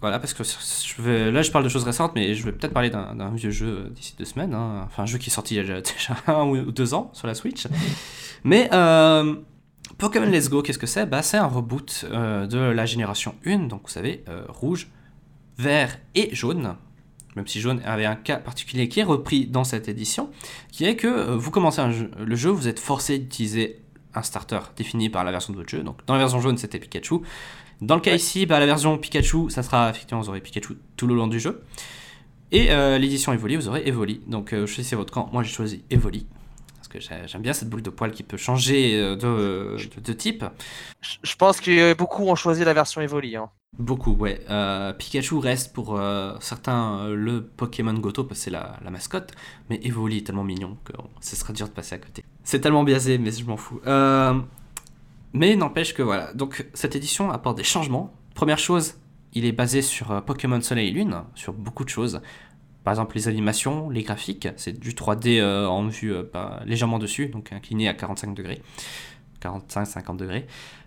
voilà, 0.00 0.18
parce 0.18 0.32
que 0.32 0.42
je 0.44 1.02
vais, 1.02 1.30
là, 1.30 1.42
je 1.42 1.50
parle 1.50 1.62
de 1.64 1.68
choses 1.68 1.84
récentes, 1.84 2.12
mais 2.14 2.34
je 2.34 2.42
vais 2.42 2.52
peut-être 2.52 2.72
parler 2.72 2.88
d'un 2.88 3.34
vieux 3.34 3.50
jeu 3.50 3.90
d'ici 3.94 4.14
deux 4.18 4.24
semaines. 4.24 4.54
hein. 4.54 4.84
Enfin, 4.86 5.02
un 5.02 5.06
jeu 5.06 5.18
qui 5.18 5.28
est 5.28 5.32
sorti 5.32 5.56
il 5.56 5.66
y 5.66 5.70
a 5.70 5.80
déjà 5.82 6.16
un 6.26 6.44
ou 6.44 6.72
deux 6.72 6.94
ans 6.94 7.10
sur 7.12 7.26
la 7.26 7.34
Switch. 7.34 7.66
Mais 8.44 8.70
euh, 8.72 9.34
Pokémon 9.98 10.24
Let's 10.24 10.48
Go, 10.48 10.62
qu'est-ce 10.62 10.78
que 10.78 10.86
c'est? 10.86 11.04
Bah, 11.04 11.20
C'est 11.20 11.36
un 11.36 11.46
reboot 11.46 12.06
euh, 12.10 12.46
de 12.46 12.58
la 12.58 12.86
génération 12.86 13.34
1, 13.44 13.58
donc 13.68 13.82
vous 13.82 13.88
savez, 13.90 14.24
rouge, 14.48 14.88
vert 15.58 15.98
et 16.14 16.34
jaune. 16.34 16.76
Même 17.36 17.46
si 17.46 17.60
jaune 17.60 17.80
avait 17.84 18.06
un 18.06 18.16
cas 18.16 18.36
particulier 18.38 18.88
qui 18.88 19.00
est 19.00 19.04
repris 19.04 19.46
dans 19.46 19.62
cette 19.64 19.88
édition, 19.88 20.30
qui 20.72 20.84
est 20.84 20.96
que 20.96 21.06
euh, 21.06 21.36
vous 21.36 21.50
commencez 21.52 21.80
un 21.80 21.92
jeu- 21.92 22.10
le 22.18 22.34
jeu, 22.36 22.50
vous 22.50 22.66
êtes 22.66 22.80
forcé 22.80 23.18
d'utiliser 23.18 23.80
un 24.14 24.22
starter 24.22 24.58
défini 24.76 25.08
par 25.10 25.22
la 25.22 25.30
version 25.30 25.52
de 25.52 25.58
votre 25.58 25.70
jeu. 25.70 25.82
Donc 25.84 25.98
dans 26.06 26.14
la 26.14 26.20
version 26.20 26.40
jaune, 26.40 26.58
c'était 26.58 26.80
Pikachu. 26.80 27.20
Dans 27.80 27.94
le 27.94 28.00
cas 28.00 28.10
Ouais. 28.10 28.16
ici, 28.16 28.46
bah, 28.46 28.58
la 28.58 28.66
version 28.66 28.98
Pikachu, 28.98 29.48
ça 29.48 29.62
sera 29.62 29.90
effectivement, 29.90 30.20
vous 30.20 30.28
aurez 30.28 30.40
Pikachu 30.40 30.74
tout 30.96 31.06
le 31.06 31.14
long 31.14 31.28
du 31.28 31.38
jeu. 31.38 31.62
Et 32.52 32.72
euh, 32.72 32.98
l'édition 32.98 33.32
Evoli, 33.32 33.54
vous 33.56 33.68
aurez 33.68 33.82
Evoli. 33.86 34.22
Donc 34.26 34.52
euh, 34.52 34.66
choisissez 34.66 34.96
votre 34.96 35.12
camp. 35.12 35.30
Moi, 35.32 35.44
j'ai 35.44 35.52
choisi 35.52 35.84
Evoli. 35.90 36.26
Parce 36.76 36.88
que 36.88 36.98
j'ai- 36.98 37.28
j'aime 37.28 37.42
bien 37.42 37.52
cette 37.52 37.68
boule 37.70 37.82
de 37.82 37.90
poil 37.90 38.10
qui 38.10 38.24
peut 38.24 38.36
changer 38.36 38.98
euh, 38.98 39.14
de, 39.14 39.76
de- 39.94 40.00
de 40.00 40.12
type. 40.12 40.44
Je 41.22 41.36
pense 41.36 41.60
que 41.60 41.94
beaucoup 41.94 42.24
ont 42.24 42.34
choisi 42.34 42.64
la 42.64 42.74
version 42.74 43.00
Evoli. 43.00 43.36
Hein. 43.36 43.48
Beaucoup, 43.78 44.12
ouais. 44.12 44.44
Euh, 44.50 44.92
Pikachu 44.92 45.38
reste 45.38 45.72
pour 45.72 45.98
euh, 45.98 46.36
certains 46.40 46.98
euh, 46.98 47.14
le 47.14 47.42
Pokémon 47.42 47.94
Goto 47.94 48.24
parce 48.24 48.40
que 48.40 48.44
c'est 48.44 48.50
la, 48.50 48.78
mascotte, 48.90 49.32
mais 49.70 49.80
Evoli 49.82 50.18
est 50.18 50.26
tellement 50.26 50.44
mignon 50.44 50.76
que 50.84 50.92
ce 51.20 51.34
serait 51.34 51.54
dur 51.54 51.66
de 51.66 51.72
passer 51.72 51.94
à 51.94 51.98
côté. 51.98 52.24
C'est 52.44 52.60
tellement 52.60 52.84
biaisé, 52.84 53.16
mais 53.16 53.30
je 53.30 53.44
m'en 53.44 53.56
fous. 53.56 53.80
Mais 55.32 55.54
n'empêche 55.54 55.94
que 55.94 56.02
voilà. 56.02 56.32
Donc 56.34 56.66
cette 56.74 56.96
édition 56.96 57.30
apporte 57.30 57.56
des 57.56 57.64
changements. 57.64 58.12
Première 58.34 58.58
chose, 58.58 58.94
il 59.32 59.44
est 59.44 59.52
basé 59.52 59.80
sur 59.80 60.24
Pokémon 60.24 60.60
Soleil 60.60 60.88
et 60.88 60.90
Lune, 60.90 61.22
sur 61.36 61.52
beaucoup 61.52 61.84
de 61.84 61.88
choses. 61.88 62.20
Par 62.84 62.92
exemple, 62.92 63.14
les 63.14 63.28
animations, 63.28 63.90
les 63.90 64.02
graphiques, 64.02 64.48
c'est 64.56 64.78
du 64.78 64.92
3D 64.92 65.38
euh, 65.38 65.66
en 65.66 65.86
vue 65.86 66.14
pas- 66.24 66.60
légèrement 66.66 66.98
dessus, 66.98 67.28
donc 67.28 67.52
incliné 67.52 67.88
à 67.88 67.94
45 67.94 68.34
degrés, 68.34 68.60
45-50 69.40 70.16
degrés. 70.16 70.46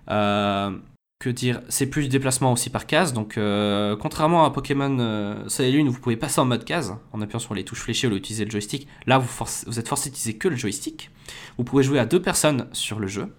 Euh, 0.09 0.77
que 1.23 1.29
dire 1.29 1.61
C'est 1.69 1.87
plus 1.87 2.03
du 2.03 2.09
déplacement 2.09 2.51
aussi 2.51 2.69
par 2.69 2.85
case, 2.85 3.13
donc 3.13 3.37
euh, 3.37 3.95
contrairement 3.95 4.45
à 4.45 4.51
Pokémon 4.51 4.97
euh, 4.99 5.47
Soleil 5.47 5.73
et 5.73 5.77
Lune, 5.77 5.89
vous 5.89 5.99
pouvez 5.99 6.17
passer 6.17 6.41
en 6.41 6.45
mode 6.45 6.65
case 6.65 6.95
en 7.13 7.21
appuyant 7.21 7.39
sur 7.39 7.53
les 7.53 7.63
touches 7.63 7.79
fléchées 7.81 8.07
au 8.07 8.09
lieu 8.09 8.17
d'utiliser 8.17 8.45
le 8.45 8.51
joystick. 8.51 8.87
Là, 9.07 9.17
vous, 9.17 9.45
vous 9.67 9.79
êtes 9.79 9.87
forcé 9.87 10.09
d'utiliser 10.09 10.37
que 10.37 10.47
le 10.47 10.55
joystick. 10.55 11.09
Vous 11.57 11.63
pouvez 11.63 11.83
jouer 11.83 11.99
à 11.99 12.05
deux 12.05 12.21
personnes 12.21 12.67
sur 12.73 12.99
le 12.99 13.07
jeu. 13.07 13.33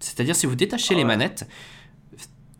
C'est-à-dire 0.00 0.36
si 0.36 0.46
vous 0.46 0.54
détachez 0.56 0.94
Ah 0.94 0.98
les 0.98 1.04
manettes, 1.04 1.48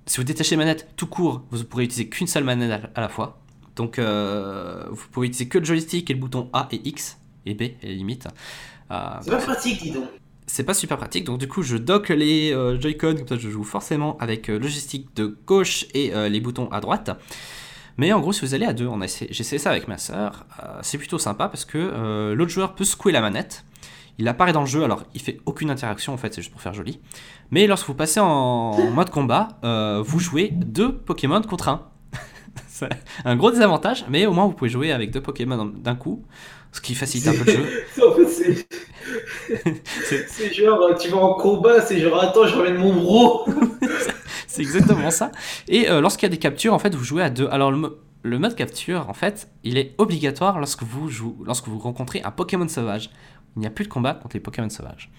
si 0.07 0.17
vous 0.19 0.25
détachez 0.25 0.53
les 0.53 0.57
manettes 0.59 0.89
tout 0.97 1.07
court, 1.07 1.43
vous 1.51 1.65
pourrez 1.65 1.85
utiliser 1.85 2.09
qu'une 2.09 2.27
seule 2.27 2.45
manette 2.45 2.71
à- 2.95 2.99
à 2.99 3.01
la 3.03 3.09
fois. 3.09 3.41
Donc 3.77 3.99
euh, 3.99 4.87
vous 4.91 5.07
pouvez 5.13 5.27
utiliser 5.27 5.49
que 5.49 5.59
le 5.59 5.65
joystick 5.65 6.09
et 6.11 6.15
le 6.15 6.21
bouton 6.21 6.49
A 6.53 6.69
et 6.73 6.81
X 6.89 7.19
et 7.45 7.55
B 7.55 7.63
et 7.63 7.77
limite. 7.95 8.27
Euh, 8.91 9.11
C'est 9.21 9.31
pas 9.31 9.37
pratique, 9.39 9.83
dis 9.83 9.91
donc. 9.91 10.05
C'est 10.47 10.65
pas 10.65 10.75
super 10.75 10.97
pratique, 10.97 11.25
donc 11.25 11.39
du 11.39 11.49
coup 11.49 11.63
je 11.63 11.77
dock 11.77 12.09
les 12.09 12.53
euh, 12.53 12.81
Joy-Con, 12.81 13.17
comme 13.17 13.29
ça 13.29 13.37
je 13.37 13.51
joue 13.51 13.65
forcément 13.65 14.17
avec 14.19 14.49
euh, 14.49 14.61
joystick 14.61 15.15
de 15.17 15.37
gauche 15.47 15.87
et 15.93 16.15
euh, 16.15 16.29
les 16.29 16.41
boutons 16.41 16.69
à 16.71 16.81
droite. 16.81 17.11
Mais 17.99 18.13
en 18.13 18.21
gros, 18.21 18.33
si 18.33 18.43
vous 18.43 18.55
allez 18.55 18.67
à 18.67 18.75
deux, 18.75 18.89
j'ai 19.07 19.41
essayé 19.41 19.59
ça 19.59 19.71
avec 19.71 19.89
ma 19.89 19.97
sœur, 19.97 20.45
c'est 20.83 20.99
plutôt 20.99 21.19
sympa 21.19 21.49
parce 21.49 21.65
que 21.65 22.35
l'autre 22.35 22.51
joueur 22.51 22.75
peut 22.75 22.85
secouer 22.85 23.11
la 23.11 23.23
manette. 23.23 23.65
Il 24.19 24.29
apparaît 24.29 24.53
dans 24.53 24.61
le 24.61 24.67
jeu, 24.67 24.85
alors 24.85 25.05
il 25.15 25.23
fait 25.23 25.41
aucune 25.47 25.71
interaction 25.71 26.13
en 26.13 26.19
fait, 26.19 26.35
c'est 26.35 26.43
juste 26.43 26.53
pour 26.53 26.61
faire 26.61 26.75
joli. 26.75 27.01
Mais 27.51 27.67
lorsque 27.67 27.87
vous 27.87 27.95
passez 27.95 28.21
en, 28.21 28.27
en 28.27 28.91
mode 28.91 29.09
combat, 29.09 29.49
vous 30.05 30.19
jouez 30.19 30.51
deux 30.53 30.95
Pokémon 30.95 31.41
contre 31.41 31.71
un. 31.71 31.89
c'est 32.69 32.91
un 33.25 33.35
gros 33.35 33.51
désavantage, 33.51 34.05
mais 34.11 34.27
au 34.27 34.35
moins 34.35 34.45
vous 34.45 34.53
pouvez 34.53 34.69
jouer 34.69 34.93
avec 34.93 35.11
deux 35.11 35.23
Pokémon 35.23 35.65
d'un 35.65 35.95
coup, 35.95 36.23
ce 36.73 36.81
qui 36.81 36.95
facilite 36.95 37.29
un 37.29 37.33
peu 37.33 37.45
le 37.45 37.53
jeu. 37.53 37.83
En 38.07 38.13
fait, 38.15 38.27
c'est. 40.05 40.53
Genre, 40.55 40.81
euh, 40.83 40.95
tu 40.95 41.09
vas 41.09 41.19
en 41.19 41.35
combat, 41.35 41.81
c'est 41.81 41.99
genre, 42.01 42.21
attends, 42.23 42.47
je 42.47 42.55
ramène 42.55 42.77
mon 42.77 42.95
bro. 42.95 43.47
C'est 44.49 44.63
exactement 44.63 45.11
ça. 45.11 45.33
Et 45.69 45.91
euh, 45.91 46.01
lorsqu'il 46.01 46.25
y 46.27 46.31
a 46.31 46.31
des 46.31 46.39
captures, 46.39 46.73
en 46.73 46.79
fait, 46.79 46.95
vous 46.95 47.05
jouez 47.05 47.23
à 47.23 47.29
deux. 47.31 47.47
Alors, 47.51 47.71
le, 47.71 47.77
mo- 47.77 47.91
le 48.23 48.39
mode 48.39 48.55
capture, 48.55 49.09
en 49.11 49.13
fait, 49.13 49.49
il 49.65 49.77
est 49.77 49.95
obligatoire 49.99 50.59
lorsque 50.59 50.83
vous, 50.83 51.11
jouez, 51.11 51.35
lorsque 51.45 51.69
vous 51.69 51.79
rencontrez 51.79 52.23
un 52.23 52.31
Pokémon 52.31 52.67
sauvage. 52.69 53.11
Il 53.57 53.61
n'y 53.61 53.67
a 53.67 53.71
plus 53.71 53.85
de 53.85 53.91
combat 53.91 54.15
contre 54.15 54.35
les 54.37 54.41
Pokémon 54.41 54.71
sauvages. 54.71 55.11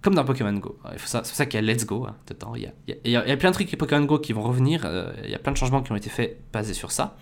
Comme 0.00 0.14
dans 0.14 0.24
Pokémon 0.24 0.52
Go. 0.54 0.78
C'est 0.96 1.18
pour 1.18 1.26
ça 1.26 1.46
qu'il 1.46 1.60
y 1.62 1.68
a 1.68 1.72
Let's 1.72 1.84
Go 1.84 2.06
hein, 2.08 2.14
dedans. 2.26 2.54
Il 2.54 2.62
y 2.62 2.66
a, 2.66 2.72
il 2.86 2.94
y 2.94 2.96
a- 2.96 3.00
il 3.04 3.10
y 3.10 3.16
a- 3.16 3.24
il 3.26 3.28
y 3.28 3.32
a 3.32 3.36
plein 3.36 3.50
de 3.50 3.54
trucs 3.54 3.76
Pokémon 3.76 4.04
Go 4.06 4.18
qui 4.18 4.32
vont 4.32 4.42
revenir. 4.42 4.82
euh, 4.86 5.12
il 5.24 5.30
y 5.30 5.34
a 5.34 5.38
plein 5.38 5.52
de 5.52 5.56
changements 5.58 5.82
qui 5.82 5.92
ont 5.92 5.96
été 5.96 6.08
faits 6.10 6.38
basés 6.52 6.74
sur 6.74 6.90
ça. 6.90 7.16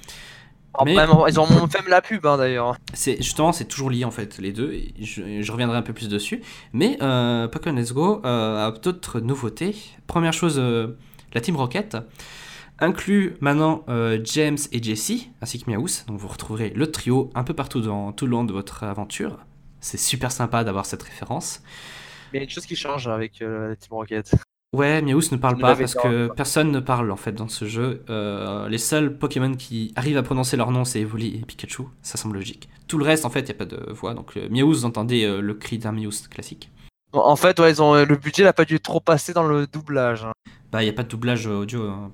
Oh, 0.79 0.85
Mais- 0.85 0.95
même, 0.95 1.11
ils 1.29 1.39
ont 1.39 1.47
même 1.47 1.89
la 1.89 2.01
pub 2.01 2.25
hein, 2.27 2.39
d'ailleurs. 2.39 2.77
C'est 2.95 3.18
justement 3.18 3.53
c'est 3.53 3.66
toujours 3.66 3.91
lié 3.91 4.05
en 4.05 4.11
fait 4.11 4.39
les 4.39 4.53
deux. 4.53 4.75
Je, 4.99 5.43
je 5.43 5.53
reviendrai 5.53 5.77
un 5.77 5.83
peu 5.83 5.93
plus 5.93 6.09
dessus. 6.09 6.43
Mais 6.73 6.97
euh, 7.03 7.47
Pokémon 7.49 7.77
Let's 7.79 7.93
Go 7.93 8.23
euh, 8.25 8.68
a 8.68 8.70
d'autres 8.70 9.20
nouveautés. 9.20 9.77
Première 10.07 10.33
chose, 10.33 10.57
euh, 10.59 10.97
la 11.35 11.41
Team 11.41 11.57
Rocket 11.57 11.97
inclut 12.79 13.37
maintenant 13.41 13.85
James 14.25 14.59
et 14.73 14.83
Jessie 14.83 15.31
ainsi 15.41 15.62
que 15.62 15.70
Meowth. 15.70 16.05
Donc 16.09 16.18
vous 16.18 16.27
retrouverez 16.27 16.70
le 16.75 16.91
trio 16.91 17.31
un 17.35 17.45
peu 17.45 17.55
partout 17.55 17.81
dans 17.81 18.12
tout 18.12 18.25
le 18.25 18.33
long 18.33 18.45
de 18.45 18.53
votre 18.53 18.83
aventure. 18.83 19.39
C'est 19.81 19.99
super 19.99 20.33
sympa 20.33 20.64
d'avoir 20.64 20.87
cette 20.87 21.03
référence. 21.03 21.62
Mais 22.33 22.39
il 22.39 22.41
y 22.41 22.41
a 22.41 22.45
une 22.45 22.51
chose 22.51 22.66
qui 22.66 22.75
change 22.77 23.07
avec 23.07 23.39
la 23.41 23.77
Team 23.77 23.93
Rocket. 23.93 24.35
Ouais, 24.75 25.03
Meowth 25.03 25.33
ne 25.33 25.37
parle 25.37 25.59
pas 25.59 25.77
parce 25.77 25.95
que 25.95 26.29
personne 26.35 26.70
ne 26.73 26.81
parle 26.81 27.11
en 27.11 27.16
fait 27.16 27.33
dans 27.33 27.49
ce 27.49 27.66
jeu. 27.66 28.03
Euh, 28.09 28.68
les 28.70 28.79
seuls 28.79 29.18
Pokémon 29.18 29.55
qui 29.55 29.93
arrivent 29.97 30.16
à 30.16 30.23
prononcer 30.23 30.57
leur 30.57 30.70
nom, 30.70 30.87
c'est 30.87 31.01
Evoli 31.01 31.37
et 31.37 31.45
Pikachu. 31.45 31.83
Ça 32.01 32.16
semble 32.16 32.37
logique. 32.37 32.70
Tout 32.89 32.97
le 32.97 33.05
reste, 33.05 33.27
en 33.27 33.31
fait, 33.31 33.41
il 33.41 33.45
n'y 33.45 33.51
a 33.51 33.55
pas 33.55 33.66
de 33.66 33.93
voix. 33.93 34.14
Donc 34.14 34.35
euh, 34.39 34.49
vous 34.64 34.85
entendez 34.87 35.25
euh, 35.25 35.41
le 35.43 35.53
cri 35.55 35.77
d'un 35.77 35.93
Meowth 35.93 36.29
classique. 36.29 36.70
En- 37.12 37.18
En 37.18 37.37
fait, 37.37 37.61
ouais, 37.61 37.70
ils 37.70 37.83
ont, 37.83 37.95
le 38.03 38.16
budget 38.16 38.45
n'a 38.45 38.55
pas 38.55 38.64
dû 38.64 38.81
trop 38.81 39.01
passer 39.01 39.35
dans 39.35 39.47
le 39.47 39.66
doublage. 39.66 40.25
hein. 40.25 40.33
Bah, 40.70 40.83
il 40.83 40.87
n'y 40.87 40.91
a 40.91 40.95
pas 40.95 41.03
de 41.03 41.09
doublage 41.09 41.47
audio. 41.47 41.91
hein. 41.91 42.11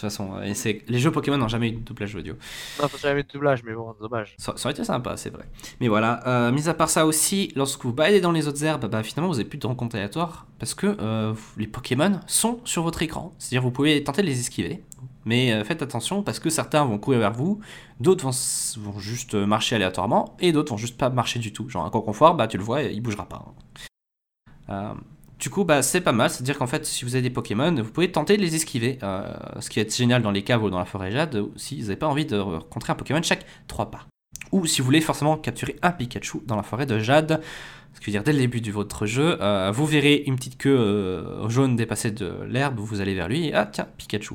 Toute 0.00 0.08
façon, 0.10 0.40
et 0.42 0.54
c'est- 0.54 0.82
les 0.88 0.98
jeux 0.98 1.10
Pokémon 1.12 1.36
n'ont 1.36 1.48
jamais 1.48 1.68
eu 1.68 1.72
de 1.72 1.80
doublage 1.80 2.14
audio. 2.14 2.34
Non, 2.80 2.88
qu'il 2.88 3.02
y 3.02 3.06
avait 3.06 3.22
de 3.22 3.28
doublage, 3.28 3.62
mais 3.64 3.74
bon, 3.74 3.94
dommage. 4.00 4.34
Ça, 4.38 4.54
ça 4.56 4.68
aurait 4.68 4.72
été 4.72 4.82
sympa, 4.84 5.16
c'est 5.18 5.28
vrai. 5.30 5.44
Mais 5.80 5.88
voilà, 5.88 6.26
euh, 6.26 6.52
mis 6.52 6.68
à 6.70 6.74
part 6.74 6.88
ça 6.88 7.04
aussi, 7.04 7.52
lorsque 7.54 7.84
vous 7.84 7.92
baladez 7.92 8.22
dans 8.22 8.32
les 8.32 8.48
autres 8.48 8.64
herbes, 8.64 8.86
bah, 8.86 9.02
finalement 9.02 9.28
vous 9.30 9.36
n'avez 9.36 9.48
plus 9.48 9.58
de 9.58 9.66
rencontres 9.66 9.96
aléatoires 9.96 10.46
parce 10.58 10.72
que 10.74 10.96
euh, 11.00 11.34
les 11.58 11.66
Pokémon 11.66 12.20
sont 12.26 12.60
sur 12.64 12.82
votre 12.82 13.02
écran. 13.02 13.32
C'est-à-dire 13.38 13.62
vous 13.62 13.70
pouvez 13.70 14.02
tenter 14.02 14.22
de 14.22 14.26
les 14.26 14.40
esquiver, 14.40 14.82
mais 15.26 15.52
euh, 15.52 15.64
faites 15.64 15.82
attention 15.82 16.22
parce 16.22 16.38
que 16.38 16.48
certains 16.48 16.84
vont 16.86 16.96
courir 16.98 17.18
vers 17.20 17.32
vous, 17.34 17.60
d'autres 18.00 18.24
vont, 18.24 18.30
s- 18.30 18.78
vont 18.80 18.98
juste 18.98 19.34
euh, 19.34 19.44
marcher 19.44 19.76
aléatoirement 19.76 20.34
et 20.40 20.52
d'autres 20.52 20.70
vont 20.72 20.78
juste 20.78 20.96
pas 20.96 21.10
marcher 21.10 21.40
du 21.40 21.52
tout. 21.52 21.68
Genre 21.68 21.84
un 21.84 21.90
concours, 21.90 22.34
bah 22.34 22.46
tu 22.48 22.56
le 22.56 22.64
vois, 22.64 22.82
il 22.82 23.02
bougera 23.02 23.26
pas. 23.28 23.44
Euh, 24.70 24.94
du 25.40 25.50
coup, 25.50 25.64
bah, 25.64 25.82
c'est 25.82 26.00
pas 26.00 26.12
mal, 26.12 26.30
c'est-à-dire 26.30 26.58
qu'en 26.58 26.66
fait, 26.66 26.84
si 26.86 27.04
vous 27.04 27.14
avez 27.14 27.22
des 27.22 27.30
Pokémon, 27.30 27.74
vous 27.74 27.90
pouvez 27.90 28.12
tenter 28.12 28.36
de 28.36 28.42
les 28.42 28.54
esquiver. 28.54 28.98
Euh, 29.02 29.32
ce 29.60 29.70
qui 29.70 29.80
être 29.80 29.94
génial 29.94 30.22
dans 30.22 30.30
les 30.30 30.42
caves 30.42 30.62
ou 30.62 30.70
dans 30.70 30.78
la 30.78 30.84
forêt 30.84 31.10
jade, 31.10 31.44
si 31.56 31.76
vous 31.76 31.82
n'avez 31.82 31.96
pas 31.96 32.08
envie 32.08 32.26
de 32.26 32.36
rencontrer 32.36 32.92
un 32.92 32.96
Pokémon 32.96 33.22
chaque 33.22 33.44
3 33.66 33.90
pas. 33.90 34.06
Ou 34.52 34.66
si 34.66 34.80
vous 34.80 34.84
voulez 34.84 35.00
forcément 35.00 35.36
capturer 35.36 35.76
un 35.82 35.92
Pikachu 35.92 36.38
dans 36.46 36.56
la 36.56 36.62
forêt 36.62 36.86
de 36.86 36.98
Jade, 36.98 37.40
ce 37.94 38.00
qui 38.00 38.06
veut 38.06 38.12
dire 38.12 38.24
dès 38.24 38.32
le 38.32 38.38
début 38.38 38.60
de 38.60 38.72
votre 38.72 39.06
jeu, 39.06 39.38
euh, 39.40 39.70
vous 39.72 39.86
verrez 39.86 40.24
une 40.26 40.36
petite 40.36 40.58
queue 40.58 40.76
euh, 40.76 41.48
jaune 41.48 41.76
dépasser 41.76 42.10
de 42.10 42.32
l'herbe, 42.48 42.78
vous 42.78 43.00
allez 43.00 43.14
vers 43.14 43.28
lui, 43.28 43.48
et 43.48 43.54
ah 43.54 43.66
tiens, 43.66 43.86
Pikachu. 43.96 44.34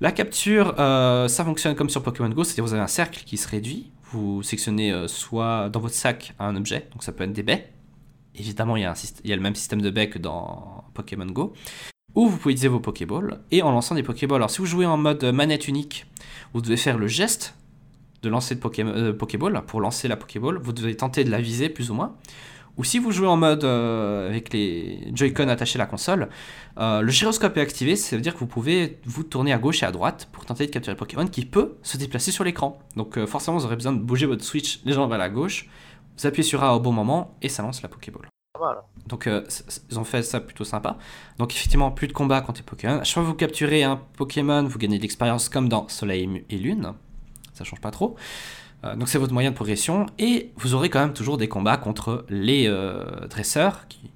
La 0.00 0.12
capture, 0.12 0.74
ça 0.76 1.44
fonctionne 1.44 1.74
comme 1.74 1.88
sur 1.88 2.02
Pokémon 2.02 2.28
Go, 2.28 2.44
c'est-à-dire 2.44 2.64
vous 2.64 2.74
avez 2.74 2.82
un 2.82 2.86
cercle 2.86 3.22
qui 3.24 3.38
se 3.38 3.48
réduit, 3.48 3.90
vous 4.12 4.42
sélectionnez 4.42 4.92
euh, 4.92 5.08
soit 5.08 5.68
dans 5.68 5.80
votre 5.80 5.94
sac 5.94 6.34
un 6.38 6.54
objet, 6.56 6.88
donc 6.92 7.02
ça 7.02 7.12
peut 7.12 7.24
être 7.24 7.32
des 7.32 7.42
baies, 7.42 7.72
évidemment 8.38 8.76
il 8.76 8.82
y, 8.82 8.86
a 9.32 9.36
le 9.36 9.42
même 9.42 9.54
système 9.54 9.82
de 9.82 9.90
baies 9.90 10.08
que 10.08 10.18
dans 10.18 10.84
Pokémon 10.94 11.26
Go, 11.26 11.52
ou 12.14 12.28
vous 12.28 12.36
pouvez 12.36 12.52
utiliser 12.52 12.68
vos 12.68 12.80
Pokéballs, 12.80 13.40
et 13.50 13.62
en 13.62 13.70
lançant 13.70 13.94
des 13.94 14.02
Pokéballs, 14.02 14.36
alors 14.36 14.50
si 14.50 14.58
vous 14.58 14.66
jouez 14.66 14.86
en 14.86 14.96
mode 14.96 15.24
manette 15.24 15.68
unique, 15.68 16.06
vous 16.54 16.60
devez 16.60 16.76
faire 16.76 16.98
le 16.98 17.08
geste 17.08 17.54
de 18.22 18.28
lancer 18.28 18.54
de 18.54 18.60
Pokémon, 18.60 18.92
euh, 18.94 19.12
Pokéball, 19.12 19.62
pour 19.66 19.80
lancer 19.80 20.08
la 20.08 20.16
Pokéball, 20.16 20.58
vous 20.58 20.72
devez 20.72 20.96
tenter 20.96 21.24
de 21.24 21.30
la 21.30 21.40
viser 21.40 21.68
plus 21.68 21.90
ou 21.90 21.94
moins, 21.94 22.16
ou 22.76 22.84
si 22.84 22.98
vous 22.98 23.10
jouez 23.10 23.26
en 23.26 23.36
mode 23.36 23.64
euh, 23.64 24.28
avec 24.28 24.52
les 24.52 25.08
Joy-Con 25.14 25.48
attachés 25.48 25.78
à 25.78 25.82
la 25.82 25.86
console, 25.86 26.28
euh, 26.78 27.00
le 27.00 27.10
gyroscope 27.10 27.56
est 27.56 27.60
activé, 27.60 27.96
ça 27.96 28.16
veut 28.16 28.22
dire 28.22 28.34
que 28.34 28.40
vous 28.40 28.46
pouvez 28.46 28.98
vous 29.06 29.22
tourner 29.22 29.52
à 29.52 29.58
gauche 29.58 29.82
et 29.82 29.86
à 29.86 29.92
droite 29.92 30.28
pour 30.30 30.44
tenter 30.44 30.66
de 30.66 30.70
capturer 30.70 30.94
Pokémon 30.94 31.26
qui 31.26 31.46
peut 31.46 31.76
se 31.82 31.96
déplacer 31.96 32.32
sur 32.32 32.44
l'écran. 32.44 32.78
Donc 32.96 33.16
euh, 33.16 33.26
forcément, 33.26 33.56
vous 33.56 33.64
aurez 33.64 33.76
besoin 33.76 33.92
de 33.92 33.98
bouger 33.98 34.26
votre 34.26 34.44
Switch 34.44 34.80
légèrement 34.84 35.08
vers 35.08 35.18
la 35.18 35.30
gauche, 35.30 35.70
vous 36.18 36.26
appuyez 36.26 36.42
sur 36.42 36.62
A 36.62 36.74
au 36.76 36.80
bon 36.80 36.92
moment 36.92 37.36
et 37.42 37.48
ça 37.48 37.62
lance 37.62 37.82
la 37.82 37.88
Pokéball. 37.88 38.28
Mal. 38.60 38.76
Donc 39.06 39.26
euh, 39.26 39.44
ils 39.90 39.98
ont 39.98 40.04
fait 40.04 40.22
ça 40.22 40.40
plutôt 40.40 40.64
sympa. 40.64 40.96
Donc 41.38 41.52
effectivement, 41.52 41.90
plus 41.90 42.08
de 42.08 42.12
combat 42.12 42.40
contre 42.40 42.60
les 42.60 42.64
Pokémon. 42.64 42.98
À 43.00 43.04
chaque 43.04 43.14
fois 43.14 43.22
que 43.22 43.28
vous 43.28 43.34
capturez 43.34 43.82
un 43.82 44.00
Pokémon, 44.16 44.64
vous 44.64 44.78
gagnez 44.78 44.96
de 44.96 45.02
l'expérience 45.02 45.48
comme 45.48 45.68
dans 45.68 45.88
Soleil 45.88 46.44
et 46.48 46.56
Lune. 46.56 46.92
Ça 47.52 47.64
change 47.64 47.80
pas 47.80 47.90
trop. 47.90 48.16
Euh, 48.84 48.96
donc 48.96 49.08
c'est 49.08 49.18
votre 49.18 49.32
moyen 49.32 49.50
de 49.50 49.54
progression. 49.54 50.06
Et 50.18 50.52
vous 50.56 50.74
aurez 50.74 50.88
quand 50.88 51.00
même 51.00 51.12
toujours 51.12 51.36
des 51.36 51.48
combats 51.48 51.76
contre 51.76 52.24
les 52.28 52.66
euh, 52.66 53.26
dresseurs 53.28 53.88
qui 53.88 54.10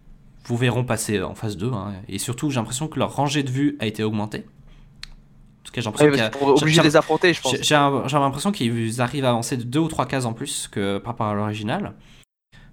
vous 0.44 0.56
verront 0.56 0.84
passer 0.84 1.22
en 1.22 1.34
phase 1.34 1.56
2. 1.56 1.70
hein. 1.72 1.92
Et 2.08 2.18
surtout, 2.18 2.50
j'ai 2.50 2.56
l'impression 2.56 2.88
que 2.88 2.98
leur 2.98 3.14
rangée 3.14 3.42
de 3.42 3.50
vue 3.50 3.76
a 3.78 3.86
été 3.86 4.02
augmentée. 4.02 4.46
J'ai 5.74 5.82
l'impression 5.82 6.06
Ouais, 6.06 6.12
de 6.12 6.82
les 6.82 6.96
affronter, 6.96 7.32
je 7.32 7.40
pense. 7.40 7.54
j'ai 7.62 8.52
qu'ils 8.52 9.00
arrivent 9.00 9.24
à 9.24 9.30
avancer 9.30 9.56
de 9.56 9.62
deux 9.62 9.80
ou 9.80 9.88
trois 9.88 10.06
cases 10.06 10.24
en 10.24 10.32
plus 10.32 10.68
que 10.68 10.98
par 10.98 11.12
rapport 11.12 11.26
à 11.26 11.34
l'original. 11.34 11.94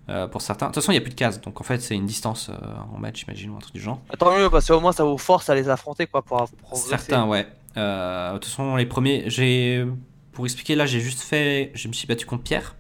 Euh, 0.10 0.26
pour 0.26 0.41
certains. 0.41 0.68
De 0.68 0.72
toute 0.72 0.82
façon, 0.82 0.93
il 0.93 0.95
n'y 0.95 1.00
a 1.00 1.02
plus 1.02 1.10
de 1.10 1.16
cases, 1.16 1.41
donc 1.41 1.60
en 1.60 1.66
fait, 1.66 1.82
c'est 1.82 1.93
une 1.93 2.06
distance 2.06 2.50
euh, 2.50 2.56
en 2.93 2.98
match, 2.98 3.20
j'imagine, 3.26 3.50
ou 3.50 3.58
un 3.58 3.60
truc 3.60 3.74
du 3.74 3.82
genre. 3.82 4.00
Tant 4.18 4.38
mieux, 4.38 4.50
parce 4.50 4.66
qu'au 4.66 4.80
moins 4.80 4.93
ça 4.93 5.04
vous 5.04 5.18
force 5.18 5.50
à 5.50 5.56
les 5.56 5.68
affronter 5.68 6.08
quoi, 6.08 6.22
pour 6.22 6.48
progresser. 6.62 6.89
Certains, 6.89 7.28
ouais. 7.28 7.45
Euh, 7.76 8.30
de 8.30 8.38
toute 8.38 8.45
façon, 8.45 8.78
les 8.78 8.86
premiers, 8.86 9.30
j'ai. 9.30 9.86
Pour 10.32 10.45
expliquer, 10.45 10.76
là, 10.76 10.86
j'ai 10.86 11.02
juste 11.02 11.22
fait. 11.22 11.72
Je 11.74 11.89
me 11.89 11.93
suis 11.93 12.08
battu 12.08 12.26
contre 12.26 12.43
Pierre. 12.43 12.76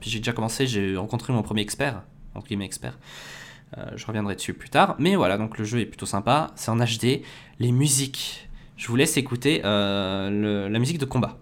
Puis 0.00 0.10
j'ai 0.10 0.18
déjà 0.18 0.32
commencé, 0.32 0.66
j'ai 0.66 0.96
rencontré 0.96 1.32
mon 1.32 1.42
premier 1.42 1.62
expert, 1.62 2.02
entre 2.34 2.46
guillemets 2.46 2.66
expert. 2.66 2.98
Je 3.96 4.06
reviendrai 4.06 4.36
dessus 4.36 4.54
plus 4.54 4.70
tard. 4.70 4.94
Mais 4.98 5.16
voilà, 5.16 5.38
donc 5.38 5.58
le 5.58 5.64
jeu 5.64 5.80
est 5.80 5.86
plutôt 5.86 6.06
sympa. 6.06 6.52
C'est 6.54 6.70
en 6.70 6.76
HD. 6.76 7.22
Les 7.58 7.72
musiques. 7.72 8.48
Je 8.82 8.88
vous 8.88 8.96
laisse 8.96 9.16
écouter 9.16 9.62
euh, 9.64 10.28
le- 10.28 10.66
la 10.68 10.78
musique 10.80 10.98
de 10.98 11.04
combat. 11.04 11.38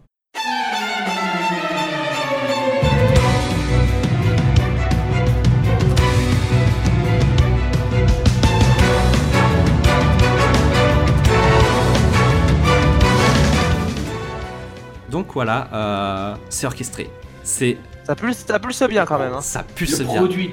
Donc 15.11 15.28
voilà, 15.34 15.68
euh, 15.72 16.34
c'est 16.49 16.66
orchestré. 16.66 17.11
C'est 17.43 17.78
Ça 18.05 18.14
pulse, 18.14 18.45
ça 18.47 18.59
pulse 18.59 18.82
bien 18.84 19.05
quand 19.05 19.18
même. 19.18 19.32
Hein. 19.32 19.41
ça 19.41 19.64
Le 19.68 19.74
pulse 19.74 20.01
bien. 20.01 20.14
produit 20.16 20.51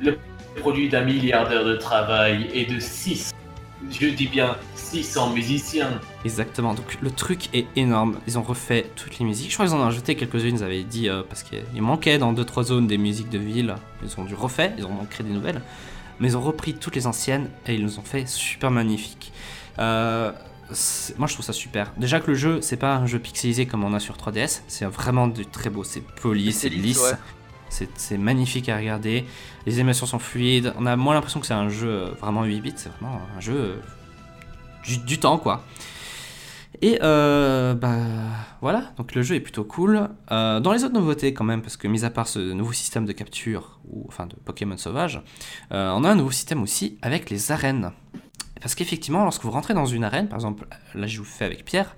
le 0.00 0.16
produit 0.58 0.88
d'un 0.88 1.04
milliard 1.04 1.48
d'heures 1.48 1.64
de 1.64 1.76
travail 1.76 2.48
et 2.52 2.66
de 2.66 2.80
6, 2.80 3.30
je 3.90 4.06
dis 4.08 4.26
bien 4.26 4.56
600 4.74 5.30
musiciens. 5.34 6.00
Exactement, 6.24 6.74
donc 6.74 6.98
le 7.00 7.10
truc 7.10 7.48
est 7.54 7.66
énorme. 7.76 8.18
Ils 8.26 8.38
ont 8.38 8.42
refait 8.42 8.90
toutes 8.96 9.18
les 9.18 9.24
musiques. 9.24 9.50
Je 9.50 9.54
crois 9.54 9.66
qu'ils 9.66 9.74
en 9.74 9.80
ont 9.80 9.86
ajouté 9.86 10.14
quelques-unes, 10.16 10.56
ils 10.56 10.64
avaient 10.64 10.82
dit, 10.84 11.08
euh, 11.08 11.22
parce 11.28 11.42
qu'il 11.42 11.80
manquait 11.82 12.18
dans 12.18 12.32
2-3 12.32 12.64
zones 12.64 12.86
des 12.86 12.98
musiques 12.98 13.30
de 13.30 13.38
ville. 13.38 13.74
Ils 14.02 14.20
ont 14.20 14.24
dû 14.24 14.34
refaire, 14.34 14.72
ils 14.76 14.84
ont 14.84 15.06
créé 15.08 15.26
des 15.26 15.32
nouvelles. 15.32 15.62
Mais 16.18 16.28
ils 16.28 16.36
ont 16.36 16.42
repris 16.42 16.74
toutes 16.74 16.96
les 16.96 17.06
anciennes 17.06 17.48
et 17.66 17.74
ils 17.74 17.82
nous 17.82 17.98
ont 17.98 18.02
fait 18.02 18.28
super 18.28 18.70
magnifiques. 18.70 19.32
Euh, 19.78 20.32
moi 21.18 21.26
je 21.26 21.32
trouve 21.32 21.44
ça 21.46 21.52
super. 21.54 21.92
Déjà 21.96 22.20
que 22.20 22.26
le 22.28 22.34
jeu, 22.34 22.60
c'est 22.60 22.76
pas 22.76 22.94
un 22.96 23.06
jeu 23.06 23.18
pixelisé 23.18 23.64
comme 23.66 23.82
on 23.84 23.94
a 23.94 24.00
sur 24.00 24.16
3DS, 24.16 24.60
c'est 24.68 24.84
vraiment 24.84 25.26
du 25.26 25.46
très 25.46 25.70
beau, 25.70 25.82
c'est 25.82 26.02
poli, 26.02 26.52
C'est 26.52 26.68
c'est 26.68 26.68
lisse, 26.68 26.82
lisse. 26.84 26.98
ouais. 27.00 27.18
C'est 27.70 28.18
magnifique 28.18 28.68
à 28.68 28.76
regarder. 28.76 29.24
Les 29.66 29.74
animations 29.74 30.06
sont 30.06 30.18
fluides. 30.18 30.72
On 30.78 30.86
a 30.86 30.96
moins 30.96 31.14
l'impression 31.14 31.40
que 31.40 31.46
c'est 31.46 31.54
un 31.54 31.68
jeu 31.68 31.88
euh, 31.88 32.10
vraiment 32.20 32.44
8 32.44 32.60
bits. 32.60 32.72
C'est 32.76 32.90
vraiment 32.90 33.20
un 33.36 33.40
jeu 33.40 33.54
euh, 33.54 33.76
du, 34.84 34.98
du 34.98 35.18
temps, 35.18 35.38
quoi. 35.38 35.64
Et 36.82 36.98
euh, 37.02 37.74
bah 37.74 37.98
voilà, 38.62 38.92
donc 38.96 39.14
le 39.14 39.22
jeu 39.22 39.34
est 39.34 39.40
plutôt 39.40 39.64
cool. 39.64 40.08
Dans 40.30 40.72
les 40.72 40.84
autres 40.84 40.94
nouveautés 40.94 41.34
quand 41.34 41.44
même, 41.44 41.60
parce 41.60 41.76
que 41.76 41.88
mis 41.88 42.04
à 42.04 42.10
part 42.10 42.26
ce 42.26 42.38
nouveau 42.38 42.72
système 42.72 43.04
de 43.04 43.12
capture, 43.12 43.80
ou 43.90 44.04
enfin 44.08 44.26
de 44.26 44.34
Pokémon 44.36 44.78
sauvage, 44.78 45.20
on 45.70 46.04
a 46.04 46.08
un 46.08 46.14
nouveau 46.14 46.30
système 46.30 46.62
aussi 46.62 46.96
avec 47.02 47.28
les 47.28 47.52
arènes. 47.52 47.90
Parce 48.62 48.74
qu'effectivement, 48.74 49.24
lorsque 49.24 49.42
vous 49.42 49.50
rentrez 49.50 49.74
dans 49.74 49.84
une 49.84 50.04
arène, 50.04 50.28
par 50.28 50.38
exemple, 50.38 50.66
là 50.94 51.06
je 51.06 51.18
vous 51.18 51.24
fais 51.24 51.44
avec 51.44 51.66
Pierre, 51.66 51.94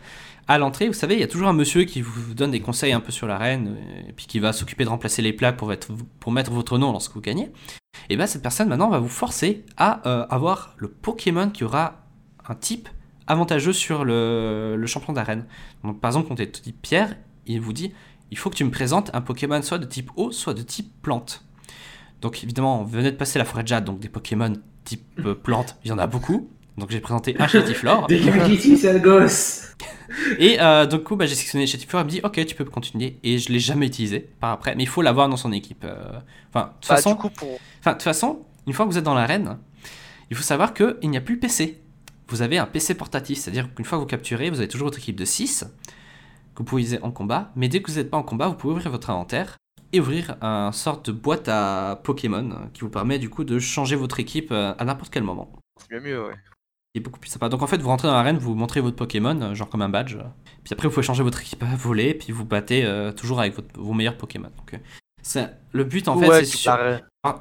à 0.48 0.58
l'entrée, 0.58 0.88
vous 0.88 0.92
savez, 0.92 1.14
il 1.14 1.20
y 1.20 1.24
a 1.24 1.28
toujours 1.28 1.48
un 1.48 1.52
monsieur 1.52 1.84
qui 1.84 2.02
vous 2.02 2.34
donne 2.34 2.50
des 2.50 2.60
conseils 2.60 2.92
un 2.92 3.00
peu 3.00 3.12
sur 3.12 3.26
l'arène, 3.26 3.76
euh, 3.78 4.08
et 4.08 4.12
puis 4.12 4.26
qui 4.26 4.38
va 4.40 4.52
s'occuper 4.52 4.84
de 4.84 4.88
remplacer 4.88 5.22
les 5.22 5.32
plaques 5.32 5.56
pour, 5.56 5.68
mettre 6.32 6.50
votre 6.50 6.78
nom 6.78 6.92
lorsque 6.92 7.12
vous 7.14 7.20
gagnez. 7.20 7.52
Et 8.08 8.16
bien 8.16 8.26
cette 8.26 8.42
personne 8.42 8.68
maintenant 8.68 8.90
va 8.90 8.98
vous 8.98 9.08
forcer 9.08 9.64
à 9.76 10.06
euh, 10.08 10.26
avoir 10.28 10.74
le 10.78 10.88
Pokémon 10.88 11.50
qui 11.50 11.64
aura 11.64 12.06
un 12.48 12.54
type 12.54 12.88
avantageux 13.26 13.72
sur 13.72 14.04
le, 14.04 14.82
champion 14.86 15.12
d'arène. 15.12 15.46
Donc 15.84 16.00
par 16.00 16.10
exemple, 16.10 16.28
quand 16.28 16.34
tu 16.34 16.46
dit 16.46 16.72
Pierre, 16.72 17.16
il 17.46 17.60
vous 17.60 17.72
dit 17.72 17.92
il 18.30 18.38
faut 18.38 18.50
que 18.50 18.56
tu 18.56 18.64
me 18.64 18.70
présentes 18.70 19.10
un 19.14 19.20
Pokémon 19.20 19.60
soit 19.62 19.78
de 19.78 19.84
type 19.84 20.10
eau, 20.16 20.32
soit 20.32 20.54
de 20.54 20.62
type 20.62 20.90
plante. 21.02 21.44
Donc 22.20 22.42
évidemment, 22.42 22.80
on 22.80 22.84
venait 22.84 23.12
de 23.12 23.16
passer 23.16 23.38
la 23.38 23.44
forêt 23.44 23.62
de 23.62 23.68
jade, 23.68 23.84
donc 23.84 24.00
des 24.00 24.08
Pokémon 24.08 24.54
type 24.84 25.04
euh, 25.20 25.34
plante, 25.34 25.76
il 25.84 25.90
y 25.90 25.92
en 25.92 25.98
a 25.98 26.06
beaucoup. 26.06 26.50
Donc 26.78 26.90
j'ai 26.90 27.00
présenté 27.00 27.36
un 27.38 27.46
Chétiflore. 27.48 28.06
Dès 28.06 28.18
qu'il 28.18 28.32
me 28.32 28.46
dit 28.56 28.76
c'est 28.76 28.90
un 28.90 28.98
gosse. 28.98 29.74
Et 30.38 30.60
euh, 30.60 30.86
du 30.86 30.98
coup, 30.98 31.16
bah, 31.16 31.26
j'ai 31.26 31.34
sélectionné 31.34 31.66
Chétiflore, 31.66 32.02
il 32.02 32.04
me 32.06 32.10
dit 32.10 32.20
ok, 32.22 32.44
tu 32.46 32.54
peux 32.54 32.64
continuer. 32.64 33.18
Et 33.22 33.38
je 33.38 33.50
l'ai 33.52 33.58
jamais 33.60 33.86
utilisé 33.86 34.20
par 34.40 34.50
après, 34.52 34.74
mais 34.74 34.82
il 34.82 34.88
faut 34.88 35.02
l'avoir 35.02 35.28
dans 35.28 35.36
son 35.36 35.52
équipe. 35.52 35.84
euh. 35.84 35.94
Enfin, 36.52 36.66
de 36.66 36.72
toute 36.80 36.88
Bah, 36.88 36.96
façon, 36.96 37.14
pour... 37.16 37.30
Enfin, 37.80 37.90
de 37.92 37.96
toute 37.96 38.02
façon, 38.02 38.40
une 38.66 38.72
fois 38.72 38.86
que 38.86 38.90
vous 38.90 38.98
êtes 38.98 39.04
dans 39.04 39.14
l'arène, 39.14 39.58
il 40.30 40.36
faut 40.36 40.42
savoir 40.42 40.74
qu'il 40.74 40.96
n'y 41.10 41.16
a 41.16 41.20
plus 41.20 41.38
PC. 41.38 41.80
Vous 42.28 42.40
avez 42.42 42.58
un 42.58 42.66
PC 42.66 42.94
portatif, 42.94 43.38
c'est-à-dire 43.38 43.74
qu'une 43.74 43.84
fois 43.84 43.98
que 43.98 44.02
vous 44.02 44.06
capturez, 44.06 44.48
vous 44.50 44.58
avez 44.58 44.68
toujours 44.68 44.86
votre 44.86 44.98
équipe 44.98 45.16
de 45.16 45.24
6 45.24 45.64
que 46.54 46.58
vous 46.58 46.64
pouvez 46.64 46.82
utiliser 46.82 47.02
en 47.02 47.10
combat, 47.10 47.50
mais 47.56 47.68
dès 47.68 47.80
que 47.82 47.90
vous 47.90 47.96
n'êtes 47.98 48.10
pas 48.10 48.18
en 48.18 48.22
combat, 48.22 48.48
vous 48.48 48.54
pouvez 48.54 48.74
ouvrir 48.74 48.90
votre 48.90 49.08
inventaire 49.10 49.56
et 49.94 50.00
ouvrir 50.00 50.36
un 50.42 50.70
sorte 50.72 51.06
de 51.10 51.12
boîte 51.12 51.48
à 51.48 52.00
Pokémon 52.04 52.68
qui 52.74 52.80
vous 52.82 52.90
permet 52.90 53.18
du 53.18 53.28
coup 53.30 53.44
de 53.44 53.58
changer 53.58 53.96
votre 53.96 54.20
équipe 54.20 54.50
euh, 54.52 54.74
à 54.78 54.84
n'importe 54.84 55.12
quel 55.12 55.22
moment. 55.22 55.50
c'est 55.78 55.94
mieux, 55.94 56.00
mieux, 56.00 56.26
ouais. 56.26 56.34
Beaucoup 57.00 57.18
plus 57.18 57.30
sympa. 57.30 57.48
Donc 57.48 57.62
en 57.62 57.66
fait, 57.66 57.78
vous 57.78 57.88
rentrez 57.88 58.06
dans 58.06 58.14
l'arène, 58.14 58.36
vous 58.36 58.54
montrez 58.54 58.80
votre 58.82 58.96
Pokémon, 58.96 59.40
euh, 59.40 59.54
genre 59.54 59.68
comme 59.70 59.80
un 59.80 59.88
badge. 59.88 60.16
Puis 60.62 60.72
après, 60.74 60.88
vous 60.88 60.92
pouvez 60.94 61.06
changer 61.06 61.22
votre 61.22 61.40
équipe 61.40 61.62
à 61.62 61.74
voler, 61.74 62.12
puis 62.12 62.32
vous 62.32 62.44
battez 62.44 62.84
euh, 62.84 63.12
toujours 63.12 63.40
avec 63.40 63.54
votre- 63.56 63.80
vos 63.80 63.94
meilleurs 63.94 64.18
Pokémon. 64.18 64.50
Donc, 64.58 64.74
euh, 64.74 65.46
le 65.72 65.84
but 65.84 66.06
en 66.08 66.18
fait, 66.18 66.26
c'est 66.44 66.58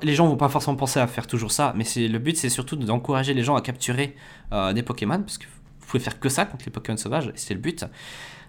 les 0.04 0.16
gens 0.16 0.28
vont 0.28 0.38
pas 0.38 0.47
forcément 0.47 0.78
penser 0.78 0.99
à 1.02 1.08
faire 1.08 1.28
toujours 1.28 1.52
ça, 1.52 1.74
mais 1.76 1.84
c'est 1.84 2.08
le 2.08 2.20
but, 2.20 2.38
c'est 2.38 2.49
surtout 2.49 2.78
d'encourager 2.78 3.34
les 3.34 3.43
gens 3.43 3.56
à 3.56 3.62
capturer 3.62 4.16
euh, 4.54 4.72
des 4.72 4.84
Pokémon, 4.84 5.20
parce 5.20 5.38
que 5.38 5.45
vous 5.45 5.86
pouvez 5.88 6.02
faire 6.02 6.20
que 6.20 6.30
ça 6.30 6.45
contre 6.45 6.64
les 6.66 6.72
Pokémon 6.72 6.95
sauvages, 6.97 7.28
et 7.28 7.32
c'est 7.36 7.54
le 7.54 7.60
but. 7.60 7.84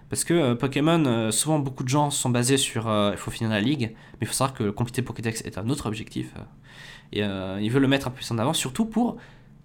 Parce 0.09 0.23
que 0.23 0.33
euh, 0.33 0.55
Pokémon, 0.55 1.03
euh, 1.05 1.31
souvent 1.31 1.59
beaucoup 1.59 1.83
de 1.83 1.89
gens 1.89 2.11
sont 2.11 2.29
basés 2.29 2.57
sur 2.57 2.83
il 3.11 3.17
faut 3.17 3.31
finir 3.31 3.49
la 3.51 3.59
ligue, 3.59 3.93
mais 4.13 4.19
il 4.21 4.27
faut 4.27 4.33
savoir 4.33 4.53
que 4.53 4.69
compléter 4.69 5.01
Pokédex 5.01 5.41
est 5.41 5.57
un 5.57 5.67
autre 5.69 5.87
objectif, 5.87 6.33
et 7.11 7.19
ils 7.21 7.69
veulent 7.69 7.81
le 7.81 7.87
mettre 7.89 8.07
un 8.07 8.11
peu 8.11 8.17
plus 8.17 8.31
en 8.31 8.37
avant, 8.37 8.53
surtout 8.53 8.85
pour, 8.85 9.17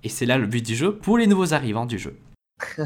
et 0.05 0.09
c'est 0.09 0.27
là 0.27 0.39
le 0.39 0.47
but 0.47 0.65
du 0.65 0.75
jeu, 0.75 0.95
pour 0.97 1.19
les 1.19 1.27
nouveaux 1.27 1.55
arrivants 1.55 1.87
du 1.87 1.99
jeu. 1.99 2.17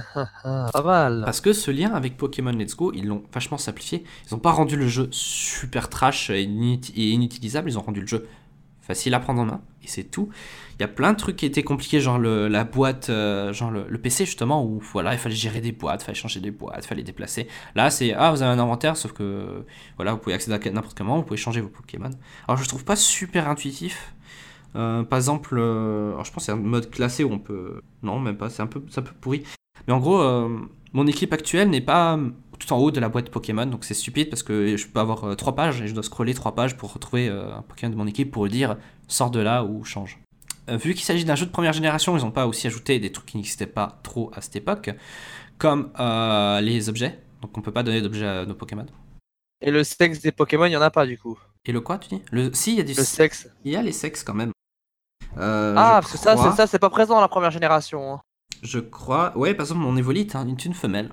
Pas 0.42 0.82
mal. 0.84 1.22
Parce 1.24 1.40
que 1.40 1.52
ce 1.52 1.70
lien 1.70 1.92
avec 1.94 2.16
Pokémon 2.16 2.52
Let's 2.52 2.76
Go, 2.76 2.92
ils 2.94 3.06
l'ont 3.06 3.22
vachement 3.32 3.58
simplifié. 3.58 4.04
Ils 4.30 4.34
n'ont 4.34 4.40
pas 4.40 4.50
rendu 4.52 4.76
le 4.76 4.86
jeu 4.86 5.08
super 5.10 5.88
trash 5.88 6.28
et, 6.30 6.42
inut- 6.44 6.92
et 6.94 7.10
inutilisable, 7.10 7.70
ils 7.70 7.78
ont 7.78 7.82
rendu 7.82 8.00
le 8.02 8.06
jeu 8.06 8.28
facile 8.82 9.14
à 9.14 9.20
prendre 9.20 9.40
en 9.40 9.44
main, 9.44 9.60
et 9.84 9.86
c'est 9.86 10.02
tout. 10.02 10.28
Il 10.76 10.82
y 10.82 10.84
a 10.84 10.88
plein 10.88 11.12
de 11.12 11.16
trucs 11.16 11.36
qui 11.36 11.46
étaient 11.46 11.62
compliqués, 11.62 12.00
genre 12.00 12.18
le- 12.18 12.48
la 12.48 12.64
boîte, 12.64 13.10
euh, 13.10 13.52
genre 13.52 13.70
le, 13.70 13.86
le 13.88 13.98
PC 13.98 14.24
justement, 14.26 14.64
où 14.66 14.80
voilà, 14.92 15.12
il 15.14 15.18
fallait 15.18 15.36
gérer 15.36 15.60
des 15.60 15.70
boîtes, 15.70 16.02
il 16.02 16.06
fallait 16.06 16.18
changer 16.18 16.40
des 16.40 16.50
boîtes, 16.50 16.84
il 16.84 16.88
fallait 16.88 17.04
déplacer. 17.04 17.46
Là, 17.76 17.90
c'est, 17.90 18.12
ah, 18.12 18.32
vous 18.32 18.42
avez 18.42 18.50
un 18.50 18.58
inventaire, 18.58 18.96
sauf 18.96 19.12
que, 19.12 19.64
voilà, 19.96 20.12
vous 20.12 20.18
pouvez 20.18 20.34
accéder 20.34 20.56
à 20.56 20.70
n'importe 20.72 20.96
quel 20.98 21.06
moment, 21.06 21.18
vous 21.18 21.24
pouvez 21.24 21.36
changer 21.36 21.60
vos 21.60 21.68
Pokémon. 21.68 22.10
Alors, 22.48 22.60
je 22.60 22.68
trouve 22.68 22.84
pas 22.84 22.96
super 22.96 23.48
intuitif. 23.48 24.14
Euh, 24.74 25.02
par 25.02 25.18
exemple, 25.18 25.56
euh, 25.58 26.12
alors, 26.12 26.24
je 26.24 26.32
pense 26.32 26.42
que 26.42 26.46
c'est 26.46 26.52
un 26.52 26.56
mode 26.56 26.90
classé 26.90 27.24
où 27.24 27.32
on 27.32 27.38
peut... 27.38 27.80
Non, 28.02 28.18
même 28.18 28.36
pas, 28.36 28.50
c'est 28.50 28.62
un 28.62 28.66
peu, 28.66 28.82
c'est 28.88 29.00
un 29.00 29.04
peu 29.04 29.14
pourri. 29.20 29.42
Mais 29.86 29.92
en 29.92 29.98
gros, 29.98 30.20
euh, 30.20 30.48
mon 30.92 31.06
équipe 31.06 31.32
actuelle 31.32 31.70
n'est 31.70 31.80
pas 31.80 32.18
tout 32.58 32.72
en 32.72 32.78
haut 32.78 32.90
de 32.90 33.00
la 33.00 33.08
boîte 33.08 33.30
Pokémon. 33.30 33.66
Donc 33.66 33.84
c'est 33.84 33.94
stupide 33.94 34.30
parce 34.30 34.42
que 34.42 34.76
je 34.76 34.86
peux 34.86 35.00
avoir 35.00 35.36
trois 35.36 35.54
pages 35.54 35.82
et 35.82 35.88
je 35.88 35.94
dois 35.94 36.02
scroller 36.02 36.34
trois 36.34 36.54
pages 36.54 36.76
pour 36.76 36.92
retrouver 36.92 37.28
un 37.28 37.62
Pokémon 37.62 37.90
de 37.90 37.96
mon 37.96 38.06
équipe 38.06 38.30
pour 38.30 38.44
lui 38.44 38.52
dire 38.52 38.76
sors 39.08 39.30
de 39.30 39.40
là 39.40 39.64
ou 39.64 39.84
change. 39.84 40.20
Vu 40.68 40.94
qu'il 40.94 41.02
s'agit 41.02 41.24
d'un 41.24 41.34
jeu 41.34 41.46
de 41.46 41.50
première 41.50 41.72
génération, 41.72 42.16
ils 42.16 42.22
n'ont 42.22 42.30
pas 42.30 42.46
aussi 42.46 42.68
ajouté 42.68 43.00
des 43.00 43.10
trucs 43.10 43.26
qui 43.26 43.36
n'existaient 43.36 43.66
pas 43.66 43.98
trop 44.04 44.30
à 44.32 44.40
cette 44.40 44.54
époque, 44.54 44.90
comme 45.58 45.90
les 46.62 46.88
objets. 46.88 47.18
Donc 47.40 47.58
on 47.58 47.62
peut 47.62 47.72
pas 47.72 47.82
donner 47.82 48.00
d'objets 48.00 48.26
à 48.26 48.46
nos 48.46 48.54
Pokémon. 48.54 48.86
Et 49.60 49.72
le 49.72 49.82
sexe 49.82 50.20
des 50.20 50.30
Pokémon, 50.30 50.66
il 50.66 50.72
y 50.72 50.76
en 50.76 50.82
a 50.82 50.90
pas 50.90 51.04
du 51.04 51.18
coup. 51.18 51.38
Et 51.64 51.72
le 51.72 51.80
quoi, 51.80 51.98
tu 51.98 52.08
dis? 52.08 52.22
Le... 52.30 52.52
Si, 52.52 52.72
il 52.72 52.78
y 52.78 52.80
a 52.80 52.84
du 52.84 52.94
Le 52.94 53.02
sexe. 53.02 53.48
Il 53.64 53.72
y 53.72 53.76
a 53.76 53.82
les 53.82 53.92
sexes 53.92 54.22
quand 54.24 54.34
même. 54.34 54.52
Euh, 55.38 55.74
Ah, 55.76 55.98
parce 56.00 56.12
que 56.12 56.18
ça, 56.18 56.34
crois- 56.34 56.50
c'est 56.50 56.56
ça, 56.56 56.66
c'est 56.66 56.78
pas 56.78 56.90
présent 56.90 57.14
dans 57.14 57.20
la 57.20 57.28
première 57.28 57.50
génération. 57.50 58.14
hein. 58.14 58.20
Je 58.62 58.78
crois. 58.78 59.36
Ouais, 59.36 59.54
par 59.54 59.64
exemple, 59.64 59.80
mon 59.80 59.96
Evolite, 59.96 60.36
hein, 60.36 60.46
une, 60.46 60.56
une 60.64 60.74
femelle. 60.74 61.10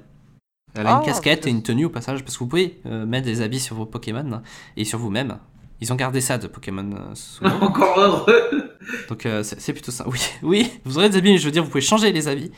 Elle 0.76 0.86
a 0.86 0.96
Ah, 0.98 1.00
une 1.00 1.06
casquette 1.06 1.44
c'est- 1.44 1.50
et 1.50 1.52
une 1.52 1.64
tenue 1.64 1.86
au 1.86 1.90
passage, 1.90 2.24
parce 2.24 2.36
que 2.38 2.40
vous 2.44 2.48
pouvez 2.50 2.80
euh, 2.86 3.06
mettre 3.06 3.26
des 3.26 3.42
habits 3.42 3.60
sur 3.60 3.76
vos 3.76 3.86
Pokémon 3.86 4.42
et 4.78 4.86
sur 4.86 5.00
vous-même. 5.00 5.40
Ils 5.82 5.92
ont 5.94 5.96
gardé 5.96 6.22
ça 6.22 6.38
de 6.38 6.48
Pokémon 6.48 6.90
euh. 6.94 7.50
Encore 7.62 7.98
heureux. 8.00 8.78
Donc 9.08 9.26
euh, 9.26 9.42
c'est 9.44 9.74
plutôt 9.74 9.92
ça. 9.92 10.08
Oui, 10.08 10.20
oui, 10.44 10.72
vous 10.86 10.98
aurez 10.98 11.10
des 11.10 11.18
habits, 11.18 11.32
mais 11.32 11.38
je 11.40 11.46
veux 11.46 11.52
dire, 11.52 11.64
vous 11.64 11.70
pouvez 11.70 11.82
changer 11.82 12.12
les 12.12 12.28
habits. 12.28 12.52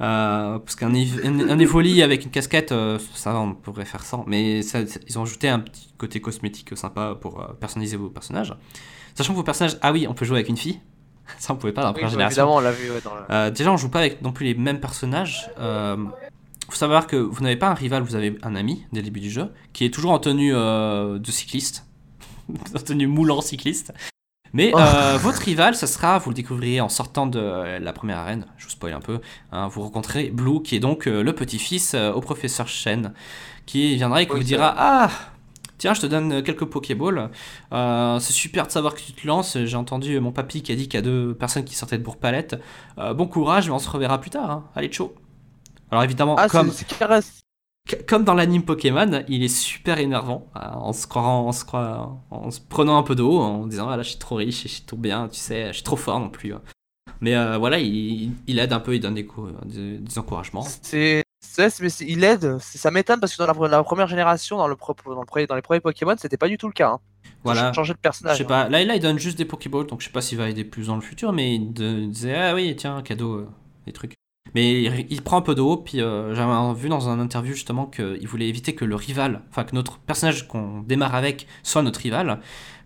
Euh, 0.00 0.58
parce 0.58 0.74
qu'un 0.74 0.92
un, 0.92 1.48
un 1.50 1.58
Evoli 1.60 2.02
avec 2.02 2.24
une 2.24 2.30
casquette, 2.32 2.72
euh, 2.72 2.98
ça 3.14 3.32
va, 3.32 3.38
on 3.40 3.54
pourrait 3.54 3.84
faire 3.84 4.02
sans. 4.02 4.24
Mais 4.26 4.62
ça- 4.62 4.80
ils 5.06 5.18
ont 5.18 5.22
ajouté 5.22 5.48
un 5.48 5.60
petit 5.60 5.92
côté 5.96 6.20
cosmétique 6.20 6.76
sympa 6.76 7.14
pour 7.20 7.40
euh, 7.40 7.52
personnaliser 7.60 7.96
vos 7.96 8.08
personnages. 8.10 8.52
Sachant 9.14 9.32
que 9.32 9.36
vos 9.38 9.42
personnages, 9.44 9.76
ah 9.82 9.92
oui, 9.92 10.06
on 10.08 10.14
peut 10.14 10.24
jouer 10.24 10.38
avec 10.38 10.48
une 10.48 10.56
fille. 10.56 10.80
ça, 11.38 11.52
on 11.52 11.56
pouvait 11.56 11.72
pas 11.72 11.82
dans 11.82 11.88
la 11.88 11.92
Oui, 11.94 12.00
première 12.02 12.10
bah, 12.10 12.30
génération. 12.30 12.42
évidemment, 12.42 12.56
on 12.56 12.60
l'a 12.60 12.72
vu 12.72 12.90
ouais, 12.90 13.00
dans 13.02 13.14
le. 13.14 13.20
Euh, 13.30 13.50
déjà, 13.50 13.72
on 13.72 13.76
joue 13.76 13.88
pas 13.88 14.00
avec 14.00 14.22
non 14.22 14.32
plus 14.32 14.44
les 14.46 14.54
mêmes 14.54 14.80
personnages. 14.80 15.50
Euh, 15.58 15.96
faut 16.68 16.76
savoir 16.76 17.06
que 17.06 17.16
vous 17.16 17.42
n'avez 17.42 17.56
pas 17.56 17.68
un 17.68 17.74
rival, 17.74 18.02
vous 18.02 18.14
avez 18.16 18.38
un 18.42 18.54
ami 18.56 18.84
dès 18.92 19.00
le 19.00 19.04
début 19.04 19.20
du 19.20 19.30
jeu 19.30 19.50
qui 19.72 19.84
est 19.84 19.90
toujours 19.90 20.12
en 20.12 20.18
tenue 20.18 20.52
euh, 20.54 21.18
de 21.18 21.30
cycliste, 21.30 21.86
en 22.74 22.78
tenue 22.80 23.06
moulant 23.06 23.40
cycliste. 23.40 23.92
Mais 24.52 24.70
Oh. 24.72 24.78
euh, 24.78 25.18
votre 25.20 25.40
rival, 25.42 25.74
ça 25.74 25.86
sera, 25.88 26.18
vous 26.18 26.30
le 26.30 26.34
découvrirez 26.34 26.80
en 26.80 26.88
sortant 26.88 27.26
de 27.26 27.40
la 27.78 27.92
première 27.92 28.18
arène. 28.18 28.46
Je 28.56 28.64
vous 28.64 28.70
spoil 28.70 28.92
un 28.92 29.00
peu. 29.00 29.20
hein, 29.52 29.66
vous 29.68 29.82
rencontrez 29.82 30.30
Blue, 30.30 30.62
qui 30.62 30.76
est 30.76 30.80
donc 30.80 31.06
le 31.06 31.32
petit-fils 31.32 31.94
au 31.94 32.20
professeur 32.20 32.68
Shen, 32.68 33.12
qui 33.66 33.96
viendra 33.96 34.22
et 34.22 34.26
qui 34.26 34.32
Oui, 34.32 34.38
vous 34.40 34.44
dira 34.46 34.72
Ah, 34.78 35.10
tiens, 35.78 35.94
je 35.94 36.00
te 36.02 36.06
donne 36.06 36.42
quelques 36.42 36.64
Pokéballs. 36.64 37.30
Euh, 37.72 38.18
c'est 38.18 38.32
super 38.32 38.66
de 38.66 38.72
savoir 38.72 38.94
que 38.94 39.00
tu 39.00 39.12
te 39.12 39.26
lances. 39.26 39.58
J'ai 39.64 39.76
entendu 39.76 40.18
mon 40.20 40.32
papy 40.32 40.62
qui 40.62 40.72
a 40.72 40.74
dit 40.76 40.84
qu'il 40.84 40.94
y 40.94 40.98
a 40.98 41.02
deux 41.02 41.34
personnes 41.34 41.64
qui 41.64 41.74
sortaient 41.74 41.98
de 41.98 42.02
Bourg-Palette. 42.02 42.60
Euh, 42.98 43.14
bon 43.14 43.26
courage, 43.26 43.68
mais 43.68 43.74
on 43.74 43.78
se 43.78 43.88
reverra 43.90 44.20
plus 44.20 44.30
tard. 44.30 44.50
hein. 44.50 44.64
Allez, 44.74 44.90
chaud. 44.92 45.14
Alors 45.90 46.04
évidemment, 46.04 46.36
Ah, 46.38 46.48
comme, 48.08 48.24
dans 48.24 48.32
l'anime 48.34 48.62
Pokémon, 48.64 49.22
il 49.28 49.42
est 49.44 49.48
super 49.48 49.98
énervant 49.98 50.46
euh, 50.56 50.60
en 50.60 50.92
se 50.94 51.06
croyant, 51.06 51.46
en 51.46 51.52
se 51.52 51.64
croyant- 51.66 52.22
en 52.30 52.50
se 52.50 52.58
prenant 52.60 52.96
un 52.96 53.02
peu 53.02 53.14
de 53.14 53.22
haut, 53.22 53.38
en 53.40 53.66
disant 53.66 53.88
ah 53.90 53.96
là 53.98 54.02
je 54.02 54.08
suis 54.08 54.18
trop 54.18 54.36
riche, 54.36 54.62
je 54.62 54.68
suis 54.68 54.82
trop 54.84 54.96
bien, 54.96 55.28
tu 55.28 55.38
sais, 55.38 55.68
je 55.68 55.72
suis 55.74 55.82
trop 55.82 55.96
fort 55.96 56.18
non 56.18 56.30
plus. 56.30 56.54
hein. 56.54 56.62
Mais 57.20 57.36
euh, 57.36 57.58
voilà, 57.58 57.78
il, 57.78 58.32
il 58.46 58.58
aide 58.58 58.72
un 58.72 58.80
peu, 58.80 58.94
il 58.94 59.00
donne 59.00 59.14
des, 59.14 59.28
des 59.98 60.18
encouragements. 60.18 60.62
C'est. 60.62 61.23
C'est- 61.44 61.80
mais 61.80 61.88
il 62.00 62.24
aide, 62.24 62.58
ça 62.60 62.90
m'étonne 62.90 63.20
parce 63.20 63.36
que 63.36 63.42
dans 63.44 63.52
la, 63.52 63.68
la 63.68 63.84
première 63.84 64.08
génération, 64.08 64.56
dans, 64.56 64.66
le, 64.68 64.76
dans, 65.06 65.20
le 65.20 65.26
premier- 65.26 65.46
dans 65.46 65.54
les 65.54 65.62
premiers 65.62 65.80
Pokémon, 65.80 66.14
c'était 66.18 66.36
pas 66.36 66.48
du 66.48 66.58
tout 66.58 66.66
le 66.66 66.72
cas. 66.72 66.90
Hein. 66.90 67.00
Voilà. 67.44 67.72
Changer 67.72 67.92
de 67.92 67.98
Je 67.98 68.02
personnage. 68.02 68.38
sais 68.38 68.44
pas, 68.44 68.68
là, 68.68 68.84
là 68.84 68.94
il 68.94 69.00
donne 69.00 69.18
juste 69.18 69.38
des 69.38 69.44
Pokéballs, 69.44 69.86
donc 69.86 70.00
je 70.00 70.06
sais 70.06 70.12
pas 70.12 70.20
s'il 70.22 70.38
va 70.38 70.48
aider 70.48 70.64
plus 70.64 70.86
dans 70.88 70.96
le 70.96 71.02
futur, 71.02 71.32
mais 71.32 71.54
il, 71.54 71.72
disait 71.72 72.34
ah 72.36 72.54
oui 72.54 72.74
tiens 72.76 73.02
cadeau, 73.02 73.34
euh, 73.34 73.48
des 73.86 73.92
trucs. 73.92 74.14
Mais 74.54 74.82
il, 74.82 75.06
il 75.10 75.22
prend 75.22 75.38
un 75.38 75.42
peu 75.42 75.54
de 75.54 75.60
haut, 75.60 75.76
puis 75.76 76.00
euh, 76.00 76.34
j'avais 76.34 76.74
vu 76.78 76.88
dans 76.88 77.08
un 77.08 77.18
interview 77.20 77.54
justement 77.54 77.86
qu'il 77.86 78.26
voulait 78.28 78.48
éviter 78.48 78.74
que 78.74 78.84
le 78.84 78.94
rival, 78.94 79.42
enfin 79.50 79.64
que 79.64 79.74
notre 79.74 79.98
personnage 79.98 80.48
qu'on 80.48 80.80
démarre 80.80 81.14
avec 81.14 81.46
soit 81.62 81.82
notre 81.82 82.00
rival, 82.00 82.40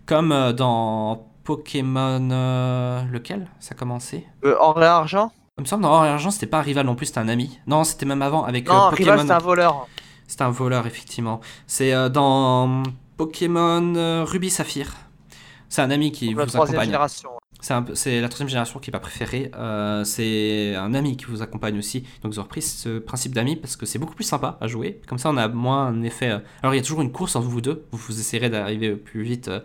comme 0.05 0.31
euh, 0.31 0.51
dans 0.53 1.27
Pokémon 1.43 2.29
euh, 2.31 3.03
lequel? 3.05 3.47
Ça 3.59 3.73
a 3.73 3.77
commencé? 3.77 4.25
Euh, 4.45 4.55
or 4.59 4.81
et 4.81 4.85
argent? 4.85 5.31
Il 5.59 5.63
me 5.63 5.67
semble 5.67 5.83
dans 5.83 5.91
Or 5.91 6.05
et 6.05 6.09
Argent 6.09 6.31
c'était 6.31 6.47
pas 6.47 6.59
un 6.59 6.63
rival 6.63 6.85
non 6.85 6.95
plus, 6.95 7.07
c'était 7.07 7.19
un 7.19 7.27
ami. 7.27 7.59
Non 7.67 7.83
c'était 7.83 8.05
même 8.05 8.21
avant 8.21 8.43
avec 8.45 8.67
euh, 8.69 8.73
Non, 8.73 8.83
un 8.85 8.89
Pokémon. 8.91 9.11
rival, 9.11 9.27
c'est 9.27 9.33
un 9.33 9.37
voleur. 9.39 9.87
C'est 10.27 10.41
un 10.41 10.49
voleur, 10.51 10.87
effectivement. 10.87 11.41
C'est 11.67 11.93
euh, 11.93 12.07
dans 12.09 12.83
Pokémon 13.17 13.93
euh, 13.95 14.23
Ruby 14.25 14.49
Saphir. 14.49 14.93
C'est 15.69 15.81
un 15.81 15.91
ami 15.91 16.11
qui 16.11 16.33
Donc, 16.33 16.47
vous 16.49 16.57
accompagne. 16.61 16.97
C'est 17.61 17.73
un 17.73 17.81
peu- 17.83 17.93
c'est 17.93 18.21
la 18.21 18.29
troisième 18.29 18.47
génération 18.47 18.79
qui 18.79 18.89
est 18.89 18.93
pas 18.93 18.99
préférée. 19.01 19.51
Euh, 19.55 20.03
c'est 20.05 20.75
un 20.75 20.93
ami 20.93 21.17
qui 21.17 21.25
vous 21.25 21.41
accompagne 21.41 21.77
aussi. 21.77 22.05
Donc 22.23 22.33
ils 22.33 22.39
ont 22.39 22.43
repris 22.43 22.61
ce 22.61 22.99
principe 22.99 23.35
d'ami 23.35 23.55
parce 23.57 23.75
que 23.75 23.85
c'est 23.85 23.99
beaucoup 23.99 24.15
plus 24.15 24.23
sympa 24.23 24.57
à 24.61 24.67
jouer. 24.67 25.01
Comme 25.07 25.17
ça, 25.17 25.29
on 25.29 25.35
a 25.37 25.47
moins 25.49 25.87
un 25.87 26.01
effet. 26.03 26.29
euh, 26.29 26.39
Alors 26.63 26.73
il 26.73 26.77
y 26.77 26.79
a 26.79 26.83
toujours 26.83 27.01
une 27.01 27.11
course 27.11 27.35
entre 27.35 27.47
vous 27.47 27.59
deux. 27.61 27.83
Vous, 27.91 27.97
vous 27.97 28.19
essayerez 28.19 28.49
d'arriver 28.49 28.95
plus 28.95 29.23
vite 29.23 29.49
euh, 29.49 29.59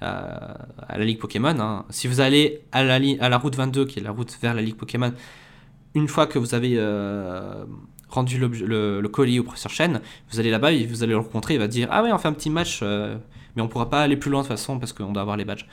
à 0.00 0.56
à 0.88 0.98
la 0.98 1.04
ligue 1.04 1.18
Pokémon. 1.18 1.58
hein. 1.60 1.84
Si 1.90 2.08
vous 2.08 2.20
allez 2.20 2.62
à 2.72 2.82
la, 2.84 3.38
route 3.38 3.54
22, 3.56 3.84
qui 3.86 3.98
est 3.98 4.02
la 4.02 4.10
route 4.10 4.36
vers 4.40 4.54
la 4.54 4.62
ligue 4.62 4.76
Pokémon, 4.76 5.12
une 5.94 6.08
fois 6.08 6.26
que 6.26 6.38
vous 6.38 6.54
avez 6.54 6.74
euh, 6.76 7.64
rendu 8.08 8.38
le, 8.38 9.00
le 9.00 9.08
colis 9.08 9.40
au 9.40 9.44
professeur 9.44 9.72
Chen, 9.72 10.00
vous 10.30 10.40
allez 10.40 10.50
là-bas 10.50 10.70
vous 10.88 11.02
allez 11.02 11.12
le 11.12 11.18
rencontrer. 11.18 11.54
Il 11.54 11.60
va 11.60 11.68
dire 11.68 11.88
Ah 11.90 12.02
ouais, 12.02 12.12
on 12.12 12.18
fait 12.18 12.28
un 12.28 12.32
petit 12.32 12.50
match, 12.50 12.80
euh, 12.82 13.16
mais 13.56 13.62
on 13.62 13.68
pourra 13.68 13.90
pas 13.90 14.02
aller 14.02 14.16
plus 14.16 14.30
loin 14.30 14.42
de 14.42 14.46
toute 14.46 14.56
façon 14.56 14.78
parce 14.78 14.92
qu'on 14.92 15.12
doit 15.12 15.22
avoir 15.22 15.36
les 15.36 15.44
badges. 15.44 15.66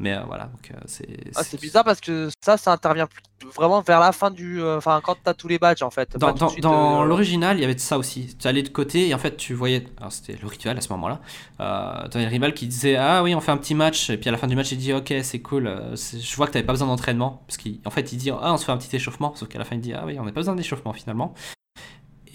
Mais 0.00 0.14
euh, 0.14 0.20
voilà, 0.26 0.44
donc 0.44 0.70
euh, 0.70 0.78
c'est. 0.86 1.08
Ah, 1.34 1.42
c'est 1.42 1.60
bizarre 1.60 1.82
parce 1.82 2.00
que 2.00 2.28
ça, 2.40 2.56
ça 2.56 2.72
intervient 2.72 3.08
plus- 3.08 3.48
vraiment 3.50 3.80
vers 3.80 3.98
la 3.98 4.12
fin 4.12 4.30
du. 4.30 4.62
euh, 4.62 4.76
Enfin, 4.76 5.00
quand 5.02 5.16
t'as 5.24 5.34
tous 5.34 5.48
les 5.48 5.58
badges 5.58 5.82
en 5.82 5.90
fait. 5.90 6.16
Dans, 6.16 7.04
l'original, 7.04 7.56
il 7.58 7.62
y 7.62 7.64
avait 7.64 7.74
de 7.74 7.80
ça 7.80 7.98
aussi. 7.98 8.36
Tu 8.38 8.46
allais 8.46 8.62
de 8.62 8.68
côté 8.68 9.08
et 9.08 9.14
en 9.14 9.18
fait, 9.18 9.36
tu 9.36 9.54
voyais. 9.54 9.84
Alors, 9.98 10.12
c'était 10.12 10.38
le 10.40 10.46
rituel 10.46 10.78
à 10.78 10.80
ce 10.80 10.92
moment-là. 10.92 11.20
Euh, 11.60 12.08
tu 12.08 12.16
avais 12.16 12.26
le 12.26 12.30
rival 12.30 12.54
qui 12.54 12.68
disait 12.68 12.94
Ah 12.96 13.22
oui, 13.24 13.34
on 13.34 13.40
fait 13.40 13.50
un 13.50 13.56
petit 13.56 13.74
match. 13.74 14.10
Et 14.10 14.18
puis 14.18 14.28
à 14.28 14.32
la 14.32 14.38
fin 14.38 14.46
du 14.46 14.54
match, 14.54 14.70
il 14.70 14.78
dit 14.78 14.92
Ok, 14.92 15.12
c'est 15.22 15.40
cool. 15.40 15.68
Je 15.94 16.36
vois 16.36 16.46
que 16.46 16.56
tu 16.56 16.62
pas 16.64 16.72
besoin 16.72 16.86
d'entraînement. 16.86 17.42
Parce 17.48 17.58
qu'en 17.58 17.90
fait, 17.90 18.12
il 18.12 18.18
dit 18.18 18.30
Ah, 18.30 18.52
on 18.52 18.56
se 18.56 18.64
fait 18.64 18.72
un 18.72 18.76
petit 18.78 18.94
échauffement. 18.94 19.34
Sauf 19.34 19.48
qu'à 19.48 19.58
la 19.58 19.64
fin, 19.64 19.74
il 19.74 19.80
dit 19.80 19.94
Ah 19.94 20.04
oui, 20.06 20.16
on 20.20 20.24
n'a 20.24 20.30
pas 20.32 20.40
besoin 20.40 20.54
d'échauffement 20.54 20.92
finalement. 20.92 21.34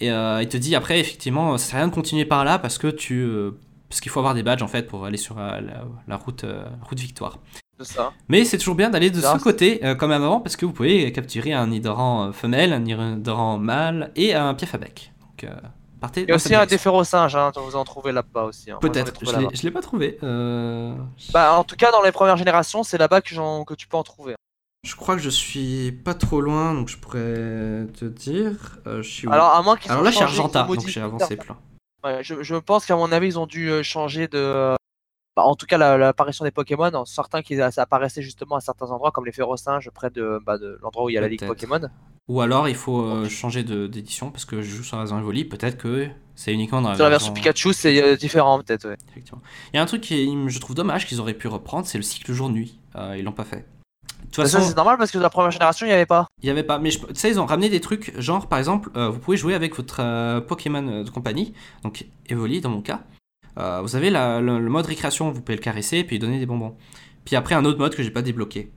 Et 0.00 0.10
euh, 0.10 0.42
il 0.42 0.48
te 0.48 0.56
dit 0.56 0.74
après, 0.74 0.98
effectivement, 1.00 1.56
ça 1.56 1.66
sert 1.66 1.76
à 1.76 1.78
rien 1.78 1.88
de 1.88 1.94
continuer 1.94 2.24
par 2.24 2.44
là 2.44 2.58
parce 2.58 2.78
que 2.78 2.88
tu. 2.88 3.20
euh, 3.22 3.52
parce 3.88 4.00
qu'il 4.00 4.10
faut 4.10 4.20
avoir 4.20 4.34
des 4.34 4.42
badges 4.42 4.62
en 4.62 4.68
fait 4.68 4.84
pour 4.88 5.04
aller 5.04 5.16
sur 5.18 5.38
euh, 5.38 5.60
la, 5.60 5.84
la 6.08 6.16
route, 6.16 6.44
euh, 6.44 6.64
route 6.82 6.98
victoire. 6.98 7.38
c'est 7.78 7.86
ça. 7.86 8.12
Mais 8.28 8.44
c'est 8.44 8.58
toujours 8.58 8.74
bien 8.74 8.90
d'aller 8.90 9.10
de 9.10 9.20
Ça, 9.20 9.38
ce 9.38 9.42
côté, 9.42 9.84
euh, 9.84 9.94
comme 9.94 10.10
avant, 10.12 10.40
parce 10.40 10.56
que 10.56 10.66
vous 10.66 10.72
pouvez 10.72 11.10
capturer 11.12 11.52
un 11.52 11.66
Nidoran 11.68 12.28
euh, 12.28 12.32
femelle, 12.32 12.72
un 12.72 12.80
Nidoran 12.80 13.58
mâle 13.58 14.10
et 14.16 14.34
un 14.34 14.54
piafabec. 14.54 15.12
Donc, 15.20 15.44
euh, 15.44 15.54
partez 16.00 16.22
Il 16.22 16.28
y 16.28 16.32
a 16.32 16.34
aussi 16.36 16.54
un 16.54 16.66
déférosinge, 16.66 17.34
hein, 17.36 17.52
vous 17.56 17.76
en 17.76 17.84
trouvez 17.84 18.12
là-bas 18.12 18.44
aussi. 18.44 18.70
hein. 18.70 18.78
Peut-être, 18.80 19.12
je 19.22 19.62
l'ai- 19.66 19.70
pas 19.70 19.80
trouvé. 19.82 20.18
euh, 20.22 20.94
Bah, 21.32 21.54
en 21.58 21.64
tout 21.64 21.76
cas, 21.76 21.90
dans 21.90 22.02
les 22.02 22.12
premières 22.12 22.36
générations, 22.36 22.82
c'est 22.82 22.98
là-bas 22.98 23.20
que, 23.20 23.34
j'en- 23.34 23.64
que 23.64 23.74
tu 23.74 23.86
peux 23.88 23.96
en 23.96 24.02
trouver. 24.02 24.34
Je 24.86 24.94
crois 24.96 25.16
que 25.16 25.22
je 25.22 25.30
suis 25.30 25.92
pas 25.92 26.12
trop 26.12 26.42
loin, 26.42 26.74
donc 26.74 26.88
je 26.88 26.98
pourrais 26.98 27.86
te 27.98 28.04
dire. 28.04 28.78
euh, 28.86 29.02
je 29.02 29.08
suis 29.10 29.26
où? 29.26 29.32
Alors, 29.32 29.54
à 29.54 29.62
moins 29.62 29.76
qu'ils 29.76 29.90
Alors 29.90 30.02
là, 30.04 30.10
je 30.10 30.16
suis 30.16 30.24
Argentin, 30.24 30.66
donc 30.66 30.86
j'ai 30.86 31.00
avancé 31.00 31.36
plein. 31.36 31.56
Ouais, 32.04 32.22
je, 32.22 32.42
je 32.42 32.54
pense 32.56 32.84
qu'à 32.86 32.96
mon 32.96 33.10
avis, 33.12 33.28
ils 33.28 33.38
ont 33.38 33.46
dû 33.46 33.70
euh, 33.70 33.82
changer 33.82 34.28
de. 34.28 34.36
euh, 34.38 34.74
bah, 35.36 35.42
en 35.44 35.54
tout 35.56 35.66
cas, 35.66 35.78
la- 35.78 35.96
l'apparition 35.96 36.44
des 36.44 36.50
Pokémon, 36.50 37.04
certains 37.06 37.42
qui 37.42 37.56
ça 37.56 37.70
apparaissait 37.82 38.22
justement 38.22 38.56
à 38.56 38.60
certains 38.60 38.90
endroits, 38.90 39.10
comme 39.10 39.24
les 39.26 39.32
férocinges 39.32 39.90
près 39.90 40.10
de, 40.10 40.38
bah, 40.44 40.58
de 40.58 40.78
l'endroit 40.82 41.04
où 41.06 41.10
il 41.10 41.14
y 41.14 41.18
a 41.18 41.20
la 41.20 41.28
ligue. 41.28 41.44
Pokémon. 41.46 41.80
Ou 42.28 42.40
alors 42.40 42.68
il 42.68 42.74
faut 42.74 43.02
euh, 43.02 43.28
changer 43.28 43.64
de- 43.64 43.86
d'édition, 43.86 44.30
parce 44.30 44.44
que 44.44 44.62
je 44.62 44.70
joue 44.70 44.82
sur 44.82 44.96
la 44.96 45.02
version 45.02 45.18
Evoli, 45.18 45.44
peut-être 45.44 45.76
que 45.76 46.08
c'est 46.34 46.52
uniquement 46.52 46.80
dans 46.82 46.90
la 46.90 46.94
Sur 46.94 47.04
la 47.04 47.10
version 47.10 47.32
Pikachu, 47.32 47.72
c'est 47.72 48.02
euh, 48.02 48.16
différent 48.16 48.60
peut-être. 48.62 48.88
ouais. 48.88 48.96
Effectivement. 49.10 49.42
Il 49.72 49.76
y 49.76 49.78
a 49.78 49.82
un 49.82 49.86
truc 49.86 50.00
qui 50.02 50.14
est- 50.22 50.48
je 50.48 50.58
trouve 50.60 50.74
dommage 50.76 51.06
qu'ils 51.06 51.20
auraient 51.20 51.34
pu 51.34 51.48
reprendre, 51.48 51.86
c'est 51.86 51.98
le 51.98 52.04
cycle 52.04 52.32
jour-nuit. 52.32 52.78
Euh, 52.96 53.16
ils 53.18 53.24
l'ont 53.24 53.32
pas 53.32 53.44
fait. 53.44 53.66
Toute 54.32 54.46
Ça, 54.46 54.58
façon, 54.58 54.68
c'est 54.68 54.76
normal 54.76 54.96
parce 54.98 55.10
que 55.10 55.18
dans 55.18 55.22
la 55.22 55.30
première 55.30 55.50
génération, 55.52 55.86
il 55.86 55.90
n'y 55.90 55.94
avait 55.94 56.06
pas. 56.06 56.26
il 56.42 56.46
y 56.48 56.50
avait 56.50 56.62
pas. 56.64 56.78
Mais 56.78 56.90
tu 56.90 56.98
sais, 57.14 57.30
ils 57.30 57.38
ont 57.40 57.46
ramené 57.46 57.68
des 57.68 57.80
trucs, 57.80 58.18
genre 58.20 58.48
par 58.48 58.58
exemple, 58.58 58.90
euh, 58.96 59.08
vous 59.08 59.18
pouvez 59.18 59.36
jouer 59.36 59.54
avec 59.54 59.76
votre 59.76 59.98
euh, 60.00 60.40
Pokémon 60.40 60.86
euh, 60.88 61.04
de 61.04 61.10
compagnie, 61.10 61.54
donc 61.84 62.06
Evoli 62.28 62.60
dans 62.60 62.70
mon 62.70 62.82
cas. 62.82 63.00
Euh, 63.58 63.80
vous 63.82 63.94
avez 63.94 64.10
la- 64.10 64.40
le, 64.40 64.58
le 64.58 64.70
mode 64.70 64.86
récréation, 64.86 65.30
vous 65.30 65.40
pouvez 65.40 65.56
le 65.56 65.62
caresser 65.62 65.98
et 65.98 66.04
puis 66.04 66.16
lui 66.16 66.20
donner 66.20 66.38
des 66.40 66.46
bonbons. 66.46 66.76
Puis 67.24 67.36
après, 67.36 67.54
un 67.54 67.64
autre 67.64 67.78
mode 67.78 67.94
que 67.94 68.02
j'ai 68.02 68.10
pas 68.10 68.22
débloqué. 68.22 68.70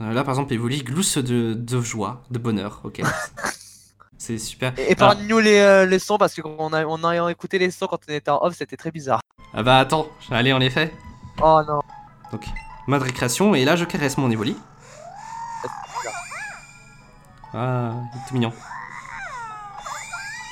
Là, 0.00 0.24
par 0.24 0.30
exemple, 0.34 0.52
Evoli 0.52 0.82
glousse 0.82 1.18
de, 1.18 1.54
de 1.54 1.80
joie, 1.80 2.24
de 2.32 2.38
bonheur, 2.40 2.80
ok. 2.82 3.02
c'est 4.18 4.38
super. 4.38 4.72
Et, 4.78 4.96
parle-nous 4.96 5.38
les, 5.38 5.86
les 5.86 5.98
sons 6.00 6.18
parce 6.18 6.34
qu'on 6.40 6.72
a, 6.72 6.84
on 6.84 7.04
a 7.04 7.30
écouté 7.30 7.58
les 7.58 7.70
sons 7.70 7.86
quand 7.86 8.00
on 8.08 8.12
était 8.12 8.30
en 8.30 8.42
off, 8.42 8.54
c'était 8.56 8.76
très 8.76 8.90
bizarre. 8.90 9.20
Ah 9.54 9.62
bah 9.62 9.78
attends, 9.78 10.08
allez, 10.30 10.52
on 10.52 10.58
les 10.58 10.70
fait. 10.70 10.92
Oh 11.40 11.60
non. 11.68 11.80
Donc, 12.32 12.44
mode 12.86 13.02
récréation, 13.02 13.54
et 13.54 13.64
là, 13.64 13.76
je 13.76 13.84
caresse 13.84 14.18
mon 14.18 14.30
Evoli. 14.30 14.56
Ah, 17.54 17.92
il 18.14 18.18
est 18.18 18.28
tout 18.28 18.34
mignon. 18.34 18.52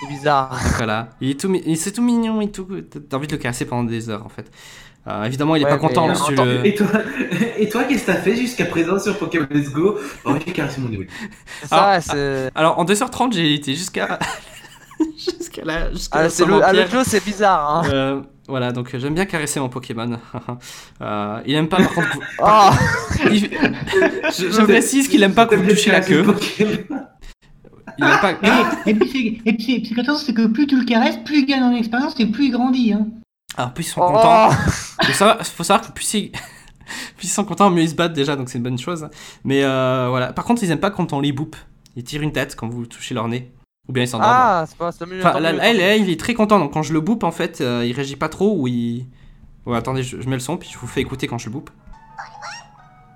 C'est 0.00 0.08
bizarre. 0.08 0.58
Voilà. 0.76 1.08
Il 1.20 1.30
est 1.30 1.40
tout, 1.40 1.48
mi- 1.48 1.62
il- 1.64 1.76
c'est 1.76 1.92
tout 1.92 2.02
mignon 2.02 2.40
et 2.40 2.50
tout. 2.50 2.66
T'as 3.08 3.16
envie 3.16 3.26
de 3.26 3.32
le 3.32 3.38
caresser 3.38 3.64
pendant 3.66 3.84
des 3.84 4.08
heures, 4.10 4.24
en 4.24 4.28
fait. 4.28 4.50
Euh, 5.06 5.24
évidemment, 5.24 5.56
il 5.56 5.62
est 5.62 5.64
Ouais, 5.64 5.70
pas 5.70 5.78
content 5.78 6.06
mais 6.08 6.12
parce 6.12 6.28
que 6.28 6.32
attends, 6.34 6.44
le- 6.44 6.66
Et 6.66 6.74
toi, 6.74 6.86
et 7.58 7.68
toi 7.70 7.84
qu'est-ce 7.84 8.02
que 8.02 8.06
t'as 8.12 8.18
fait 8.20 8.36
jusqu'à 8.36 8.66
présent 8.66 8.98
sur 8.98 9.18
Pokémon 9.18 9.46
Let's 9.50 9.70
Go? 9.70 9.98
Oh, 10.26 10.34
j'ai 10.46 10.52
caressé 10.52 10.80
mon 10.82 10.92
Evoli. 10.92 11.08
C'est 11.62 11.68
ça, 11.68 12.00
c'est. 12.02 12.50
Alors, 12.54 12.78
en 12.78 12.84
2h30, 12.84 13.32
j'ai 13.32 13.54
été 13.54 13.74
jusqu'à 13.74 14.18
jusqu'à 15.16 15.64
la. 15.64 15.90
Jusqu'à 15.92 16.18
Ah, 16.18 16.22
le, 16.24 16.62
ah, 16.64 16.72
le. 16.72 16.86
Joe, 16.86 17.04
c'est 17.06 17.24
bizarre. 17.24 17.76
Hein. 17.76 17.82
Euh, 17.90 18.20
voilà, 18.48 18.72
donc 18.72 18.94
euh, 18.94 18.98
j'aime 18.98 19.14
bien 19.14 19.26
caresser 19.26 19.60
mon 19.60 19.68
Pokémon. 19.68 20.18
Euh, 21.02 21.40
il 21.46 21.54
aime 21.54 21.68
pas 21.68 21.78
par 21.78 21.94
contre. 21.94 22.18
Ah, 22.42 22.72
il- 23.30 23.50
je, 24.38 24.50
je 24.50 24.62
précise 24.62 25.08
qu'il 25.08 25.22
aime 25.22 25.34
pas 25.34 25.46
que 25.46 25.54
vous 25.54 25.66
touchiez 25.68 25.92
la 25.92 26.00
queue. 26.02 26.24
Il 26.58 28.04
aime 28.04 28.20
pas. 28.20 28.32
Et, 28.84 28.90
et 28.90 28.94
puis, 28.94 29.08
c'est- 29.10 29.48
et 29.50 29.52
puis, 29.54 29.74
et 29.76 29.80
puis, 29.80 30.00
attention, 30.00 30.26
c'est 30.26 30.34
que 30.34 30.46
plus 30.46 30.66
tu 30.66 30.78
le 30.78 30.84
caresses, 30.84 31.16
plus 31.24 31.38
il 31.40 31.46
gagne 31.46 31.62
en 31.62 31.74
expérience 31.74 32.14
et 32.18 32.26
plus 32.26 32.46
il 32.46 32.50
grandit. 32.50 32.92
Hein. 32.92 33.06
Alors 33.56 33.72
plus 33.72 33.84
ils 33.84 33.90
sont 33.90 34.00
oh. 34.02 34.12
contents. 34.12 34.50
Faut 34.50 35.12
savoir, 35.12 35.46
faut 35.46 35.64
savoir 35.64 35.86
que 35.86 35.92
plus 35.92 36.14
ils... 36.14 37.28
sont 37.28 37.44
contents, 37.44 37.70
mieux 37.70 37.82
ils 37.82 37.90
se 37.90 37.94
battent 37.94 38.12
déjà, 38.12 38.36
donc 38.36 38.48
c'est 38.48 38.58
une 38.58 38.64
bonne 38.64 38.78
chose. 38.78 39.08
Mais 39.44 39.62
euh, 39.64 40.06
voilà. 40.08 40.32
Par 40.32 40.44
contre, 40.44 40.62
ils 40.62 40.70
aiment 40.70 40.80
pas 40.80 40.90
quand 40.90 41.12
on 41.12 41.20
les 41.20 41.32
boupe. 41.32 41.56
Ils 41.96 42.04
tirent 42.04 42.22
une 42.22 42.32
tête 42.32 42.54
quand 42.56 42.68
vous 42.68 42.86
touchez 42.86 43.14
leur 43.14 43.26
nez. 43.28 43.50
Ou 43.90 43.92
bien 43.92 44.04
ils 44.04 44.08
s'endorment. 44.08 44.32
Ah, 44.32 44.64
c'est 44.68 44.78
pas 44.78 44.92
mieux. 45.04 45.18
Enfin, 45.18 45.40
là, 45.40 45.72
il, 45.72 45.80
est, 45.80 45.98
il 45.98 46.16
très 46.16 46.32
content, 46.32 46.60
donc 46.60 46.72
quand 46.72 46.82
je 46.82 46.92
le 46.92 47.00
boupe, 47.00 47.24
en 47.24 47.32
fait, 47.32 47.60
euh, 47.60 47.84
il 47.84 47.92
réagit 47.92 48.14
pas 48.14 48.28
trop 48.28 48.56
ou 48.56 48.68
il. 48.68 49.06
Ouais, 49.66 49.76
attendez, 49.76 50.04
je, 50.04 50.20
je 50.20 50.28
mets 50.28 50.36
le 50.36 50.40
son, 50.40 50.56
puis 50.56 50.68
je 50.72 50.78
vous 50.78 50.86
fais 50.86 51.00
écouter 51.00 51.26
quand 51.26 51.38
je 51.38 51.46
le 51.46 51.52
boupe. 51.52 51.70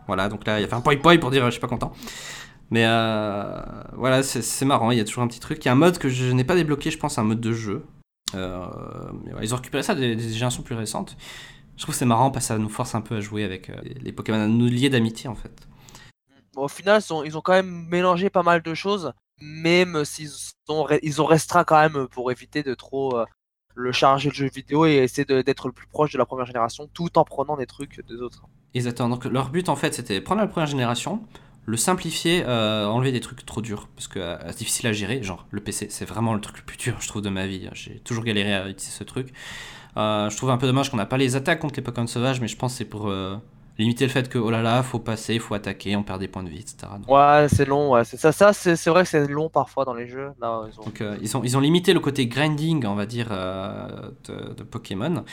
Voilà, 0.09 0.29
donc 0.29 0.45
là, 0.45 0.59
il 0.59 0.65
a 0.65 0.67
fait 0.67 0.75
un 0.75 0.81
poi 0.81 0.97
poi 0.97 1.17
pour 1.19 1.31
dire 1.31 1.45
euh, 1.45 1.47
je 1.47 1.53
suis 1.53 1.61
pas 1.61 1.69
content. 1.69 1.93
Mais 2.71 2.85
euh, 2.85 3.61
voilà, 3.93 4.25
c'est 4.25 4.65
marrant, 4.65 4.91
il 4.91 4.99
y 4.99 5.01
a 5.01 5.05
toujours 5.05 5.23
un 5.23 5.29
petit 5.29 5.39
truc. 5.39 5.65
Il 5.65 5.67
y 5.67 5.69
a 5.69 5.73
un 5.73 5.77
mode 5.77 5.99
que 5.99 6.09
je 6.09 6.33
n'ai 6.33 6.43
pas 6.43 6.57
débloqué, 6.57 6.91
je 6.91 6.99
pense, 6.99 7.19
un 7.19 7.23
mode 7.23 7.41
de 7.41 7.53
jeu. 7.53 7.87
Euh, 8.35 8.67
mais 9.25 9.33
ouais, 9.33 9.41
ils 9.45 9.55
ont 9.55 9.59
récupéré 9.59 9.85
ça 9.85 9.95
des, 9.95 10.17
des 10.17 10.33
générations 10.33 10.65
plus 10.65 10.75
récentes. 10.75 11.17
Je 11.77 11.83
trouve 11.83 11.95
c'est 11.95 12.05
marrant 12.05 12.33
parce 12.33 12.47
que 12.47 12.49
ça 12.49 12.59
nous 12.59 12.69
force 12.69 12.97
un 12.97 13.01
peu 13.01 13.17
à 13.17 13.21
jouer 13.21 13.45
avec 13.45 13.71
euh, 13.71 13.77
les 14.01 14.11
Pokémon, 14.13 14.41
à 14.41 14.49
nous 14.49 14.67
lier 14.67 14.89
d'amitié 14.89 15.29
en 15.29 15.35
fait. 15.37 15.69
Bon, 16.55 16.65
au 16.65 16.69
final, 16.69 17.01
ils 17.05 17.13
ont, 17.13 17.25
ils 17.25 17.37
ont 17.37 17.41
quand 17.41 17.53
même 17.53 17.87
mélangé 17.91 18.31
pas 18.31 18.43
mal 18.43 18.63
de 18.63 18.75
choses, 18.75 19.13
même 19.41 20.05
s'ils 20.05 20.31
ils 21.03 21.23
ont 21.23 21.27
restreint 21.27 21.65
quand 21.65 21.81
même 21.81 22.09
pour 22.09 22.31
éviter 22.31 22.63
de 22.63 22.75
trop 22.75 23.17
euh, 23.17 23.25
le 23.75 23.93
charger 23.93 24.29
le 24.31 24.35
jeu 24.35 24.49
vidéo 24.49 24.87
et 24.87 24.95
essayer 24.97 25.25
d'être 25.25 25.67
le 25.67 25.73
plus 25.73 25.87
proche 25.87 26.13
de 26.13 26.19
la 26.19 26.27
première 26.27 26.47
génération 26.47 26.89
tout 26.93 27.19
en 27.19 27.25
prenant 27.25 27.57
des 27.57 27.67
trucs 27.67 28.05
des 28.07 28.17
autres. 28.17 28.47
Exactement. 28.75 29.09
Donc 29.09 29.25
leur 29.25 29.51
but 29.51 29.69
en 29.69 29.77
fait 29.77 29.95
c'était 29.95 30.21
prendre 30.21 30.41
la 30.41 30.47
première 30.47 30.69
génération, 30.69 31.23
le 31.67 31.77
simplifier, 31.77 32.45
euh, 32.47 32.87
enlever 32.87 33.13
des 33.13 33.21
trucs 33.21 33.45
trop 33.45 33.61
durs 33.61 33.89
parce 33.95 34.09
que 34.09 34.19
euh, 34.19 34.39
c'est 34.49 34.59
difficile 34.59 34.87
à 34.87 34.93
gérer. 34.93 35.23
Genre 35.23 35.47
le 35.51 35.61
PC 35.61 35.89
c'est 35.91 36.05
vraiment 36.05 36.35
le 36.35 36.41
truc 36.41 36.59
le 36.59 36.65
plus 36.65 36.77
dur 36.77 36.97
je 37.01 37.09
trouve 37.09 37.23
de 37.23 37.31
ma 37.31 37.47
vie. 37.47 37.69
J'ai 37.73 37.99
toujours 38.01 38.25
galéré 38.25 38.55
à 38.55 38.69
utiliser 38.69 38.97
ce 38.97 39.05
truc. 39.05 39.33
Je 39.97 40.37
trouve 40.37 40.51
un 40.51 40.57
peu 40.57 40.67
dommage 40.67 40.91
qu'on 40.91 40.97
n'a 40.97 41.07
pas 41.07 41.19
les 41.19 41.37
attaques 41.37 41.61
contre 41.61 41.77
les 41.77 41.83
Pokémon 41.83 42.07
sauvages, 42.07 42.41
mais 42.41 42.49
je 42.49 42.57
pense 42.57 42.75
c'est 42.75 42.85
pour 42.85 43.13
limiter 43.79 44.05
le 44.05 44.11
fait 44.11 44.29
que 44.29 44.39
oh 44.39 44.51
là 44.51 44.63
là 44.63 44.83
faut 44.83 44.99
passer, 44.99 45.39
faut 45.39 45.55
attaquer, 45.55 45.97
on 45.97 46.03
perd 46.03 46.21
des 46.21 46.29
points 46.29 46.43
de 46.43 46.49
vie, 46.49 46.61
etc. 46.61 46.77
Donc, 46.99 47.09
Ouais, 47.11 47.47
c'est 47.49 47.65
long, 47.65 47.93
ouais, 47.93 48.05
c'est 48.05 48.17
ça, 48.17 48.33
ça 48.33 48.53
c'est 48.53 48.77
c'est 48.77 48.91
vrai 48.91 49.03
que 49.03 49.09
c'est 49.09 49.27
long 49.29 49.49
parfois 49.49 49.85
dans 49.85 49.95
les 49.95 50.07
jeux. 50.07 50.31
Ils 50.41 50.45
ont... 50.45 50.85
donc, 50.85 51.01
euh, 51.01 51.17
ils, 51.21 51.37
ont, 51.37 51.43
ils 51.43 51.57
ont 51.57 51.61
limité 51.61 51.93
le 51.93 52.01
côté 52.01 52.27
grinding, 52.27 52.85
on 52.87 52.95
va 52.95 53.07
dire, 53.07 53.29
euh, 53.31 54.11
de, 54.29 54.55
de 54.55 54.63
Pokémon. 54.63 55.25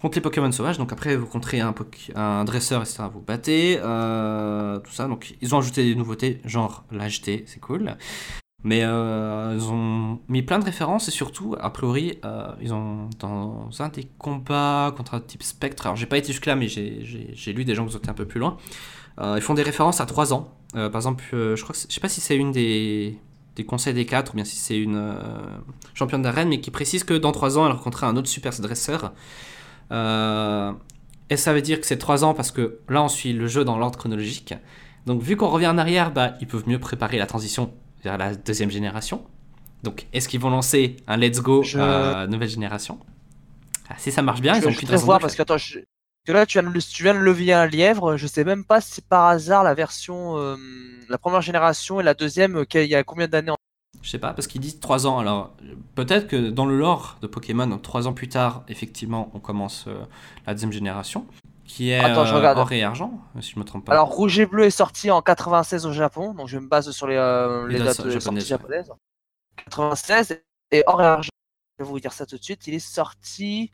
Contre 0.00 0.18
les 0.18 0.22
Pokémon 0.22 0.52
sauvages, 0.52 0.76
donc 0.76 0.92
après 0.92 1.16
vous 1.16 1.24
rencontrez 1.24 1.60
un, 1.60 1.74
un 2.16 2.44
dresseur, 2.44 2.82
etc. 2.82 3.04
Vous 3.10 3.22
battez, 3.22 3.78
euh, 3.82 4.78
tout 4.80 4.92
ça. 4.92 5.08
Donc 5.08 5.36
ils 5.40 5.54
ont 5.54 5.58
ajouté 5.58 5.84
des 5.84 5.94
nouveautés, 5.94 6.40
genre 6.44 6.84
l'HT, 6.90 7.44
c'est 7.46 7.60
cool. 7.60 7.96
Mais 8.66 8.80
euh, 8.82 9.54
ils 9.56 9.70
ont 9.70 10.18
mis 10.26 10.42
plein 10.42 10.58
de 10.58 10.64
références 10.64 11.06
et 11.06 11.12
surtout, 11.12 11.54
a 11.60 11.70
priori, 11.70 12.18
euh, 12.24 12.48
ils 12.60 12.74
ont 12.74 13.08
dans 13.20 13.68
un 13.78 13.88
des 13.90 14.08
combats 14.18 14.92
contre 14.96 15.14
un 15.14 15.20
type 15.20 15.44
spectre. 15.44 15.86
Alors 15.86 15.94
j'ai 15.94 16.06
pas 16.06 16.18
été 16.18 16.32
jusque-là, 16.32 16.56
mais 16.56 16.66
j'ai- 16.66 17.52
lu 17.52 17.64
des 17.64 17.76
gens 17.76 17.86
qui 17.86 17.94
ont 17.94 17.98
été 18.00 18.10
un 18.10 18.14
peu 18.14 18.24
plus 18.24 18.40
loin. 18.40 18.56
Euh, 19.20 19.34
ils 19.36 19.40
font 19.40 19.54
des 19.54 19.62
références 19.62 20.00
à 20.00 20.06
3 20.06 20.34
ans. 20.34 20.48
Par 20.74 20.96
exemple, 20.96 21.22
je 21.30 21.62
crois 21.62 21.74
que 21.76 21.80
je 21.88 21.94
sais 21.94 22.00
pas 22.00 22.08
si 22.08 22.20
c'est 22.20 22.36
une 22.36 22.50
des, 22.50 23.16
des 23.54 23.64
conseils 23.64 23.94
des 23.94 24.04
4 24.04 24.32
ou 24.32 24.34
bien 24.34 24.44
si 24.44 24.56
c'est 24.56 24.76
une 24.76 25.14
championne 25.94 26.22
d'arène, 26.22 26.48
mais 26.48 26.60
qui 26.60 26.72
précise 26.72 27.04
que 27.04 27.14
dans 27.14 27.30
3 27.30 27.58
ans, 27.58 27.66
elle 27.66 27.72
rencontrait 27.72 28.06
un 28.06 28.16
autre 28.16 28.28
super 28.28 28.52
dresseur. 28.60 29.12
Et 29.92 31.36
ça 31.36 31.52
veut 31.54 31.62
dire 31.62 31.80
que 31.80 31.86
c'est 31.86 31.98
3 31.98 32.24
ans 32.24 32.34
parce 32.34 32.50
que 32.50 32.80
là, 32.88 33.00
on 33.04 33.08
suit 33.08 33.32
le 33.32 33.46
jeu 33.46 33.64
dans 33.64 33.78
l'ordre 33.78 33.96
chronologique. 33.96 34.54
Donc, 35.06 35.22
vu 35.22 35.36
qu'on 35.36 35.50
revient 35.50 35.68
en 35.68 35.78
arrière, 35.78 36.12
bah, 36.12 36.32
ils 36.40 36.48
peuvent 36.48 36.68
mieux 36.68 36.80
préparer 36.80 37.16
la 37.16 37.26
transition 37.26 37.72
vers 38.06 38.18
la 38.18 38.34
deuxième 38.36 38.70
génération. 38.70 39.24
Donc, 39.82 40.06
est-ce 40.12 40.28
qu'ils 40.28 40.38
vont 40.40 40.50
lancer 40.50 40.96
un 41.08 41.16
Let's 41.16 41.40
Go 41.40 41.62
Je- 41.64 41.78
euh, 41.78 42.26
nouvelle 42.28 42.48
génération? 42.48 42.98
Ah, 43.88 43.94
Si 43.98 44.12
ça 44.12 44.22
marche 44.22 44.40
bien, 44.40 44.54
je, 44.54 44.60
ils 44.60 44.68
ont 44.68 44.70
je 44.70 44.76
plus 44.78 44.86
de 44.86 44.92
raison 44.92 45.06
voir 45.06 45.18
parce 45.20 45.34
que 45.34 45.42
attends, 45.42 45.58
je- 45.58 45.80
que 46.24 46.32
là 46.32 46.46
tu 46.46 46.58
viens, 46.58 46.68
de, 46.68 46.72
le- 46.72 46.80
tu 46.82 47.02
viens 47.02 47.14
de 47.14 47.18
lever 47.18 47.52
un 47.52 47.66
lièvre, 47.66 48.16
je 48.16 48.26
sais 48.28 48.44
même 48.44 48.64
pas 48.64 48.80
si 48.80 49.00
par 49.02 49.26
hasard 49.26 49.64
la 49.64 49.74
version, 49.74 50.38
euh, 50.38 50.56
la 51.08 51.18
première 51.18 51.40
génération 51.42 52.00
et 52.00 52.04
la 52.04 52.14
deuxième, 52.14 52.58
euh, 52.58 52.64
qu'il 52.64 52.84
y 52.86 52.94
a 52.94 53.02
combien 53.02 53.26
d'années 53.28 53.50
en... 53.50 53.56
Je 54.02 54.10
sais 54.10 54.18
pas, 54.20 54.32
parce 54.34 54.46
qu'ils 54.46 54.60
disent 54.60 54.78
3 54.78 55.06
ans. 55.08 55.18
Alors, 55.18 55.52
peut-être 55.96 56.28
que 56.28 56.50
dans 56.50 56.66
le 56.66 56.78
lore 56.78 57.18
de 57.22 57.26
Pokémon, 57.26 57.66
donc 57.66 57.82
3 57.82 58.06
ans 58.06 58.12
plus 58.12 58.28
tard, 58.28 58.62
effectivement, 58.68 59.30
on 59.34 59.40
commence 59.40 59.86
euh, 59.88 59.94
la 60.46 60.52
deuxième 60.54 60.72
génération, 60.72 61.26
qui 61.76 61.90
est 61.90 61.98
Attends, 61.98 62.24
je 62.24 62.32
euh, 62.32 62.38
regarde. 62.38 62.56
or 62.58 62.72
et 62.72 62.82
argent, 62.82 63.20
si 63.42 63.50
je 63.50 63.58
me 63.58 63.64
trompe 63.64 63.84
pas. 63.84 63.92
Alors 63.92 64.08
Rouge 64.08 64.38
et 64.38 64.46
Bleu 64.46 64.64
est 64.64 64.70
sorti 64.70 65.10
en 65.10 65.20
96 65.20 65.84
au 65.84 65.92
Japon, 65.92 66.32
donc 66.32 66.48
je 66.48 66.58
me 66.58 66.66
base 66.66 66.90
sur 66.90 67.06
les, 67.06 67.16
euh, 67.16 67.68
Les 67.68 67.78
dates 67.78 67.96
sortie 67.96 68.12
japonaises, 68.12 68.46
japonaises. 68.46 68.92
96 69.56 70.40
et 70.70 70.82
Or 70.86 71.02
et 71.02 71.04
Argent, 71.04 71.28
je 71.78 71.84
vais 71.84 71.90
vous 71.90 72.00
dire 72.00 72.14
ça 72.14 72.24
tout 72.24 72.38
de 72.38 72.42
suite, 72.42 72.66
il 72.66 72.72
est 72.72 72.78
sorti 72.78 73.72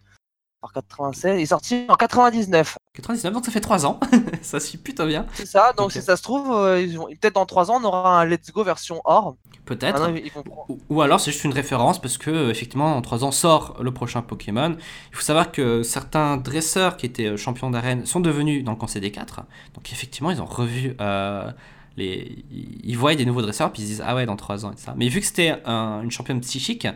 en 0.63 0.69
96, 0.69 1.39
il 1.39 1.43
est 1.43 1.47
sorti 1.47 1.85
en 1.89 1.95
99. 1.95 2.77
99, 2.95 3.33
donc 3.33 3.45
ça 3.45 3.51
fait 3.51 3.61
3 3.61 3.85
ans. 3.87 3.99
ça 4.43 4.61
suit 4.61 4.79
plutôt 4.79 5.07
bien. 5.07 5.27
C'est 5.35 5.47
ça, 5.47 5.73
donc 5.77 5.93
si 5.93 6.01
ça 6.03 6.17
se 6.17 6.23
trouve, 6.23 6.51
euh, 6.53 6.87
peut-être 7.21 7.35
dans 7.35 7.47
3 7.47 7.71
ans 7.71 7.79
on 7.81 7.85
aura 7.85 8.21
un 8.21 8.25
Let's 8.25 8.51
Go 8.53 8.63
version 8.65 9.01
Or. 9.05 9.37
Peut-être. 9.65 9.99
Prendre- 10.31 10.55
Ou, 10.69 10.79
ou 10.89 11.03
alors 11.03 11.21
c'est 11.21 11.33
juste 11.33 11.45
une 11.45 11.53
référence 11.53 12.01
parce 12.01 12.19
que 12.19 12.31
euh, 12.31 12.51
effectivement 12.51 12.97
en 12.97 13.01
3 13.03 13.25
ans 13.25 13.33
sort 13.33 13.77
le 13.83 13.93
prochain 13.93 14.23
Pokémon. 14.23 14.77
Il 15.11 15.17
faut 15.17 15.23
savoir 15.23 15.53
que 15.53 15.83
certains 15.83 16.37
dresseurs 16.37 16.97
qui 16.97 17.07
étaient 17.07 17.27
euh, 17.27 17.37
champions 17.37 17.71
d'arène 17.71 18.07
sont 18.07 18.21
devenus 18.21 18.63
dans 18.65 18.73
le 18.73 18.79
Conseil 18.79 19.01
des 19.01 19.11
4. 19.11 19.43
Donc 19.75 19.93
effectivement 19.93 20.31
ils 20.31 20.41
ont 20.43 20.47
revu 20.47 20.95
euh, 21.01 21.51
les 21.97 22.45
ils 22.51 22.97
voient 22.97 23.15
des 23.15 23.25
nouveaux 23.27 23.43
dresseurs 23.43 23.73
puis 23.73 23.83
ils 23.83 23.87
se 23.87 23.91
disent 23.91 24.03
ah 24.07 24.15
ouais 24.15 24.27
dans 24.27 24.37
3 24.37 24.65
ans 24.65 24.73
et 24.73 24.77
ça. 24.77 24.95
Mais 24.97 25.09
vu 25.09 25.21
que 25.21 25.27
c'était 25.27 25.61
un- 25.67 26.03
une 26.03 26.11
championne 26.11 26.41
psychique, 26.41 26.87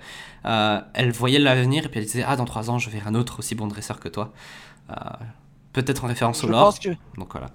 euh, 0.44 0.81
elle 0.94 1.12
voyait 1.12 1.39
l'avenir 1.39 1.85
et 1.86 1.89
puis 1.89 2.01
elle 2.01 2.06
disait 2.06 2.24
ah 2.27 2.36
dans 2.36 2.44
3 2.47 2.70
ans 2.70 2.78
je 2.78 2.89
verrai 2.90 3.09
un 3.09 3.14
autre 3.14 3.40
aussi 3.40 3.55
bon 3.55 3.66
dresseur 3.66 4.01
que 4.01 4.09
toi. 4.09 4.32
Euh, 4.90 4.94
Peut-être 5.73 6.05
en 6.05 6.09
référence 6.09 6.43
au 6.43 6.47
Je 6.47 6.52
lore. 6.52 6.64
pense 6.64 6.78
que 6.78 6.89
Donc 7.18 7.32
voilà. 7.32 7.48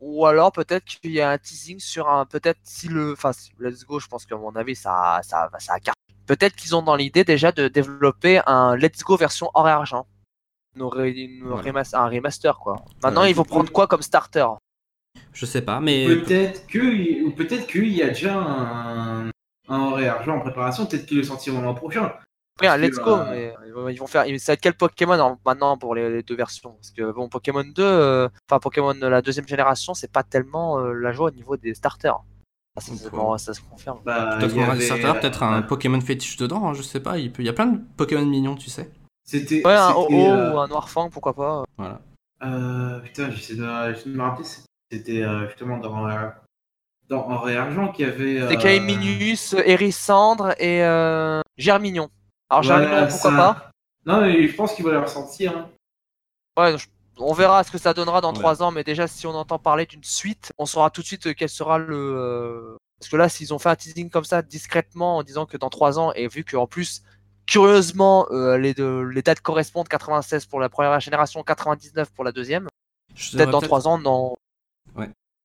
ou 0.00 0.24
alors 0.26 0.52
peut-être 0.52 0.84
qu'il 0.84 1.10
y 1.10 1.20
a 1.20 1.30
un 1.30 1.38
teasing 1.38 1.80
sur 1.80 2.08
un 2.08 2.24
peut-être 2.24 2.60
si 2.62 2.86
le 2.88 3.12
enfin 3.14 3.32
si- 3.32 3.50
Let's 3.58 3.84
Go, 3.84 3.98
je 3.98 4.06
pense 4.06 4.24
qu'à 4.26 4.36
mon 4.36 4.54
avis 4.54 4.76
ça 4.76 5.20
ça 5.24 5.50
ça 5.58 5.74
a. 5.74 5.92
Peut-être 6.26 6.54
qu'ils 6.54 6.76
ont 6.76 6.82
dans 6.82 6.94
l'idée 6.94 7.24
déjà 7.24 7.50
de 7.52 7.66
développer 7.68 8.40
un 8.46 8.76
Let's 8.76 9.02
Go 9.02 9.16
version 9.16 9.50
Or 9.54 9.66
et 9.68 9.72
Argent. 9.72 10.06
Une 10.76 10.82
une 11.06 11.42
Voilà. 11.48 11.62
remas- 11.62 11.94
un 11.96 12.06
remaster 12.08 12.56
quoi. 12.60 12.76
Maintenant 13.02 13.22
Voilà. 13.22 13.30
ils 13.30 13.34
vont 13.34 13.44
prendre 13.44 13.72
quoi 13.72 13.86
comme 13.88 14.02
starter? 14.02 14.46
Je 15.38 15.46
sais 15.46 15.62
pas 15.62 15.78
mais 15.78 16.04
Peut-être 16.06 16.66
que, 16.66 17.30
peut-être 17.30 17.68
qu'il 17.68 17.92
y 17.92 18.02
a 18.02 18.08
déjà 18.08 18.34
un, 18.36 19.28
un 19.68 19.80
or 19.80 20.00
et 20.00 20.08
argent 20.08 20.36
en 20.36 20.40
préparation. 20.40 20.84
Peut-être 20.84 21.06
qu'ils 21.06 21.18
le 21.18 21.22
sortiront 21.22 21.60
l'an 21.60 21.74
prochain. 21.74 22.12
Que, 22.58 22.66
Let's 22.76 22.98
Go, 22.98 23.14
euh, 23.14 23.24
mais 23.30 23.54
ils 23.92 23.98
vont- 24.00 24.08
faire. 24.08 24.24
Ça 24.40 24.50
va 24.50 24.54
être 24.54 24.60
quel 24.60 24.74
Pokémon 24.74 25.16
en- 25.20 25.38
maintenant 25.46 25.78
pour 25.78 25.94
les, 25.94 26.10
les 26.10 26.24
deux 26.24 26.34
versions? 26.34 26.72
Parce 26.72 26.90
que 26.90 27.12
bon, 27.12 27.28
Pokémon 27.28 27.62
2, 27.62 27.72
euh, 27.84 28.28
enfin 28.50 28.58
Pokémon 28.58 28.94
de 28.94 29.06
la 29.06 29.22
deuxième 29.22 29.46
génération, 29.46 29.94
c'est 29.94 30.10
pas 30.10 30.24
tellement 30.24 30.80
euh, 30.80 30.92
la 30.92 31.12
joie 31.12 31.28
au 31.28 31.30
niveau 31.30 31.56
des 31.56 31.74
starters. 31.74 32.18
Ah, 32.76 32.80
ça, 32.80 32.92
bon, 33.12 33.38
se 33.38 33.52
confirme. 33.70 34.00
Bah, 34.04 34.38
peut-être 34.40 34.54
qu'on 34.54 34.62
aura 34.64 34.74
des 34.76 34.90
avait, 34.90 35.00
starters, 35.00 35.20
peut-être 35.20 35.42
un 35.44 35.58
euh, 35.58 35.62
Pokémon 35.62 36.00
fétiche 36.00 36.36
dedans, 36.36 36.66
hein, 36.68 36.74
je 36.74 36.82
sais 36.82 36.98
pas. 36.98 37.16
Il, 37.18 37.30
peut... 37.30 37.44
il 37.44 37.46
y 37.46 37.48
a 37.48 37.52
plein 37.52 37.66
de 37.66 37.80
Pokémon 37.96 38.26
mignons, 38.26 38.56
tu 38.56 38.70
sais. 38.70 38.90
C'était. 39.24 39.64
Ouais, 39.64 39.74
un 39.76 39.92
OO 39.94 40.08
euh, 40.10 40.52
ou 40.54 40.58
un 40.58 40.66
Noirfang, 40.66 41.10
pourquoi 41.10 41.34
pas. 41.34 41.62
Voilà. 41.76 42.00
Euh, 42.42 42.98
putain, 43.00 43.30
j'essaie 43.30 43.54
de, 43.54 43.66
j'essaie 43.94 44.10
de 44.10 44.16
me 44.16 44.22
rappeler. 44.22 44.46
C'était 44.90 45.22
euh, 45.22 45.46
justement 45.48 45.78
dans, 45.78 46.08
euh, 46.08 46.28
dans 47.08 47.46
et 47.48 47.56
Argent 47.56 47.92
qu'il 47.92 48.06
y 48.06 48.10
avait. 48.10 48.48
C'est 48.48 48.54
euh, 48.56 48.60
Caeminus, 48.60 49.52
Hérissandre 49.52 50.54
et 50.58 50.82
euh, 50.82 51.40
Germignon. 51.56 52.08
Alors 52.48 52.64
voilà, 52.64 52.84
Germignon, 52.88 53.08
pourquoi 53.10 53.30
ça. 53.30 53.36
pas? 53.36 53.70
Non, 54.06 54.20
mais 54.22 54.48
je 54.48 54.54
pense 54.56 54.74
qu'il 54.74 54.84
va 54.84 54.92
les 54.92 54.98
ressentir. 54.98 55.56
hein. 55.56 55.68
Ouais, 56.58 56.78
je- 56.78 56.86
on 57.18 57.34
verra 57.34 57.62
ce 57.64 57.70
que 57.70 57.78
ça 57.78 57.92
donnera 57.94 58.20
dans. 58.20 58.32
3 58.32 58.62
ans, 58.62 58.70
mais 58.70 58.84
déjà 58.84 59.06
si 59.06 59.26
on 59.26 59.34
entend 59.34 59.58
parler 59.58 59.86
d'une 59.86 60.04
suite, 60.04 60.52
on 60.56 60.66
saura 60.66 60.90
tout 60.90 61.02
de 61.02 61.06
suite 61.06 61.34
quel 61.34 61.48
sera 61.48 61.78
le. 61.78 62.76
Parce 62.98 63.10
que 63.10 63.16
là, 63.16 63.28
s'ils 63.28 63.52
ont 63.54 63.58
fait 63.58 63.68
un 63.68 63.76
teasing 63.76 64.08
comme 64.10 64.24
ça 64.24 64.40
discrètement 64.42 65.18
en 65.18 65.22
disant 65.22 65.44
que 65.46 65.56
dans 65.56 65.68
3 65.70 65.98
ans, 65.98 66.12
et 66.14 66.26
vu 66.28 66.44
qu'en 66.44 66.66
plus, 66.66 67.02
curieusement, 67.46 68.26
euh, 68.30 68.56
les, 68.58 68.72
deux- 68.74 69.02
les 69.02 69.22
dates 69.22 69.40
correspondent 69.40 69.88
96 69.88 70.46
pour 70.46 70.58
la 70.60 70.68
première 70.68 70.98
génération, 71.00 71.42
99 71.42 72.10
pour 72.12 72.24
la 72.24 72.32
deuxième, 72.32 72.68
peut-être 73.36 73.50
dans 73.50 73.60
3 73.66 73.86
ans, 73.88 73.98
non. 73.98 74.34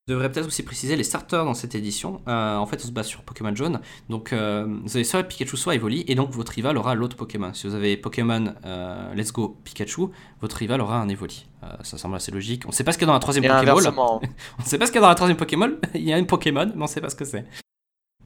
Je 0.06 0.12
devrais 0.12 0.30
peut-être 0.30 0.48
aussi 0.48 0.62
préciser 0.62 0.96
les 0.96 1.02
starters 1.02 1.46
dans 1.46 1.54
cette 1.54 1.74
édition. 1.74 2.20
Euh, 2.28 2.56
en 2.56 2.66
fait, 2.66 2.76
on 2.84 2.86
se 2.86 2.92
base 2.92 3.06
sur 3.06 3.22
Pokémon 3.22 3.54
jaune. 3.56 3.80
Donc, 4.10 4.34
euh, 4.34 4.66
vous 4.84 4.96
avez 4.98 5.02
soit 5.04 5.22
Pikachu, 5.22 5.56
soit 5.56 5.76
Evoli, 5.76 6.04
et 6.08 6.14
donc 6.14 6.28
votre 6.30 6.52
rival 6.52 6.76
aura 6.76 6.94
l'autre 6.94 7.16
Pokémon. 7.16 7.54
Si 7.54 7.66
vous 7.66 7.74
avez 7.74 7.96
Pokémon 7.96 8.52
euh, 8.66 9.14
Let's 9.14 9.32
Go 9.32 9.56
Pikachu, 9.64 10.08
votre 10.42 10.56
rival 10.58 10.82
aura 10.82 11.00
un 11.00 11.08
Evoli. 11.08 11.46
Euh, 11.62 11.68
ça 11.84 11.96
semble 11.96 12.16
assez 12.16 12.30
logique. 12.30 12.64
On 12.66 12.68
ne 12.68 12.74
sait 12.74 12.84
pas 12.84 12.92
ce 12.92 12.98
qu'il 12.98 13.06
y 13.06 13.08
a 13.08 13.12
dans 13.12 13.12
la 13.14 13.18
troisième 13.20 13.44
inversement. 13.84 14.20
On 14.58 14.62
ne 14.62 14.66
sait 14.68 14.76
pas 14.76 14.84
ce 14.84 14.90
qu'il 14.92 14.96
y 14.96 14.98
a 14.98 15.06
dans 15.06 15.08
la 15.08 15.14
troisième 15.14 15.38
Pokémon. 15.38 15.72
Il 15.94 16.02
y 16.02 16.12
a 16.12 16.18
une 16.18 16.26
Pokémon, 16.26 16.66
mais 16.66 16.72
on 16.76 16.80
ne 16.82 16.86
sait 16.86 17.00
pas 17.00 17.08
ce 17.08 17.16
que 17.16 17.24
c'est. 17.24 17.46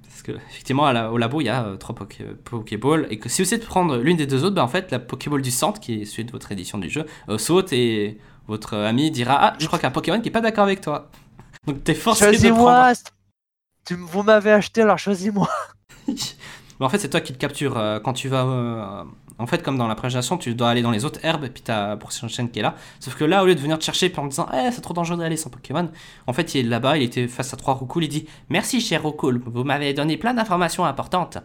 C'est 0.09 0.19
ce 0.19 0.23
que, 0.24 0.32
effectivement, 0.32 0.86
à 0.86 0.93
la- 0.93 1.12
au 1.12 1.16
labo, 1.16 1.40
il 1.40 1.45
y 1.45 1.49
a 1.49 1.65
euh, 1.65 1.77
trois 1.77 1.95
Poké- 1.95 2.35
Pokéballs. 2.45 3.07
Et 3.11 3.20
que 3.20 3.28
si 3.28 3.40
vous 3.40 3.47
essayez 3.47 3.61
de 3.62 3.66
prendre 3.66 3.99
l'une 3.99 4.16
des 4.16 4.27
deux 4.27 4.43
autres, 4.43 4.57
bah, 4.57 4.65
en 4.65 4.69
fait, 4.69 4.90
la 4.90 4.99
Pokéball 4.99 5.43
du 5.43 5.53
centre, 5.53 5.78
qui 5.78 6.01
est 6.03 6.05
celui 6.07 6.24
de 6.24 6.32
votre 6.32 6.51
édition 6.51 6.77
du 6.78 6.89
jeu, 6.90 7.05
euh, 7.28 7.39
saute 7.39 7.73
et 7.73 8.19
votre 8.49 8.77
ami 8.77 9.11
dira 9.11 9.39
Ah, 9.41 9.55
je 9.59 9.66
crois 9.66 9.79
qu'il 9.79 9.85
y 9.85 9.87
a 9.87 9.91
un 9.91 9.93
Pokémon 9.93 10.20
qui 10.20 10.29
est 10.29 10.33
pas 10.33 10.41
d'accord 10.41 10.65
avec 10.65 10.81
toi. 10.81 11.11
Donc 11.66 11.85
t'es 11.85 11.95
forcé 11.95 12.25
de 12.25 12.31
prendre. 12.31 12.41
Choisis-moi 12.41 12.93
tu, 13.87 13.95
Vous 13.95 14.23
m'avez 14.23 14.53
acheté, 14.53 14.83
alors 14.83 14.99
choisis-moi 14.99 15.49
Mais 16.09 16.87
en 16.87 16.89
fait, 16.89 16.99
c'est 16.99 17.11
toi 17.11 17.20
qui 17.20 17.33
le 17.33 17.39
capture 17.39 17.77
euh, 17.77 18.01
quand 18.01 18.12
tu 18.12 18.29
vas. 18.29 18.45
euh, 18.45 19.05
en 19.41 19.47
fait, 19.47 19.62
comme 19.62 19.79
dans 19.79 19.87
la 19.87 19.95
première 19.95 20.11
génération, 20.11 20.37
tu 20.37 20.55
dois 20.55 20.70
aller 20.70 20.83
dans 20.83 20.91
les 20.91 21.05
autres 21.05 21.20
herbes 21.25 21.45
et 21.45 21.49
puis 21.49 21.62
t'as 21.62 21.97
chaîne 22.29 22.51
qui 22.51 22.59
est 22.59 22.62
là. 22.62 22.75
Sauf 22.99 23.15
que 23.15 23.25
là, 23.25 23.43
au 23.43 23.47
lieu 23.47 23.55
de 23.55 23.61
venir 23.61 23.79
te 23.79 23.85
chercher 23.85 24.09
puis 24.09 24.20
en 24.20 24.25
te 24.25 24.31
disant, 24.31 24.49
eh, 24.53 24.70
c'est 24.73 24.81
trop 24.81 24.95
dangereux 24.95 25.16
d'aller 25.19 25.37
sans 25.37 25.49
Pokémon, 25.49 25.89
en 26.27 26.33
fait, 26.33 26.55
il 26.55 26.66
est 26.66 26.69
là-bas, 26.69 26.97
il 26.97 27.05
était 27.05 27.29
face 27.29 27.55
à 27.55 27.57
trois 27.57 27.75
Roucool, 27.75 28.05
il 28.05 28.09
dit, 28.09 28.27
merci 28.49 28.81
cher 28.81 29.03
Roucool, 29.03 29.41
vous 29.47 29.62
m'avez 29.62 29.95
donné 29.95 30.16
plein 30.16 30.35
d'informations 30.35 30.85
importantes. 30.85 31.39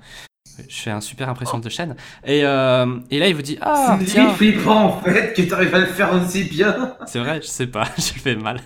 Je 0.69 0.75
fais 0.81 0.91
un 0.91 1.01
super 1.01 1.29
impression 1.29 1.57
de 1.57 1.69
chaîne. 1.69 1.95
Et, 2.25 2.41
euh, 2.43 2.99
et 3.09 3.19
là, 3.19 3.27
il 3.27 3.35
vous 3.35 3.41
dit, 3.41 3.57
ah, 3.61 3.97
c'est 3.99 4.05
tiens. 4.05 4.33
flippant 4.33 4.85
en 4.85 5.01
fait 5.01 5.33
que 5.33 5.41
t'arrives 5.41 5.73
à 5.73 5.79
le 5.79 5.85
faire 5.87 6.13
aussi 6.13 6.43
bien. 6.43 6.95
C'est 7.07 7.19
vrai, 7.19 7.41
je 7.41 7.47
sais 7.47 7.67
pas, 7.67 7.85
je 7.97 8.13
le 8.13 8.19
fais 8.19 8.35
mal. 8.35 8.59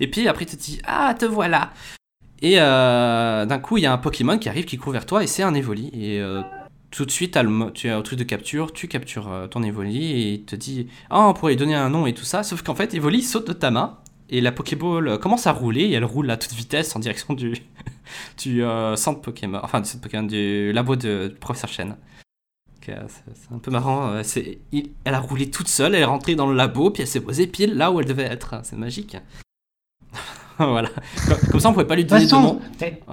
Et 0.00 0.08
puis 0.08 0.28
après, 0.28 0.44
il 0.44 0.50
te 0.50 0.56
dit 0.56 0.80
Ah, 0.86 1.14
te 1.18 1.24
voilà 1.24 1.72
Et 2.42 2.60
euh, 2.60 3.46
d'un 3.46 3.58
coup, 3.58 3.78
il 3.78 3.82
y 3.82 3.86
a 3.86 3.92
un 3.92 3.98
Pokémon 3.98 4.38
qui 4.38 4.48
arrive, 4.48 4.64
qui 4.64 4.76
court 4.76 4.92
vers 4.92 5.06
toi, 5.06 5.22
et 5.22 5.26
c'est 5.26 5.42
un 5.42 5.54
Evoli. 5.54 5.90
Et 5.92 6.20
euh, 6.20 6.42
tout 6.90 7.04
de 7.04 7.10
suite, 7.10 7.36
le 7.36 7.70
tu 7.72 7.88
as 7.88 7.96
un 7.96 8.02
truc 8.02 8.18
de 8.18 8.24
capture, 8.24 8.72
tu 8.72 8.86
captures 8.86 9.48
ton 9.50 9.62
Evoli, 9.62 10.12
et 10.12 10.32
il 10.34 10.44
te 10.44 10.54
dit 10.54 10.88
Ah, 11.10 11.26
on 11.28 11.32
pourrait 11.34 11.52
lui 11.52 11.58
donner 11.58 11.74
un 11.74 11.90
nom 11.90 12.06
et 12.06 12.14
tout 12.14 12.24
ça. 12.24 12.42
Sauf 12.44 12.62
qu'en 12.62 12.74
fait, 12.74 12.94
Evoli 12.94 13.22
saute 13.22 13.48
de 13.48 13.52
ta 13.52 13.70
main, 13.72 13.98
et 14.30 14.40
la 14.40 14.52
Pokéball 14.52 15.08
euh, 15.08 15.18
commence 15.18 15.46
à 15.46 15.52
rouler, 15.52 15.82
et 15.82 15.92
elle 15.92 16.04
roule 16.04 16.30
à 16.30 16.36
toute 16.36 16.52
vitesse 16.52 16.94
en 16.96 16.98
direction 16.98 17.34
du, 17.34 17.54
du 18.42 18.62
euh, 18.64 18.96
centre 18.96 19.20
Pokémon, 19.20 19.60
enfin, 19.62 19.80
du 19.80 19.88
centre 19.88 20.02
Pokémon, 20.02 20.24
du 20.26 20.72
labo 20.72 20.96
de, 20.96 21.28
du 21.28 21.34
professeur 21.36 21.70
Chen. 21.70 21.96
Euh, 22.90 23.02
c'est 23.08 23.54
un 23.54 23.58
peu 23.58 23.70
marrant. 23.70 24.08
euh, 24.08 24.22
c'est- 24.22 24.58
il- 24.70 24.90
elle 25.04 25.14
a 25.14 25.20
roulé 25.20 25.48
toute 25.50 25.68
seule, 25.68 25.94
elle 25.94 26.02
est 26.02 26.04
rentrée 26.04 26.34
dans 26.34 26.46
le 26.46 26.54
labo, 26.54 26.90
puis 26.90 27.00
elle 27.02 27.08
s'est 27.08 27.20
posée 27.22 27.46
pile 27.46 27.74
là 27.74 27.90
où 27.90 27.98
elle 27.98 28.06
devait 28.06 28.24
être. 28.24 28.60
C'est 28.62 28.76
magique. 28.76 29.16
voilà. 30.58 30.90
Comme, 31.26 31.38
comme 31.52 31.60
ça, 31.60 31.70
on 31.70 31.72
pouvait 31.72 31.86
pas 31.86 31.96
lui 31.96 32.04
donner 32.04 32.26
de 32.26 32.30
nom. 32.30 32.60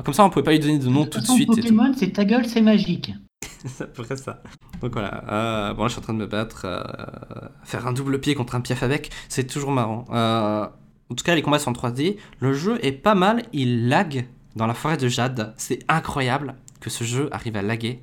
Comme 0.03 0.13
ça, 0.13 0.25
on 0.25 0.29
pouvait 0.29 0.43
pas 0.43 0.51
lui 0.51 0.59
donner 0.59 0.77
de 0.77 0.87
nom 0.89 1.05
de 1.05 1.09
tout 1.09 1.21
de 1.21 1.25
suite. 1.25 1.43
et 1.43 1.45
tout. 1.55 1.61
Pokémon, 1.61 1.93
c'est 1.95 2.11
ta 2.11 2.25
gueule, 2.25 2.45
c'est 2.45 2.61
magique. 2.61 3.13
C'est 3.65 3.83
à 3.83 3.87
peu 3.87 4.03
près 4.03 4.17
ça. 4.17 4.41
Donc 4.81 4.91
voilà. 4.93 5.23
Euh, 5.31 5.73
bon, 5.73 5.83
là, 5.83 5.87
je 5.87 5.93
suis 5.93 5.99
en 5.99 6.03
train 6.03 6.13
de 6.13 6.19
me 6.19 6.25
battre. 6.27 6.65
faire 7.63 7.85
un 7.87 7.93
double 7.93 8.19
pied 8.19 8.33
contre 8.35 8.55
un 8.55 8.61
piaf 8.61 8.81
avec, 8.83 9.11
c'est 9.29 9.45
toujours 9.45 9.71
marrant. 9.71 10.05
En 11.11 11.15
tout 11.15 11.23
cas, 11.25 11.35
les 11.35 11.41
combats 11.41 11.59
sont 11.59 11.71
en 11.71 11.73
3D. 11.89 12.17
Le 12.39 12.53
jeu 12.53 12.79
est 12.83 12.91
pas 12.93 13.15
mal. 13.15 13.43
Il 13.53 13.89
lag 13.89 14.25
dans 14.55 14.65
la 14.65 14.73
forêt 14.73 14.97
de 14.97 15.07
Jade. 15.07 15.53
C'est 15.57 15.79
incroyable 15.89 16.55
que 16.79 16.89
ce 16.89 17.03
jeu 17.03 17.27
arrive 17.31 17.57
à 17.57 17.61
laguer. 17.61 18.01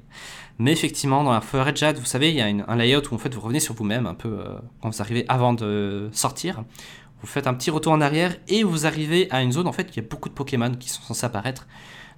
Mais 0.59 0.73
effectivement, 0.73 1.25
dans 1.25 1.33
la 1.33 1.41
forêt 1.41 1.73
de 1.73 1.77
Jade, 1.77 1.99
vous 1.99 2.05
savez, 2.05 2.31
il 2.31 2.37
y 2.37 2.41
a 2.41 2.49
une- 2.49 2.65
un 2.69 2.77
layout 2.77 3.03
où 3.11 3.15
en 3.15 3.19
fait 3.19 3.33
vous 3.35 3.41
revenez 3.41 3.61
sur 3.61 3.75
vous-même 3.75 4.07
un 4.07 4.15
peu 4.15 4.29
euh, 4.29 4.59
quand 4.83 4.91
vous 4.91 5.01
arrivez 5.01 5.25
avant 5.29 5.53
de 5.55 6.09
sortir. 6.13 6.65
Vous 7.21 7.27
faites 7.27 7.47
un 7.47 7.55
petit 7.55 7.71
retour 7.71 7.93
en 7.93 8.01
arrière 8.01 8.37
et 8.49 8.63
vous 8.63 8.87
arrivez 8.87 9.29
à 9.31 9.43
une 9.43 9.53
zone 9.53 9.67
en 9.69 9.73
fait 9.73 9.85
où 9.85 9.93
il 9.93 9.97
y 9.97 10.05
a 10.05 10.09
beaucoup 10.09 10.29
de 10.29 10.35
Pokémon 10.35 10.71
qui 10.73 10.89
sont 10.89 11.03
censés 11.03 11.27
apparaître. 11.27 11.67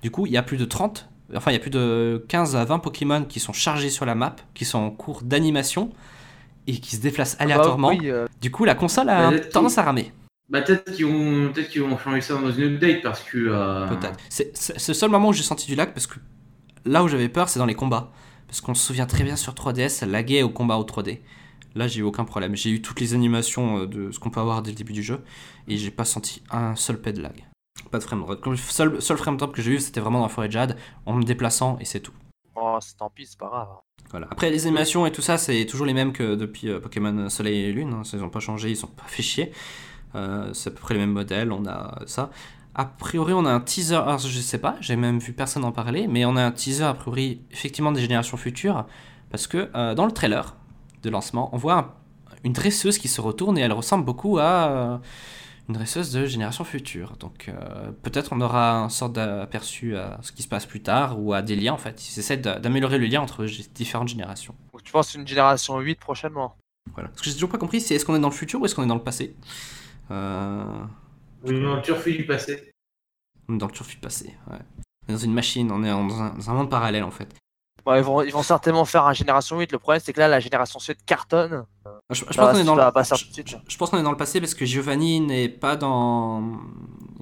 Du 0.03 0.11
coup, 0.11 0.27
il 0.27 0.33
y 0.33 0.37
a 0.37 0.43
plus 0.43 0.57
de 0.59 0.65
30, 0.65 1.09
enfin 1.35 1.51
il 1.51 1.55
y 1.55 1.57
a 1.57 1.61
plus 1.61 1.71
de 1.71 2.25
15 2.29 2.57
à 2.57 2.65
20 2.65 2.79
Pokémon 2.81 3.25
qui 3.25 3.41
sont 3.41 3.53
chargés 3.53 3.91
sur 3.91 4.05
la 4.07 4.15
map, 4.15 4.37
qui 4.55 4.65
sont 4.65 4.79
en 4.79 4.91
cours 4.91 5.23
d'animation 5.23 5.91
et 6.67 6.73
qui 6.79 6.97
se 6.97 7.01
déplacent 7.01 7.37
aléatoirement. 7.39 7.89
Ah 7.91 7.95
bah 7.95 7.99
oui, 8.03 8.11
euh, 8.11 8.27
Du 8.43 8.51
coup, 8.51 8.65
la 8.65 8.75
console 8.75 9.09
a 9.09 9.31
Bah, 9.31 9.39
tendance 9.53 9.79
à 9.79 9.83
ramer. 9.83 10.13
Bah 10.51 10.63
peut-être 10.63 10.93
qu'ils 10.93 11.07
vont, 11.07 11.53
peut-être 11.53 11.69
qu'ils 11.69 11.83
vont 11.83 11.97
changer 11.97 12.21
ça 12.21 12.35
dans 12.35 12.51
une 12.51 12.75
update 12.75 13.03
parce 13.03 13.23
que. 13.23 13.39
euh, 13.39 13.87
Peut-être. 13.89 14.19
C'est 14.29 14.53
le 14.89 14.95
seul 14.95 15.11
moment 15.11 15.29
où 15.29 15.33
j'ai 15.33 15.43
senti 15.45 15.67
du 15.67 15.75
lag 15.77 15.93
parce 15.93 16.07
que 16.09 16.19
là 16.85 17.05
où 17.05 17.09
j'avais 17.09 17.29
peur, 17.29 17.49
c'est 17.49 17.59
dans 17.59 17.67
les 17.67 17.75
combats. 17.75 18.13
Parce 18.49 18.61
qu'on 18.61 18.75
se 18.75 18.85
souvient 18.85 19.07
très 19.07 19.23
bien 19.23 19.37
sur 19.37 19.55
3DS, 19.55 19.91
ça 19.91 20.07
laguait 20.07 20.43
au 20.43 20.49
combat 20.51 20.77
au 20.77 20.83
3D. 20.85 21.21
Là, 21.77 21.87
j'ai 21.87 22.01
eu 22.01 22.03
aucun 22.03 22.25
problème. 22.25 22.57
J'ai 22.57 22.71
eu 22.71 22.83
toutes 22.83 22.99
les 23.01 23.15
animations 23.15 23.83
euh, 23.83 23.87
de 23.87 24.11
ce 24.11 24.19
qu'on 24.19 24.31
peut 24.31 24.41
avoir 24.41 24.61
dès 24.61 24.73
le 24.73 24.77
début 24.77 24.93
du 24.93 25.05
jeu 25.05 25.21
et 25.69 25.77
j'ai 25.77 25.93
pas 25.93 26.05
senti 26.05 26.43
un 26.51 26.75
seul 26.75 27.01
pet 27.01 27.13
de 27.13 27.23
lag. 27.23 27.45
Pas 27.93 27.99
de 27.99 28.03
frame 28.03 28.21
drop. 28.23 28.45
Le 28.45 28.57
seul, 28.57 29.01
seul 29.01 29.17
frame 29.19 29.37
drop 29.37 29.55
que 29.55 29.63
j'ai 29.63 29.71
eu, 29.73 29.79
c'était 29.79 30.01
vraiment 30.01 30.19
dans 30.19 30.25
la 30.27 30.31
forêt 30.31 30.49
de 30.49 30.53
Jade, 30.53 30.77
en 31.07 31.13
me 31.15 31.23
déplaçant 31.23 31.79
et 31.81 31.85
c'est 31.85 32.01
tout. 32.01 32.13
Oh, 32.57 32.77
c'est 32.81 32.97
tant 32.97 33.09
pis, 33.09 33.25
c'est 33.25 33.39
pas 33.39 33.47
grave. 33.47 33.69
Voilà. 34.11 34.27
Après, 34.33 34.51
les 34.51 34.67
animations 34.67 35.07
et 35.07 35.13
tout 35.13 35.23
ça, 35.23 35.39
c'est 35.39 35.65
toujours 35.67 35.87
les 35.87 35.95
mêmes 35.95 36.13
que 36.13 36.35
depuis 36.35 36.69
euh, 36.69 36.81
Pokémon 36.81 37.29
Soleil 37.29 37.61
et 37.67 37.73
Lune. 37.73 37.93
hein. 37.95 38.03
Ils 38.13 38.19
n'ont 38.19 38.29
pas 38.31 38.41
changé, 38.41 38.71
ils 38.71 38.77
sont 38.77 38.89
pas 38.89 39.05
fait 39.07 39.23
chier. 39.23 39.53
Euh, 40.15 40.53
c'est 40.55 40.71
à 40.71 40.73
peu 40.73 40.81
près 40.81 40.95
les 40.95 41.01
mêmes 41.01 41.13
modèles, 41.13 41.53
on 41.53 41.67
a 41.67 42.01
ça. 42.07 42.31
A 42.75 42.85
priori, 42.85 43.33
on 43.33 43.45
a 43.47 43.51
un 43.51 43.61
teaser, 43.61 43.97
alors 43.97 44.19
je 44.19 44.41
sais 44.41 44.59
pas, 44.59 44.77
j'ai 44.81 44.97
même 44.97 45.19
vu 45.19 45.33
personne 45.33 45.65
en 45.65 45.73
parler, 45.73 46.07
mais 46.09 46.25
on 46.25 46.37
a 46.37 46.43
un 46.45 46.53
teaser 46.53 46.85
a 46.85 46.95
priori 46.95 47.43
effectivement 47.51 47.93
des 47.93 48.01
générations 48.01 48.37
futures, 48.37 48.87
parce 49.31 49.47
que 49.47 49.71
euh, 49.75 49.95
dans 49.95 50.07
le 50.07 50.13
trailer 50.13 50.57
de 51.03 51.11
lancement, 51.11 51.51
on 51.53 51.57
voit 51.57 51.75
un- 51.79 51.91
une 52.45 52.53
dresseuse 52.53 52.99
qui 52.99 53.09
se 53.09 53.21
retourne 53.21 53.59
et 53.59 53.61
elle 53.63 53.73
ressemble 53.73 54.05
beaucoup 54.05 54.39
à 54.39 54.69
euh, 54.69 54.99
une 55.69 55.75
dresseuse 55.75 56.11
de 56.13 56.27
génération 56.27 56.65
future. 56.65 57.17
Donc 57.19 57.49
euh, 57.49 57.91
peut-être 58.03 58.33
on 58.33 58.41
aura 58.41 58.79
un 58.79 58.89
sorte 58.89 59.13
d'aperçu 59.15 59.97
à 59.97 60.19
ce 60.23 60.33
qui 60.33 60.43
se 60.43 60.49
passe 60.49 60.65
plus 60.67 60.81
tard 60.83 61.21
ou 61.21 61.33
à 61.35 61.43
des 61.43 61.57
liens 61.57 61.73
en 61.75 61.79
fait. 61.79 62.09
Ils 62.09 62.19
essaient 62.21 62.37
d'a- 62.39 62.59
d'améliorer 62.61 62.99
le 62.99 63.07
lien 63.07 63.21
entre 63.21 63.45
différentes 63.75 64.09
générations. 64.09 64.55
Donc, 64.73 64.83
tu 64.85 64.93
penses 64.93 65.15
une 65.15 65.27
génération 65.27 65.79
8 65.81 65.99
prochainement? 66.01 66.57
Voilà. 66.95 67.11
Ce 67.15 67.21
que 67.23 67.27
j'ai 67.29 67.35
toujours 67.35 67.51
pas 67.51 67.59
compris, 67.59 67.81
c'est 67.81 67.95
est-ce 67.95 68.05
qu'on 68.05 68.17
est 68.17 68.21
dans 68.21 68.29
le 68.31 68.35
futur 68.35 68.61
ou 68.61 68.65
est-ce 68.65 68.75
qu'on 68.75 68.85
est 68.85 68.89
dans 68.89 68.95
le 68.95 69.03
passé? 69.03 69.37
Euh... 70.11 70.85
Oui, 71.45 71.59
non, 71.61 71.81
tu 71.81 71.93
refais 71.93 72.13
du 72.13 72.27
passé. 72.27 72.73
On 73.49 73.55
est 73.55 73.59
dans 73.59 73.67
le 73.67 73.73
turfu 73.73 73.97
passé, 73.97 74.37
ouais. 74.51 74.59
On 75.09 75.13
est 75.13 75.17
dans 75.17 75.19
une 75.19 75.35
machine, 75.35 75.71
on 75.73 75.83
est 75.83 75.91
dans 75.91 76.21
un, 76.21 76.35
dans 76.35 76.51
un 76.51 76.55
monde 76.55 76.71
parallèle 76.71 77.03
en 77.03 77.11
fait. 77.11 77.29
Bon, 77.85 77.95
ils, 77.95 78.03
vont, 78.03 78.23
ils 78.23 78.33
vont 78.33 78.43
certainement 78.43 78.85
faire 78.85 79.07
un 79.07 79.13
génération 79.13 79.59
8. 79.59 79.73
Le 79.73 79.79
problème, 79.79 80.01
c'est 80.05 80.13
que 80.13 80.21
là, 80.21 80.29
la 80.29 80.41
génération 80.41 80.79
7 80.79 80.99
cartonne. 81.05 81.65
Je, 82.11 82.25
je 82.29 82.37
pense 82.37 82.37
qu'on 82.53 82.59
est 82.59 82.65
dans 82.65 82.75
le, 82.77 82.83
je- 83.17 83.25
je 83.69 83.77
pense 83.79 83.91
qu'on 83.91 83.99
est 83.99 84.03
dans 84.03 84.11
le 84.11 84.17
passé 84.17 84.41
parce 84.41 84.55
que 84.55 84.65
Giovanni 84.65 85.21
n'est 85.21 85.49
pas 85.49 85.77
dans 85.77 86.43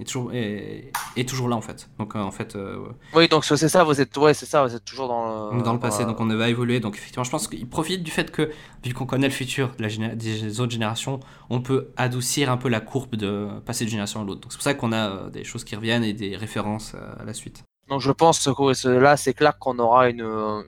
est 0.01 0.05
toujours 0.05 0.33
est, 0.33 0.93
est 1.17 1.29
toujours 1.29 1.49
là 1.49 1.57
en 1.57 1.61
fait. 1.61 1.91
Donc 1.99 2.15
euh, 2.15 2.21
en 2.21 2.31
fait 2.31 2.55
euh, 2.57 2.79
Oui, 3.15 3.29
donc 3.29 3.45
c'est 3.45 3.57
ça, 3.69 3.83
vous 3.85 4.01
êtes, 4.01 4.17
ouais, 4.17 4.33
c'est 4.33 4.47
ça, 4.47 4.65
vous 4.65 4.75
êtes 4.75 4.85
toujours 4.85 5.09
dans 5.09 5.51
le, 5.53 5.63
dans 5.63 5.73
le 5.73 5.79
passé, 5.81 6.05
donc 6.05 6.21
on 6.21 6.27
va 6.27 6.49
évoluer. 6.49 6.79
Donc 6.81 6.97
effectivement, 6.97 7.25
je 7.25 7.31
pense 7.31 7.49
qu'il 7.49 7.69
profite 7.69 8.03
du 8.03 8.11
fait 8.11 8.31
que 8.31 8.51
vu 8.85 8.95
qu'on 8.95 9.07
connaît 9.07 9.27
le 9.29 9.33
futur 9.33 9.73
de 9.77 9.83
la 9.83 9.89
géné- 9.89 10.15
des 10.15 10.61
autres 10.61 10.73
générations, 10.73 11.19
on 11.51 11.61
peut 11.61 11.89
adoucir 11.97 12.51
un 12.51 12.57
peu 12.57 12.69
la 12.69 12.81
courbe 12.81 13.17
de 13.17 13.49
passer 13.67 13.85
de 13.85 13.91
génération 13.91 14.21
à 14.23 14.25
l'autre. 14.25 14.41
Donc 14.41 14.53
c'est 14.53 14.59
pour 14.59 14.65
ça 14.65 14.75
qu'on 14.75 14.93
a 14.93 15.09
euh, 15.11 15.31
des 15.31 15.45
choses 15.45 15.65
qui 15.65 15.75
reviennent 15.77 16.05
et 16.05 16.13
des 16.13 16.37
références 16.37 16.95
à 17.19 17.25
la 17.25 17.35
suite. 17.35 17.63
Donc 17.89 18.01
je 18.01 18.13
pense 18.13 18.45
que 18.45 18.89
là, 18.89 19.17
c'est 19.17 19.35
clair 19.35 19.59
qu'on 19.59 19.79
aura 19.79 20.09
une, 20.11 20.21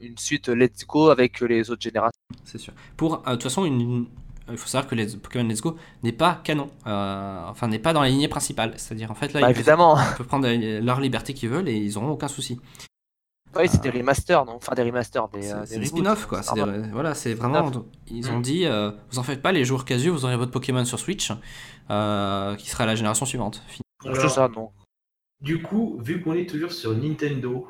une 0.03 0.17
suite 0.19 0.49
Let's 0.49 0.87
Go 0.87 1.11
avec 1.11 1.41
les 1.41 1.71
autres 1.71 1.83
générations. 1.83 2.19
C'est 2.45 2.59
sûr. 2.59 2.73
Pour, 2.97 3.15
euh, 3.27 3.31
de 3.31 3.33
toute 3.33 3.43
façon, 3.45 3.65
une- 3.65 3.81
une- 3.81 4.07
il 4.51 4.57
faut 4.57 4.67
savoir 4.67 4.89
que 4.89 4.95
les 4.95 5.07
Pokémon 5.17 5.47
Let's 5.49 5.61
Go 5.61 5.77
n'est 6.03 6.13
pas 6.13 6.41
canon. 6.43 6.69
Euh, 6.87 7.45
enfin, 7.49 7.69
n'est 7.69 7.79
pas 7.79 7.93
dans 7.93 8.01
la 8.03 8.09
lignée 8.09 8.27
principale. 8.29 8.73
C'est-à-dire, 8.77 9.11
en 9.11 9.15
fait, 9.15 9.33
là, 9.33 9.41
Bah, 9.41 9.47
ils, 9.51 9.53
peuvent, 9.53 9.61
évidemment. 9.61 9.97
ils 10.01 10.17
peuvent 10.17 10.27
prendre 10.27 10.49
euh, 10.49 10.81
leur 10.81 10.99
liberté 11.01 11.35
qu'ils 11.35 11.51
veulent 11.51 11.69
et 11.69 11.77
ils 11.77 11.97
auront 11.99 12.11
aucun 12.11 12.27
souci. 12.29 12.59
Oui, 13.57 13.69
c'est 13.69 13.83
des 13.83 13.91
remasters, 13.91 14.45
non? 14.45 14.55
Enfin, 14.55 14.75
des 14.75 14.83
remasters, 14.83 15.29
des, 15.29 15.53
euh, 15.53 15.67
des 15.67 15.85
spin-offs, 15.85 16.27
quoi. 16.27 16.41
Des- 16.55 16.89
voilà, 16.93 17.15
c'est 17.15 17.35
vraiment. 17.35 17.71
Ils 18.09 18.31
ont 18.31 18.39
Mm. 18.39 18.43
dit, 18.43 18.65
euh, 18.65 18.93
vous 19.11 19.19
en 19.19 19.25
faites 19.25 19.43
pas, 19.43 19.51
les 19.53 19.65
joueurs 19.65 19.85
casuaux, 19.85 20.13
vous 20.13 20.25
aurez 20.25 20.37
votre 20.37 20.53
Pokémon 20.53 20.85
sur 20.85 20.99
Switch, 21.01 21.33
euh, 21.91 22.55
qui 22.57 22.71
sera 22.71 22.87
la 22.87 22.95
génération 22.95 23.27
suivante. 23.27 23.63
Fini. 23.69 23.83
Alors, 24.05 24.31
ça, 24.31 24.49
non. 24.49 24.71
Du 25.41 25.63
coup, 25.63 25.99
vu 26.03 26.21
qu'on 26.23 26.35
est 26.35 26.49
toujours 26.49 26.73
sur 26.73 26.93
Nintendo, 26.95 27.67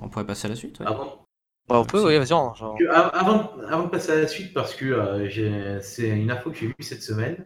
On 0.00 0.08
pourrait 0.08 0.26
passer 0.26 0.46
à 0.46 0.50
la 0.50 0.56
suite. 0.56 0.78
ouais. 0.80 0.86
avant, 0.86 1.24
Bah, 1.68 1.78
on 1.80 1.84
peut, 1.84 2.04
oui, 2.06 2.16
vas-y. 2.18 2.32
on- 2.32 2.54
genre- 2.54 2.76
avant, 3.12 3.50
avant 3.68 3.84
de 3.84 3.90
passer 3.90 4.12
à 4.12 4.16
la 4.16 4.26
suite, 4.26 4.52
parce 4.54 4.74
que 4.74 4.86
euh, 4.86 5.28
j'ai- 5.28 5.78
c'est 5.82 6.08
une 6.08 6.30
info 6.30 6.50
que 6.50 6.56
j'ai 6.56 6.66
vue 6.68 6.74
cette 6.80 7.02
semaine, 7.02 7.44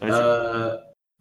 Vas-y. 0.00 0.10
euh, 0.12 0.76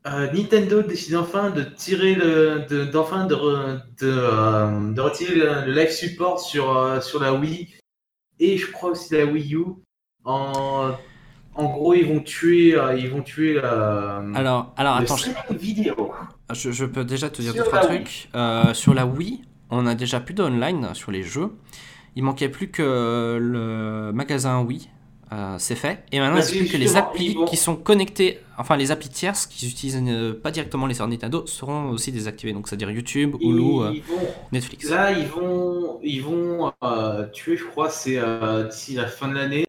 euh, 0.07 0.31
Nintendo 0.31 0.81
décide 0.81 1.15
enfin 1.15 1.49
de 1.51 1.61
tirer 1.63 2.15
le, 2.15 2.65
de, 2.69 2.85
d'enfin 2.85 3.26
de, 3.26 3.35
re- 3.35 3.81
de, 3.99 4.07
euh, 4.07 4.93
de 4.93 5.01
retirer 5.01 5.35
le, 5.35 5.65
le 5.68 5.72
live 5.73 5.91
support 5.91 6.39
sur, 6.39 6.76
euh, 6.76 7.01
sur 7.01 7.19
la 7.22 7.34
Wii 7.34 7.76
et 8.39 8.57
je 8.57 8.72
crois 8.72 8.91
aussi 8.91 9.13
la 9.13 9.26
Wii 9.26 9.55
U. 9.55 9.65
En, 10.23 10.91
en 11.55 11.65
gros, 11.65 11.93
ils 11.93 12.07
vont 12.07 12.22
tuer, 12.22 12.76
euh, 12.76 12.95
ils 12.95 13.09
vont 13.09 13.22
tuer 13.23 13.59
euh, 13.63 14.34
Alors, 14.34 14.73
alors 14.77 14.97
le 14.99 15.03
attends, 15.03 15.18
je, 15.18 15.30
streaming 15.30 15.59
vidéo. 15.59 16.11
Je- 16.53 16.71
je 16.71 16.85
peux 16.85 17.03
déjà 17.05 17.29
te 17.29 17.41
dire 17.41 17.53
Sur 17.53 17.63
deux, 17.63 17.69
trois 17.69 17.79
trucs. 17.87 18.29
Euh, 18.35 18.73
sur 18.73 18.93
la 18.93 19.05
Wii, 19.05 19.41
on 19.69 19.85
a 19.87 19.95
déjà 19.95 20.19
plus 20.19 20.33
d'online 20.33 20.89
sur 20.93 21.11
les 21.11 21.23
jeux. 21.23 21.51
Il 22.15 22.23
manquait 22.23 22.49
plus 22.49 22.69
que 22.69 23.37
le 23.39 24.11
magasin 24.13 24.61
Wii. 24.61 24.89
euh, 25.33 25.55
c'est 25.59 25.75
fait. 25.75 26.03
Et 26.11 26.19
maintenant, 26.19 26.35
il 26.35 26.39
ne 26.39 26.41
reste 26.41 26.57
plus 26.57 26.67
que 26.73 26.77
les 26.77 26.97
applis 26.97 27.35
qui 27.45 27.55
sont 27.55 27.77
connectés, 27.77 28.39
enfin 28.57 28.75
les 28.75 28.91
applis 28.91 29.07
tierces 29.07 29.47
qui 29.47 29.65
utilisent 29.69 30.03
euh, 30.05 30.33
pas 30.33 30.51
directement 30.51 30.87
les 30.87 30.93
serveurs 30.93 31.09
Nintendo 31.11 31.45
seront 31.47 31.89
aussi 31.91 32.11
désactivées. 32.11 32.51
Donc, 32.51 32.67
c'est-à-dire 32.67 32.91
YouTube, 32.91 33.37
Hulu, 33.39 33.79
euh, 33.81 33.91
Netflix. 34.51 34.89
Là, 34.89 35.13
ils 35.13 35.25
vont, 35.27 36.01
ils 36.03 36.21
vont 36.21 36.73
euh, 36.83 37.27
tuer, 37.31 37.55
je 37.55 37.63
crois, 37.63 37.89
c'est 37.89 38.17
euh, 38.17 38.65
d'ici 38.67 38.95
la 38.95 39.07
fin 39.07 39.29
de 39.29 39.35
l'année. 39.35 39.65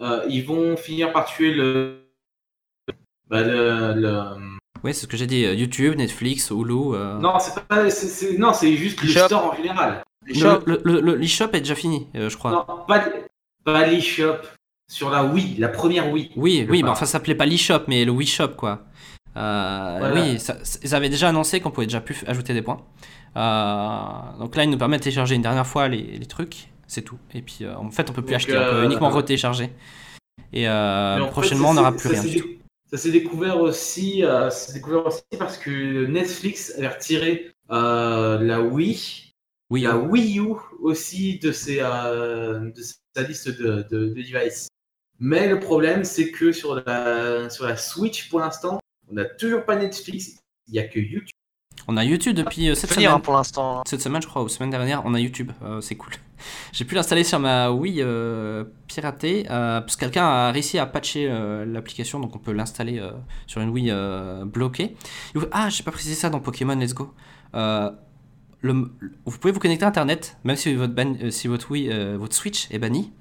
Euh, 0.00 0.24
ils 0.30 0.46
vont 0.46 0.78
finir 0.78 1.12
par 1.12 1.26
tuer 1.26 1.52
le. 1.52 2.06
Bah, 3.28 3.42
le, 3.42 3.92
le- 4.00 4.58
Oui, 4.84 4.92
c'est 4.94 5.02
ce 5.02 5.06
que 5.06 5.16
j'ai 5.16 5.26
dit. 5.26 5.44
euh, 5.44 5.54
YouTube, 5.54 5.96
Netflix, 5.96 6.50
Hulu. 6.50 6.94
euh, 6.94 7.18
Non, 7.18 7.38
c'est 7.38 7.54
pas. 7.66 7.84
Non, 8.38 8.52
c'est 8.52 8.76
juste 8.76 9.00
le 9.02 9.08
store 9.08 9.52
en 9.52 9.56
général. 9.56 10.02
l'eShop. 10.26 10.60
Le- 10.66 10.80
le- 10.84 11.00
est 11.54 11.60
déjà 11.60 11.74
fini, 11.74 12.06
euh, 12.16 12.28
je 12.28 12.36
crois. 12.36 12.50
Non, 12.52 12.64
pas, 12.86 13.04
pas 13.64 13.86
l'eShop. 13.86 14.36
Sur 14.90 15.08
la 15.10 15.24
Wii, 15.24 15.56
la 15.58 15.68
première 15.68 16.10
Wii. 16.12 16.30
Oui, 16.36 16.66
oui, 16.68 16.82
mais 16.82 16.90
enfin, 16.90 17.06
ça 17.06 17.12
s'appelait 17.12 17.34
pas 17.34 17.46
l'eShop, 17.46 17.84
mais 17.88 18.04
le 18.04 18.12
Wii 18.12 18.26
Shop, 18.28 18.48
quoi. 18.56 18.80
Euh, 19.36 19.96
Voilà. 20.00 20.14
Oui, 20.20 20.38
ça- 20.38 20.58
ils 20.82 20.94
avaient 20.94 21.08
déjà 21.08 21.30
annoncé 21.30 21.60
qu'on 21.60 21.70
pouvait 21.70 21.86
déjà 21.86 22.00
plus 22.02 22.22
ajouter 22.26 22.52
des 22.52 22.60
points. 22.62 22.82
Euh, 23.36 24.38
donc 24.38 24.54
là, 24.56 24.64
ils 24.64 24.70
nous 24.70 24.76
permettent 24.76 25.00
de 25.00 25.04
télécharger 25.04 25.34
une 25.34 25.42
dernière 25.42 25.66
fois 25.66 25.88
les, 25.88 26.02
les 26.02 26.26
trucs, 26.26 26.68
c'est 26.86 27.02
tout. 27.02 27.16
Et 27.34 27.40
puis, 27.42 27.58
euh, 27.62 27.74
en 27.76 27.90
fait, 27.90 28.10
on 28.10 28.12
peut 28.12 28.20
plus 28.22 28.32
Donc, 28.32 28.36
acheter, 28.36 28.56
on 28.58 28.70
peut 28.70 28.84
uniquement 28.84 29.08
retélécharger. 29.10 29.70
Et 30.52 30.68
euh, 30.68 31.16
fait, 31.24 31.30
prochainement, 31.30 31.68
ça 31.68 31.70
on 31.70 31.74
n'aura 31.74 31.92
plus 31.92 32.14
ça 32.14 32.20
rien 32.20 32.22
du 32.30 32.40
tout. 32.40 32.48
Ça 32.92 32.98
s'est 32.98 33.10
découvert 33.10 33.58
aussi, 33.58 34.22
euh, 34.22 34.50
ça 34.50 34.66
s'est 34.66 34.74
découvert 34.74 35.06
aussi 35.06 35.22
parce 35.38 35.56
que 35.56 36.04
Netflix 36.04 36.74
avait 36.76 36.88
retiré 36.88 37.50
euh, 37.70 38.38
la 38.38 38.60
Wii, 38.60 39.32
Oui, 39.70 39.80
la. 39.80 39.96
Wii 39.96 40.40
U 40.40 40.56
aussi 40.78 41.38
de, 41.38 41.52
ses, 41.52 41.78
euh, 41.80 42.70
de 42.70 42.82
sa 42.82 43.22
liste 43.22 43.48
de, 43.48 43.86
de, 43.90 44.08
de 44.08 44.14
devices. 44.14 44.68
Mais 45.18 45.48
le 45.48 45.58
problème, 45.58 46.04
c'est 46.04 46.30
que 46.30 46.52
sur 46.52 46.84
la, 46.84 47.48
sur 47.48 47.64
la 47.64 47.78
Switch, 47.78 48.28
pour 48.28 48.40
l'instant, 48.40 48.78
on 49.08 49.14
n'a 49.14 49.24
toujours 49.24 49.64
pas 49.64 49.76
Netflix, 49.76 50.36
il 50.66 50.72
n'y 50.74 50.78
a 50.78 50.86
que 50.86 51.00
YouTube. 51.00 51.30
On 51.88 51.96
a 51.96 52.04
YouTube 52.04 52.34
depuis 52.36 52.68
euh, 52.70 52.74
cette 52.74 52.90
semaine. 52.92 53.08
hein, 53.16 53.20
pour 53.20 53.34
l'instant. 53.34 53.82
Cette 53.86 54.00
semaine, 54.00 54.22
je 54.22 54.26
crois, 54.26 54.42
ou 54.42 54.48
semaine 54.48 54.70
dernière, 54.70 55.02
on 55.04 55.14
a 55.14 55.20
YouTube. 55.20 55.50
Euh, 55.62 55.80
c'est 55.80 55.94
cool. 55.96 56.12
J'ai 56.72 56.84
pu 56.84 56.94
l'installer 56.94 57.24
sur 57.24 57.38
ma 57.38 57.70
Wii 57.70 58.02
euh, 58.02 58.64
piratée, 58.88 59.44
parce 59.48 59.96
que 59.96 60.00
quelqu'un 60.00 60.24
a 60.24 60.50
réussi 60.52 60.78
à 60.78 60.86
patcher 60.86 61.28
l'application, 61.66 62.18
donc 62.20 62.34
on 62.34 62.38
peut 62.38 62.52
l'installer 62.52 63.00
sur 63.46 63.60
une 63.60 63.68
Wii 63.70 63.92
bloquée. 64.46 64.96
Et 65.34 65.38
vous- 65.38 65.46
Ah, 65.52 65.68
j'ai 65.68 65.82
pas 65.84 65.92
précisé 65.92 66.14
ça 66.16 66.30
dans 66.30 66.40
Pokémon 66.40 66.74
Let's 66.74 66.94
Go. 66.94 67.12
Le- 68.64 68.90
vous 69.24 69.38
pouvez 69.38 69.52
vous 69.52 69.58
connecter 69.58 69.84
à 69.84 69.88
Internet, 69.88 70.36
même 70.44 70.54
si 70.56 70.72
votre, 70.74 70.92
ban- 70.94 71.30
si 71.30 71.48
votre, 71.48 71.70
Wii, 71.72 71.90
votre 72.16 72.34
Switch 72.34 72.68
est 72.70 72.78
banni, 72.78 73.12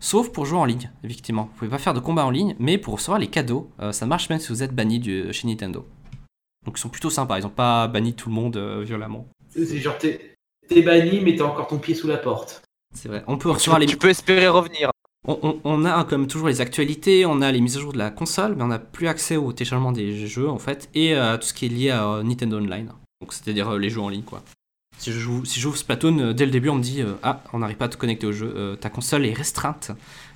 sauf 0.00 0.30
pour 0.32 0.44
jouer 0.44 0.58
en 0.58 0.64
ligne, 0.64 0.90
effectivement. 1.04 1.44
Vous 1.52 1.58
pouvez 1.58 1.70
pas 1.70 1.78
faire 1.78 1.94
de 1.94 2.00
combat 2.00 2.24
en 2.26 2.30
ligne, 2.30 2.56
mais 2.58 2.78
pour 2.78 2.94
recevoir 2.94 3.18
les 3.20 3.28
cadeaux, 3.28 3.70
ça 3.92 4.06
marche 4.06 4.28
même 4.28 4.40
si 4.40 4.48
vous 4.48 4.62
êtes 4.64 4.74
banni 4.74 4.98
du, 4.98 5.32
chez 5.32 5.46
Nintendo. 5.46 5.86
Donc 6.68 6.76
ils 6.76 6.82
sont 6.82 6.90
plutôt 6.90 7.08
sympas, 7.08 7.38
ils 7.38 7.46
ont 7.46 7.48
pas 7.50 7.88
banni 7.88 8.12
tout 8.12 8.28
le 8.28 8.34
monde 8.34 8.58
euh, 8.58 8.82
violemment. 8.84 9.26
C'est 9.56 9.78
genre, 9.78 9.96
t'es 9.96 10.36
banni, 10.82 11.20
mais 11.22 11.34
t'as 11.34 11.44
encore 11.44 11.66
ton 11.66 11.78
pied 11.78 11.94
sous 11.94 12.08
la 12.08 12.18
porte. 12.18 12.60
C'est 12.94 13.08
vrai. 13.08 13.24
On 13.26 13.38
peut 13.38 13.50
les. 13.80 13.86
tu 13.86 13.96
peux 13.96 14.10
espérer 14.10 14.48
revenir. 14.48 14.90
On, 15.26 15.38
on- 15.42 15.60
on 15.64 15.84
a 15.86 16.04
comme 16.04 16.26
toujours 16.26 16.48
les 16.48 16.60
actualités, 16.60 17.24
on 17.24 17.40
a 17.40 17.50
les 17.52 17.62
mises 17.62 17.78
à 17.78 17.80
jour 17.80 17.94
de 17.94 17.98
la 17.98 18.10
console, 18.10 18.54
mais 18.54 18.64
on 18.64 18.66
n'a 18.68 18.78
plus 18.78 19.08
accès 19.08 19.36
au 19.38 19.50
téléchargement 19.54 19.92
des 19.92 20.26
jeux 20.26 20.50
en 20.50 20.58
fait, 20.58 20.90
et 20.94 21.14
à 21.14 21.38
tout 21.38 21.46
ce 21.46 21.54
qui 21.54 21.64
est 21.64 21.70
lié 21.70 21.88
à 21.88 22.06
euh, 22.06 22.22
Nintendo 22.22 22.58
Online. 22.58 22.92
Donc 23.22 23.32
c'est-à-dire 23.32 23.70
euh, 23.70 23.78
les 23.78 23.88
jeux 23.88 24.02
en 24.02 24.10
ligne 24.10 24.22
quoi. 24.24 24.42
Si 24.98 25.10
je 25.10 25.18
joue, 25.18 25.46
si 25.46 25.58
j'ouvre 25.58 25.78
Splatoon, 25.78 26.18
euh, 26.18 26.32
dès 26.34 26.44
le 26.44 26.50
début 26.50 26.68
on 26.68 26.74
me 26.74 26.82
dit 26.82 27.00
euh, 27.00 27.14
ah 27.22 27.42
on 27.54 27.60
n'arrive 27.60 27.76
pas 27.78 27.86
à 27.86 27.88
te 27.88 27.96
connecter 27.96 28.26
au 28.26 28.32
jeu, 28.32 28.52
euh, 28.54 28.76
ta 28.76 28.90
console 28.90 29.24
est 29.24 29.32
restreinte 29.32 29.90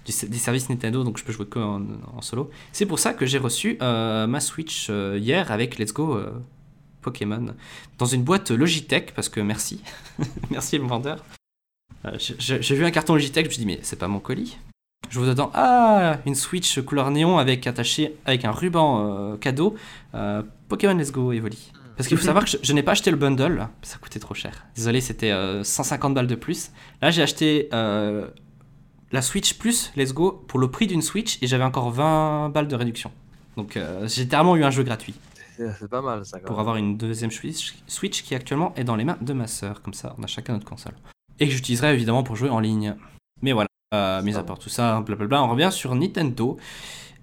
des 0.04 0.38
services 0.38 0.68
Nintendo, 0.68 1.04
donc 1.04 1.18
je 1.18 1.24
peux 1.24 1.32
jouer 1.32 1.46
que 1.46 1.58
en, 1.58 2.20
solo. 2.20 2.50
C'est 2.72 2.86
pour 2.86 2.98
ça 2.98 3.14
que 3.14 3.26
j'ai 3.26 3.38
reçu 3.38 3.78
euh, 3.82 4.26
ma 4.26 4.40
Switch 4.40 4.88
euh, 4.90 5.18
hier 5.20 5.50
avec 5.52 5.78
Let's 5.78 5.92
Go 5.92 6.16
euh, 6.16 6.32
Pokémon 7.00 7.54
dans 7.98 8.06
une 8.06 8.22
boîte 8.22 8.50
Logitech 8.50 9.14
parce 9.14 9.28
que 9.28 9.40
merci, 9.40 9.80
merci 10.50 10.78
le 10.78 10.84
vendeur. 10.84 11.24
J'ai- 12.18 12.74
vu 12.74 12.84
un 12.84 12.90
carton 12.90 13.14
Logitech, 13.14 13.44
je 13.44 13.50
me 13.50 13.54
suis 13.54 13.64
mais 13.64 13.78
c'est 13.82 13.98
pas 13.98 14.08
mon 14.08 14.18
colis. 14.18 14.58
Je 15.08 15.18
vous 15.18 15.26
dedans 15.26 15.50
ah 15.54 16.18
une 16.26 16.34
Switch 16.34 16.80
couleur 16.80 17.10
néon 17.10 17.38
avec 17.38 17.66
attaché 17.66 18.16
avec 18.24 18.44
un 18.44 18.50
ruban 18.50 19.36
cadeau 19.36 19.76
Pokémon 20.68 20.94
Let's 20.94 21.12
Go 21.12 21.32
Evoli. 21.32 21.72
Parce 21.96 22.08
qu'il 22.08 22.16
faut 22.16 22.24
savoir 22.24 22.44
que 22.44 22.50
je, 22.62 22.72
n'ai 22.72 22.82
pas 22.82 22.92
acheté 22.92 23.10
le 23.10 23.16
bundle, 23.16 23.68
ça 23.82 23.98
coûtait 23.98 24.18
trop 24.18 24.34
cher. 24.34 24.66
Désolé, 24.74 25.00
c'était 25.00 25.30
euh, 25.30 25.62
150 25.62 26.14
balles 26.14 26.26
de 26.26 26.34
plus. 26.34 26.70
Là, 27.00 27.10
j'ai 27.10 27.22
acheté 27.22 27.68
la 29.12 29.22
Switch 29.22 29.54
plus 29.58 29.92
Let's 29.96 30.12
Go 30.12 30.44
pour 30.48 30.58
le 30.58 30.70
prix 30.70 30.86
d'une 30.86 31.02
Switch 31.02 31.38
et 31.42 31.46
j'avais 31.46 31.64
encore 31.64 31.90
20 31.90 32.50
balles 32.50 32.68
de 32.68 32.76
réduction. 32.76 33.12
Donc 33.56 33.76
euh, 33.76 34.06
j'ai 34.08 34.22
littéralement 34.22 34.56
eu 34.56 34.64
un 34.64 34.70
jeu 34.70 34.82
gratuit 34.82 35.14
C'est 35.56 35.88
pas 35.88 36.00
mal 36.00 36.24
ça. 36.24 36.38
quand 36.38 36.46
pour 36.46 36.56
même. 36.56 36.60
avoir 36.60 36.76
une 36.76 36.96
deuxième 36.96 37.30
Switch, 37.30 37.74
Switch 37.86 38.22
qui 38.22 38.34
actuellement 38.34 38.74
est 38.76 38.84
dans 38.84 38.96
les 38.96 39.04
mains 39.04 39.18
de 39.20 39.32
ma 39.32 39.46
sœur. 39.46 39.82
Comme 39.82 39.94
ça, 39.94 40.14
on 40.18 40.22
a 40.22 40.26
chacun 40.26 40.54
notre 40.54 40.66
console. 40.68 40.94
Et 41.38 41.46
que 41.46 41.52
j'utiliserai 41.52 41.92
évidemment 41.92 42.22
pour 42.22 42.36
jouer 42.36 42.48
en 42.50 42.60
ligne. 42.60 42.94
Mais 43.42 43.52
voilà, 43.52 43.68
euh, 43.94 44.22
mis 44.22 44.36
à 44.36 44.42
part 44.42 44.58
tout 44.58 44.68
ça, 44.70 45.00
blablabla, 45.00 45.42
on 45.42 45.48
revient 45.50 45.70
sur 45.72 45.94
Nintendo 45.94 46.56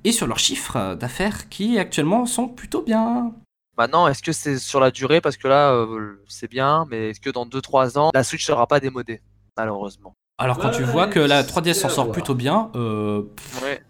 et 0.03 0.11
sur 0.11 0.27
leurs 0.27 0.39
chiffres 0.39 0.95
d'affaires 0.95 1.49
qui 1.49 1.79
actuellement 1.79 2.25
sont 2.25 2.47
plutôt 2.47 2.81
bien. 2.83 3.33
Maintenant, 3.77 4.07
est-ce 4.07 4.21
que 4.21 4.33
c'est 4.33 4.59
sur 4.59 4.79
la 4.81 4.91
durée? 4.91 5.21
Parce 5.21 5.37
que 5.37 5.47
là, 5.47 5.71
euh, 5.71 6.21
c'est 6.27 6.49
bien, 6.49 6.85
mais 6.89 7.09
est-ce 7.09 7.19
que 7.21 7.29
dans 7.29 7.45
2-3 7.45 7.97
ans, 7.97 8.11
la 8.13 8.23
Switch 8.23 8.45
sera 8.45 8.67
pas 8.67 8.79
démodée 8.79 9.21
Malheureusement. 9.57 10.13
Alors 10.39 10.57
quand 10.57 10.69
Ouais, 10.69 10.77
tu 10.77 10.83
vois 10.83 11.07
que 11.07 11.19
la 11.19 11.43
3DS 11.43 11.73
s'en 11.73 11.89
sort 11.89 12.11
plutôt 12.11 12.33
bien, 12.33 12.71
euh, 12.75 13.23
Ouais. 13.61 13.81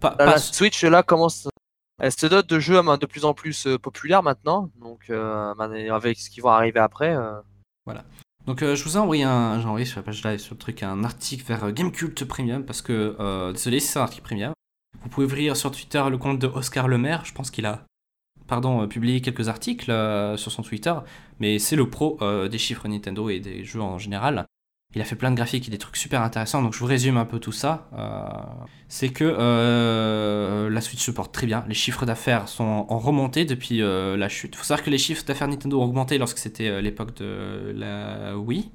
pas, 0.00 0.12
pas- 0.12 0.24
la 0.26 0.38
Switch 0.38 0.82
là 0.84 1.02
commence. 1.02 1.46
Elle 2.00 2.12
se 2.12 2.26
dote 2.26 2.48
de 2.48 2.58
jeux 2.60 2.78
euh, 2.78 2.96
de 2.96 3.06
plus 3.06 3.24
en 3.24 3.34
plus 3.34 3.66
euh, 3.66 3.78
populaires 3.78 4.22
maintenant, 4.22 4.70
donc 4.80 5.10
euh, 5.10 5.52
avec 5.90 6.18
ce 6.18 6.30
qui 6.30 6.40
va 6.40 6.52
arriver 6.54 6.80
après. 6.80 7.14
euh, 7.14 7.34
Donc 8.46 8.62
euh, 8.62 8.74
je 8.74 8.84
vous 8.84 8.96
ai 8.96 9.00
envoyé 9.00 9.24
un, 9.24 9.60
j'ai 9.60 9.66
envoyé 9.66 9.84
sur 9.84 9.98
la 9.98 10.04
page 10.04 10.24
live 10.24 10.38
sur 10.38 10.54
le 10.54 10.58
truc 10.58 10.82
un 10.82 11.04
article 11.04 11.44
vers 11.44 11.70
Gamecult 11.72 12.24
Premium 12.24 12.64
parce 12.64 12.80
que 12.80 13.14
euh, 13.20 13.52
désolé 13.52 13.78
si 13.80 13.88
c'est 13.88 13.98
un 13.98 14.02
article 14.02 14.22
premium. 14.24 14.52
Vous 15.02 15.08
pouvez 15.10 15.26
ouvrir 15.26 15.56
sur 15.56 15.70
Twitter 15.70 16.02
le 16.08 16.16
compte 16.16 16.38
de 16.38 16.46
Oscar 16.46 16.88
Lemaire, 16.88 17.24
je 17.26 17.34
pense 17.34 17.50
qu'il 17.50 17.66
a 17.66 17.84
pardon 18.46 18.82
euh, 18.82 18.86
publié 18.86 19.20
quelques 19.20 19.48
articles 19.48 19.90
euh, 19.90 20.36
sur 20.38 20.50
son 20.50 20.62
Twitter, 20.62 20.94
mais 21.40 21.58
c'est 21.58 21.76
le 21.76 21.90
pro 21.90 22.16
euh, 22.22 22.48
des 22.48 22.56
chiffres 22.58 22.88
Nintendo 22.88 23.28
et 23.28 23.40
des 23.40 23.64
jeux 23.64 23.82
en 23.82 23.98
général. 23.98 24.46
Il 24.94 25.02
a 25.02 25.04
fait 25.04 25.16
plein 25.16 25.30
de 25.30 25.36
graphiques 25.36 25.68
et 25.68 25.70
des 25.70 25.78
trucs 25.78 25.96
super 25.96 26.22
intéressants, 26.22 26.62
donc 26.62 26.72
je 26.72 26.78
vous 26.78 26.86
résume 26.86 27.18
un 27.18 27.26
peu 27.26 27.38
tout 27.38 27.52
ça. 27.52 27.88
Euh, 27.92 28.26
c'est 28.88 29.10
que 29.10 29.24
euh, 29.24 30.70
la 30.70 30.80
Switch 30.80 31.04
se 31.04 31.10
porte 31.10 31.32
très 31.32 31.46
bien, 31.46 31.64
les 31.68 31.74
chiffres 31.74 32.06
d'affaires 32.06 32.48
sont 32.48 32.86
en 32.88 32.98
remontée 32.98 33.44
depuis 33.44 33.82
euh, 33.82 34.16
la 34.16 34.28
chute. 34.30 34.56
faut 34.56 34.64
savoir 34.64 34.84
que 34.84 34.90
les 34.90 34.98
chiffres 34.98 35.24
d'affaires 35.24 35.48
Nintendo 35.48 35.80
ont 35.80 35.84
augmenté 35.84 36.16
lorsque 36.16 36.38
c'était 36.38 36.80
l'époque 36.80 37.14
de 37.16 37.72
la 37.76 38.38
Wii. 38.38 38.70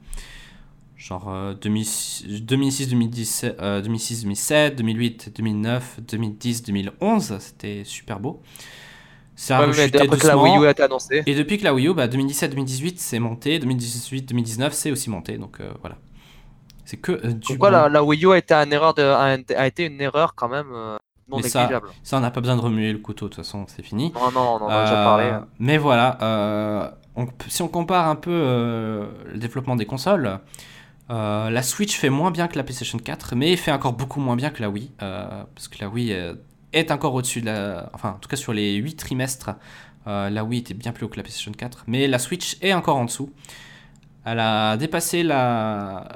Genre 1.03 1.27
euh, 1.27 1.53
2006, 1.53 2.43
2006, 2.43 3.45
euh, 3.59 3.81
2006, 3.81 4.21
2007, 4.21 4.75
2008, 4.77 5.33
2009, 5.35 5.99
2010, 6.07 6.63
2011, 6.63 7.37
c'était 7.39 7.83
super 7.83 8.21
beau. 8.21 8.41
Ça 9.35 9.57
a 9.57 9.67
ouais, 9.67 9.83
après 9.95 10.17
que 10.17 10.27
la. 10.27 10.37
Wii 10.37 10.57
U 10.57 10.65
a 10.67 10.71
été 10.71 10.83
annoncée. 10.83 11.23
Et 11.25 11.33
depuis 11.35 11.57
que 11.57 11.63
la 11.63 11.73
Wii 11.73 11.87
U, 11.87 11.93
bah, 11.93 12.07
2017-2018, 12.07 12.93
c'est 12.97 13.19
monté, 13.19 13.57
2018-2019, 13.59 14.71
c'est 14.71 14.91
aussi 14.91 15.09
monté, 15.09 15.37
donc 15.37 15.59
euh, 15.59 15.71
voilà. 15.81 15.95
C'est 16.85 16.97
que 16.97 17.13
euh, 17.13 17.31
du 17.33 17.39
Pourquoi 17.47 17.71
bon. 17.71 17.77
la, 17.77 17.89
la 17.89 18.03
Wii 18.03 18.25
U 18.25 18.31
a 18.31 18.37
été, 18.37 18.53
un 18.53 18.69
erreur 18.69 18.93
de, 18.93 19.01
a, 19.01 19.37
a 19.57 19.67
été 19.67 19.85
une 19.85 19.99
erreur 20.01 20.35
quand 20.35 20.49
même 20.49 20.67
euh, 20.73 20.97
non 21.29 21.37
Mais 21.37 21.43
ça- 21.43 21.61
négligeable. 21.61 21.87
Ça, 22.03 22.17
on 22.17 22.19
n'a 22.19 22.29
pas 22.31 22.41
besoin 22.41 22.57
de 22.57 22.61
remuer 22.61 22.91
le 22.91 22.99
couteau, 22.99 23.25
de 23.25 23.33
toute 23.33 23.43
façon, 23.43 23.65
c'est 23.67 23.81
fini. 23.83 24.11
Non, 24.13 24.31
non, 24.31 24.57
on 24.61 24.65
en 24.65 24.67
a 24.69 24.83
déjà 24.83 25.01
Euh, 25.01 25.03
parlé. 25.05 25.45
Mais 25.59 25.77
voilà, 25.77 26.17
euh, 26.21 26.89
on- 27.15 27.27
si 27.47 27.61
on 27.63 27.67
compare 27.69 28.07
un 28.07 28.15
peu 28.15 28.31
le 28.31 29.37
développement 29.37 29.75
des 29.75 29.85
consoles, 29.85 30.39
euh, 31.09 31.49
la 31.49 31.63
Switch 31.63 31.97
fait 31.97 32.09
moins 32.09 32.31
bien 32.31 32.47
que 32.47 32.57
la 32.57 32.63
PlayStation 32.63 32.97
4, 32.99 33.35
mais 33.35 33.55
fait 33.55 33.71
encore 33.71 33.93
beaucoup 33.93 34.19
moins 34.19 34.35
bien 34.35 34.49
que 34.51 34.61
la 34.61 34.69
Wii, 34.69 34.91
euh, 35.01 35.43
parce 35.55 35.67
que 35.69 35.77
la 35.81 35.89
Wii 35.89 36.13
euh, 36.13 36.33
est 36.73 36.91
encore 36.91 37.13
au-dessus 37.13 37.41
de 37.41 37.47
la... 37.47 37.89
Enfin, 37.93 38.09
en 38.11 38.19
tout 38.19 38.27
cas 38.29 38.35
sur 38.35 38.53
les 38.53 38.75
8 38.75 38.95
trimestres, 38.95 39.51
euh, 40.07 40.29
la 40.29 40.43
Wii 40.43 40.59
était 40.61 40.73
bien 40.73 40.91
plus 40.91 41.05
haut 41.05 41.09
que 41.09 41.17
la 41.17 41.23
PlayStation 41.23 41.51
4, 41.51 41.85
mais 41.87 42.07
la 42.07 42.19
Switch 42.19 42.57
est 42.61 42.73
encore 42.73 42.97
en 42.97 43.05
dessous. 43.05 43.31
Elle 44.25 44.39
a 44.39 44.77
dépassé 44.77 45.23
la... 45.23 46.07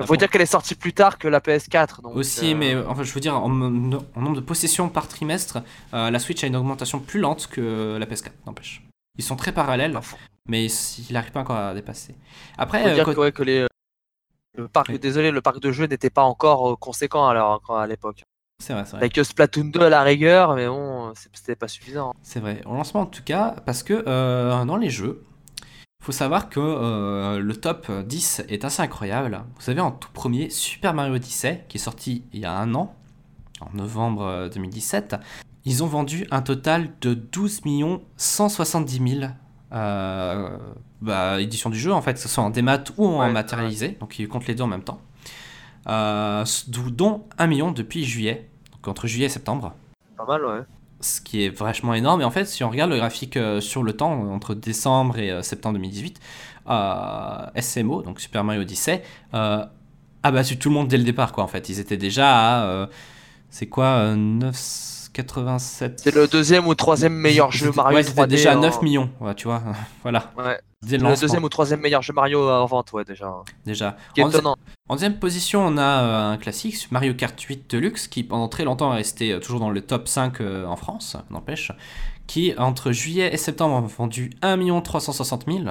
Il 0.00 0.06
faut 0.06 0.14
dire 0.16 0.30
qu'elle 0.30 0.42
est 0.42 0.46
sortie 0.46 0.76
plus 0.76 0.92
tard 0.92 1.18
que 1.18 1.26
la 1.26 1.40
PS4. 1.40 2.02
Donc, 2.02 2.14
Aussi, 2.14 2.52
euh, 2.52 2.56
mais 2.56 2.76
enfin, 2.76 3.02
je 3.02 3.12
veux 3.12 3.20
dire, 3.20 3.34
en, 3.34 3.46
en 3.50 3.50
nombre 4.20 4.36
de 4.36 4.40
possessions 4.40 4.88
par 4.88 5.08
trimestre, 5.08 5.58
euh, 5.92 6.10
la 6.10 6.18
Switch 6.20 6.44
a 6.44 6.46
une 6.46 6.54
augmentation 6.54 7.00
plus 7.00 7.18
lente 7.18 7.48
que 7.48 7.96
la 7.98 8.06
PS4, 8.06 8.30
n'empêche. 8.46 8.82
Ils 9.18 9.24
sont 9.24 9.34
très 9.34 9.50
parallèles, 9.50 9.98
mais 10.46 10.66
il 10.66 11.12
n'arrive 11.12 11.32
pas 11.32 11.40
encore 11.40 11.56
à 11.56 11.74
dépasser. 11.74 12.14
Après, 12.56 12.80
faut 12.84 12.94
dire 12.94 13.04
quand- 13.04 13.14
que, 13.14 13.18
ouais, 13.20 13.32
que 13.32 13.42
les, 13.42 13.66
le 14.56 14.68
parc, 14.68 14.90
Oui. 14.90 15.00
désolé, 15.00 15.32
le 15.32 15.40
parc 15.42 15.58
de 15.58 15.72
jeux 15.72 15.86
n'était 15.86 16.10
pas 16.10 16.22
encore 16.22 16.78
conséquent 16.78 17.26
alors 17.26 17.60
à 17.76 17.84
l'époque. 17.88 18.22
C'est 18.58 18.72
vrai, 18.72 18.84
c'est 18.84 18.92
vrai. 18.92 19.00
Avec 19.00 19.18
euh, 19.18 19.24
Splatoon 19.24 19.66
2 19.66 19.80
à 19.80 19.88
la 19.88 20.02
rigueur, 20.02 20.54
mais 20.54 20.66
bon, 20.66 21.12
c'était 21.32 21.56
pas 21.56 21.68
suffisant. 21.68 22.12
C'est 22.22 22.40
vrai. 22.40 22.60
Au 22.66 22.74
lancement, 22.74 23.02
en 23.02 23.06
tout 23.06 23.22
cas, 23.24 23.56
parce 23.64 23.82
que 23.82 24.04
euh, 24.06 24.64
dans 24.64 24.76
les 24.76 24.90
jeux, 24.90 25.24
faut 26.02 26.12
savoir 26.12 26.48
que 26.48 26.60
euh, 26.60 27.38
le 27.38 27.56
top 27.56 27.90
10 27.90 28.44
est 28.48 28.64
assez 28.64 28.82
incroyable. 28.82 29.42
Vous 29.56 29.60
savez, 29.62 29.80
en 29.80 29.90
tout 29.90 30.08
premier, 30.12 30.48
Super 30.48 30.94
Mario 30.94 31.14
Odyssey, 31.14 31.64
qui 31.68 31.76
est 31.76 31.80
sorti 31.80 32.24
il 32.32 32.40
y 32.40 32.44
a 32.46 32.56
un 32.56 32.74
an, 32.74 32.94
en 33.60 33.76
novembre 33.76 34.22
euh, 34.22 34.48
2017, 34.48 35.16
ils 35.64 35.82
ont 35.82 35.86
vendu 35.86 36.26
un 36.30 36.40
total 36.40 36.90
de 37.00 37.14
12 37.14 37.60
170 38.16 39.18
000 39.20 39.32
euh, 39.72 40.56
bah, 41.02 41.40
éditions 41.40 41.68
du 41.68 41.78
jeu, 41.78 41.92
en 41.92 42.00
fait, 42.00 42.14
que 42.14 42.20
ce 42.20 42.28
soit 42.28 42.44
en 42.44 42.50
démat 42.50 42.84
ou 42.96 43.06
en 43.06 43.26
Ouais, 43.26 43.32
matérialisé, 43.32 43.96
donc 44.00 44.18
ils 44.18 44.28
comptent 44.28 44.46
les 44.46 44.54
deux 44.54 44.64
en 44.64 44.68
même 44.68 44.84
temps. 44.84 45.00
Euh, 45.88 46.44
d'où- 46.68 46.90
dont 46.90 47.24
1 47.38 47.46
million 47.46 47.70
depuis 47.72 48.04
juillet, 48.04 48.48
donc 48.72 48.88
entre 48.88 49.06
juillet 49.06 49.26
et 49.26 49.30
septembre. 49.30 49.74
Pas 50.16 50.24
mal, 50.26 50.44
ouais. 50.44 50.60
ce 51.00 51.20
qui 51.20 51.44
est 51.44 51.48
vachement 51.48 51.94
énorme. 51.94 52.20
Et 52.20 52.24
en 52.24 52.30
fait, 52.30 52.44
si 52.44 52.64
on 52.64 52.70
regarde 52.70 52.90
le 52.90 52.96
graphique 52.96 53.36
euh, 53.36 53.60
sur 53.60 53.82
le 53.84 53.92
temps, 53.92 54.12
entre 54.32 54.54
décembre 54.54 55.18
et 55.18 55.30
euh, 55.30 55.42
septembre 55.42 55.74
2018, 55.74 56.18
euh, 56.68 57.46
SMO, 57.60 58.02
donc 58.02 58.20
Super 58.20 58.42
Mario 58.44 58.62
Odyssey, 58.62 59.02
euh, 59.34 59.64
a 60.24 60.30
battu 60.32 60.58
tout 60.58 60.68
le 60.70 60.74
monde 60.74 60.88
dès 60.88 60.96
le 60.98 61.04
départ, 61.04 61.30
quoi, 61.32 61.44
en 61.44 61.46
fait. 61.46 61.68
Ils 61.68 61.78
étaient 61.78 61.96
déjà 61.96 62.34
à, 62.36 62.64
euh, 62.66 62.86
c'est 63.48 63.68
quoi, 63.68 63.84
euh, 63.86 64.16
987 64.16 66.00
C'est 66.00 66.14
le 66.14 66.26
deuxième 66.28 66.66
ou 66.66 66.74
troisième 66.74 67.14
meilleur 67.14 67.50
jeu 67.52 67.70
Mario 67.74 67.96
Ouais, 67.96 68.02
c'était 68.02 68.22
3D. 68.22 68.26
déjà 68.30 68.52
à 68.52 68.56
en- 68.56 68.60
9 68.60 68.82
millions, 68.82 69.10
ouais, 69.20 69.34
tu 69.34 69.46
vois, 69.46 69.62
voilà, 70.02 70.32
Ouais, 70.36 70.58
dès 70.82 70.96
le 70.98 71.08
deuxième 71.08 71.44
ou 71.44 71.48
troisième 71.48 71.80
meilleur 71.80 72.02
jeu 72.02 72.12
Mario 72.12 72.48
en 72.48 72.66
vente, 72.66 72.92
ouais, 72.92 73.04
déjà. 73.04 73.42
déjà. 73.64 73.96
Qui 74.14 74.20
est 74.20 74.24
En- 74.24 74.30
étonnant. 74.30 74.56
En 74.88 74.94
deuxième 74.94 75.18
position, 75.18 75.66
on 75.66 75.76
a 75.76 75.82
euh, 75.82 76.32
un 76.32 76.36
classique, 76.38 76.88
Mario 76.90 77.14
Kart 77.14 77.38
8 77.40 77.70
Deluxe, 77.70 78.08
qui 78.08 78.22
pendant 78.22 78.48
très 78.48 78.64
longtemps 78.64 78.92
est 78.92 78.96
resté 78.96 79.32
euh, 79.32 79.40
toujours 79.40 79.60
dans 79.60 79.70
le 79.70 79.80
top 79.80 80.08
5 80.08 80.40
euh, 80.40 80.64
en 80.66 80.76
France, 80.76 81.16
n'empêche, 81.30 81.72
qui 82.26 82.54
entre 82.56 82.92
juillet 82.92 83.32
et 83.32 83.36
septembre 83.36 83.76
a 83.76 83.80
vendu 83.80 84.30
1 84.42 84.80
360 84.80 85.46
000, 85.46 85.64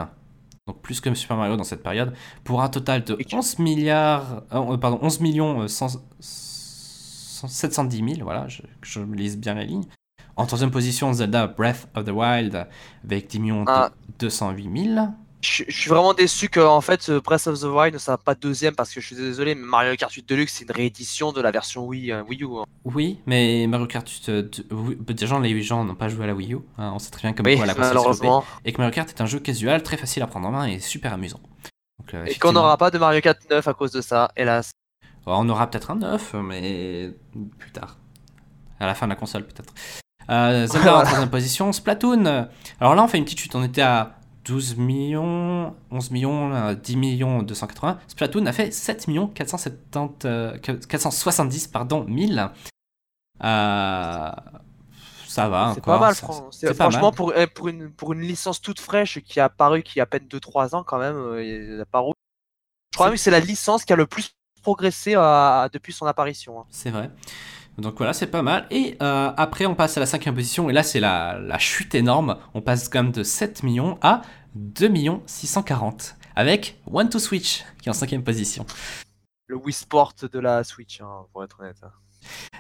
donc 0.67 0.81
plus 0.81 0.99
que 1.01 1.13
Super 1.15 1.38
Mario 1.38 1.55
dans 1.55 1.63
cette 1.63 1.81
période, 1.84 2.13
pour 2.43 2.61
un 2.61 2.69
total 2.69 3.03
de 3.03 3.15
Et 3.19 3.23
que- 3.23 3.35
11 3.35 3.59
milliards, 3.59 4.43
euh, 4.53 4.77
pardon, 4.77 4.99
11 5.01 5.19
millions 5.21 5.61
euh, 5.61 5.67
100 5.67 5.88
100 6.19 7.47
710 7.47 7.97
000, 8.15 8.23
voilà, 8.23 8.47
je, 8.47 8.61
je 8.81 8.99
lise 8.99 9.38
bien 9.38 9.53
la 9.53 9.63
ligne. 9.63 9.84
En 10.38 10.45
troisième 10.45 10.72
position, 10.72 11.11
Zelda 11.14 11.47
Breath 11.47 11.88
of 11.95 12.05
the 12.05 12.09
Wild 12.11 12.68
avec 13.03 13.27
10 13.27 13.39
millions 13.39 13.65
Ah. 13.68 13.89
208 14.19 14.93
000. 14.93 15.07
Je 15.41 15.64
je 15.68 15.72
suis 15.81 15.89
vraiment 15.89 16.14
déçu 16.15 16.49
que 16.49 16.59
en 16.59 16.81
fait 16.81 17.01
ce 17.03 17.19
Breath 17.19 17.45
of 17.47 17.59
the 17.59 17.65
Wild 17.65 17.93
ne 17.93 17.99
soit 17.99 18.18
pas 18.18 18.34
deuxième 18.34 18.73
parce 18.76 18.91
que 18.91 18.99
je 18.99 19.05
suis 19.07 19.15
désolé, 19.15 19.53
mais 19.53 19.65
Mario 19.65 19.95
Kart 19.95 20.11
8 20.11 20.27
Deluxe 20.27 20.53
c'est 20.53 20.65
une 20.65 20.72
réédition 20.72 21.31
de 21.31 21.41
la 21.41 21.51
version 21.51 21.85
Wii, 21.85 22.11
euh, 22.11 22.23
Wii 22.23 22.43
U. 22.43 22.47
hein. 22.59 22.64
Oui, 22.85 23.19
mais 23.27 23.68
Mario 23.68 23.85
Kart, 23.85 24.07
euh, 24.30 24.41
de- 24.43 24.65
oui, 24.73 24.95
bah, 24.99 25.14
déjà 25.14 25.39
les 25.39 25.61
gens 25.61 25.84
n'ont 25.85 25.93
pas 25.95 26.09
joué 26.09 26.23
à 26.23 26.27
la 26.27 26.34
Wii 26.34 26.53
U. 26.55 26.57
hein, 26.80 26.91
on 26.93 26.97
sait 26.99 27.11
très 27.11 27.22
bien 27.27 27.34
comme 27.34 27.45
Oui, 27.45 27.55
quoi 27.55 27.68
la 27.68 27.76
malheureusement. 27.76 28.43
Et 28.65 28.73
que 28.73 28.77
Mario 28.80 28.93
Kart 28.93 29.07
est 29.09 29.22
un 29.22 29.27
jeu 29.27 29.39
casual, 29.39 29.84
très 29.84 29.97
facile 29.97 30.23
à 30.23 30.27
prendre 30.27 30.47
en 30.47 30.51
main 30.51 30.65
et 30.65 30.80
super 30.80 31.14
amusant. 31.14 31.39
Donc, 31.99 32.14
euh, 32.15 32.26
Et 32.26 32.35
qu'on 32.35 32.51
n'aura 32.53 32.77
pas 32.77 32.89
de 32.89 32.97
Mario 32.97 33.22
Kart 33.22 33.39
9 33.49 33.68
à 33.68 33.73
cause 33.76 33.91
de 33.91 34.01
ça, 34.01 34.31
hélas. 34.35 34.72
On 35.27 35.47
aura 35.49 35.69
peut-être 35.69 35.91
un 35.91 35.95
9, 35.97 36.34
mais 36.34 37.11
plus 37.59 37.72
tard. 37.72 37.97
À 38.80 38.85
la 38.88 38.95
fin 38.95 39.05
de 39.05 39.11
la 39.11 39.15
console, 39.15 39.45
peut-être. 39.45 39.73
Euh, 40.29 40.67
Zelda 40.67 40.79
en 40.89 40.91
Voilà. 40.93 41.05
troisième 41.05 41.29
position. 41.29 41.71
Splatoon. 41.71 42.25
euh, 42.25 42.43
Alors 42.79 42.95
là, 42.95 43.03
on 43.03 43.07
fait 43.07 43.17
une 43.17 43.23
petite 43.23 43.39
chute. 43.39 43.55
On 43.55 43.63
était 43.63 43.81
à 43.81 44.15
12 44.45 44.75
millions, 44.77 45.75
11 45.91 46.11
millions, 46.11 46.53
euh, 46.53 46.73
10 46.73 46.95
millions 46.97 47.43
280. 47.43 47.97
Splatoon 48.07 48.45
a 48.45 48.51
fait 48.53 48.71
7 48.71 49.07
millions 49.07 49.27
470, 49.27 50.25
euh, 50.25 50.57
470 50.57 51.67
pardon, 51.67 52.03
1000. 52.07 52.49
Euh, 53.43 54.31
ça 55.27 55.49
va 55.49 55.71
C'est 55.75 55.81
pas 55.83 55.99
mal, 55.99 56.15
fran- 56.15 56.49
pas 56.49 56.73
franchement, 56.73 57.01
mal. 57.09 57.13
pour, 57.15 57.31
euh, 57.31 57.45
pour, 57.53 57.67
une, 57.67 57.91
pour 57.91 58.13
une 58.13 58.21
licence 58.21 58.61
toute 58.61 58.79
fraîche 58.79 59.19
qui 59.19 59.39
a 59.39 59.45
apparu 59.45 59.83
qui 59.83 59.99
a 59.99 60.03
à 60.03 60.05
peine 60.05 60.27
2-3 60.27 60.73
ans, 60.75 60.83
quand 60.83 60.97
même, 60.97 61.15
euh. 61.15 61.83
Je 61.83 62.97
crois 62.97 63.07
même 63.07 63.15
que 63.15 63.21
c'est 63.21 63.29
la 63.31 63.39
licence 63.41 63.85
qui 63.85 63.93
a 63.93 63.95
le 63.95 64.07
plus 64.07 64.31
progressé 64.63 65.13
euh, 65.15 65.69
depuis 65.71 65.93
son 65.93 66.05
apparition. 66.07 66.61
hein. 66.61 66.65
C'est 66.71 66.89
vrai. 66.89 67.11
Donc 67.77 67.95
voilà, 67.97 68.13
c'est 68.13 68.27
pas 68.27 68.41
mal. 68.41 68.65
Et 68.71 68.97
euh, 69.01 69.31
après, 69.37 69.65
on 69.65 69.75
passe 69.75 69.97
à 69.97 69.99
la 69.99 70.05
cinquième 70.05 70.33
position. 70.33 70.69
Et 70.69 70.73
là, 70.73 70.83
c'est 70.83 70.99
la, 70.99 71.39
la 71.39 71.59
chute 71.59 71.93
énorme. 71.93 72.37
On 72.53 72.61
passe 72.61 72.89
quand 72.89 73.03
même 73.03 73.11
de 73.11 73.23
7 73.23 73.63
millions 73.63 73.97
à 74.01 74.21
2 74.55 74.87
millions 74.87 75.21
640. 75.27 76.15
Avec 76.35 76.79
One 76.91 77.09
to 77.09 77.19
Switch, 77.19 77.63
qui 77.81 77.89
est 77.89 77.91
en 77.91 77.93
cinquième 77.93 78.23
position. 78.23 78.65
Le 79.47 79.55
Wii 79.55 79.73
Sport 79.73 80.13
de 80.31 80.39
la 80.39 80.63
Switch, 80.63 81.01
hein, 81.01 81.25
pour 81.31 81.43
être 81.43 81.59
honnête. 81.59 81.81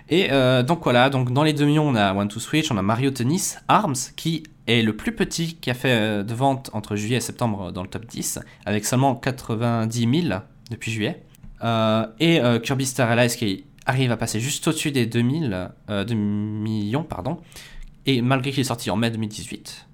Et 0.09 0.31
euh, 0.31 0.63
donc 0.63 0.83
voilà, 0.83 1.09
donc 1.09 1.33
dans 1.33 1.43
les 1.43 1.53
2 1.53 1.65
millions, 1.65 1.87
on 1.87 1.95
a 1.95 2.13
One 2.13 2.27
to 2.27 2.39
Switch, 2.39 2.71
on 2.71 2.77
a 2.77 2.81
Mario 2.81 3.11
Tennis 3.11 3.57
Arms, 3.67 3.95
qui 4.15 4.43
est 4.67 4.81
le 4.81 4.95
plus 4.95 5.13
petit 5.13 5.55
qui 5.55 5.69
a 5.69 5.73
fait 5.73 5.91
euh, 5.91 6.23
de 6.23 6.33
vente 6.33 6.69
entre 6.73 6.95
juillet 6.95 7.17
et 7.17 7.21
septembre 7.21 7.71
dans 7.71 7.83
le 7.83 7.89
top 7.89 8.05
10, 8.05 8.39
avec 8.65 8.85
seulement 8.85 9.15
90 9.15 10.21
000 10.29 10.39
depuis 10.69 10.91
juillet. 10.91 11.23
Euh, 11.63 12.05
et 12.19 12.39
euh, 12.39 12.59
Kirby 12.59 12.85
Star 12.85 13.09
Allies 13.09 13.35
qui 13.35 13.65
arrive 13.87 14.11
à 14.11 14.17
passer 14.17 14.39
juste 14.39 14.67
au-dessus 14.67 14.91
des 14.91 15.05
2000, 15.05 15.71
euh, 15.89 16.03
2 16.03 16.13
millions, 16.13 17.03
pardon. 17.03 17.39
Et 18.05 18.21
malgré 18.21 18.51
qu'il 18.51 18.61
est 18.61 18.65
sorti 18.65 18.89
en 18.91 18.95
mai 18.95 19.09
2018, 19.09 19.87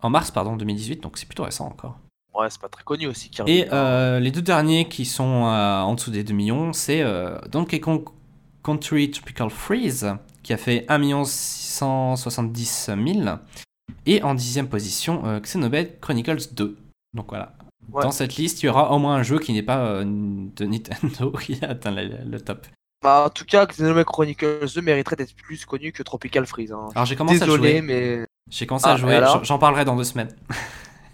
en 0.00 0.10
mars 0.10 0.30
pardon 0.30 0.56
2018, 0.56 1.02
donc 1.02 1.18
c'est 1.18 1.26
plutôt 1.26 1.44
récent 1.44 1.66
encore. 1.66 1.98
Ouais, 2.34 2.48
c'est 2.50 2.60
pas 2.60 2.68
très 2.68 2.84
connu 2.84 3.06
aussi. 3.06 3.30
Kirby, 3.30 3.52
Et 3.52 3.66
euh, 3.72 4.20
les 4.20 4.30
deux 4.30 4.42
derniers 4.42 4.88
qui 4.88 5.04
sont 5.04 5.46
euh, 5.46 5.80
en 5.80 5.94
dessous 5.94 6.10
des 6.10 6.24
2 6.24 6.34
millions, 6.34 6.72
c'est 6.72 7.02
euh, 7.02 7.38
Donkey 7.50 7.80
Kong 7.80 8.04
Country 8.62 9.10
Tropical 9.10 9.48
Freeze, 9.48 10.14
qui 10.42 10.52
a 10.52 10.56
fait 10.56 10.84
1 10.88 11.24
670 11.24 12.90
000. 13.22 13.36
Et 14.06 14.22
en 14.22 14.34
dixième 14.34 14.68
position, 14.68 15.24
euh, 15.24 15.40
Xenoblade 15.40 15.98
Chronicles 16.00 16.52
2. 16.54 16.76
Donc 17.14 17.26
voilà. 17.28 17.54
Ouais. 17.92 18.02
Dans 18.02 18.10
cette 18.10 18.36
liste, 18.36 18.62
il 18.62 18.66
y 18.66 18.68
aura 18.68 18.92
au 18.92 18.98
moins 18.98 19.16
un 19.16 19.22
jeu 19.22 19.38
qui 19.38 19.52
n'est 19.52 19.62
pas 19.62 19.78
euh, 19.78 20.04
de 20.04 20.64
Nintendo 20.64 21.30
qui 21.40 21.58
a 21.64 21.70
atteint 21.70 21.92
le, 21.92 22.10
le 22.24 22.40
top. 22.40 22.66
Bah, 23.06 23.22
en 23.26 23.30
tout 23.30 23.44
cas, 23.44 23.66
Xenoblade 23.66 24.04
Chronicles 24.04 24.66
2 24.74 24.80
mériterait 24.82 25.14
d'être 25.14 25.36
plus 25.36 25.64
connu 25.64 25.92
que 25.92 26.02
Tropical 26.02 26.44
Freeze. 26.44 26.72
hein. 26.72 26.88
Alors 26.92 27.06
j'ai 27.06 27.14
commencé 27.14 27.40
à 27.40 27.46
jouer. 27.46 27.80
mais. 27.80 28.24
J'ai 28.50 28.66
commencé 28.66 28.86
Ah, 28.88 28.94
à 28.94 28.96
jouer. 28.96 29.12
et 29.12 29.16
alors 29.16 29.44
J'en- 29.44 29.58
parlerai 29.60 29.84
dans 29.84 29.94
deux 29.94 30.02
semaines. 30.02 30.34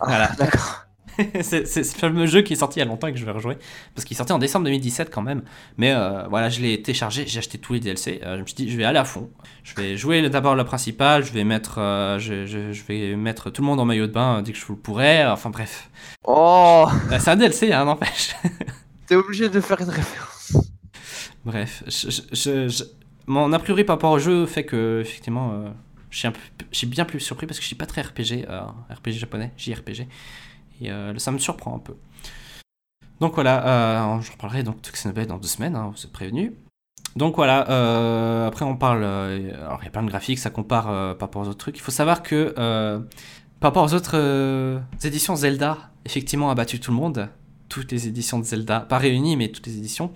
Ah, 0.00 0.06
Voilà. 0.06 0.28
D'accord. 0.38 0.86
c'est 1.42 1.66
ce 1.66 1.94
fameux 1.94 2.24
jeu 2.24 2.40
qui 2.40 2.54
est 2.54 2.56
sorti 2.56 2.78
il 2.78 2.80
y 2.80 2.82
a 2.82 2.86
longtemps 2.86 3.08
et 3.08 3.12
que 3.12 3.18
je 3.18 3.26
vais 3.26 3.30
rejouer. 3.32 3.58
Parce 3.94 4.06
qu'il 4.06 4.14
est 4.14 4.16
sorti 4.16 4.32
en 4.32 4.38
décembre 4.38 4.64
2017 4.64 5.10
quand 5.12 5.20
même. 5.20 5.42
Mais 5.76 5.92
euh, 5.92 6.22
voilà, 6.30 6.48
je 6.48 6.62
l'ai 6.62 6.80
téléchargé, 6.80 7.26
j'ai 7.26 7.38
acheté 7.40 7.58
tous 7.58 7.74
les 7.74 7.80
DLC. 7.80 8.22
Euh, 8.24 8.36
je 8.36 8.40
me 8.40 8.46
suis 8.46 8.54
dit, 8.54 8.70
je 8.70 8.78
vais 8.78 8.84
aller 8.84 8.98
à 8.98 9.04
fond. 9.04 9.28
Je 9.62 9.74
vais 9.74 9.98
jouer 9.98 10.26
d'abord 10.30 10.54
le 10.54 10.64
principal, 10.64 11.22
je 11.22 11.32
vais 11.34 11.44
mettre, 11.44 11.74
euh, 11.76 12.18
je, 12.18 12.46
je- 12.46 12.72
je 12.72 12.82
vais 12.84 13.14
mettre 13.16 13.50
tout 13.50 13.60
le 13.60 13.66
monde 13.66 13.78
en 13.80 13.84
maillot 13.84 14.06
de 14.06 14.12
bain 14.12 14.40
dès 14.40 14.52
que 14.52 14.58
je 14.58 14.64
le 14.70 14.76
pourrai. 14.76 15.26
Enfin 15.26 15.50
bref. 15.50 15.90
Oh, 16.24 16.86
Euh, 17.12 17.18
c'est 17.20 17.28
un 17.30 17.36
DLC, 17.36 17.70
hein, 17.74 17.84
n'empêche. 17.84 18.34
t'es 19.06 19.14
obligé 19.16 19.50
de 19.50 19.60
faire 19.60 19.82
une 19.82 19.90
référence. 19.90 20.31
Bref. 21.44 21.82
Je, 21.86 22.10
je- 22.10 22.22
je- 22.32 22.68
je- 22.68 22.84
Mon 23.26 23.52
a 23.52 23.58
priori 23.58 23.84
par 23.84 23.96
rapport 23.96 24.10
au 24.12 24.18
jeu 24.18 24.46
fait 24.46 24.64
que, 24.64 25.00
effectivement, 25.00 25.52
euh, 25.52 25.68
je 26.10 26.18
suis 26.18 26.28
je 26.72 26.86
bien 26.86 27.04
plus 27.04 27.20
surpris 27.20 27.46
parce 27.46 27.58
que 27.58 27.62
je 27.62 27.68
suis 27.68 27.76
pas 27.76 27.86
très 27.86 28.02
RPG, 28.02 28.44
euh, 28.48 28.60
RPG 28.90 29.12
japonais, 29.12 29.52
JRPG. 29.56 30.08
Et 30.80 30.90
euh, 30.90 31.16
ça 31.18 31.30
me 31.30 31.38
surprend 31.38 31.76
un 31.76 31.78
peu. 31.78 31.94
Donc 33.20 33.34
voilà, 33.34 33.66
euh, 34.16 34.20
j'en 34.20 34.32
reparlerai 34.32 34.64
donc 34.64 34.82
de 34.82 34.90
Xenoblade 34.90 35.28
dans 35.28 35.38
deux 35.38 35.46
semaines, 35.48 35.76
hein, 35.76 35.92
vous 35.94 36.04
êtes 36.04 36.10
prévenus. 36.12 36.52
Donc 37.14 37.36
voilà, 37.36 37.70
euh, 37.70 38.48
après 38.48 38.64
on 38.64 38.76
parle, 38.76 39.04
alors 39.04 39.78
il 39.82 39.84
y 39.84 39.88
a 39.88 39.90
plein 39.90 40.02
de 40.02 40.08
graphiques, 40.08 40.38
ça 40.40 40.50
compare 40.50 40.86
par 41.16 41.28
rapport 41.28 41.42
aux 41.42 41.48
autres 41.48 41.58
trucs. 41.58 41.76
Il 41.76 41.82
faut 41.82 41.92
savoir 41.92 42.22
que 42.22 42.52
par 43.60 43.68
rapport 43.70 43.84
aux 43.84 43.94
autres 43.94 44.80
éditions 45.04 45.36
Zelda, 45.36 45.90
effectivement 46.04 46.50
a 46.50 46.54
battu 46.56 46.80
tout 46.80 46.90
le 46.90 46.96
monde, 46.96 47.28
toutes 47.68 47.92
les 47.92 48.08
éditions 48.08 48.38
de 48.40 48.44
Zelda, 48.44 48.80
pas 48.80 48.98
réunies 48.98 49.36
mais 49.36 49.48
toutes 49.48 49.66
les 49.66 49.76
éditions, 49.78 50.12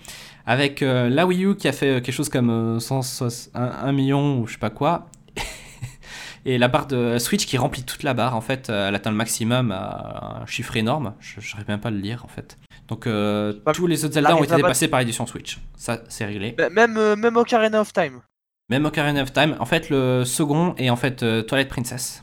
avec 0.47 0.83
euh, 0.83 1.09
la 1.09 1.27
Wii 1.27 1.45
U 1.45 1.57
qui 1.57 1.69
a 1.69 1.73
fait 1.73 1.87
euh, 1.97 2.01
quelque 2.01 2.15
chose 2.15 2.29
comme 2.29 2.51
euh, 2.51 2.79
100 2.79 3.23
un, 3.55 3.63
un 3.63 3.93
million 3.93 4.39
ou 4.41 4.47
je 4.47 4.53
sais 4.55 4.59
pas 4.59 4.71
quoi, 4.71 5.07
et 6.45 6.59
la 6.59 6.69
barre 6.69 6.87
de 6.87 7.19
Switch 7.19 7.47
qui 7.47 7.59
remplit 7.59 7.83
toute 7.83 8.03
la 8.05 8.15
barre, 8.15 8.37
en 8.37 8.41
fait, 8.41 8.71
euh, 8.71 8.89
elle 8.89 8.95
atteint 8.95 9.11
le 9.11 9.17
maximum 9.17 9.73
à 9.73 10.41
un 10.43 10.47
chiffre 10.47 10.77
énorme. 10.77 11.15
Je 11.21 11.41
n'arrive 11.53 11.69
même 11.69 11.81
pas 11.81 11.89
à 11.89 11.93
le 11.93 11.99
lire, 11.99 12.25
en 12.25 12.29
fait. 12.29 12.57
Donc, 12.89 13.07
euh, 13.09 13.53
tous 13.75 13.87
les 13.89 14.05
autres 14.05 14.15
Zelda 14.15 14.31
ont 14.37 14.45
été 14.45 14.55
dépassés 14.63 14.87
par 14.89 15.01
l'édition 15.01 15.27
Switch. 15.27 15.59
Ça, 15.77 16.03
c'est 16.09 16.25
réglé. 16.25 16.55
M- 16.59 16.73
Même, 16.73 16.97
euh, 16.97 17.17
même 17.17 17.37
Ocarina 17.37 17.81
of 17.81 17.93
Time. 17.93 18.21
Même 18.69 18.85
Ocarina 18.87 19.23
of 19.23 19.33
Time. 19.33 19.57
En 19.59 19.65
fait, 19.67 19.91
le 19.91 20.25
second 20.25 20.75
est 20.79 20.89
en 20.91 20.97
fait 20.97 21.23
euh, 21.25 21.43
Twilight 21.43 21.69
Princess. 21.69 22.23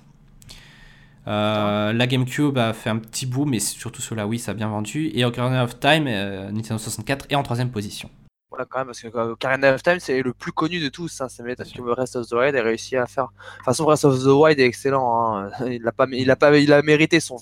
Euh, 1.27 1.93
la 1.93 2.07
GameCube 2.07 2.57
a 2.57 2.73
fait 2.73 2.89
un 2.89 2.97
petit 2.97 3.25
bout, 3.25 3.45
mais 3.45 3.59
surtout 3.59 4.01
sur 4.01 4.15
la 4.15 4.27
Wii, 4.27 4.39
ça 4.39 4.51
a 4.51 4.53
bien 4.53 4.67
vendu. 4.67 5.11
Et 5.13 5.23
Ocarina 5.25 5.63
of 5.63 5.79
Time, 5.79 6.05
euh, 6.07 6.51
Nintendo 6.51 6.77
64, 6.77 7.27
est 7.29 7.35
en 7.35 7.43
troisième 7.43 7.71
position. 7.71 8.09
Voilà, 8.53 8.67
quand 8.69 8.77
même, 8.77 8.85
parce 8.85 9.01
que 9.01 9.07
euh, 9.07 9.31
Ocarina 9.31 9.73
of 9.73 9.81
Time, 9.81 9.99
c'est 9.99 10.21
le 10.21 10.31
plus 10.31 10.51
connu 10.51 10.79
de 10.79 10.87
tous. 10.87 11.21
Hein. 11.21 11.27
C'est 11.27 11.43
parce 11.55 11.71
que 11.71 11.81
Breath 11.81 12.15
of 12.15 12.27
the 12.27 12.33
Wild 12.33 12.55
a 12.55 12.61
réussi 12.61 12.95
à 12.95 13.07
faire. 13.07 13.23
De 13.23 13.55
toute 13.55 13.65
façon, 13.65 13.83
Breath 13.83 14.05
of 14.05 14.21
the 14.21 14.27
Wild 14.27 14.59
est 14.59 14.65
excellent. 14.65 15.35
Hein. 15.35 15.49
Il, 15.71 15.87
a 15.87 15.91
pas, 15.91 16.05
il, 16.11 16.29
a 16.29 16.35
pas, 16.35 16.55
il 16.55 16.71
a 16.71 16.83
mérité 16.83 17.19
son. 17.19 17.37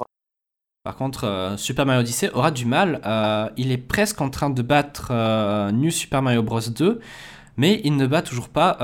Par 0.83 0.95
contre, 0.95 1.25
euh, 1.25 1.57
Super 1.57 1.85
Mario 1.85 1.99
Odyssey 1.99 2.29
aura 2.33 2.49
du 2.49 2.65
mal. 2.65 3.01
Euh, 3.05 3.49
il 3.57 3.73
est 3.73 3.77
presque 3.77 4.21
en 4.21 4.29
train 4.29 4.49
de 4.49 4.61
battre 4.61 5.11
New 5.71 5.91
Super 5.91 6.21
Mario 6.21 6.43
Bros. 6.43 6.61
2, 6.61 7.01
mais 7.57 7.81
il 7.83 7.97
ne 7.97 8.07
bat 8.07 8.21
toujours 8.21 8.47
pas 8.47 8.77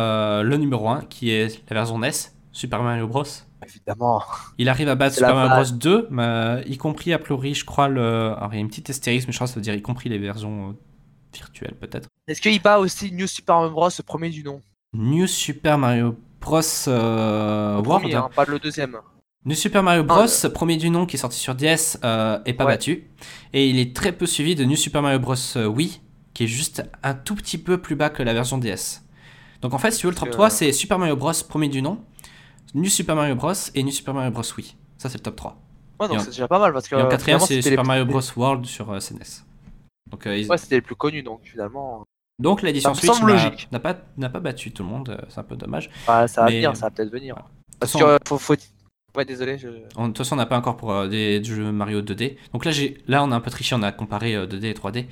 le 0.44 0.58
numéro 0.58 0.90
1, 0.90 1.06
qui 1.06 1.32
est 1.32 1.64
la 1.70 1.76
version 1.76 1.98
NES, 1.98 2.12
Super 2.52 2.84
Mario 2.84 3.08
Bros. 3.08 3.24
Évidemment. 3.66 4.24
Il 4.58 4.70
arrive 4.70 4.88
à 4.90 4.96
battre 4.96 5.16
Super 5.16 5.34
Mario. 5.36 5.64
Bros. 5.64 5.76
2, 5.78 6.08
mais, 6.12 6.24
euh, 6.24 6.64
y 6.68 6.78
compris 6.78 7.12
a 7.14 7.20
priori, 7.20 7.54
je 7.54 7.66
crois, 7.66 7.88
le... 7.88 8.34
Alors, 8.38 8.50
il 8.54 8.56
y 8.56 8.58
a 8.58 8.62
une 8.62 8.68
petite 8.70 8.90
astérisque, 8.90 9.28
mais 9.28 9.34
je 9.34 9.38
crois 9.38 9.48
que 9.48 9.54
ça 9.54 9.56
veut 9.56 9.62
dire 9.64 9.74
y 9.74 9.82
compris 9.82 10.10
les 10.10 10.18
versions 10.20 10.70
euh, 10.70 10.74
virtuelles, 11.34 11.76
peut-être. 11.80 12.08
Est-ce 12.28 12.42
qu'il 12.42 12.62
bat 12.62 12.80
aussi 12.80 13.12
New 13.12 13.28
Super 13.28 13.56
Mario 13.56 13.72
Bros. 13.72 13.90
le 13.98 14.04
premier 14.04 14.30
du 14.30 14.44
nom? 14.44 14.62
New 14.94 15.28
Super 15.28 15.78
Mario 15.78 16.16
Bros. 16.40 16.62
euh, 16.88 17.78
Le 17.82 17.88
World. 17.88 18.02
premier, 18.04 18.16
hein, 18.16 18.30
pas 18.36 18.46
le 18.46 18.60
deuxième. 18.60 18.96
New 19.46 19.56
Super 19.56 19.82
Mario 19.84 20.04
Bros, 20.04 20.26
Ah, 20.44 20.50
premier 20.50 20.78
du 20.78 20.90
nom 20.90 21.06
qui 21.06 21.16
est 21.16 21.20
sorti 21.20 21.40
sur 21.40 21.56
DS, 21.56 21.98
euh, 22.04 22.40
est 22.46 22.54
pas 22.54 22.66
Ouais. 22.66 22.74
battu. 22.74 23.08
Et 23.54 23.70
il 23.70 23.80
est 23.80 23.96
très 23.96 24.12
peu 24.12 24.26
suivi 24.26 24.56
de 24.56 24.64
New 24.66 24.76
Super 24.76 25.02
Mario 25.02 25.20
Bros 25.20 25.36
euh, 25.56 25.66
Wii, 25.66 26.02
qui 26.34 26.44
est 26.44 26.48
juste 26.48 26.84
un 27.04 27.14
tout 27.14 27.36
petit 27.36 27.58
peu 27.58 27.78
plus 27.78 27.96
bas 27.96 28.10
que 28.10 28.22
la 28.24 28.34
version 28.34 28.58
DS. 28.58 29.02
Donc 29.62 29.74
en 29.74 29.78
fait, 29.78 29.92
si 29.92 30.00
tu 30.02 30.06
veux, 30.08 30.12
le 30.12 30.18
top 30.18 30.28
Euh. 30.30 30.32
3, 30.32 30.50
c'est 30.50 30.72
Super 30.72 31.00
Mario 31.00 31.16
Bros, 31.16 31.32
premier 31.48 31.70
du 31.70 31.82
nom. 31.82 32.00
New 32.74 32.90
Super 32.90 33.16
Mario 33.16 33.36
Bros 33.36 33.54
et 33.76 33.84
New 33.84 33.92
Super 33.92 34.14
Mario 34.14 34.32
Bros 34.32 34.44
Wii. 34.58 34.76
Ça 34.98 35.10
c'est 35.10 35.18
le 35.18 35.24
top 35.24 35.36
3. 35.36 35.58
Ouais, 36.00 36.08
donc 36.08 36.20
c'est 36.22 36.28
déjà 36.28 36.48
pas 36.48 36.60
mal 36.60 36.74
parce 36.74 36.88
que. 36.88 36.96
Et 36.96 37.02
en 37.02 37.06
euh, 37.06 37.10
quatrième 37.10 37.40
c'est 37.40 37.62
Super 37.62 37.84
Mario 37.86 38.06
Bros 38.06 38.22
World 38.36 38.66
sur 38.66 38.92
euh, 38.92 39.00
SNES. 39.00 39.44
Donc, 40.12 40.26
euh, 40.26 40.38
ils- 40.38 40.48
Ouais, 40.50 40.58
c'était 40.58 40.76
les 40.76 40.82
plus 40.82 40.96
connus 40.96 41.24
donc 41.24 41.42
finalement. 41.44 42.04
Donc 42.40 42.62
l'édition 42.62 42.94
Switch 42.94 43.20
n'a 43.22 43.28
logique. 43.28 43.68
n'a 43.72 43.80
pas, 43.80 43.94
battu 44.40 44.72
tout 44.72 44.84
le 44.84 44.90
monde, 44.90 45.10
euh, 45.10 45.18
c'est 45.30 45.40
un 45.40 45.44
peu 45.44 45.56
dommage. 45.56 45.90
Ouais, 46.08 46.28
ça 46.28 46.42
va 46.42 46.48
Mais- 46.48 46.56
venir, 46.58 46.76
ça 46.76 46.86
va 46.86 46.92
peut-être 46.92 47.12
venir. 47.12 47.34
Voilà. 47.36 47.50
Parce 47.80 47.94
De 47.94 48.00
que 48.00 48.04
euh, 48.04 48.18
faut, 48.28 48.38
faut... 48.38 48.56
Ouais, 49.16 49.26
désolé. 49.26 49.58
Je... 49.58 49.70
En- 49.96 50.04
De 50.04 50.08
toute 50.10 50.20
façon, 50.20 50.36
on 50.36 50.38
n'a 50.38 50.46
pas 50.46 50.58
encore 50.58 50.78
pour 50.78 50.92
euh, 50.92 51.08
des 51.08 51.44
jeux 51.44 51.72
Mario 51.72 52.02
2D. 52.02 52.38
Donc 52.54 52.64
là, 52.66 52.72
j'ai, 52.72 53.00
là, 53.08 53.24
on 53.24 53.32
a 53.32 53.36
un 53.36 53.40
peu 53.42 53.50
triché, 53.50 53.74
on 53.76 53.82
a 53.82 53.92
comparé 53.92 54.36
euh, 54.36 54.46
2D 54.46 54.66
et 54.66 54.74
3D. 54.74 55.08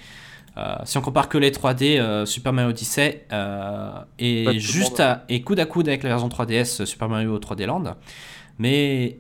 Euh, 0.58 0.76
si 0.86 0.98
on 0.98 1.02
compare 1.02 1.28
que 1.30 1.38
les 1.38 1.52
3D, 1.52 2.00
euh, 2.00 2.26
Super 2.26 2.54
Mario 2.54 2.70
Odyssey 2.70 3.26
euh, 3.34 3.90
est 4.20 4.46
le 4.54 4.60
juste 4.60 5.00
à, 5.02 5.26
est 5.28 5.42
coude 5.42 5.60
à 5.60 5.66
coude 5.66 5.88
avec 5.90 6.04
la 6.04 6.10
version 6.10 6.30
3DS 6.30 6.82
euh, 6.82 6.86
Super 6.86 7.10
Mario 7.10 7.38
3D 7.40 7.66
Land. 7.66 7.96
Mais 8.58 9.20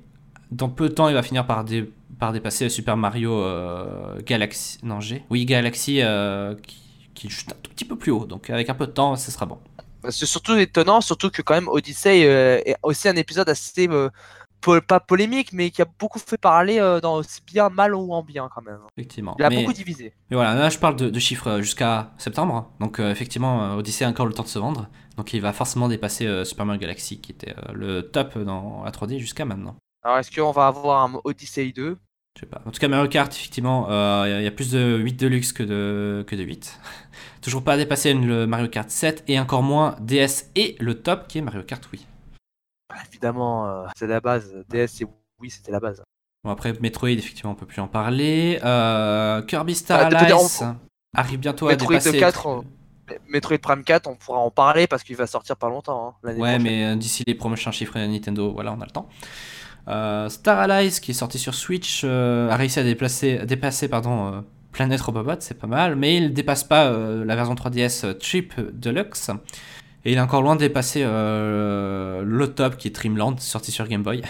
dans 0.51 0.69
peu 0.69 0.87
de 0.89 0.93
temps, 0.93 1.09
il 1.09 1.13
va 1.13 1.23
finir 1.23 1.45
par, 1.45 1.63
dé- 1.65 1.91
par 2.19 2.31
dépasser 2.31 2.69
Super 2.69 2.95
Mario 2.97 3.33
euh, 3.43 4.21
Galaxy. 4.25 4.77
Non, 4.83 5.01
G. 5.01 5.23
Oui, 5.29 5.45
Galaxy 5.45 6.01
euh, 6.01 6.55
qui, 6.65 6.77
qui 7.13 7.27
est 7.27 7.29
juste 7.29 7.51
un 7.51 7.55
tout 7.61 7.71
petit 7.71 7.85
peu 7.85 7.97
plus 7.97 8.11
haut. 8.11 8.25
Donc 8.25 8.49
avec 8.49 8.69
un 8.69 8.73
peu 8.75 8.87
de 8.87 8.91
temps, 8.91 9.15
ce 9.15 9.31
sera 9.31 9.45
bon. 9.45 9.57
C'est 10.09 10.27
surtout 10.27 10.55
étonnant, 10.55 11.01
surtout 11.01 11.31
que 11.31 11.41
quand 11.41 11.55
même 11.55 11.67
Odyssey 11.67 12.25
euh, 12.25 12.61
est 12.65 12.75
aussi 12.83 13.09
un 13.09 13.15
épisode 13.15 13.49
assez 13.49 13.87
euh, 13.89 14.09
pas 14.81 14.99
polémique, 14.99 15.51
mais 15.53 15.69
qui 15.71 15.81
a 15.81 15.85
beaucoup 15.99 16.19
fait 16.19 16.37
parler 16.37 16.79
euh, 16.79 16.99
dans 16.99 17.15
aussi 17.15 17.41
bien 17.45 17.69
mal 17.69 17.93
ou 17.95 18.11
en 18.13 18.23
bien 18.23 18.49
quand 18.53 18.61
même. 18.61 18.79
Effectivement. 18.97 19.35
Il 19.39 19.45
a 19.45 19.49
Mais- 19.49 19.57
beaucoup 19.61 19.73
divisé. 19.73 20.13
Mais 20.29 20.35
voilà, 20.35 20.53
là 20.55 20.69
je 20.69 20.77
parle 20.79 20.95
de, 20.95 21.09
de 21.09 21.19
chiffres 21.19 21.47
euh, 21.47 21.61
jusqu'à 21.61 22.11
septembre. 22.17 22.71
Donc 22.79 22.99
euh, 22.99 23.11
effectivement, 23.11 23.75
Odyssey 23.75 24.05
a 24.05 24.09
encore 24.09 24.25
le 24.25 24.33
temps 24.33 24.43
de 24.43 24.47
se 24.47 24.59
vendre. 24.59 24.87
Donc 25.17 25.33
il 25.33 25.41
va 25.41 25.53
forcément 25.53 25.87
dépasser 25.87 26.25
euh, 26.27 26.43
Super 26.43 26.65
Mario 26.65 26.81
Galaxy 26.81 27.19
qui 27.21 27.31
était 27.31 27.55
le 27.73 28.01
top 28.01 28.37
dans 28.37 28.83
la 28.83 28.91
3D 28.91 29.17
jusqu'à 29.19 29.45
maintenant. 29.45 29.75
Alors 30.03 30.17
est-ce 30.19 30.29
qu'on 30.31 30.51
va 30.51 30.67
avoir 30.67 31.03
un 31.03 31.19
Odyssey 31.23 31.71
2 31.71 31.97
Je 32.35 32.39
sais 32.41 32.45
pas. 32.45 32.61
En 32.65 32.71
tout 32.71 32.79
cas, 32.79 32.87
Mario 32.87 33.07
Kart, 33.09 33.33
effectivement, 33.33 33.87
il 33.87 34.29
y 34.29 34.33
a- 34.33 34.39
il 34.41 34.43
y, 34.43 34.47
a 34.47 34.51
plus 34.51 34.71
de 34.71 34.97
8 34.97 35.13
Deluxe 35.13 35.51
que 35.53 35.63
de, 35.63 36.23
que 36.27 36.35
de 36.35 36.43
8. 36.43 36.79
Toujours 37.41 37.63
pas 37.63 37.77
dépassé 37.77 38.13
le 38.13 38.45
Mario 38.45 38.67
Kart 38.67 38.89
7 38.89 39.23
et 39.27 39.39
encore 39.39 39.63
moins 39.63 39.95
DS 40.01 40.49
et 40.55 40.75
le 40.79 40.95
top 41.01 41.27
qui 41.27 41.37
est 41.37 41.41
Mario 41.41 41.63
Kart 41.63 41.83
Wii. 41.91 42.05
Bah, 42.95 43.01
Évidemment, 43.09 43.67
euh, 43.67 43.85
c'est 43.95 44.07
la 44.07 44.19
base. 44.21 44.53
DS 44.69 45.01
et 45.01 45.07
oui, 45.39 45.49
c'était 45.49 45.71
la 45.71 45.79
base. 45.79 46.01
Bon, 46.43 46.51
après, 46.51 46.73
Metroid, 46.79 47.09
effectivement, 47.09 47.51
on 47.51 47.55
peut 47.55 47.65
plus 47.65 47.81
en 47.81 47.87
parler. 47.87 48.59
Euh, 48.63 49.41
Kirby 49.43 49.75
Star 49.75 50.09
Ah, 50.11 50.17
Allies 50.17 50.33
arrive 51.15 51.39
bientôt 51.39 51.67
à 51.67 51.75
dépasser. 51.75 52.17
4, 52.19 52.45
on- 52.47 52.63
Metroid 53.29 53.57
Prime 53.59 53.83
4, 53.83 54.07
on 54.07 54.15
pourra 54.15 54.39
en 54.39 54.49
parler 54.51 54.87
parce 54.87 55.03
qu'il 55.03 55.15
va 55.15 55.27
sortir 55.27 55.57
pas 55.57 55.69
longtemps. 55.69 56.15
hein, 56.23 56.27
Ouais, 56.27 56.35
prochaine. 56.35 56.61
mais 56.63 56.85
euh, 56.85 56.95
d'ici 56.95 57.23
les 57.27 57.35
prochains 57.35 57.71
chiffres 57.71 57.99
de 57.99 58.05
Nintendo, 58.05 58.51
voilà, 58.53 58.73
on 58.73 58.81
a 58.81 58.85
le 58.85 58.91
temps. 58.91 59.07
Euh, 59.87 60.29
Star 60.29 60.59
Allies, 60.59 60.99
qui 61.01 61.11
est 61.11 61.15
sorti 61.15 61.37
sur 61.37 61.53
Switch, 61.53 62.01
euh, 62.03 62.49
a 62.49 62.55
réussi 62.55 62.79
à 62.79 62.83
déplacer, 62.83 63.45
dépasser 63.45 63.87
pardon, 63.87 64.43
Planet 64.71 64.99
Robobot, 64.99 65.35
c'est 65.39 65.57
pas 65.59 65.67
mal, 65.67 65.95
mais 65.95 66.17
il 66.17 66.23
ne 66.23 66.29
dépasse 66.29 66.63
pas 66.63 66.89
la 66.91 67.35
version 67.35 67.53
3DS 67.55 68.05
euh, 68.05 68.13
Trip 68.13 68.53
Deluxe. 68.79 69.29
Et 70.05 70.11
il 70.11 70.17
est 70.17 70.21
encore 70.21 70.41
loin 70.43 70.55
de 70.55 70.59
dépasser 70.59 71.01
euh, 71.03 72.21
le 72.23 72.53
top 72.53 72.77
qui 72.77 72.87
est 72.89 72.91
Dreamland, 72.91 73.39
sorti 73.39 73.71
sur 73.71 73.87
Game 73.87 74.03
Boy. 74.03 74.21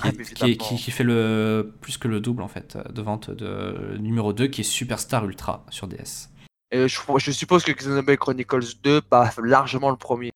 Ah, 0.00 0.10
qui, 0.10 0.18
mais 0.18 0.24
qui- 0.24 0.30
évidemment. 0.44 0.68
qui- 0.68 0.76
qui 0.76 0.90
fait 0.90 1.04
le 1.04 1.72
plus 1.80 1.98
que 1.98 2.06
le 2.08 2.20
double 2.20 2.42
en 2.42 2.48
fait 2.48 2.76
de 2.92 3.02
vente 3.02 3.30
de 3.30 3.96
numéro 3.98 4.32
2 4.32 4.46
qui 4.48 4.60
est 4.60 4.64
Superstar 4.64 5.24
Ultra 5.24 5.64
sur 5.70 5.86
DS. 5.88 6.28
Et 6.70 6.86
je, 6.88 7.00
je 7.18 7.30
suppose 7.32 7.64
que 7.64 7.72
Xenoblade 7.72 8.18
Chronicles 8.18 8.74
2 8.82 9.00
bat 9.10 9.32
largement 9.42 9.90
le 9.90 9.96
premier. 9.96 10.30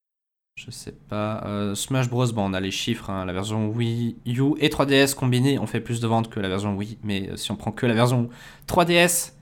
Je 0.57 0.71
sais 0.71 0.93
pas. 1.09 1.43
Euh, 1.47 1.75
Smash 1.75 2.09
Bros, 2.09 2.27
bon, 2.33 2.51
on 2.51 2.55
a 2.55 2.61
les 2.61 2.71
chiffres. 2.71 3.11
hein, 3.11 3.25
La 3.25 3.33
version 3.33 3.69
Wii 3.69 4.17
U 4.27 4.55
et 4.59 4.69
3DS 4.69 5.15
combinés 5.15 5.59
ont 5.59 5.67
fait 5.67 5.81
plus 5.81 6.01
de 6.01 6.07
ventes 6.07 6.31
que 6.31 6.41
la 6.41 6.49
version 6.49 6.75
Wii. 6.77 6.99
Mais 7.03 7.31
euh, 7.31 7.37
si 7.37 7.51
on 7.53 7.57
prend 7.57 7.73
que 7.73 7.87
la 7.87 7.95
version 7.95 8.29
3DS, 8.67 9.33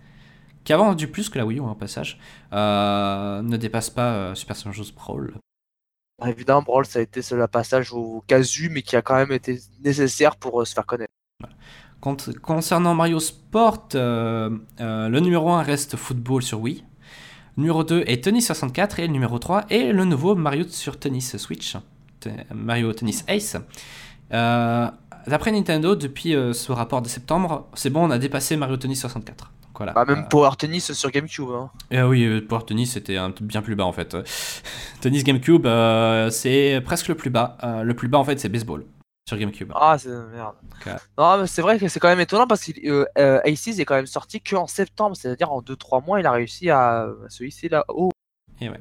qui 0.64 0.72
a 0.72 0.76
vendu 0.76 1.08
plus 1.08 1.28
que 1.28 1.38
la 1.38 1.46
Wii 1.46 1.58
U 1.58 1.62
en 1.62 1.74
passage, 1.74 2.18
euh, 2.52 3.42
ne 3.42 3.56
dépasse 3.56 3.90
pas 3.90 4.12
euh, 4.12 4.34
Super 4.34 4.56
Smash 4.56 4.76
Bros. 4.76 4.92
Brawl. 4.94 5.34
Alors, 6.20 6.32
évidemment, 6.32 6.62
Brawl, 6.62 6.86
ça 6.86 6.98
a 6.98 7.02
été 7.02 7.22
ce 7.22 7.34
passage 7.46 7.92
au 7.92 8.22
casu, 8.26 8.68
mais 8.70 8.82
qui 8.82 8.96
a 8.96 9.02
quand 9.02 9.16
même 9.16 9.32
été 9.32 9.58
nécessaire 9.82 10.36
pour 10.36 10.60
euh, 10.60 10.64
se 10.64 10.74
faire 10.74 10.86
connaître. 10.86 11.12
Concernant 12.42 12.94
Mario 12.94 13.20
Sport, 13.20 13.88
le 13.92 15.18
numéro 15.20 15.50
1 15.50 15.62
reste 15.62 15.96
Football 15.96 16.42
sur 16.42 16.60
Wii. 16.60 16.84
Le 17.56 17.62
numéro 17.62 17.84
2 17.84 18.04
est 18.06 18.24
Tennis 18.24 18.46
64 18.46 19.00
et 19.00 19.06
le 19.06 19.12
numéro 19.12 19.38
3 19.38 19.66
est 19.68 19.92
le 19.92 20.06
nouveau 20.06 20.34
Mario 20.34 20.66
sur 20.68 20.98
Tennis 20.98 21.36
Switch, 21.36 21.76
Mario 22.54 22.94
Tennis 22.94 23.22
Ace. 23.28 23.58
D'après 24.30 25.52
Nintendo, 25.52 25.94
depuis 25.94 26.32
ce 26.32 26.72
rapport 26.72 27.02
de 27.02 27.08
septembre, 27.08 27.68
c'est 27.74 27.90
bon, 27.90 28.06
on 28.06 28.10
a 28.10 28.16
dépassé 28.18 28.56
Mario 28.56 28.78
Tennis 28.78 29.00
64. 29.02 29.52
Voilà. 29.80 29.94
Bah, 29.94 30.04
même 30.04 30.18
Euh, 30.18 30.28
Power 30.28 30.50
Tennis 30.58 30.92
sur 30.92 31.10
GameCube. 31.10 31.48
Hein. 31.50 31.70
eh 31.90 32.02
oui, 32.02 32.24
euh, 32.24 32.46
Power 32.46 32.66
Tennis 32.66 32.92
c'était 32.92 33.16
bien 33.40 33.62
plus 33.62 33.74
bas 33.76 33.86
en 33.86 33.92
fait. 33.92 34.14
Tennis 35.00 35.24
GameCube, 35.24 35.64
euh, 35.66 36.28
c'est 36.28 36.82
presque 36.84 37.08
le 37.08 37.14
plus 37.14 37.30
bas. 37.30 37.56
Le 37.82 37.94
plus 37.94 38.08
bas 38.08 38.18
en 38.18 38.24
fait, 38.24 38.38
c'est 38.38 38.50
baseball 38.50 38.84
sur 39.26 39.38
GameCube. 39.38 39.72
Ah, 39.74 39.96
c'est 39.96 40.10
merde. 40.10 40.54
Non, 41.16 41.38
mais 41.38 41.46
c'est 41.46 41.62
vrai 41.62 41.78
que 41.78 41.88
c'est 41.88 41.98
quand 41.98 42.08
même 42.08 42.20
étonnant 42.20 42.46
parce 42.46 42.62
que 42.64 42.72
euh, 42.86 43.06
euh, 43.16 43.40
Aces 43.46 43.78
est 43.78 43.84
quand 43.86 43.94
même 43.94 44.06
sorti 44.06 44.40
que 44.42 44.54
en 44.56 44.66
septembre, 44.66 45.16
c'est-à-dire 45.16 45.50
en 45.50 45.62
2-3 45.62 46.04
mois, 46.04 46.20
il 46.20 46.26
a 46.26 46.32
réussi 46.32 46.68
à 46.68 47.04
à 47.04 47.08
se 47.28 47.44
hisser 47.44 47.68
là-haut. 47.70 48.10
Et 48.60 48.68
ouais. 48.68 48.80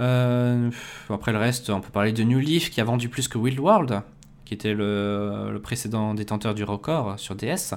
Euh, 0.00 0.70
pff, 0.70 1.10
après 1.10 1.30
le 1.30 1.38
reste, 1.38 1.70
on 1.70 1.80
peut 1.80 1.90
parler 1.92 2.12
de 2.12 2.24
New 2.24 2.40
Leaf 2.40 2.70
qui 2.70 2.80
a 2.80 2.84
vendu 2.84 3.08
plus 3.08 3.28
que 3.28 3.38
Wild 3.38 3.60
World, 3.60 4.00
qui 4.44 4.54
était 4.54 4.74
le, 4.74 5.50
le 5.52 5.60
précédent 5.62 6.14
détenteur 6.14 6.54
du 6.54 6.64
record 6.64 7.18
sur 7.20 7.36
DS. 7.36 7.74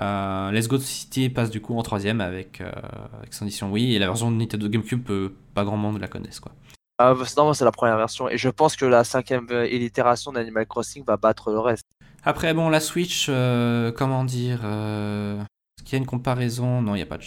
Euh, 0.00 0.50
Let's 0.52 0.68
Go 0.68 0.78
City 0.78 1.28
passe 1.28 1.50
du 1.50 1.60
coup 1.60 1.76
en 1.76 1.82
troisième 1.82 2.20
avec, 2.20 2.60
euh, 2.60 2.70
avec 3.18 3.34
son 3.34 3.44
édition 3.46 3.70
Wii 3.70 3.96
et 3.96 3.98
la 3.98 4.06
version 4.06 4.30
de 4.30 4.36
Nintendo 4.36 4.68
GameCube, 4.68 5.10
euh, 5.10 5.34
pas 5.54 5.64
grand 5.64 5.76
monde 5.76 6.00
la 6.00 6.08
connaisse 6.08 6.40
quoi. 6.40 6.52
Ah, 6.98 7.14
bah, 7.14 7.24
non, 7.36 7.54
c'est 7.54 7.64
la 7.64 7.72
première 7.72 7.96
version. 7.96 8.28
Et 8.28 8.38
je 8.38 8.48
pense 8.48 8.74
que 8.74 8.84
la 8.84 9.04
cinquième 9.04 9.46
euh, 9.50 9.68
itération 9.68 10.32
d'Animal 10.32 10.66
Crossing 10.66 11.04
va 11.04 11.16
battre 11.16 11.50
le 11.50 11.60
reste. 11.60 11.86
Après 12.24 12.52
bon 12.54 12.68
la 12.68 12.80
Switch, 12.80 13.26
euh, 13.28 13.92
comment 13.92 14.24
dire, 14.24 14.58
est-ce 14.64 15.84
qu'il 15.84 15.92
y 15.92 15.96
a 15.96 15.98
une 15.98 16.06
comparaison? 16.06 16.82
Non, 16.82 16.94
il 16.94 16.98
n'y 16.98 17.02
a 17.02 17.06
pas 17.06 17.18
de. 17.18 17.24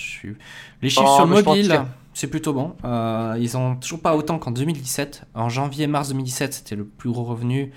Les 0.81 0.89
chiffres 0.89 1.03
Non, 1.03 1.15
sur 1.15 1.27
mobile, 1.27 1.81
c'est 2.13 2.27
plutôt 2.27 2.53
bon. 2.53 2.75
Ils 3.39 3.55
ont 3.55 3.77
toujours 3.77 4.01
pas 4.01 4.15
autant 4.15 4.37
qu'en 4.39 4.51
2017. 4.51 5.23
En 5.33 5.47
janvier-mars 5.47 6.09
2017, 6.09 6.53
c'était 6.53 6.75
le 6.75 6.85
plus 6.85 7.09
gros 7.09 7.23
revenu. 7.23 7.71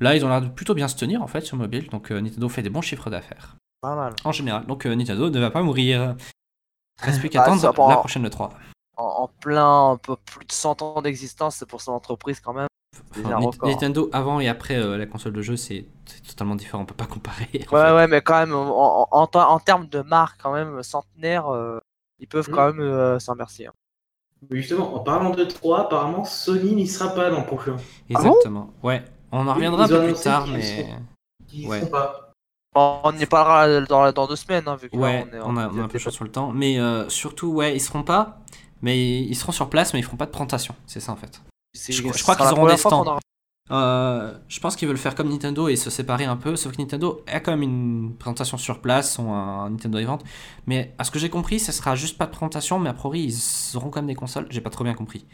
Là, 0.00 0.14
ils 0.16 0.24
ont 0.24 0.28
l'air 0.28 0.42
de 0.42 0.48
plutôt 0.48 0.74
bien 0.74 0.88
se 0.88 0.96
tenir 0.96 1.22
en 1.22 1.26
fait 1.26 1.40
sur 1.40 1.56
mobile. 1.56 1.88
Donc 1.88 2.10
Nintendo 2.10 2.48
fait 2.50 2.62
des 2.62 2.70
bons 2.70 2.82
chiffres 2.82 3.08
d'affaires 3.08 3.56
Pas 3.80 3.94
mal. 3.96 4.14
en 4.24 4.32
général. 4.32 4.66
Donc 4.66 4.86
euh, 4.86 4.94
Nintendo 4.94 5.30
ne 5.30 5.40
va 5.40 5.50
pas 5.50 5.62
mourir. 5.62 6.14
Reste 7.00 7.20
plus 7.20 7.30
qu'à 7.30 7.42
attendre 7.42 7.60
ça, 7.60 7.72
bon. 7.72 7.88
la 7.88 7.96
prochaine 7.96 8.26
E3. 8.28 8.50
En, 8.98 9.04
en 9.04 9.28
plein, 9.40 9.92
un 9.92 9.96
peu 9.96 10.16
plus 10.16 10.44
de 10.46 10.52
100 10.52 10.82
ans 10.82 11.00
d'existence, 11.02 11.64
pour 11.66 11.80
son 11.80 11.92
entreprise 11.92 12.40
quand 12.40 12.52
même. 12.52 12.66
Enfin. 13.24 13.66
Nintendo 13.66 14.10
avant 14.12 14.40
et 14.40 14.48
après 14.48 14.76
euh, 14.76 14.98
la 14.98 15.06
console 15.06 15.32
de 15.32 15.40
jeu, 15.42 15.56
c'est 15.56 15.86
totalement 16.28 16.56
différent. 16.56 16.82
On 16.82 16.86
peut 16.86 16.94
pas 16.94 17.06
comparer. 17.06 17.48
Ouais, 17.52 17.60
fait. 17.66 17.92
ouais, 17.94 18.06
mais 18.08 18.20
quand 18.20 18.38
même, 18.38 18.54
en, 18.54 19.02
en, 19.02 19.08
en, 19.10 19.26
ter- 19.26 19.50
en 19.50 19.58
termes 19.58 19.86
de 19.88 20.02
marque, 20.02 20.40
quand 20.42 20.52
même, 20.52 20.82
centenaire, 20.82 21.48
euh, 21.48 21.78
ils 22.18 22.28
peuvent 22.28 22.48
Mm. 22.50 22.52
quand 22.54 22.66
même 22.66 22.80
euh, 22.80 23.18
s'en 23.18 23.32
remercier. 23.32 23.68
hein. 23.68 23.72
Mais 24.50 24.58
justement, 24.58 24.94
en 24.94 25.00
parlant 25.00 25.30
de 25.30 25.44
3, 25.44 25.80
apparemment 25.82 26.24
Sony 26.24 26.74
n'y 26.74 26.86
sera 26.86 27.14
pas 27.14 27.28
l'an 27.30 27.42
prochain. 27.42 27.76
Exactement. 28.08 28.70
ouais. 28.82 29.02
On 29.32 29.46
en 29.46 29.54
reviendra 29.54 29.84
un 29.84 29.88
peu 29.88 30.04
plus 30.06 30.14
tard, 30.20 30.46
mais. 30.46 30.86
Ils 31.52 31.66
Ouais. 31.68 31.80
seront 31.80 31.90
pas. 31.90 32.29
On 32.74 33.12
y 33.18 33.26
parlera 33.26 33.80
dans, 33.86 34.12
dans 34.12 34.26
deux 34.28 34.36
semaines, 34.36 34.64
hein, 34.68 34.76
vu 34.76 34.88
que 34.90 34.96
là, 34.96 35.02
Ouais, 35.02 35.26
on 35.32 35.36
est 35.36 35.40
on 35.40 35.56
a, 35.56 35.68
on 35.68 35.78
a 35.80 35.82
un 35.82 35.88
peu 35.88 35.98
chaud 35.98 36.10
sur 36.10 36.24
le 36.24 36.30
temps. 36.30 36.52
Mais 36.52 36.78
euh, 36.78 37.08
surtout, 37.08 37.48
ouais, 37.48 37.74
ils 37.74 37.80
seront 37.80 38.02
pas. 38.04 38.40
Mais 38.82 39.20
ils 39.22 39.34
seront 39.34 39.52
sur 39.52 39.68
place, 39.68 39.92
mais 39.92 39.98
ils 40.00 40.04
feront 40.04 40.16
pas 40.16 40.26
de 40.26 40.30
présentation. 40.30 40.74
C'est 40.86 41.00
ça 41.00 41.12
en 41.12 41.16
fait. 41.16 41.42
je 41.74 42.00
crois- 42.02 42.12
je 42.16 42.22
qu'ils 42.24 42.52
auront 42.52 42.66
des 42.66 42.76
stands. 42.76 43.04
aura- 43.06 43.18
Euh, 43.72 44.36
je 44.48 44.58
pense 44.58 44.74
qu'ils 44.74 44.88
veulent 44.88 44.96
faire 44.98 45.14
comme 45.14 45.28
Nintendo 45.28 45.68
et 45.68 45.76
se 45.76 45.90
séparer 45.90 46.24
un 46.24 46.36
peu. 46.36 46.56
Sauf 46.56 46.72
que 46.72 46.78
Nintendo 46.80 47.22
a 47.28 47.38
quand 47.40 47.52
même 47.52 47.62
une 47.62 48.16
présentation 48.18 48.56
sur 48.56 48.80
place, 48.80 49.18
ou 49.18 49.28
un 49.30 49.70
Nintendo 49.70 49.98
Event. 49.98 50.18
Mais 50.66 50.94
à 50.98 51.04
ce 51.04 51.10
que 51.10 51.18
j'ai 51.20 51.30
compris, 51.30 51.60
ce 51.60 51.70
sera 51.72 51.94
juste 51.94 52.18
pas 52.18 52.26
de 52.26 52.30
présentation, 52.32 52.78
mais 52.80 52.88
a 52.90 52.94
priori, 52.94 53.20
ils 53.22 53.76
auront 53.76 53.90
quand 53.90 54.00
même 54.00 54.08
des 54.08 54.14
consoles. 54.16 54.46
J'ai 54.50 54.60
pas 54.60 54.70
trop 54.70 54.82
bien 54.84 54.94
compris. 54.94 55.24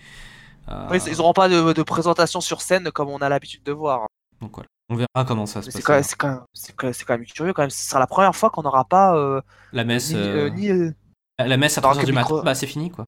Euh, 0.69 0.89
Oui, 0.91 0.99
ils 1.07 1.21
auront 1.21 1.33
pas 1.33 1.49
de, 1.49 1.73
de 1.73 1.83
présentation 1.83 2.41
sur 2.43 2.61
scène 2.61 2.91
comme 2.91 3.09
on 3.09 3.19
a 3.19 3.29
l'habitude 3.29 3.63
de 3.63 3.73
voir. 3.73 4.03
hein. 4.03 4.07
Donc 4.43 4.53
voilà. 4.55 4.69
On 4.89 4.95
verra 4.97 5.25
comment 5.27 5.47
ça 5.47 5.63
se 5.63 5.67
passe. 5.67 5.75
c'est 5.75 5.83
quand, 5.83 5.95
même- 5.95 6.03
c'est 6.05 6.17
quand, 6.17 6.29
même- 6.87 6.93
c'est 6.93 7.05
quand 7.05 7.15
même 7.15 7.27
curieux 7.27 7.53
quand 7.53 7.63
même. 7.63 7.71
Ce 7.71 7.89
sera 7.89 7.99
la 7.99 8.07
première 8.07 8.35
fois 8.37 8.51
qu'on 8.51 8.63
n'aura 8.63 8.85
pas 8.85 9.17
euh, 9.17 9.41
La 9.73 9.85
messe, 9.85 10.11
ni, 10.11 10.17
euh, 10.17 10.47
euh, 10.47 10.51
ni, 10.51 10.71
euh, 10.71 10.93
la 11.39 11.57
messe 11.57 11.77
à 11.79 11.81
t'auras 11.81 11.95
3h 11.95 12.01
que 12.03 12.07
du 12.07 12.13
matin, 12.13 12.29
micro- 12.29 12.43
bah 12.43 12.55
c'est 12.55 12.67
fini 12.67 12.91
quoi. 12.91 13.05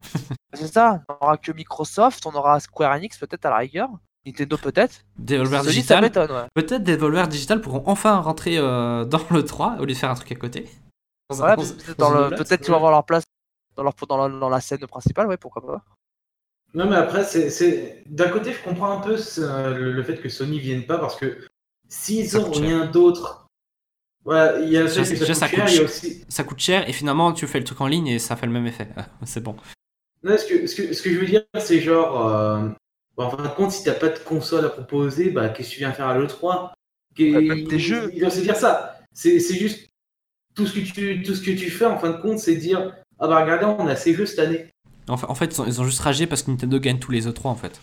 c'est 0.52 0.66
ça. 0.66 1.02
On 1.08 1.24
aura 1.24 1.36
que 1.36 1.52
Microsoft, 1.52 2.26
on 2.26 2.32
aura 2.32 2.58
Square 2.60 2.92
Enix 2.96 3.16
peut-être 3.18 3.44
à 3.46 3.50
la 3.50 3.56
rigueur, 3.58 3.88
Nintendo 4.26 4.56
peut-être. 4.58 5.04
Devolver 5.16 5.62
Digital. 5.62 6.04
ouais. 6.04 6.48
Peut-être 6.54 6.82
Devolver 6.82 7.28
Digital 7.28 7.60
pourront 7.60 7.84
enfin 7.86 8.18
rentrer 8.20 8.56
dans 8.56 9.06
le 9.30 9.42
3 9.42 9.76
au 9.78 9.80
lieu 9.84 9.92
de 9.92 9.94
faire 9.94 10.10
un 10.10 10.14
truc 10.14 10.32
à 10.32 10.34
côté. 10.36 10.68
Ouais, 11.30 11.56
peut-être 12.36 12.60
qu'ils 12.60 12.70
vont 12.70 12.76
avoir 12.76 12.90
leur 12.90 13.04
place 13.06 13.22
dans, 13.76 13.84
leur, 13.84 13.94
dans, 14.08 14.16
la, 14.28 14.28
dans 14.38 14.48
la 14.50 14.60
scène 14.60 14.84
principale, 14.86 15.28
ouais, 15.28 15.36
pourquoi 15.38 15.62
pas. 15.64 15.82
Non, 16.74 16.88
mais 16.88 16.96
après, 16.96 17.24
c'est- 17.24 17.50
c'est 17.50 18.02
d'un 18.06 18.28
côté, 18.30 18.52
je 18.52 18.62
comprends 18.62 18.90
un 18.98 19.00
peu 19.00 19.16
ce- 19.18 19.40
le, 19.74 19.92
le 19.92 20.02
fait 20.02 20.16
que 20.16 20.28
Sony 20.28 20.58
vienne 20.58 20.84
pas 20.86 20.98
parce 20.98 21.16
que 21.16 21.38
s'ils 21.88 22.36
ont 22.38 22.50
rien 22.50 22.86
d'autre, 22.86 23.46
voilà, 24.24 24.60
il 24.60 24.70
y 24.70 24.76
a 24.76 24.82
le 24.82 24.88
fait 24.88 25.00
Déjà, 25.02 25.10
que 25.10 25.18
ça 25.18 25.26
déjà, 25.26 25.34
coûte 25.34 25.40
ça 25.40 25.48
cher, 25.48 25.64
coûte 25.64 25.68
il 25.68 25.74
y 25.74 25.78
a 25.78 25.80
cher. 25.80 25.84
aussi. 25.84 26.24
Ça 26.28 26.44
coûte 26.44 26.58
cher 26.60 26.88
et 26.88 26.92
finalement 26.92 27.32
tu 27.32 27.46
fais 27.46 27.58
le 27.58 27.64
truc 27.64 27.80
en 27.80 27.86
ligne 27.88 28.06
et 28.08 28.18
ça 28.18 28.36
fait 28.36 28.46
le 28.46 28.52
même 28.52 28.66
effet. 28.66 28.88
c'est 29.26 29.42
bon. 29.42 29.56
Non, 30.22 30.36
ce 30.38 30.46
que, 30.46 30.66
ce 30.66 30.74
que, 30.76 30.92
ce 30.92 31.02
que 31.02 31.12
je 31.12 31.18
veux 31.18 31.26
dire, 31.26 31.42
c'est 31.58 31.80
genre, 31.80 32.28
euh, 32.28 32.68
bon, 33.16 33.24
en 33.24 33.30
fin 33.30 33.42
de 33.42 33.48
compte, 33.48 33.72
si 33.72 33.82
t'as 33.84 33.94
pas 33.94 34.08
de 34.08 34.18
console 34.20 34.64
à 34.64 34.68
proposer, 34.70 35.30
bah, 35.30 35.48
qu'est-ce 35.48 35.68
que 35.70 35.74
tu 35.74 35.78
viens 35.80 35.92
faire 35.92 36.06
à 36.06 36.16
l'E3 36.16 36.72
Qu'est- 37.16 37.34
Ouais, 37.34 37.42
même 37.42 37.64
des 37.64 37.76
il- 37.76 37.80
jeux. 37.80 38.10
Il 38.14 38.20
doit 38.20 38.30
se 38.30 38.40
dire 38.40 38.56
ça. 38.56 38.98
C'est 39.12 39.40
c'est 39.40 39.56
juste 39.56 39.88
tout 40.54 40.66
ce, 40.66 40.74
que 40.74 40.80
tu, 40.80 41.22
tout 41.22 41.34
ce 41.34 41.42
que 41.42 41.50
tu 41.50 41.70
fais, 41.70 41.84
en 41.86 41.98
fin 41.98 42.10
de 42.10 42.16
compte, 42.22 42.38
c'est 42.38 42.56
dire, 42.56 42.94
ah 43.18 43.26
bah 43.28 43.42
regardez, 43.42 43.66
on 43.66 43.86
a 43.88 43.96
ces 43.96 44.14
jeux 44.14 44.26
cette 44.26 44.38
année. 44.38 44.66
En 45.08 45.16
fa- 45.16 45.30
en 45.30 45.34
fait, 45.34 45.46
ils 45.54 45.60
ont, 45.60 45.66
ils 45.66 45.80
ont 45.80 45.84
juste 45.84 46.00
ragé 46.00 46.26
parce 46.26 46.42
que 46.42 46.50
Nintendo 46.50 46.78
gagne 46.78 46.98
tous 46.98 47.10
les 47.12 47.26
E3 47.28 47.46
en 47.48 47.54
fait. 47.56 47.80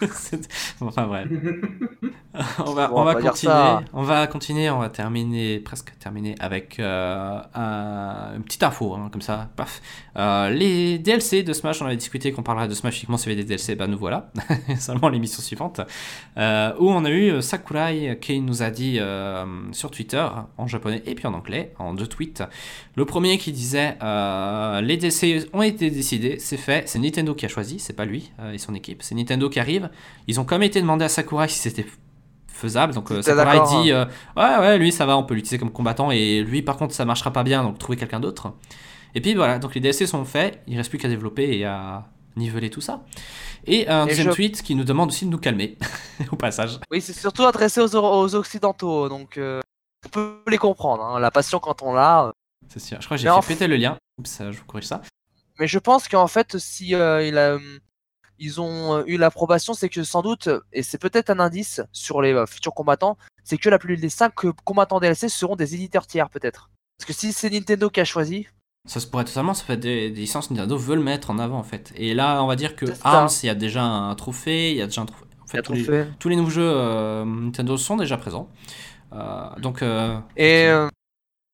Enfin 0.80 1.06
bref. 1.06 1.28
on 2.58 2.72
va, 2.72 2.92
on 2.92 3.00
on 3.00 3.04
va 3.04 3.14
continuer. 3.14 3.32
ça. 3.52 3.82
On 3.92 4.02
va 4.02 4.26
continuer. 4.26 4.68
On 4.70 4.78
va 4.78 4.88
terminer, 4.90 5.58
presque 5.60 5.92
terminer 5.98 6.34
avec 6.38 6.78
euh, 6.78 7.40
un- 7.54 8.36
une 8.36 8.42
petite 8.42 8.62
info, 8.62 8.94
hein, 8.94 9.08
comme 9.10 9.22
ça. 9.22 9.48
Paf. 9.56 9.80
Euh, 10.16 10.50
les 10.50 10.98
DLC 10.98 11.42
de 11.42 11.52
Smash, 11.52 11.80
on 11.82 11.86
avait 11.86 11.96
discuté 11.96 12.32
qu'on 12.32 12.42
parlerait 12.42 12.68
de 12.68 12.74
Smash 12.74 12.98
uniquement 12.98 13.16
s'il 13.16 13.30
y 13.32 13.34
avait 13.34 13.42
des 13.42 13.48
DLC. 13.48 13.74
Bah 13.74 13.86
nous 13.86 13.98
voilà. 13.98 14.30
Seulement 14.78 15.08
l'émission 15.08 15.42
suivante. 15.42 15.80
Euh, 16.36 16.72
où 16.78 16.90
on 16.90 17.04
a 17.04 17.10
eu 17.10 17.40
Sakurai 17.40 18.18
qui 18.20 18.40
nous 18.40 18.62
a 18.62 18.70
dit 18.70 18.98
sur 19.72 19.90
Twitter, 19.90 20.26
en 20.58 20.66
japonais 20.66 21.02
et 21.06 21.14
puis 21.14 21.26
en 21.26 21.34
anglais, 21.34 21.72
en 21.78 21.94
deux 21.94 22.06
tweets. 22.06 22.42
Le 22.96 23.04
premier 23.04 23.38
qui 23.38 23.52
disait 23.52 23.96
les 24.82 24.96
DLC 24.96 25.48
ont 25.52 25.62
été 25.62 25.90
décidés, 25.90 26.38
c'est 26.38 26.56
fait, 26.56 26.88
c'est 26.88 26.98
Nintendo 26.98 27.34
qui 27.34 27.44
a 27.46 27.48
choisi, 27.48 27.78
c'est 27.78 27.92
pas 27.94 28.04
lui 28.04 28.30
et 28.52 28.58
son 28.58 28.74
équipe, 28.74 29.02
c'est 29.02 29.14
Nintendo 29.14 29.48
qui 29.48 29.60
arrive. 29.60 29.85
Ils 30.26 30.40
ont 30.40 30.44
quand 30.44 30.56
même 30.56 30.62
été 30.64 30.80
demandé 30.80 31.04
à 31.04 31.08
Sakurai 31.08 31.48
si 31.48 31.58
c'était 31.58 31.86
faisable, 32.48 32.94
donc 32.94 33.10
euh, 33.12 33.20
Sakurai 33.22 33.60
dit 33.82 33.92
euh, 33.92 34.04
ouais 34.36 34.58
ouais 34.58 34.78
lui 34.78 34.90
ça 34.92 35.04
va, 35.06 35.16
on 35.18 35.24
peut 35.24 35.34
l'utiliser 35.34 35.58
comme 35.58 35.70
combattant 35.72 36.10
et 36.10 36.42
lui 36.42 36.62
par 36.62 36.76
contre 36.76 36.94
ça 36.94 37.04
marchera 37.04 37.32
pas 37.32 37.42
bien, 37.42 37.62
donc 37.62 37.78
trouver 37.78 37.96
quelqu'un 37.98 38.20
d'autre. 38.20 38.52
Et 39.14 39.20
puis 39.20 39.34
voilà, 39.34 39.58
donc 39.58 39.74
les 39.74 39.80
DLC 39.80 40.06
sont 40.06 40.24
faits, 40.24 40.62
il 40.66 40.76
reste 40.76 40.90
plus 40.90 40.98
qu'à 40.98 41.08
développer 41.08 41.58
et 41.58 41.64
à 41.64 42.06
niveler 42.36 42.68
tout 42.70 42.80
ça. 42.82 43.02
Et 43.66 43.88
un 43.88 44.04
Et 44.04 44.10
deuxième 44.10 44.28
je- 44.28 44.32
tweet 44.32 44.62
qui 44.62 44.74
nous 44.74 44.84
demande 44.84 45.08
aussi 45.08 45.24
de 45.24 45.30
nous 45.30 45.38
calmer 45.38 45.76
au 46.32 46.36
passage. 46.36 46.78
Oui, 46.90 47.00
c'est 47.00 47.14
surtout 47.14 47.44
adressé 47.44 47.80
aux, 47.80 47.94
aux 47.96 48.34
occidentaux, 48.34 49.08
donc 49.08 49.38
euh, 49.38 49.60
on 50.04 50.08
peut 50.10 50.40
les 50.48 50.58
comprendre. 50.58 51.02
hein. 51.04 51.18
La 51.20 51.30
passion 51.30 51.58
quand 51.58 51.82
on 51.82 51.94
l'a. 51.94 52.26
euh. 52.26 52.32
C'est 52.68 52.80
sûr, 52.80 52.98
je 53.00 53.06
crois 53.06 53.16
que 53.16 53.22
j'ai 53.22 53.28
fait 53.42 53.54
péter 53.54 53.66
le 53.66 53.76
lien. 53.76 53.96
Oups, 54.18 54.38
je 54.50 54.58
vous 54.58 54.64
corrige 54.66 54.86
ça. 54.86 55.00
Mais 55.58 55.66
je 55.66 55.78
pense 55.78 56.08
qu'en 56.08 56.26
fait, 56.26 56.58
si 56.58 56.88
il 56.88 56.94
a, 56.96 57.54
hum, 57.54 57.78
ils 58.38 58.60
ont 58.60 58.98
euh, 58.98 59.04
eu 59.06 59.16
l'approbation, 59.16 59.74
c'est 59.74 59.88
que 59.88 60.04
sans 60.04 60.22
doute, 60.22 60.48
et 60.72 60.82
c'est 60.82 60.98
peut-être 60.98 61.30
un 61.30 61.40
indice 61.40 61.80
sur 61.92 62.22
les 62.22 62.32
euh, 62.32 62.46
futurs 62.46 62.74
combattants, 62.74 63.16
c'est 63.44 63.58
que 63.58 63.68
la 63.68 63.78
plupart 63.78 64.00
des 64.00 64.08
5 64.08 64.32
combattants 64.64 65.00
DLC 65.00 65.28
seront 65.28 65.56
des 65.56 65.74
éditeurs 65.74 66.06
tiers, 66.06 66.30
peut-être. 66.30 66.70
Parce 66.98 67.06
que 67.06 67.12
si 67.12 67.32
c'est 67.32 67.50
Nintendo 67.50 67.90
qui 67.90 68.00
a 68.00 68.04
choisi, 68.04 68.46
Ça 68.88 69.00
se 69.00 69.06
pourrait 69.06 69.24
totalement, 69.24 69.54
ça 69.54 69.64
fait 69.64 69.76
des, 69.76 70.10
des 70.10 70.20
licences 70.20 70.50
Nintendo 70.50 70.76
veulent 70.76 71.00
mettre 71.00 71.30
en 71.30 71.38
avant 71.38 71.58
en 71.58 71.64
fait. 71.64 71.92
Et 71.96 72.14
là, 72.14 72.42
on 72.42 72.46
va 72.46 72.56
dire 72.56 72.76
que. 72.76 72.86
Arms, 73.02 73.28
il 73.42 73.46
y 73.46 73.50
a 73.50 73.54
déjà 73.54 73.82
un 73.82 74.14
trophée, 74.14 74.70
il 74.70 74.76
y 74.76 74.82
a 74.82 74.86
déjà 74.86 75.02
un 75.02 75.06
trophée. 75.06 75.24
En 75.42 75.46
fait, 75.48 75.62
tous 75.62 75.72
les, 75.74 76.06
tous 76.18 76.28
les 76.28 76.36
nouveaux 76.36 76.50
jeux 76.50 76.72
euh, 76.74 77.24
Nintendo 77.24 77.76
sont 77.76 77.96
déjà 77.96 78.16
présents. 78.16 78.48
Euh, 79.12 79.48
donc, 79.58 79.82
euh, 79.82 80.18
Et 80.36 80.66
euh, 80.66 80.88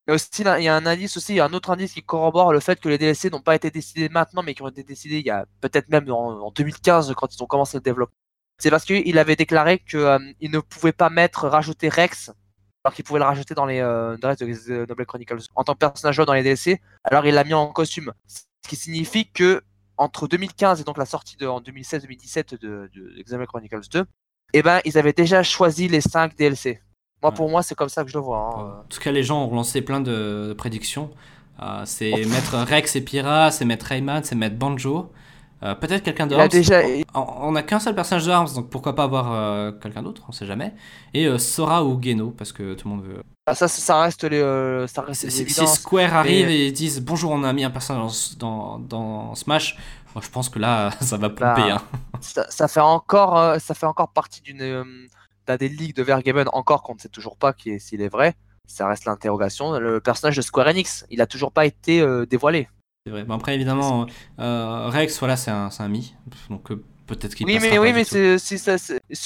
il 0.09 0.65
y 0.65 0.69
a 0.69 0.75
un 0.75 0.87
indice 0.87 1.17
aussi, 1.17 1.39
un 1.39 1.53
autre 1.53 1.71
indice 1.71 1.93
qui 1.93 2.03
corrobore 2.03 2.53
le 2.53 2.61
fait 2.61 2.81
que 2.81 2.89
les 2.89 2.99
DLC 2.99 3.31
n'ont 3.31 3.41
pas 3.41 3.55
été 3.55 3.71
décidés 3.71 4.09
maintenant, 4.09 4.43
mais 4.43 4.55
qui 4.55 4.63
ont 4.63 4.69
été 4.69 4.83
décidés 4.83 5.19
il 5.19 5.27
y 5.27 5.31
a 5.31 5.47
peut-être 5.61 5.89
même 5.89 6.11
en, 6.11 6.47
en 6.47 6.51
2015 6.51 7.15
quand 7.17 7.35
ils 7.35 7.43
ont 7.43 7.47
commencé 7.47 7.77
le 7.77 7.83
développement. 7.83 8.17
C'est 8.59 8.71
parce 8.71 8.85
qu'il 8.85 9.19
avait 9.19 9.37
déclaré 9.37 9.79
qu'il 9.79 10.01
ne 10.01 10.59
pouvait 10.61 10.93
pas 10.93 11.11
mettre 11.11 11.49
rajouter 11.49 11.89
Rex, 11.89 12.31
alors 12.85 12.95
qu'il 12.95 13.05
pouvait 13.05 13.21
le 13.21 13.25
rajouter 13.25 13.55
dans 13.55 13.67
les 13.67 13.81
euh, 13.81 14.17
de 14.17 14.85
The 14.85 14.89
Noble 14.89 15.07
Chronicles 15.07 15.47
en 15.55 15.65
tant 15.65 15.75
que 15.75 15.79
personnage 15.79 16.15
joueur 16.15 16.27
dans 16.27 16.35
les 16.35 16.43
DLC. 16.43 16.81
Alors 17.05 17.27
il 17.27 17.35
l'a 17.35 17.45
mis 17.45 17.55
en 17.55 17.73
costume, 17.73 18.13
ce 18.27 18.43
qui 18.69 18.77
signifie 18.77 19.31
que 19.31 19.63
entre 19.97 20.27
2015 20.27 20.81
et 20.81 20.85
donc 20.85 20.99
la 20.99 21.07
sortie 21.07 21.37
en 21.45 21.61
2016-2017 21.61 22.59
de, 22.61 22.91
de 22.93 23.45
Chronicles 23.47 23.89
2, 23.91 24.05
eh 24.55 24.63
ben 24.63 24.81
ils 24.85 24.99
avaient 24.99 25.13
déjà 25.13 25.43
choisi 25.43 25.89
les 25.89 26.01
5 26.01 26.37
DLC. 26.37 26.81
Moi 27.23 27.31
Ouais. 27.31 27.37
pour 27.37 27.49
moi 27.51 27.63
c'est 27.63 27.75
comme 27.75 27.89
ça 27.89 28.03
que 28.05 28.11
je 28.11 28.19
le 28.19 28.23
vois. 28.25 28.39
hein. 28.39 28.81
en 28.81 28.89
tout 28.89 29.01
cas, 29.01 29.13
les 29.13 29.23
gens 29.23 29.45
ont 29.47 29.55
lancé 29.55 29.81
plein 29.83 30.01
de, 30.01 30.47
de 30.49 30.53
prédictions. 30.55 31.11
Euh, 31.63 31.83
c'est 31.85 32.11
mettre 32.27 32.57
Rex 32.57 32.97
et 32.97 33.01
Pyra, 33.03 33.51
c'est 33.51 33.65
mettre 33.65 33.87
Rayman, 33.87 34.25
c'est 34.25 34.35
mettre 34.35 34.57
Banjo. 34.57 35.13
Euh, 35.63 35.77
Peut-être 35.77 36.03
quelqu'un 36.03 36.27
d'autre. 36.27 36.49
déjà, 36.49 36.81
On 37.15 37.25
on 37.53 37.55
a 37.55 37.63
qu'un 37.63 37.79
seul 37.79 37.95
personnage 37.95 38.27
de 38.27 38.33
Arms, 38.33 38.49
donc 38.57 38.69
pourquoi 38.69 38.97
pas 38.97 39.05
avoir 39.05 39.31
euh, 39.33 39.71
quelqu'un 39.71 40.03
d'autre, 40.03 40.23
on 40.29 40.33
sait 40.33 40.47
jamais. 40.47 40.75
Et 41.15 41.39
Sora 41.39 41.85
ou 41.85 42.03
Geno, 42.03 42.31
parce 42.31 42.51
que 42.51 42.75
tout 42.75 42.89
le 42.89 42.95
monde 42.97 43.05
veut. 43.05 43.23
Ah, 43.47 43.55
ça, 43.55 43.69
ça 43.69 44.01
reste 44.01 44.25
les, 44.25 44.41
ça 44.89 45.03
reste 45.03 45.29
Si, 45.31 45.45
les. 45.45 45.67
Square 45.69 46.15
arrive 46.15 46.49
et 46.49 46.73
disent 46.73 47.01
bonjour, 47.01 47.31
on 47.31 47.45
a 47.45 47.53
mis 47.53 47.63
un 47.63 47.71
personnage 47.71 48.37
dans, 48.39 49.35
Smash, 49.37 49.77
moi 50.15 50.23
je 50.25 50.31
pense 50.31 50.49
que 50.49 50.59
là 50.59 50.91
ça 51.01 51.17
va 51.17 51.29
pomper. 51.29 51.43
Bah, 51.45 51.77
hein. 51.77 51.83
Ça, 52.21 52.45
ça 52.51 52.67
fait 52.67 52.81
encore, 52.81 53.57
ça 53.61 53.75
fait 53.75 53.87
encore 53.87 54.09
partie 54.09 54.41
d'une, 54.43 54.83
euh, 55.49 55.53
d'un 55.53 55.57
des 55.57 55.69
ligues 55.69 55.97
de 55.97 56.03
Vergaben 56.03 56.49
encore 56.53 56.83
qu'on 56.83 56.95
ne 56.95 57.01
sait 57.01 57.09
toujours 57.09 57.37
pas 57.37 57.53
est- 57.67 57.79
s'il 57.79 58.01
est 58.01 58.09
vrai. 58.09 58.35
Ça 58.67 58.87
reste 58.87 59.05
l'interrogation. 59.05 59.79
Le 59.79 60.01
personnage 60.01 60.37
de 60.37 60.43
Square 60.43 60.69
Enix, 60.69 61.05
il 61.11 61.21
a 61.21 61.27
toujours 61.27 61.53
pas 61.53 61.67
été 61.67 62.01
euh, 62.01 62.27
dévoilé. 62.27 62.69
C'est 63.05 63.11
vrai. 63.11 63.25
Bon, 63.25 63.35
après 63.35 63.55
évidemment, 63.57 64.07
euh, 64.39 64.89
Rex, 64.89 65.19
voilà, 65.19 65.37
c'est 65.37 65.51
un, 65.51 65.89
mi, 65.89 66.15
donc 66.49 66.71
euh, 66.71 66.83
peut-être 67.07 67.35
qu'il 67.35 67.47
Oui, 67.47 67.59
mais 67.61 67.79
oui, 67.79 67.93
mais 67.93 68.05
c'est, 68.05 68.39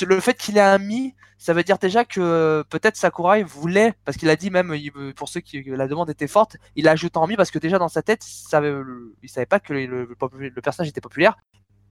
le 0.07 0.21
fait 0.21 0.35
qu'il 0.35 0.57
ait 0.57 0.61
un 0.63 0.79
mi, 0.79 1.15
ça 1.37 1.53
veut 1.53 1.63
dire 1.63 1.77
déjà 1.77 2.07
que 2.07 2.19
euh, 2.19 2.65
peut-être 2.65 2.97
Sakurai 2.97 3.43
voulait, 3.43 3.93
parce 4.07 4.17
qu'il 4.17 4.31
a 4.31 4.37
dit 4.37 4.51
même 4.51 4.75
pour 5.15 5.29
ceux 5.29 5.41
qui 5.41 5.63
la 5.65 5.87
demande 5.87 6.09
était 6.09 6.27
forte, 6.27 6.57
il 6.75 6.89
a 6.89 6.93
ajouté 6.93 7.19
en 7.19 7.27
mi 7.27 7.37
parce 7.37 7.51
que 7.51 7.59
déjà 7.59 7.79
dans 7.79 7.89
sa 7.89 8.01
tête, 8.01 8.27
il 8.27 8.49
savait, 8.49 8.73
il 9.23 9.29
savait 9.29 9.45
pas 9.45 9.61
que 9.61 9.75
le, 9.75 9.85
le- 9.85 10.07
le- 10.39 10.49
le 10.49 10.61
personnage 10.63 10.89
était 10.89 11.03
populaire. 11.03 11.37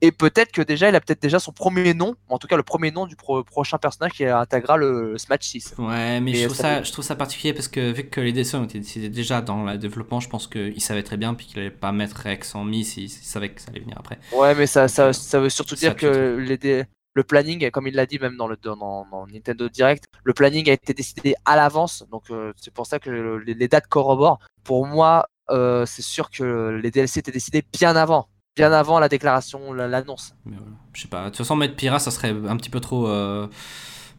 Et 0.02 0.12
peut-être 0.12 0.52
que 0.52 0.60
déjà, 0.62 0.88
il 0.88 0.94
a 0.94 1.00
peut-être 1.00 1.22
déjà 1.22 1.38
son 1.38 1.52
premier 1.52 1.94
nom, 1.94 2.14
en 2.28 2.38
tout 2.38 2.46
cas 2.46 2.56
le 2.56 2.62
premier 2.62 2.90
nom 2.90 3.06
du 3.06 3.16
pro- 3.16 3.42
prochain 3.44 3.78
personnage 3.78 4.12
qui 4.12 4.26
intégrera 4.26 4.76
le 4.76 5.16
Smash 5.16 5.40
6. 5.42 5.74
Ouais, 5.78 6.20
mais 6.20 6.32
Et 6.32 6.34
je 6.34 6.44
trouve, 6.44 6.56
ça 6.56 6.62
ça, 6.62 6.78
fait- 6.78 6.84
je 6.84 6.92
trouve 6.92 7.04
ça 7.04 7.16
particulier 7.16 7.54
parce 7.54 7.68
que 7.68 7.92
vu 7.92 8.04
que 8.08 8.20
les 8.20 8.32
dessins 8.32 8.60
ont 8.60 8.64
été 8.64 8.78
décidés 8.78 9.08
déjà 9.08 9.40
dans 9.40 9.64
le 9.64 9.78
développement, 9.78 10.20
je 10.20 10.28
pense 10.28 10.46
qu'il 10.46 10.80
savait 10.82 11.02
très 11.02 11.16
bien 11.16 11.34
puis 11.34 11.46
qu'il 11.46 11.58
allait 11.60 11.70
pas 11.70 11.92
mettre 11.92 12.16
Rex 12.16 12.54
en 12.54 12.64
mi 12.64 12.84
s'il 12.84 13.08
savait 13.10 13.50
que 13.50 13.60
ça 13.60 13.70
allait 13.70 13.80
venir 13.80 13.96
après. 13.98 14.18
Ouais, 14.32 14.54
mais 14.54 14.66
ça, 14.66 14.86
ça, 14.88 15.12
ça 15.12 15.40
veut 15.40 15.48
surtout 15.48 15.74
dire 15.76 15.96
que 15.96 16.36
les 16.36 16.58
dé- 16.58 16.84
le 17.14 17.24
planning, 17.24 17.70
comme 17.70 17.86
il 17.86 17.94
l'a 17.94 18.04
dit 18.04 18.18
même 18.18 18.36
dans 18.36 18.46
le 18.48 18.58
dans, 18.58 18.76
dans- 18.76 19.06
dans 19.10 19.26
Nintendo 19.26 19.70
Direct, 19.70 20.04
le 20.24 20.34
planning 20.34 20.68
a 20.68 20.74
été 20.74 20.92
décidé 20.92 21.34
à 21.46 21.56
l'avance. 21.56 22.04
Donc 22.10 22.24
euh, 22.30 22.52
c'est 22.56 22.72
pour 22.74 22.86
ça 22.86 22.98
que 22.98 23.08
le- 23.08 23.38
les, 23.38 23.54
les 23.54 23.68
dates 23.68 23.86
corroborent. 23.86 24.38
Pour 24.64 24.86
moi, 24.86 25.26
euh, 25.48 25.86
c'est 25.86 26.02
sûr 26.02 26.30
que 26.30 26.78
les 26.82 26.90
DLC 26.90 27.20
étaient 27.20 27.32
décidés 27.32 27.64
bien 27.72 27.96
avant, 27.96 28.28
bien 28.56 28.72
avant 28.72 28.98
la 28.98 29.08
déclaration, 29.08 29.72
la- 29.72 29.86
l'annonce. 29.86 30.34
Voilà. 30.44 30.62
Je 30.94 31.02
sais 31.02 31.08
pas. 31.08 31.24
De 31.24 31.28
toute 31.28 31.36
façon, 31.38 31.56
mettre 31.56 31.76
Pyra, 31.76 31.98
ça 31.98 32.10
serait 32.10 32.30
un 32.30 32.56
petit 32.56 32.70
peu 32.70 32.80
trop. 32.80 33.06
euh, 33.06 33.46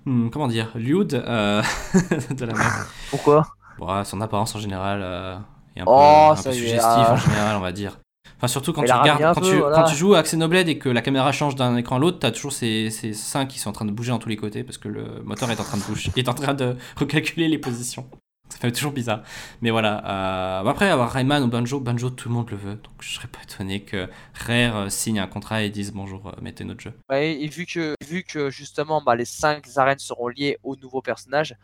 hmm, 0.05 0.29
comment 0.29 0.47
dire 0.47 0.69
Lewd 0.75 1.15
euh, 1.15 1.61
de 2.31 2.45
la 2.45 2.53
merde. 2.53 2.85
Pourquoi? 3.09 3.47
Bon, 3.79 4.03
son 4.03 4.21
apparence 4.21 4.55
en 4.55 4.59
général 4.59 5.01
euh, 5.03 5.35
est 5.75 5.81
un 5.81 5.85
peu, 5.85 5.91
Oh, 5.91 6.29
un 6.31 6.35
peu 6.35 6.51
suggestif 6.51 6.81
ah. 6.83 7.13
en 7.13 7.17
général, 7.17 7.57
on 7.57 7.61
va 7.61 7.71
dire. 7.71 7.97
Enfin, 8.37 8.47
surtout 8.47 8.71
quand 8.71 8.83
tu 8.83 8.91
regardes, 8.91 9.21
un 9.23 9.33
quand, 9.33 9.41
peu, 9.41 9.49
tu, 9.49 9.57
voilà. 9.57 9.75
quand 9.77 9.83
tu 9.85 9.95
joues 9.95 10.13
à 10.13 10.21
Xenoblade 10.21 10.67
et 10.69 10.77
que 10.77 10.89
la 10.89 11.01
caméra 11.01 11.31
change 11.31 11.55
d'un 11.55 11.75
écran 11.75 11.95
à 11.95 11.99
l'autre, 11.99 12.19
t'as 12.19 12.29
toujours 12.29 12.51
ces, 12.53 12.91
ces 12.91 13.13
seins 13.13 13.47
qui 13.47 13.57
sont 13.57 13.69
en 13.69 13.73
train 13.73 13.85
de 13.85 13.91
bouger 13.91 14.11
dans 14.11 14.19
tous 14.19 14.29
les 14.29 14.35
côtés 14.37 14.63
parce 14.63 14.77
que 14.77 14.87
le 14.89 15.21
moteur 15.23 15.49
est 15.49 15.59
en 15.59 15.63
train 15.63 15.77
de 15.77 15.83
bouger, 15.83 16.11
est 16.15 16.29
en 16.29 16.35
train 16.35 16.53
de 16.53 16.75
recalculer 16.97 17.47
les 17.47 17.57
positions. 17.57 18.07
Ça 18.49 18.57
fait 18.59 18.71
toujours 18.71 18.91
bizarre. 18.91 19.23
Mais 19.61 19.71
voilà. 19.71 20.61
euh, 20.63 20.69
après, 20.69 20.89
avoir 20.89 21.11
Rayman 21.11 21.43
ou 21.43 21.47
Banjo, 21.47 21.79
Banjo, 21.79 22.09
tout 22.09 22.29
le 22.29 22.35
monde 22.35 22.49
le 22.49 22.57
veut. 22.57 22.75
Donc 22.75 22.93
je 23.01 23.13
serais 23.13 23.27
pas 23.27 23.39
étonné 23.43 23.81
que 23.83 24.07
Rare 24.33 24.77
euh, 24.77 24.89
signe 24.89 25.19
un 25.19 25.27
contrat 25.27 25.63
et 25.63 25.69
dise 25.69 25.91
bonjour, 25.91 26.27
euh, 26.27 26.31
mettez 26.41 26.63
notre 26.63 26.81
jeu. 26.81 26.93
Ouais, 27.09 27.33
et 27.33 27.47
vu 27.47 27.65
que, 27.65 27.95
vu 28.07 28.23
que 28.23 28.49
justement 28.49 29.01
bah, 29.01 29.15
les 29.15 29.25
5 29.25 29.65
arènes 29.75 29.99
seront 29.99 30.29
liées 30.29 30.57
au 30.63 30.75
nouveau 30.75 31.01
personnage, 31.01 31.55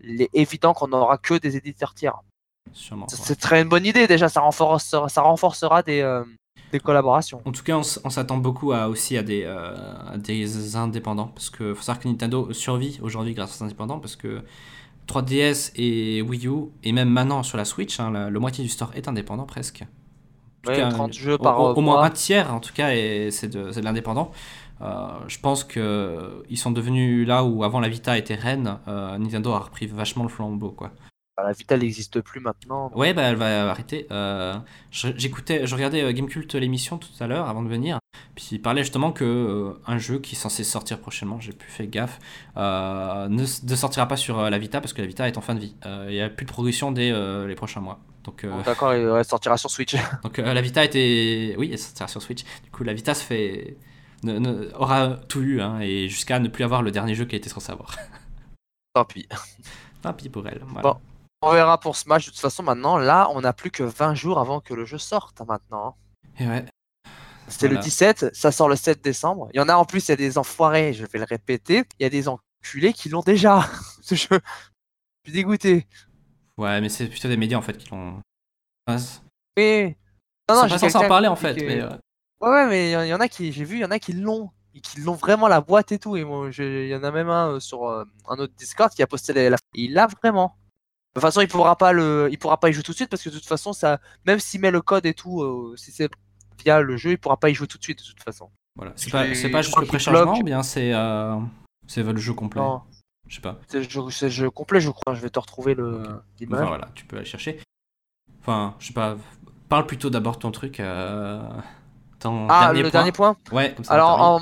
il 0.00 0.20
est 0.20 0.30
évident 0.32 0.74
qu'on 0.74 0.88
n'aura 0.88 1.18
que 1.18 1.34
des 1.34 1.56
éditeurs 1.56 1.94
tiers. 1.94 2.20
Sûrement. 2.72 3.06
C'est 3.08 3.30
ouais. 3.30 3.36
très 3.36 3.62
une 3.62 3.68
bonne 3.68 3.86
idée 3.86 4.06
déjà, 4.06 4.28
ça 4.28 4.40
renforcera, 4.40 5.08
ça 5.08 5.20
renforcera 5.22 5.82
des, 5.82 6.00
euh, 6.00 6.24
des 6.70 6.80
collaborations. 6.80 7.42
En 7.44 7.52
tout 7.52 7.62
cas, 7.62 7.76
on, 7.76 8.10
s'attend 8.10 8.38
beaucoup 8.38 8.72
à, 8.72 8.88
aussi 8.88 9.16
à 9.16 9.22
des, 9.22 9.42
euh, 9.44 9.74
à 10.08 10.16
des 10.16 10.76
indépendants. 10.76 11.28
Parce 11.28 11.50
que 11.50 11.74
faut 11.74 11.82
savoir 11.82 12.02
que 12.02 12.08
Nintendo 12.08 12.52
survit 12.52 12.98
aujourd'hui 13.02 13.34
grâce 13.34 13.60
aux 13.60 13.64
indépendants. 13.64 14.00
Parce 14.00 14.16
que 14.16 14.42
3DS 15.20 15.72
et 15.76 16.22
Wii 16.22 16.46
U, 16.46 16.70
et 16.82 16.92
même 16.92 17.08
maintenant 17.10 17.42
sur 17.42 17.58
la 17.58 17.64
Switch, 17.64 18.00
hein, 18.00 18.10
la, 18.10 18.30
le 18.30 18.38
moitié 18.40 18.64
du 18.64 18.70
store 18.70 18.90
est 18.94 19.08
indépendant 19.08 19.44
presque. 19.44 19.82
En 20.64 20.70
tout 20.70 20.76
cas, 20.78 20.88
30 20.90 21.12
jeux 21.12 21.34
au, 21.34 21.38
par 21.38 21.60
au- 21.60 21.68
euh, 21.70 21.74
au 21.74 21.80
moins 21.80 22.02
un 22.02 22.10
tiers, 22.10 22.54
en 22.54 22.60
tout 22.60 22.72
cas, 22.72 22.90
c'est 23.30 23.48
de, 23.48 23.80
l'indépendant. 23.80 24.30
Euh, 24.80 25.08
je 25.28 25.38
pense 25.38 25.64
que 25.64 26.44
ils 26.50 26.56
sont 26.58 26.70
devenus 26.72 27.26
là 27.26 27.44
où 27.44 27.62
avant 27.62 27.78
la 27.80 27.88
Vita 27.88 28.16
était 28.18 28.34
reine, 28.34 28.78
euh, 28.88 29.16
Nintendo 29.18 29.52
a 29.52 29.58
repris 29.60 29.86
vachement 29.86 30.24
le 30.24 30.28
flambeau. 30.28 30.70
Quoi. 30.70 30.90
Bah, 31.36 31.44
la 31.44 31.52
Vita 31.52 31.76
n'existe 31.78 32.20
plus 32.20 32.40
maintenant. 32.40 32.88
donc- 32.88 32.96
Ouais, 32.98 33.14
bah 33.14 33.22
elle 33.22 33.36
va 33.36 33.70
arrêter. 33.70 34.06
Euh, 34.10 34.54
J'écoutais, 34.90 35.66
je 35.66 35.74
regardais 35.74 36.02
euh, 36.02 36.12
Gamecult 36.12 36.54
l'émission 36.54 36.98
tout 36.98 37.08
à 37.20 37.26
l'heure 37.26 37.48
avant 37.48 37.62
de 37.62 37.68
venir. 37.68 37.98
Puis 38.34 38.48
il 38.52 38.58
parlait 38.60 38.82
justement 38.82 39.12
que 39.12 39.24
euh, 39.24 39.80
un 39.86 39.96
jeu 39.96 40.18
qui 40.18 40.34
est 40.34 40.38
censé 40.38 40.62
sortir 40.62 40.98
prochainement, 41.00 41.40
j'ai 41.40 41.52
plus 41.52 41.70
fait 41.70 41.86
gaffe, 41.86 42.18
euh, 42.58 43.28
ne, 43.28 43.46
sortira 43.46 44.06
pas 44.06 44.16
sur 44.18 44.38
euh, 44.40 44.50
la 44.50 44.58
Vita 44.58 44.80
parce 44.82 44.92
que 44.92 45.00
la 45.00 45.06
Vita 45.08 45.26
est 45.26 45.38
en 45.38 45.40
fin 45.40 45.54
de 45.54 45.60
vie. 45.60 45.74
Euh, 45.86 46.06
Il 46.10 46.14
y 46.16 46.20
a 46.20 46.28
plus 46.28 46.44
de 46.44 46.50
progression 46.50 46.92
dès 46.92 47.10
euh, 47.10 47.46
les 47.46 47.54
prochains 47.54 47.80
mois. 47.80 47.98
Donc, 48.24 48.44
euh, 48.44 48.62
D'accord, 48.64 48.90
ouais, 48.90 49.24
sortira 49.24 49.56
sur 49.56 49.70
Switch. 49.70 49.96
donc 50.22 50.38
euh, 50.38 50.52
la 50.52 50.60
Vita 50.60 50.84
était, 50.84 51.54
oui, 51.58 51.70
elle 51.72 51.78
sortira 51.78 52.08
sur 52.08 52.20
Switch. 52.20 52.44
Du 52.64 52.70
coup, 52.70 52.84
la 52.84 52.92
Vita 52.92 53.14
se 53.14 53.24
fait, 53.24 53.78
ne- 54.22 54.38
ne- 54.38 54.70
aura 54.74 55.16
tout 55.28 55.40
eu 55.40 55.62
hein, 55.62 55.80
et 55.80 56.08
jusqu'à 56.10 56.38
ne 56.38 56.48
plus 56.48 56.62
avoir 56.64 56.82
le 56.82 56.90
dernier 56.90 57.14
jeu 57.14 57.24
qui 57.24 57.34
a 57.36 57.38
été 57.38 57.48
censé 57.48 57.72
avoir. 57.72 57.96
Tant 58.94 59.06
pis. 59.06 59.26
Tant 60.02 60.12
pis 60.12 60.28
pour 60.28 60.46
elle. 60.46 60.60
voilà. 60.66 60.82
Bon. 60.82 60.98
On 61.42 61.52
verra 61.52 61.78
pour 61.78 61.96
Smash. 61.96 62.26
De 62.26 62.30
toute 62.30 62.40
façon, 62.40 62.62
maintenant, 62.62 62.98
là, 62.98 63.28
on 63.34 63.40
n'a 63.40 63.52
plus 63.52 63.70
que 63.70 63.82
20 63.82 64.14
jours 64.14 64.38
avant 64.38 64.60
que 64.60 64.74
le 64.74 64.84
jeu 64.84 64.98
sorte 64.98 65.40
hein, 65.40 65.44
maintenant. 65.48 65.96
Et 66.38 66.46
ouais. 66.46 66.64
C'était 67.48 67.66
Voilà. 67.66 67.80
le 67.80 67.84
17, 67.84 68.34
ça 68.34 68.52
sort 68.52 68.68
le 68.68 68.76
7 68.76 69.02
décembre. 69.02 69.48
Il 69.52 69.56
y 69.58 69.60
en 69.60 69.68
a 69.68 69.74
en 69.74 69.84
plus, 69.84 70.06
il 70.06 70.10
y 70.10 70.12
a 70.12 70.16
des 70.16 70.38
enfoirés, 70.38 70.92
je 70.94 71.04
vais 71.04 71.18
le 71.18 71.24
répéter. 71.24 71.82
Il 71.98 72.02
y 72.04 72.06
a 72.06 72.10
des 72.10 72.28
enculés 72.28 72.92
qui 72.92 73.08
l'ont 73.08 73.20
déjà, 73.22 73.68
ce 74.02 74.14
jeu. 74.14 74.40
Je 75.24 75.30
suis 75.30 75.32
dégoûté. 75.32 75.86
Ouais, 76.56 76.80
mais 76.80 76.88
c'est 76.88 77.08
plutôt 77.08 77.28
des 77.28 77.36
médias 77.36 77.58
en 77.58 77.62
fait 77.62 77.76
qui 77.76 77.90
l'ont. 77.90 78.20
C'est- 78.96 79.20
Mais. 79.56 79.96
j'ai 80.48 80.54
en 80.54 80.68
quelqu'un 80.78 81.08
parler 81.08 81.28
en 81.28 81.36
fait. 81.36 81.54
que- 81.56 81.64
Mais, 81.64 81.80
euh, 81.80 81.90
Ouais, 82.40 82.48
ouais, 82.50 82.66
mais 82.68 82.90
il 83.04 83.08
y 83.08 83.14
en- 83.14 83.20
a 83.20 83.28
qui, 83.28 83.52
j'ai 83.52 83.64
vu, 83.64 83.76
il 83.76 83.80
y 83.80 83.84
en 83.84 83.90
a 83.90 83.98
qui 83.98 84.12
l'ont. 84.12 84.50
Et 84.74 84.80
qui 84.80 85.00
l'ont 85.00 85.12
vraiment 85.14 85.48
la 85.48 85.60
boîte 85.60 85.92
et 85.92 85.98
tout. 85.98 86.16
Et 86.16 86.24
moi, 86.24 86.48
il 86.56 86.86
y 86.88 86.94
en 86.96 87.04
a 87.04 87.10
même 87.10 87.28
un 87.28 87.50
euh, 87.54 87.60
sur 87.60 87.86
euh, 87.88 88.04
un 88.28 88.36
autre 88.38 88.54
Discord 88.56 88.90
qui 88.92 89.02
a 89.02 89.06
posté 89.06 89.32
la. 89.34 89.50
la- 89.50 89.56
Il 89.74 89.92
l'a 89.92 90.06
vraiment. 90.06 90.56
De 91.14 91.20
toute 91.20 91.22
façon, 91.28 91.40
il 91.42 91.48
pourra 91.48 91.76
pas 91.76 91.92
le, 91.92 92.28
il 92.32 92.38
pourra 92.38 92.58
pas 92.58 92.70
y 92.70 92.72
jouer 92.72 92.82
tout 92.82 92.92
de 92.92 92.96
suite 92.96 93.10
parce 93.10 93.22
que 93.22 93.28
de 93.28 93.34
toute 93.34 93.46
façon, 93.46 93.72
ça, 93.74 94.00
même 94.24 94.38
s'il 94.40 94.60
met 94.60 94.70
le 94.70 94.80
code 94.80 95.04
et 95.04 95.12
tout, 95.12 95.42
euh, 95.42 95.74
si 95.76 95.92
c'est 95.92 96.08
via 96.64 96.80
le 96.80 96.96
jeu, 96.96 97.10
il 97.10 97.18
pourra 97.18 97.36
pas 97.36 97.50
y 97.50 97.54
jouer 97.54 97.66
tout 97.66 97.76
de 97.76 97.82
suite 97.82 97.98
de 97.98 98.04
toute 98.04 98.22
façon. 98.22 98.50
Voilà. 98.76 98.92
C'est 98.96 99.10
pas, 99.10 99.24
pas 99.24 99.32
je 99.34 99.66
juste 99.66 99.78
le 99.78 99.86
préchargement 99.86 100.38
ou 100.38 100.42
bien 100.42 100.62
c'est 100.62 100.94
euh, 100.94 101.36
c'est 101.86 102.02
le 102.02 102.16
jeu 102.18 102.32
complet? 102.32 102.62
Non, 102.62 102.80
Je 103.28 103.34
sais 103.34 103.40
pas. 103.42 103.58
c'est 103.68 103.78
le 103.80 103.88
jeu, 103.88 104.00
c'est 104.10 104.26
le 104.26 104.30
jeu 104.30 104.50
complet, 104.50 104.80
je 104.80 104.88
crois. 104.88 105.14
Je 105.14 105.20
vais 105.20 105.28
te 105.28 105.38
retrouver 105.38 105.74
le 105.74 106.02
l'image. 106.40 106.60
Enfin 106.60 106.68
voilà, 106.68 106.88
tu 106.94 107.04
peux 107.04 107.16
aller 107.16 107.26
chercher. 107.26 107.60
Enfin, 108.40 108.74
je 108.78 108.86
sais 108.86 108.92
pas. 108.94 109.16
Parle 109.68 109.86
plutôt 109.86 110.08
d'abord 110.08 110.38
ton 110.38 110.50
truc. 110.50 110.80
Euh... 110.80 111.42
Ton 112.20 112.46
Ah, 112.48 112.66
dernier 112.72 112.82
le 112.82 112.90
point. 112.90 112.90
dernier 113.00 113.12
point. 113.12 113.36
Ouais, 113.52 113.74
comme 113.74 113.84
ça. 113.84 113.92
Alors, 113.94 114.20
en... 114.20 114.40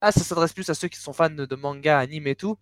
ah, 0.00 0.12
ça 0.12 0.20
s'adresse 0.20 0.52
plus 0.54 0.68
à 0.70 0.74
ceux 0.74 0.88
qui 0.88 0.98
sont 0.98 1.12
fans 1.12 1.28
de 1.28 1.54
manga, 1.56 1.98
anime 1.98 2.26
et 2.28 2.34
tout. 2.36 2.56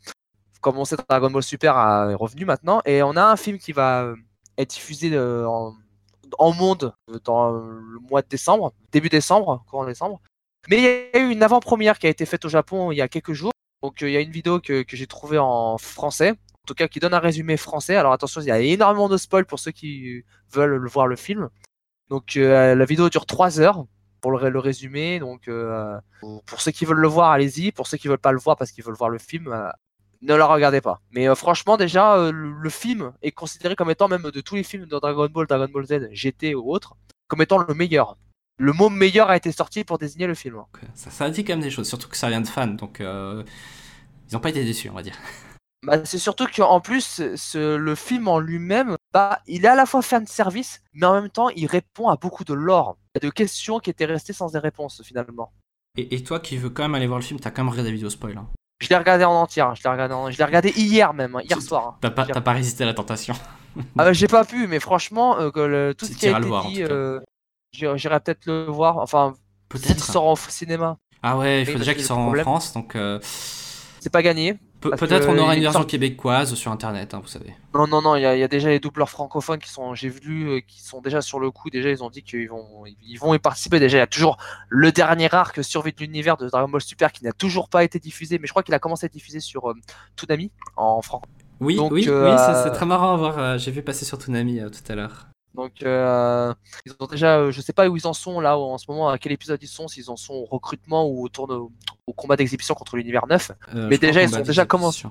Comme 0.66 0.78
on 0.78 0.84
sait, 0.84 0.96
Dragon 1.08 1.30
Ball 1.30 1.44
Super 1.44 1.76
est 2.10 2.16
revenu 2.16 2.44
maintenant. 2.44 2.82
Et 2.86 3.00
on 3.04 3.14
a 3.14 3.24
un 3.24 3.36
film 3.36 3.56
qui 3.56 3.70
va 3.70 4.02
euh, 4.02 4.16
être 4.58 4.70
diffusé 4.70 5.12
euh, 5.12 5.46
en... 5.46 6.52
monde 6.54 6.92
euh, 7.08 7.20
dans 7.22 7.52
le 7.52 8.00
mois 8.10 8.20
de 8.20 8.26
décembre, 8.26 8.72
début 8.90 9.08
décembre, 9.08 9.64
courant 9.70 9.86
décembre. 9.86 10.20
Mais 10.68 10.78
il 10.78 10.82
y 10.82 10.88
a 10.88 11.20
eu 11.20 11.30
une 11.30 11.44
avant-première 11.44 12.00
qui 12.00 12.08
a 12.08 12.10
été 12.10 12.26
faite 12.26 12.44
au 12.46 12.48
Japon 12.48 12.90
il 12.90 12.96
y 12.96 13.00
a 13.00 13.06
quelques 13.06 13.32
jours. 13.32 13.52
Donc, 13.80 14.00
il 14.00 14.10
y 14.10 14.16
a 14.16 14.20
une 14.20 14.32
vidéo 14.32 14.58
que, 14.58 14.84
j'ai 14.88 15.06
trouvée 15.06 15.38
en 15.38 15.78
français. 15.78 16.30
En 16.30 16.66
tout 16.66 16.74
cas, 16.74 16.88
qui 16.88 16.98
donne 16.98 17.14
un 17.14 17.20
résumé 17.20 17.56
français. 17.56 17.94
Alors, 17.94 18.12
attention, 18.12 18.40
il 18.40 18.48
y 18.48 18.50
a 18.50 18.58
énormément 18.58 19.08
de 19.08 19.18
spoil 19.18 19.44
pour 19.46 19.60
ceux 19.60 19.70
qui 19.70 20.24
veulent 20.52 20.78
le 20.78 20.88
voir 20.88 21.06
le 21.06 21.14
film. 21.14 21.48
Donc, 22.08 22.34
la 22.34 22.84
vidéo 22.84 23.08
dure 23.08 23.26
3 23.26 23.60
heures 23.60 23.86
pour 24.20 24.32
le, 24.32 24.48
le 24.48 24.58
résumé. 24.58 25.20
Donc, 25.20 25.48
pour 26.44 26.60
ceux 26.60 26.72
qui 26.72 26.84
veulent 26.86 26.98
le 26.98 27.06
voir, 27.06 27.30
allez-y. 27.30 27.70
Pour 27.70 27.86
ceux 27.86 27.98
qui 27.98 28.08
veulent 28.08 28.18
pas 28.18 28.32
le 28.32 28.40
voir 28.40 28.56
parce 28.56 28.72
qu'ils 28.72 28.82
veulent 28.82 28.96
voir 28.96 29.10
le 29.10 29.18
film, 29.18 29.54
ne 30.22 30.34
la 30.34 30.46
regardez 30.46 30.80
pas. 30.80 31.00
Mais 31.12 31.28
euh, 31.28 31.34
franchement, 31.34 31.76
déjà, 31.76 32.16
euh, 32.16 32.32
le, 32.32 32.52
le 32.52 32.70
film 32.70 33.12
est 33.22 33.32
considéré 33.32 33.76
comme 33.76 33.90
étant, 33.90 34.08
même 34.08 34.30
de 34.30 34.40
tous 34.40 34.54
les 34.54 34.62
films 34.62 34.86
de 34.86 34.98
Dragon 34.98 35.28
Ball, 35.28 35.46
Dragon 35.46 35.68
Ball 35.72 35.86
Z, 35.86 36.08
GT 36.12 36.54
ou 36.54 36.70
autres, 36.72 36.94
comme 37.28 37.42
étant 37.42 37.58
le 37.58 37.74
meilleur. 37.74 38.16
Le 38.58 38.72
mot 38.72 38.88
meilleur 38.88 39.28
a 39.30 39.36
été 39.36 39.52
sorti 39.52 39.84
pour 39.84 39.98
désigner 39.98 40.26
le 40.26 40.34
film. 40.34 40.62
Ça, 40.94 41.10
ça 41.10 41.28
dit 41.30 41.44
quand 41.44 41.52
même 41.52 41.60
des 41.60 41.70
choses, 41.70 41.88
surtout 41.88 42.08
que 42.08 42.16
ça 42.16 42.28
vient 42.30 42.40
de 42.40 42.48
fans, 42.48 42.66
donc 42.68 43.00
euh, 43.00 43.44
ils 44.30 44.36
ont 44.36 44.40
pas 44.40 44.50
été 44.50 44.64
déçus, 44.64 44.88
on 44.90 44.94
va 44.94 45.02
dire. 45.02 45.16
Bah, 45.84 46.04
c'est 46.04 46.18
surtout 46.18 46.46
qu'en 46.52 46.80
plus, 46.80 47.22
ce- 47.36 47.76
le 47.76 47.94
film 47.94 48.26
en 48.26 48.40
lui-même, 48.40 48.96
bah, 49.12 49.40
il 49.46 49.64
est 49.66 49.68
à 49.68 49.76
la 49.76 49.86
fois 49.86 50.02
fan 50.02 50.26
service, 50.26 50.82
mais 50.94 51.06
en 51.06 51.14
même 51.20 51.30
temps, 51.30 51.48
il 51.50 51.66
répond 51.66 52.08
à 52.08 52.16
beaucoup 52.16 52.42
de 52.42 52.54
lore, 52.54 52.96
de 53.22 53.30
questions 53.30 53.78
qui 53.78 53.90
étaient 53.90 54.06
restées 54.06 54.32
sans 54.32 54.50
des 54.50 54.58
réponses 54.58 55.02
finalement. 55.04 55.52
Et, 55.96 56.16
et 56.16 56.24
toi 56.24 56.40
qui 56.40 56.56
veux 56.56 56.70
quand 56.70 56.82
même 56.82 56.96
aller 56.96 57.06
voir 57.06 57.20
le 57.20 57.24
film, 57.24 57.38
t'as 57.38 57.50
quand 57.52 57.62
même 57.62 57.70
regardé 57.70 57.90
la 57.90 57.94
vidéo 57.94 58.10
spoil. 58.10 58.36
Hein. 58.36 58.48
Je 58.78 58.88
l'ai 58.88 58.96
regardé 58.96 59.24
en 59.24 59.32
entier, 59.32 59.62
hein, 59.62 59.74
je 59.74 59.82
l'ai 59.82 59.88
regardé, 59.90 60.14
en- 60.14 60.30
je 60.30 60.36
l'ai 60.36 60.44
regardé 60.44 60.70
hier 60.76 61.14
même, 61.14 61.34
hein, 61.36 61.40
hier 61.48 61.60
soir. 61.62 61.86
hein. 61.86 61.96
T'as 62.00 62.40
pas, 62.40 62.52
résisté 62.52 62.84
à 62.84 62.86
la 62.86 62.94
tentation. 62.94 63.34
Ah 63.98 64.04
bah, 64.04 64.12
j'ai 64.12 64.26
pas 64.28 64.44
pu, 64.44 64.66
mais 64.66 64.80
franchement, 64.80 65.38
euh, 65.38 65.50
que 65.50 65.60
le- 65.60 65.94
tout 65.94 66.06
ce 66.06 66.12
qui 66.12 66.26
a 66.26 66.38
été 66.38 66.48
voir, 66.48 66.66
dit, 66.66 66.82
euh, 66.82 67.20
j'irai 67.72 68.20
peut-être 68.20 68.46
le 68.46 68.64
voir. 68.66 68.98
Enfin, 68.98 69.34
Peut-être. 69.68 70.04
sort 70.04 70.26
en 70.26 70.36
cinéma, 70.36 70.98
Ah 71.22 71.36
ouais, 71.36 71.62
il 71.62 71.66
faut 71.66 71.78
déjà 71.78 71.94
qu'il 71.94 72.04
sorte 72.04 72.20
en 72.20 72.34
France, 72.42 72.72
donc 72.72 72.94
euh, 72.96 73.18
c'est 74.00 74.12
pas 74.12 74.22
gagné. 74.22 74.58
Pe- 74.90 74.96
peut-être 74.96 75.28
on 75.28 75.38
aura 75.38 75.56
une 75.56 75.62
version 75.62 75.84
québécoise 75.84 76.54
sur 76.54 76.70
internet, 76.72 77.14
hein, 77.14 77.20
vous 77.22 77.28
savez. 77.28 77.54
Non, 77.74 77.86
non, 77.86 78.02
non, 78.02 78.16
il 78.16 78.22
y, 78.22 78.26
a 78.26 78.34
il 78.36 78.40
y 78.40 78.42
a 78.42 78.48
déjà 78.48 78.68
les 78.68 78.80
doubleurs 78.80 79.10
francophones 79.10 79.58
qui 79.58 79.70
sont, 79.70 79.94
j'ai 79.94 80.08
vu, 80.08 80.48
euh, 80.48 80.60
qui 80.60 80.82
sont 80.82 81.00
déjà 81.00 81.20
sur 81.20 81.38
le 81.40 81.50
coup. 81.50 81.70
Déjà, 81.70 81.90
ils 81.90 82.02
ont 82.02 82.10
dit 82.10 82.22
qu'ils 82.22 82.48
vont, 82.48 82.84
ils 83.02 83.16
vont 83.18 83.34
y 83.34 83.38
participer. 83.38 83.78
Déjà, 83.80 83.98
il 83.98 84.00
y 84.00 84.02
a 84.02 84.06
toujours 84.06 84.36
le 84.68 84.92
dernier 84.92 85.32
arc 85.34 85.62
Survie 85.64 85.92
de 85.92 85.98
l'univers 86.00 86.36
de 86.36 86.48
Dragon 86.48 86.68
Ball 86.68 86.80
Super 86.80 87.12
qui 87.12 87.24
n'a 87.24 87.32
toujours 87.32 87.68
pas 87.68 87.84
été 87.84 87.98
diffusé, 87.98 88.38
mais 88.38 88.46
je 88.46 88.52
crois 88.52 88.62
qu'il 88.62 88.74
a 88.74 88.78
commencé 88.78 89.04
à 89.04 89.06
être 89.06 89.12
diffusé 89.12 89.40
sur 89.40 89.70
euh, 89.70 89.74
Toonami 90.16 90.50
en 90.76 91.02
franco. 91.02 91.28
Oui, 91.60 91.76
Donc, 91.76 91.92
oui, 91.92 92.04
euh, 92.08 92.32
oui, 92.32 92.38
c'est 92.64 92.70
très 92.72 92.84
marrant 92.86 93.14
à 93.14 93.16
voir. 93.16 93.58
J'ai 93.58 93.70
vu 93.70 93.82
passer 93.82 94.04
sur 94.04 94.18
Toonami 94.18 94.60
euh, 94.60 94.68
tout 94.68 94.92
à 94.92 94.94
l'heure. 94.94 95.26
Donc, 95.56 95.82
euh, 95.82 96.52
ils 96.84 96.92
ont 97.00 97.06
déjà, 97.06 97.38
euh, 97.38 97.50
je 97.50 97.62
sais 97.62 97.72
pas 97.72 97.88
où 97.88 97.96
ils 97.96 98.06
en 98.06 98.12
sont 98.12 98.40
là 98.40 98.58
en 98.58 98.76
ce 98.76 98.84
moment, 98.90 99.08
à 99.08 99.16
quel 99.16 99.32
épisode 99.32 99.60
ils 99.62 99.68
sont, 99.68 99.88
s'ils 99.88 100.10
en 100.10 100.16
sont 100.16 100.34
au 100.34 100.44
recrutement 100.44 101.08
ou 101.08 101.24
au, 101.24 101.28
tourne, 101.30 101.70
au 102.06 102.12
combat 102.12 102.36
d'exhibition 102.36 102.74
contre 102.74 102.96
l'univers 102.96 103.26
9. 103.26 103.52
Euh, 103.74 103.88
Mais 103.88 103.96
déjà, 103.96 104.22
ils 104.22 104.36
ont 104.36 104.42
déjà 104.42 104.66
commencé. 104.66 105.08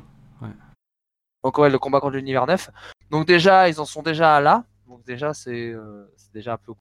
Donc 1.44 1.60
ouais, 1.60 1.70
le 1.70 1.78
combat 1.78 2.00
contre 2.00 2.16
l'univers 2.16 2.46
9. 2.46 2.70
Donc 3.12 3.28
déjà, 3.28 3.70
ils 3.70 3.80
en 3.80 3.86
sont 3.86 4.02
déjà 4.02 4.40
là. 4.40 4.64
Donc 4.88 5.04
déjà, 5.04 5.34
c'est 5.34 5.70
euh, 5.70 6.12
c'est 6.16 6.34
déjà 6.34 6.54
un 6.54 6.58
peu 6.58 6.74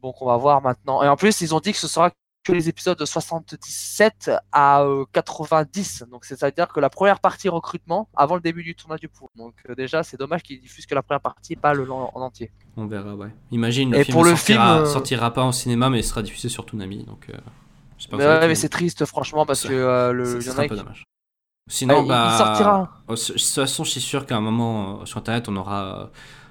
bon 0.00 0.12
qu'on 0.12 0.26
va 0.26 0.36
voir 0.36 0.60
maintenant. 0.62 1.02
Et 1.02 1.08
en 1.08 1.16
plus, 1.16 1.40
ils 1.40 1.54
ont 1.54 1.60
dit 1.60 1.72
que 1.72 1.78
ce 1.78 1.86
sera 1.86 2.10
que 2.44 2.52
les 2.52 2.68
épisodes 2.68 2.98
de 2.98 3.04
77 3.06 4.30
à 4.52 4.82
euh, 4.82 5.04
90. 5.12 6.04
Donc 6.10 6.24
c'est-à-dire 6.26 6.68
que 6.68 6.78
la 6.78 6.90
première 6.90 7.18
partie 7.20 7.48
recrutement 7.48 8.08
avant 8.14 8.34
le 8.34 8.40
début 8.40 8.62
du 8.62 8.74
tournoi 8.74 8.98
du 8.98 9.08
pour. 9.08 9.30
Donc 9.36 9.54
euh, 9.68 9.74
déjà, 9.74 10.02
c'est 10.02 10.18
dommage 10.18 10.42
qu'ils 10.42 10.60
diffusent 10.60 10.86
que 10.86 10.94
la 10.94 11.02
première 11.02 11.20
partie, 11.22 11.54
et 11.54 11.56
pas 11.56 11.74
le 11.74 11.84
long 11.84 12.10
en 12.14 12.20
entier. 12.20 12.52
On 12.76 12.86
verra, 12.86 13.14
ouais. 13.14 13.34
Imagine, 13.50 13.92
le 13.92 13.98
Et 13.98 14.04
film 14.04 14.14
pour 14.14 14.24
le 14.24 14.36
sortira, 14.36 14.74
film, 14.74 14.84
euh, 14.84 14.86
sortira 14.86 15.32
pas 15.32 15.44
au 15.44 15.52
cinéma, 15.52 15.88
mais 15.90 16.00
il 16.00 16.04
sera 16.04 16.22
diffusé 16.22 16.48
sur 16.48 16.66
Toonami, 16.66 17.04
donc 17.04 17.30
euh, 17.30 17.38
Mais, 18.12 18.18
ouais, 18.26 18.54
c'est 18.54 18.68
triste 18.68 19.04
franchement 19.06 19.46
parce 19.46 19.62
que 19.62 19.72
euh, 19.72 20.12
le, 20.12 20.50
en 20.50 20.58
a 20.58 20.64
un 20.64 20.68
peu 20.68 20.76
dommage. 20.76 21.04
Sinon, 21.70 22.02
il- 22.02 22.08
bah. 22.08 22.28
il 22.32 22.38
sortira. 22.38 22.90
oh, 23.08 23.14
De 23.14 23.18
toute 23.18 23.40
façon, 23.40 23.84
je 23.84 23.90
suis 23.90 24.00
sûr 24.02 24.26
qu'à 24.26 24.36
un 24.36 24.40
moment 24.42 25.00
euh, 25.00 25.06
sur 25.06 25.18
internet, 25.18 25.48
on 25.48 25.56
aura 25.56 26.02
euh, 26.02 26.06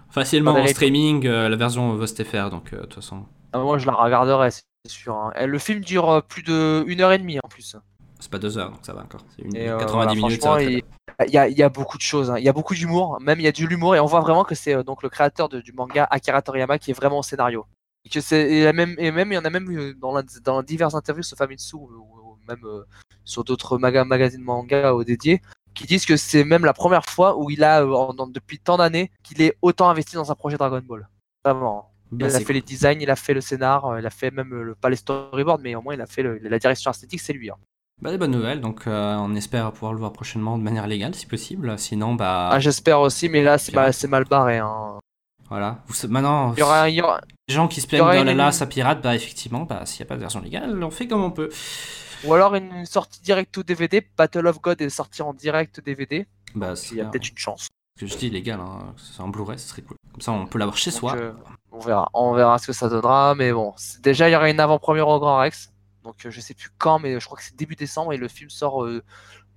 facilement 0.09 0.53
en 0.53 0.65
streaming 0.65 1.27
euh, 1.27 1.49
la 1.49 1.55
version 1.55 1.95
VostFR, 1.95 2.49
donc 2.49 2.73
euh, 2.73 2.77
de 2.77 2.81
toute 2.83 2.95
façon, 2.95 3.25
Ah, 3.51 3.59
moi, 3.59 3.77
je 3.77 3.85
la 3.85 3.93
regarderai, 3.93 4.49
c'est 4.49 4.63
sûr. 4.89 5.15
hein. 5.15 5.31
Et 5.39 5.45
le 5.47 5.60
film 5.60 5.81
dure 5.81 6.10
euh, 6.10 6.22
plus 6.22 6.43
de 6.43 6.84
une 6.88 7.01
heure 7.01 7.11
et 7.11 7.18
demie 7.18 7.39
en 7.43 7.47
plus. 7.47 7.76
c'est 8.19 8.31
pas 8.31 8.39
deux 8.39 8.57
heures, 8.57 8.72
donc 8.72 8.80
ça 8.85 8.93
va 8.93 9.01
encore. 9.03 9.22
C'est 9.35 9.43
une 9.43 9.55
Et, 9.55 9.69
euh, 9.69 9.77
90 9.77 9.93
voilà, 9.93 10.14
minutes, 10.15 10.41
ça 10.41 10.49
va 10.49 10.55
franchement, 10.55 10.81
très 11.18 11.26
il- 11.27 11.34
y 11.34 11.38
a, 11.38 11.47
il 11.47 11.57
y 11.57 11.64
a 11.64 11.69
beaucoup 11.69 11.97
de 11.97 12.01
choses, 12.03 12.31
hein. 12.31 12.38
il 12.38 12.43
y 12.43 12.49
a 12.49 12.53
beaucoup 12.53 12.73
d'humour, 12.73 13.19
même 13.22 13.39
il 13.39 13.43
y 13.43 13.47
a 13.47 13.51
de 13.51 13.65
l'humour 13.65 13.95
et 13.95 13.99
on 13.99 14.05
voit 14.05 14.22
vraiment 14.22 14.43
que 14.43 14.55
c'est 14.55 14.73
euh, 14.76 14.84
donc 14.84 15.03
le 15.03 15.10
créateur 15.10 15.47
de- 15.49 15.61
du 15.61 15.72
manga 15.73 16.07
Akira 16.10 16.41
Toriyama 16.41 16.80
qui 16.80 16.91
est 16.91 16.93
vraiment 16.93 17.19
au 17.19 17.23
scénario. 17.23 17.65
Et 18.05 18.10
que 18.10 18.19
c'est 18.19 18.51
et 18.51 18.73
même 18.73 18.95
et 18.97 19.11
même 19.11 19.31
il 19.31 19.35
y 19.35 19.38
en 19.38 19.45
a 19.45 19.49
même 19.49 19.69
eu 19.72 19.95
dans, 19.95 20.14
la- 20.14 20.23
dans 20.43 20.61
diverses 20.61 20.95
interviews 20.95 21.23
sur 21.23 21.38
Famitsu 21.38 21.76
ou, 21.77 21.89
ou 21.89 22.38
même 22.47 22.60
euh, 22.65 22.84
sur 23.23 23.45
d'autres 23.45 23.77
maga- 23.77 24.03
magazines 24.03 24.41
manga 24.41 24.93
euh, 24.93 25.03
dédiés 25.05 25.41
qui 25.73 25.85
disent 25.85 26.05
que 26.05 26.18
c'est 26.18 26.43
même 26.43 26.65
la 26.65 26.73
première 26.73 27.05
fois 27.05 27.38
où 27.38 27.49
il 27.49 27.64
a 27.64 27.81
euh, 27.84 27.91
en- 27.93 28.14
dans- 28.14 28.27
depuis 28.27 28.60
tant 28.60 28.76
d'années 28.77 29.10
qu'il 29.23 29.41
est 29.41 29.57
autant 29.61 29.89
investi 29.89 30.15
dans 30.15 30.30
un 30.31 30.35
projet 30.35 30.57
Dragon 30.57 30.81
Ball. 30.85 31.07
Vraiment. 31.45 31.89
Bah, 32.19 32.27
il 32.30 32.35
a 32.35 32.40
fait 32.45 32.53
les 32.53 32.61
designs, 32.61 33.02
il 33.02 33.10
a 33.10 33.15
fait 33.15 33.34
le 33.34 33.41
scénar, 33.41 33.85
euh, 33.85 33.99
il 33.99 34.06
a 34.06 34.10
fait 34.10 34.31
même 34.31 34.53
euh, 34.53 34.64
le 34.64 34.76
pas 34.76 34.90
les 34.90 34.95
storyboards, 34.95 35.60
mais 35.60 35.76
au 35.76 35.81
moins 35.81 35.94
il 35.94 36.02
a 36.02 36.06
fait 36.06 36.23
le- 36.23 36.38
la 36.38 36.60
direction 36.60 36.91
esthétique, 36.91 37.22
c'est 37.22 37.34
lui. 37.34 37.49
hein. 37.49 37.56
Bah, 38.02 38.11
des 38.11 38.18
bonnes 38.18 38.31
nouvelles, 38.31 38.60
donc 38.60 38.88
euh, 38.88 39.15
on 39.18 39.34
espère 39.35 39.72
pouvoir 39.72 39.94
le 39.94 39.99
voir 39.99 40.11
prochainement 40.14 40.57
de 40.57 40.64
manière 40.64 40.88
légale 40.88 41.14
si 41.15 41.26
possible. 41.26 41.77
Sinon, 41.77 42.15
bah 42.15 42.49
Ah, 42.52 42.60
j'espère 42.60 42.99
aussi, 42.99 43.30
mais 43.30 43.44
là 43.44 43.57
c'est 43.57 43.73
mal, 43.73 43.94
c'est 43.94 44.07
mal 44.07 44.26
barré. 44.26 44.57
hein. 44.57 44.99
voilà. 45.49 45.84
Vous, 45.88 46.07
maintenant, 46.10 46.53
Il 46.56 46.60
y 46.60 46.64
aura, 46.64 46.90
il 46.90 46.95
y 46.95 47.02
aura- 47.02 47.22
les 47.48 47.53
gens 47.53 47.68
qui 47.68 47.80
se 47.81 47.88
plaignent 47.88 48.02
de 48.19 48.26
la 48.26 48.34
là, 48.34 48.52
ça 48.52 48.65
pirate, 48.65 49.02
bah 49.02 49.15
effectivement, 49.15 49.61
bah 49.64 49.85
s'il 49.85 50.02
n'y 50.03 50.07
a 50.07 50.10
pas 50.10 50.15
de 50.15 50.22
version 50.22 50.41
légale, 50.41 50.84
on 50.84 50.90
fait 50.91 51.07
comme 51.07 51.23
on 51.23 51.31
peut. 51.31 51.49
Ou 52.26 52.34
alors 52.34 52.56
une 52.56 52.85
sortie 52.85 53.22
direct 53.22 53.56
ou 53.57 53.64
DVD. 53.64 54.02
Battle 54.18 54.48
of 54.48 54.60
God 54.61 54.81
est 54.81 54.90
sorti 54.90 55.22
en 55.22 55.34
direct 55.34 55.81
DVD. 55.84 56.26
Bah, 56.56 56.73
Il 56.91 56.98
y 56.98 57.02
a 57.02 57.03
c'est 57.06 57.11
peut-être 57.11 57.30
une 57.30 57.38
chance. 57.38 57.68
Ce 57.95 58.01
que 58.05 58.07
je 58.11 58.17
dis 58.17 58.29
légal, 58.29 58.59
hein, 58.59 58.93
que 58.95 59.01
ce 59.01 59.13
soit 59.13 59.25
en 59.25 59.29
Blu-ray, 59.29 59.59
ce 59.59 59.67
serait 59.69 59.81
cool. 59.83 59.97
Comme 60.11 60.21
ça, 60.21 60.31
on 60.31 60.45
peut 60.47 60.57
l'avoir 60.59 60.77
chez 60.77 60.91
Donc, 60.91 60.99
soi. 60.99 61.15
euh, 61.15 61.33
on 61.71 61.79
verra. 61.79 62.09
On 62.13 62.33
verra 62.33 62.57
ce 62.57 62.67
que 62.67 62.73
ça 62.73 62.89
donnera. 62.89 63.35
Mais 63.35 63.51
bon, 63.53 63.73
c'est- 63.77 64.01
déjà, 64.01 64.29
il 64.29 64.33
y 64.33 64.35
aura 64.35 64.49
une 64.49 64.59
avant-première 64.59 65.07
au 65.07 65.19
Grand 65.19 65.37
Rex. 65.37 65.71
Donc, 66.03 66.25
euh, 66.25 66.31
je 66.31 66.41
sais 66.41 66.53
plus 66.53 66.69
quand, 66.77 66.99
mais 66.99 67.19
je 67.19 67.25
crois 67.25 67.37
que 67.37 67.43
c'est 67.43 67.55
début 67.55 67.75
décembre 67.75 68.13
et 68.13 68.17
le 68.17 68.27
film 68.27 68.49
sort 68.49 68.83
euh, 68.83 69.03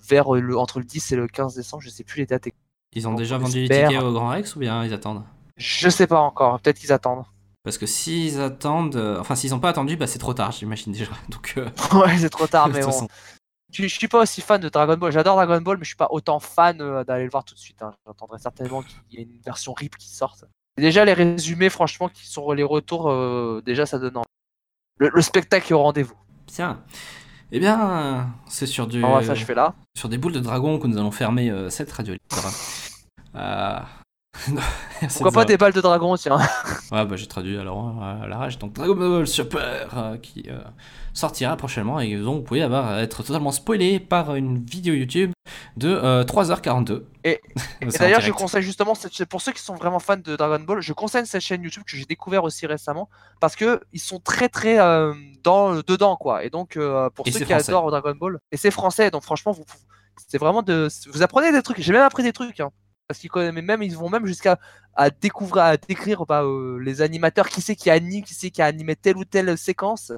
vers 0.09 0.33
le, 0.35 0.57
entre 0.59 0.79
le 0.79 0.85
10 0.85 1.13
et 1.13 1.17
le 1.17 1.27
15 1.29 1.55
décembre. 1.55 1.83
Je 1.83 1.89
sais 1.89 2.05
plus 2.05 2.21
les 2.21 2.27
dates. 2.27 2.49
Ils 2.93 3.07
ont 3.09 3.13
Donc, 3.13 3.19
déjà 3.19 3.37
vendu 3.39 3.61
les 3.61 3.69
tickets 3.69 4.03
au 4.03 4.13
Grand 4.13 4.29
Rex 4.29 4.55
ou 4.55 4.61
bien 4.61 4.85
ils 4.85 4.93
attendent? 4.93 5.25
Je 5.57 5.89
sais 5.89 6.07
pas 6.07 6.21
encore, 6.21 6.61
peut-être 6.61 6.79
qu'ils 6.79 6.93
attendent. 6.93 7.25
Parce 7.65 7.79
que 7.79 7.87
s'ils 7.87 8.41
attendent, 8.41 9.17
enfin 9.19 9.35
s'ils 9.35 9.51
n'ont 9.51 9.59
pas 9.59 9.71
attendu, 9.71 9.97
bah 9.97 10.07
c'est 10.07 10.21
trop 10.21 10.35
tard, 10.35 10.53
j'imagine 10.53 10.93
déjà. 10.93 11.11
Donc, 11.29 11.55
euh, 11.57 11.69
ouais, 11.99 12.17
c'est 12.19 12.31
trop 12.31 12.47
tard, 12.47 12.69
mais 12.73 12.83
bon. 12.83 13.09
Je, 13.73 13.83
je 13.83 13.89
suis 13.89 14.09
pas 14.09 14.23
aussi 14.23 14.41
fan 14.41 14.61
de 14.61 14.69
Dragon 14.69 14.97
Ball. 14.97 15.13
J'adore 15.13 15.37
Dragon 15.37 15.61
Ball, 15.61 15.77
mais 15.79 15.85
je 15.85 15.89
suis 15.89 15.97
pas 15.97 16.09
autant 16.11 16.39
fan 16.41 16.81
euh, 16.81 17.05
d'aller 17.05 17.25
le 17.25 17.31
voir 17.31 17.45
tout 17.45 17.55
de 17.55 17.59
suite. 17.61 17.83
hein. 17.83 17.93
J'attendrai 18.07 18.39
certainement 18.39 18.83
qu'il 18.83 19.19
y 19.19 19.23
ait 19.23 19.25
une 19.25 19.41
version 19.45 19.73
RIP 19.73 19.97
qui 19.97 20.09
sorte. 20.09 20.45
Et 20.79 20.83
déjà, 20.83 21.05
les 21.05 21.13
résumés, 21.15 21.69
franchement, 21.71 22.09
qui 22.09 22.27
sont 22.27 22.53
les 22.53 22.63
retours, 22.63 23.11
euh, 23.11 23.63
déjà, 23.65 23.87
ça 23.87 23.99
donne 23.99 24.19
envie. 24.19 24.27
Le, 24.99 25.11
le 25.13 25.23
spectacle 25.23 25.71
est 25.73 25.75
au 25.75 25.83
rendez-vous. 25.83 26.17
Bien. 26.47 26.83
Eh 27.53 27.61
bien, 27.61 28.33
c'est 28.49 28.67
sur 28.67 28.87
du, 28.87 28.99
Alors, 29.05 29.23
ça, 29.23 29.35
je 29.35 29.45
fais 29.45 29.55
là. 29.55 29.75
sur 29.97 30.09
des 30.09 30.19
boules 30.19 30.33
de 30.33 30.41
dragon 30.41 30.79
que 30.79 30.87
nous 30.87 30.99
allons 30.99 31.11
fermer 31.13 31.51
euh, 31.51 31.71
cette 31.71 31.91
radio 31.93 32.15
libre. 32.15 32.51
Euh, 35.03 35.07
Pourquoi 35.13 35.31
pas 35.33 35.45
des 35.45 35.59
balles 35.59 35.75
de 35.75 35.81
dragon, 35.83 36.17
tiens. 36.17 36.39
Ouais, 36.91 37.05
bah 37.05 37.17
j'ai 37.17 37.27
traduit 37.27 37.59
alors 37.59 37.87
euh, 38.01 38.23
à 38.25 38.27
la 38.27 38.39
rage. 38.39 38.59
Donc 38.59 38.73
Dragon 38.73 38.95
Ball 38.95 39.27
Super 39.27 39.89
euh, 39.95 40.17
qui 40.17 40.45
euh, 40.49 40.59
sortira 41.13 41.55
prochainement 41.57 42.01
et 42.01 42.17
dont 42.17 42.37
vous 42.37 42.43
pouvez 42.43 42.63
avoir, 42.63 42.99
être 43.01 43.23
totalement 43.23 43.51
spoilé 43.53 44.01
par 44.01 44.35
une 44.37 44.65
vidéo 44.65 44.95
YouTube 44.95 45.33
de 45.77 45.89
euh, 45.91 46.25
3h42. 46.25 47.03
Et- 47.25 47.41
C'est 47.57 47.83
Et 47.83 47.87
en 47.87 47.89
d'ailleurs, 47.99 48.21
je 48.23 48.33
conseille 48.33 48.63
justement, 48.63 48.95
pour 49.29 49.41
ceux 49.43 49.53
qui 49.53 49.61
sont 49.61 49.75
vraiment 49.75 49.99
fans 49.99 50.17
de 50.17 50.35
Dragon 50.35 50.65
Ball, 50.65 50.81
je 50.81 50.95
conseille 50.95 51.27
cette 51.27 51.43
chaîne 51.43 51.63
YouTube 51.63 51.83
que 51.87 51.95
j'ai 51.97 52.07
découvert 52.07 52.45
aussi 52.45 52.67
récemment 52.67 53.11
parce 53.39 53.55
que 53.55 53.81
ils 53.93 54.01
sont 54.01 54.19
très 54.21 54.49
très 54.49 54.79
euh, 54.79 55.13
dans 55.45 55.75
dedans 55.75 56.17
quoi. 56.17 56.43
Et 56.45 56.49
donc 56.49 56.79
euh, 56.79 57.11
pour 57.11 57.27
Et 57.27 57.33
ceux 57.33 57.41
qui 57.41 57.45
français. 57.53 57.71
adorent 57.71 57.91
Dragon 57.91 58.15
Ball, 58.19 58.39
et 58.51 58.57
c'est 58.57 58.71
français, 58.71 59.11
donc 59.11 59.25
franchement, 59.25 59.53
vous, 59.53 59.65
c'est 60.27 60.39
vraiment 60.39 60.63
de, 60.63 60.89
vous 61.13 61.23
apprenez 61.23 61.53
des 61.53 61.61
trucs. 61.63 61.81
J'ai 61.83 61.93
même 61.93 62.03
appris 62.03 62.23
des 62.23 62.33
trucs. 62.33 62.61
hein. 62.61 62.71
Parce 63.07 63.21
qu'ils 63.21 63.31
connaissent, 63.31 63.55
mais 63.55 63.63
même 63.63 63.83
ils 63.83 63.97
vont 63.97 64.09
même 64.09 64.27
jusqu'à 64.27 64.59
à 64.95 65.11
découvrir, 65.11 65.63
à 65.65 65.77
décrire 65.77 66.25
bah, 66.27 66.43
euh, 66.43 66.79
les 66.79 67.03
animateurs, 67.03 67.49
qui 67.49 67.61
c'est 67.61 67.77
qui 67.77 67.91
anime, 67.91 68.23
qui 68.25 68.35
c'est 68.35 68.51
qui 68.51 68.63
a 68.63 68.67
animé 68.67 68.97
telle 68.97 69.17
ou 69.17 69.25
telle 69.25 69.57
séquence. 69.59 70.13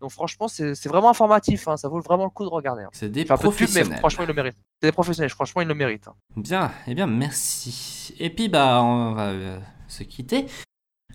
Donc 0.00 0.12
franchement, 0.12 0.46
c'est 0.46 0.86
vraiment 0.86 1.10
informatif. 1.10 1.66
hein, 1.66 1.76
ça 1.76 1.88
vaut 1.88 2.00
vraiment 2.00 2.24
le 2.24 2.30
coup 2.30 2.44
de 2.44 2.48
regarder. 2.50 2.84
hein. 2.84 2.90
C'est 2.92 3.08
des 3.10 3.24
pub, 3.24 3.30
mais 3.36 3.42
professionnels. 3.42 3.98
franchement, 3.98 4.22
ils 4.24 4.28
le 4.28 4.34
méritent. 4.34 4.56
C'est 4.80 4.88
des 4.88 4.92
professionnels, 4.92 5.30
franchement, 5.30 5.62
ils 5.62 5.66
le 5.68 5.74
méritent. 5.74 6.06
hein. 6.06 6.14
Bien, 6.36 6.70
eh 6.86 6.94
bien, 6.94 7.08
merci. 7.08 8.14
Et 8.20 8.30
puis, 8.30 8.48
bah, 8.48 8.80
on 8.82 9.12
va 9.14 9.30
euh, 9.30 9.58
se 9.88 10.04
quitter. 10.04 10.46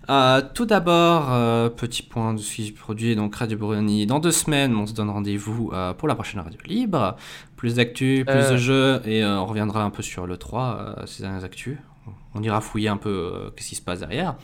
Euh, 0.10 0.42
tout 0.54 0.66
d'abord, 0.66 1.32
euh, 1.32 1.70
petit 1.70 2.04
point 2.04 2.34
de 2.34 2.40
ce 2.40 2.56
qui 2.56 2.68
se 2.68 2.74
produit, 2.74 3.16
donc 3.16 3.36
Radio 3.36 3.58
Bruni. 3.58 4.06
Dans 4.06 4.20
deux 4.20 4.32
semaines, 4.32 4.76
on 4.76 4.86
se 4.86 4.94
donne 4.94 5.10
rendez-vous 5.10 5.72
euh, 5.74 5.94
pour 5.94 6.08
la 6.08 6.16
prochaine 6.16 6.42
radio 6.42 6.60
libre. 6.66 7.16
Plus 7.56 7.76
d'actu, 7.76 8.26
plus 8.28 8.50
de 8.50 8.58
jeux, 8.58 9.02
et 9.06 9.24
on 9.26 9.46
reviendra 9.46 9.84
un 9.84 9.90
peu 9.90 10.04
sur 10.04 10.28
le 10.28 10.36
3, 10.36 10.96
euh, 11.00 11.06
ces 11.06 11.24
dernières 11.24 11.46
actus. 11.46 11.78
On 12.36 12.44
ira 12.44 12.60
fouiller 12.60 12.90
un 12.90 12.98
peu 12.98 13.54
qu'est-ce 13.56 13.70
qui 13.70 13.76
se 13.76 13.82
passe 13.82 14.00
derrière. 14.00 14.36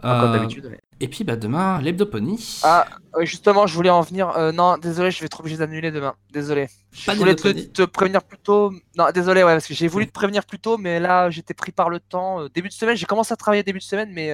Comme 0.00 0.32
d'habitude. 0.32 0.78
Et 1.00 1.08
puis, 1.08 1.24
bah, 1.24 1.36
demain, 1.36 1.82
l'hebdoponie. 1.82 2.60
Ah, 2.62 2.86
oui, 3.18 3.26
justement, 3.26 3.66
je 3.66 3.74
voulais 3.74 3.90
en 3.90 4.00
venir. 4.00 4.32
non, 4.54 4.78
désolé, 4.78 5.10
je 5.10 5.20
vais 5.20 5.26
être 5.26 5.40
obligé 5.40 5.58
d'annuler 5.58 5.90
demain. 5.90 6.14
Désolé. 6.32 6.68
Pas 7.04 7.12
je 7.12 7.18
voulais 7.18 7.34
te, 7.34 7.82
prévenir 7.82 8.22
plus 8.22 8.38
tôt. 8.38 8.72
Non, 8.96 9.10
désolé, 9.12 9.42
ouais, 9.42 9.52
parce 9.52 9.66
que 9.66 9.74
j'ai 9.74 9.88
voulu 9.88 10.06
te 10.06 10.12
prévenir 10.12 10.46
plus 10.46 10.58
tôt, 10.58 10.78
mais 10.78 10.98
là, 11.00 11.28
j'étais 11.28 11.52
pris 11.52 11.72
par 11.72 11.90
le 11.90 12.00
temps. 12.00 12.46
Début 12.54 12.68
de 12.68 12.72
semaine, 12.72 12.96
j'ai 12.96 13.04
commencé 13.04 13.34
à 13.34 13.36
travailler 13.36 13.62
début 13.62 13.80
de 13.80 13.84
semaine, 13.84 14.10
mais 14.14 14.32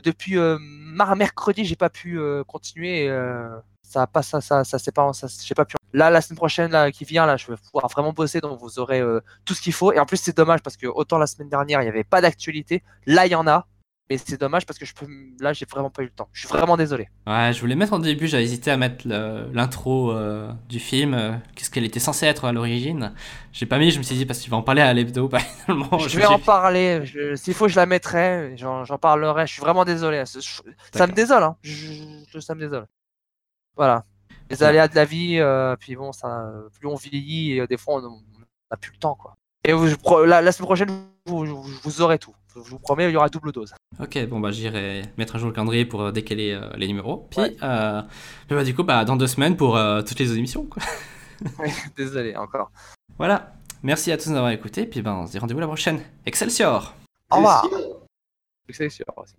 depuis 0.00 0.38
euh, 0.38 0.58
mercredi, 0.60 1.64
j'ai 1.64 1.76
pas 1.76 1.90
pu 1.90 2.18
euh, 2.18 2.44
continuer. 2.44 3.08
euh, 3.08 3.48
ça 3.82 4.08
ça, 4.22 4.40
ça, 4.40 4.78
c'est 4.78 4.92
pas, 4.92 5.10
j'ai 5.42 5.54
pas 5.54 5.64
pu. 5.64 5.76
Là, 5.92 6.10
la 6.10 6.20
semaine 6.20 6.36
prochaine, 6.36 6.92
qui 6.92 7.04
vient, 7.04 7.26
là, 7.26 7.36
je 7.36 7.48
vais 7.48 7.56
pouvoir 7.56 7.88
vraiment 7.88 8.12
bosser, 8.12 8.40
donc 8.40 8.60
vous 8.60 8.78
aurez 8.78 9.02
tout 9.44 9.54
ce 9.54 9.60
qu'il 9.60 9.72
faut. 9.72 9.92
Et 9.92 9.98
en 9.98 10.06
plus, 10.06 10.18
c'est 10.18 10.36
dommage 10.36 10.62
parce 10.62 10.76
que 10.76 10.86
autant 10.86 11.18
la 11.18 11.26
semaine 11.26 11.48
dernière, 11.48 11.80
il 11.80 11.84
n'y 11.84 11.90
avait 11.90 12.04
pas 12.04 12.20
d'actualité. 12.20 12.84
Là, 13.06 13.26
il 13.26 13.32
y 13.32 13.34
en 13.34 13.48
a. 13.48 13.66
Mais 14.10 14.18
c'est 14.18 14.40
dommage 14.40 14.66
parce 14.66 14.76
que 14.76 14.84
je 14.84 14.92
peux, 14.92 15.06
là, 15.40 15.52
j'ai 15.52 15.66
vraiment 15.70 15.88
pas 15.88 16.02
eu 16.02 16.06
le 16.06 16.10
temps. 16.10 16.28
Je 16.32 16.40
suis 16.40 16.48
vraiment 16.48 16.76
désolé. 16.76 17.08
Ouais, 17.28 17.52
je 17.54 17.60
voulais 17.60 17.76
mettre 17.76 17.92
en 17.92 18.00
début, 18.00 18.26
j'avais 18.26 18.42
hésité 18.42 18.72
à 18.72 18.76
mettre 18.76 19.06
l'intro 19.06 20.10
euh, 20.10 20.52
du 20.68 20.80
film, 20.80 21.14
euh, 21.14 21.32
qu'est-ce 21.54 21.70
qu'elle 21.70 21.84
était 21.84 22.00
censée 22.00 22.26
être 22.26 22.44
à 22.44 22.50
l'origine. 22.52 23.14
J'ai 23.52 23.66
pas 23.66 23.78
mis, 23.78 23.92
je 23.92 23.98
me 23.98 24.02
suis 24.02 24.16
dit, 24.16 24.26
parce 24.26 24.40
qu'il 24.40 24.50
va 24.50 24.56
en 24.56 24.62
parler 24.62 24.82
à 24.82 24.92
l'hebdo, 24.92 25.28
bah, 25.32 25.38
finalement, 25.38 25.96
je 26.00 26.08
je 26.08 26.16
vais 26.18 26.26
en 26.26 26.40
parler. 26.40 27.02
S'il 27.36 27.54
faut, 27.54 27.68
je 27.68 27.76
la 27.76 27.86
mettrai. 27.86 28.54
J'en 28.56 28.98
parlerai. 28.98 29.46
Je 29.46 29.52
suis 29.52 29.60
vraiment 29.62 29.84
désolé. 29.84 30.26
Ça, 30.26 30.40
je- 30.40 30.62
ça 30.98 31.06
me 31.06 31.12
désole. 31.12 31.44
Hein. 31.44 31.56
Je- 31.62 32.40
ça 32.40 32.54
me 32.56 32.60
désole. 32.60 32.86
Voilà. 33.76 34.04
Les 34.50 34.62
aléas 34.64 34.88
de 34.88 34.96
la 34.96 35.04
vie. 35.04 35.38
euh, 35.38 35.76
puis 35.78 35.94
bon, 35.94 36.10
ça, 36.10 36.50
plus 36.78 36.88
on 36.88 36.96
vieillit, 36.96 37.58
et, 37.58 37.66
des 37.68 37.76
fois, 37.76 38.02
on 38.02 38.20
n'a 38.70 38.76
plus 38.76 38.90
le 38.92 38.98
temps. 38.98 39.14
quoi. 39.14 39.36
Et 39.64 39.72
vous- 39.72 39.86
la, 40.24 40.40
la 40.40 40.52
semaine 40.52 40.66
prochaine, 40.66 40.88
vous, 41.26 41.44
vous, 41.44 41.62
vous 41.82 42.00
aurez 42.02 42.18
tout. 42.18 42.34
Je 42.54 42.60
vous 42.70 42.78
promets, 42.78 43.08
il 43.08 43.12
y 43.12 43.16
aura 43.16 43.28
double 43.28 43.52
dose. 43.52 43.72
Ok, 44.00 44.18
bon 44.26 44.40
bah 44.40 44.50
j'irai 44.50 45.02
mettre 45.18 45.36
à 45.36 45.38
jour 45.38 45.48
le 45.48 45.54
calendrier 45.54 45.84
pour 45.84 46.02
euh, 46.02 46.10
décaler 46.12 46.50
euh, 46.52 46.68
les 46.76 46.88
numéros. 46.88 47.28
Puis, 47.30 47.40
Ouais. 47.40 47.56
euh, 47.62 48.02
bah, 48.48 48.64
du 48.64 48.74
coup, 48.74 48.82
bah, 48.82 49.04
dans 49.04 49.16
deux 49.16 49.26
semaines 49.28 49.56
pour 49.56 49.76
euh, 49.76 50.02
toutes 50.02 50.18
les 50.18 50.28
autres 50.30 50.38
émissions. 50.38 50.64
Quoi. 50.66 50.82
désolé 51.96 52.34
encore. 52.36 52.72
Voilà. 53.18 53.52
Merci 53.82 54.10
à 54.12 54.16
tous 54.18 54.30
d'avoir 54.30 54.50
écouté. 54.50 54.86
Puis 54.86 55.00
bah, 55.02 55.14
on 55.14 55.26
se 55.26 55.32
dit 55.32 55.38
rendez-vous 55.38 55.60
la 55.60 55.66
prochaine. 55.66 56.00
Excelsior 56.26 56.94
Au 57.30 57.36
revoir. 57.36 57.64
Sûr 58.70 59.04
aussi. 59.16 59.34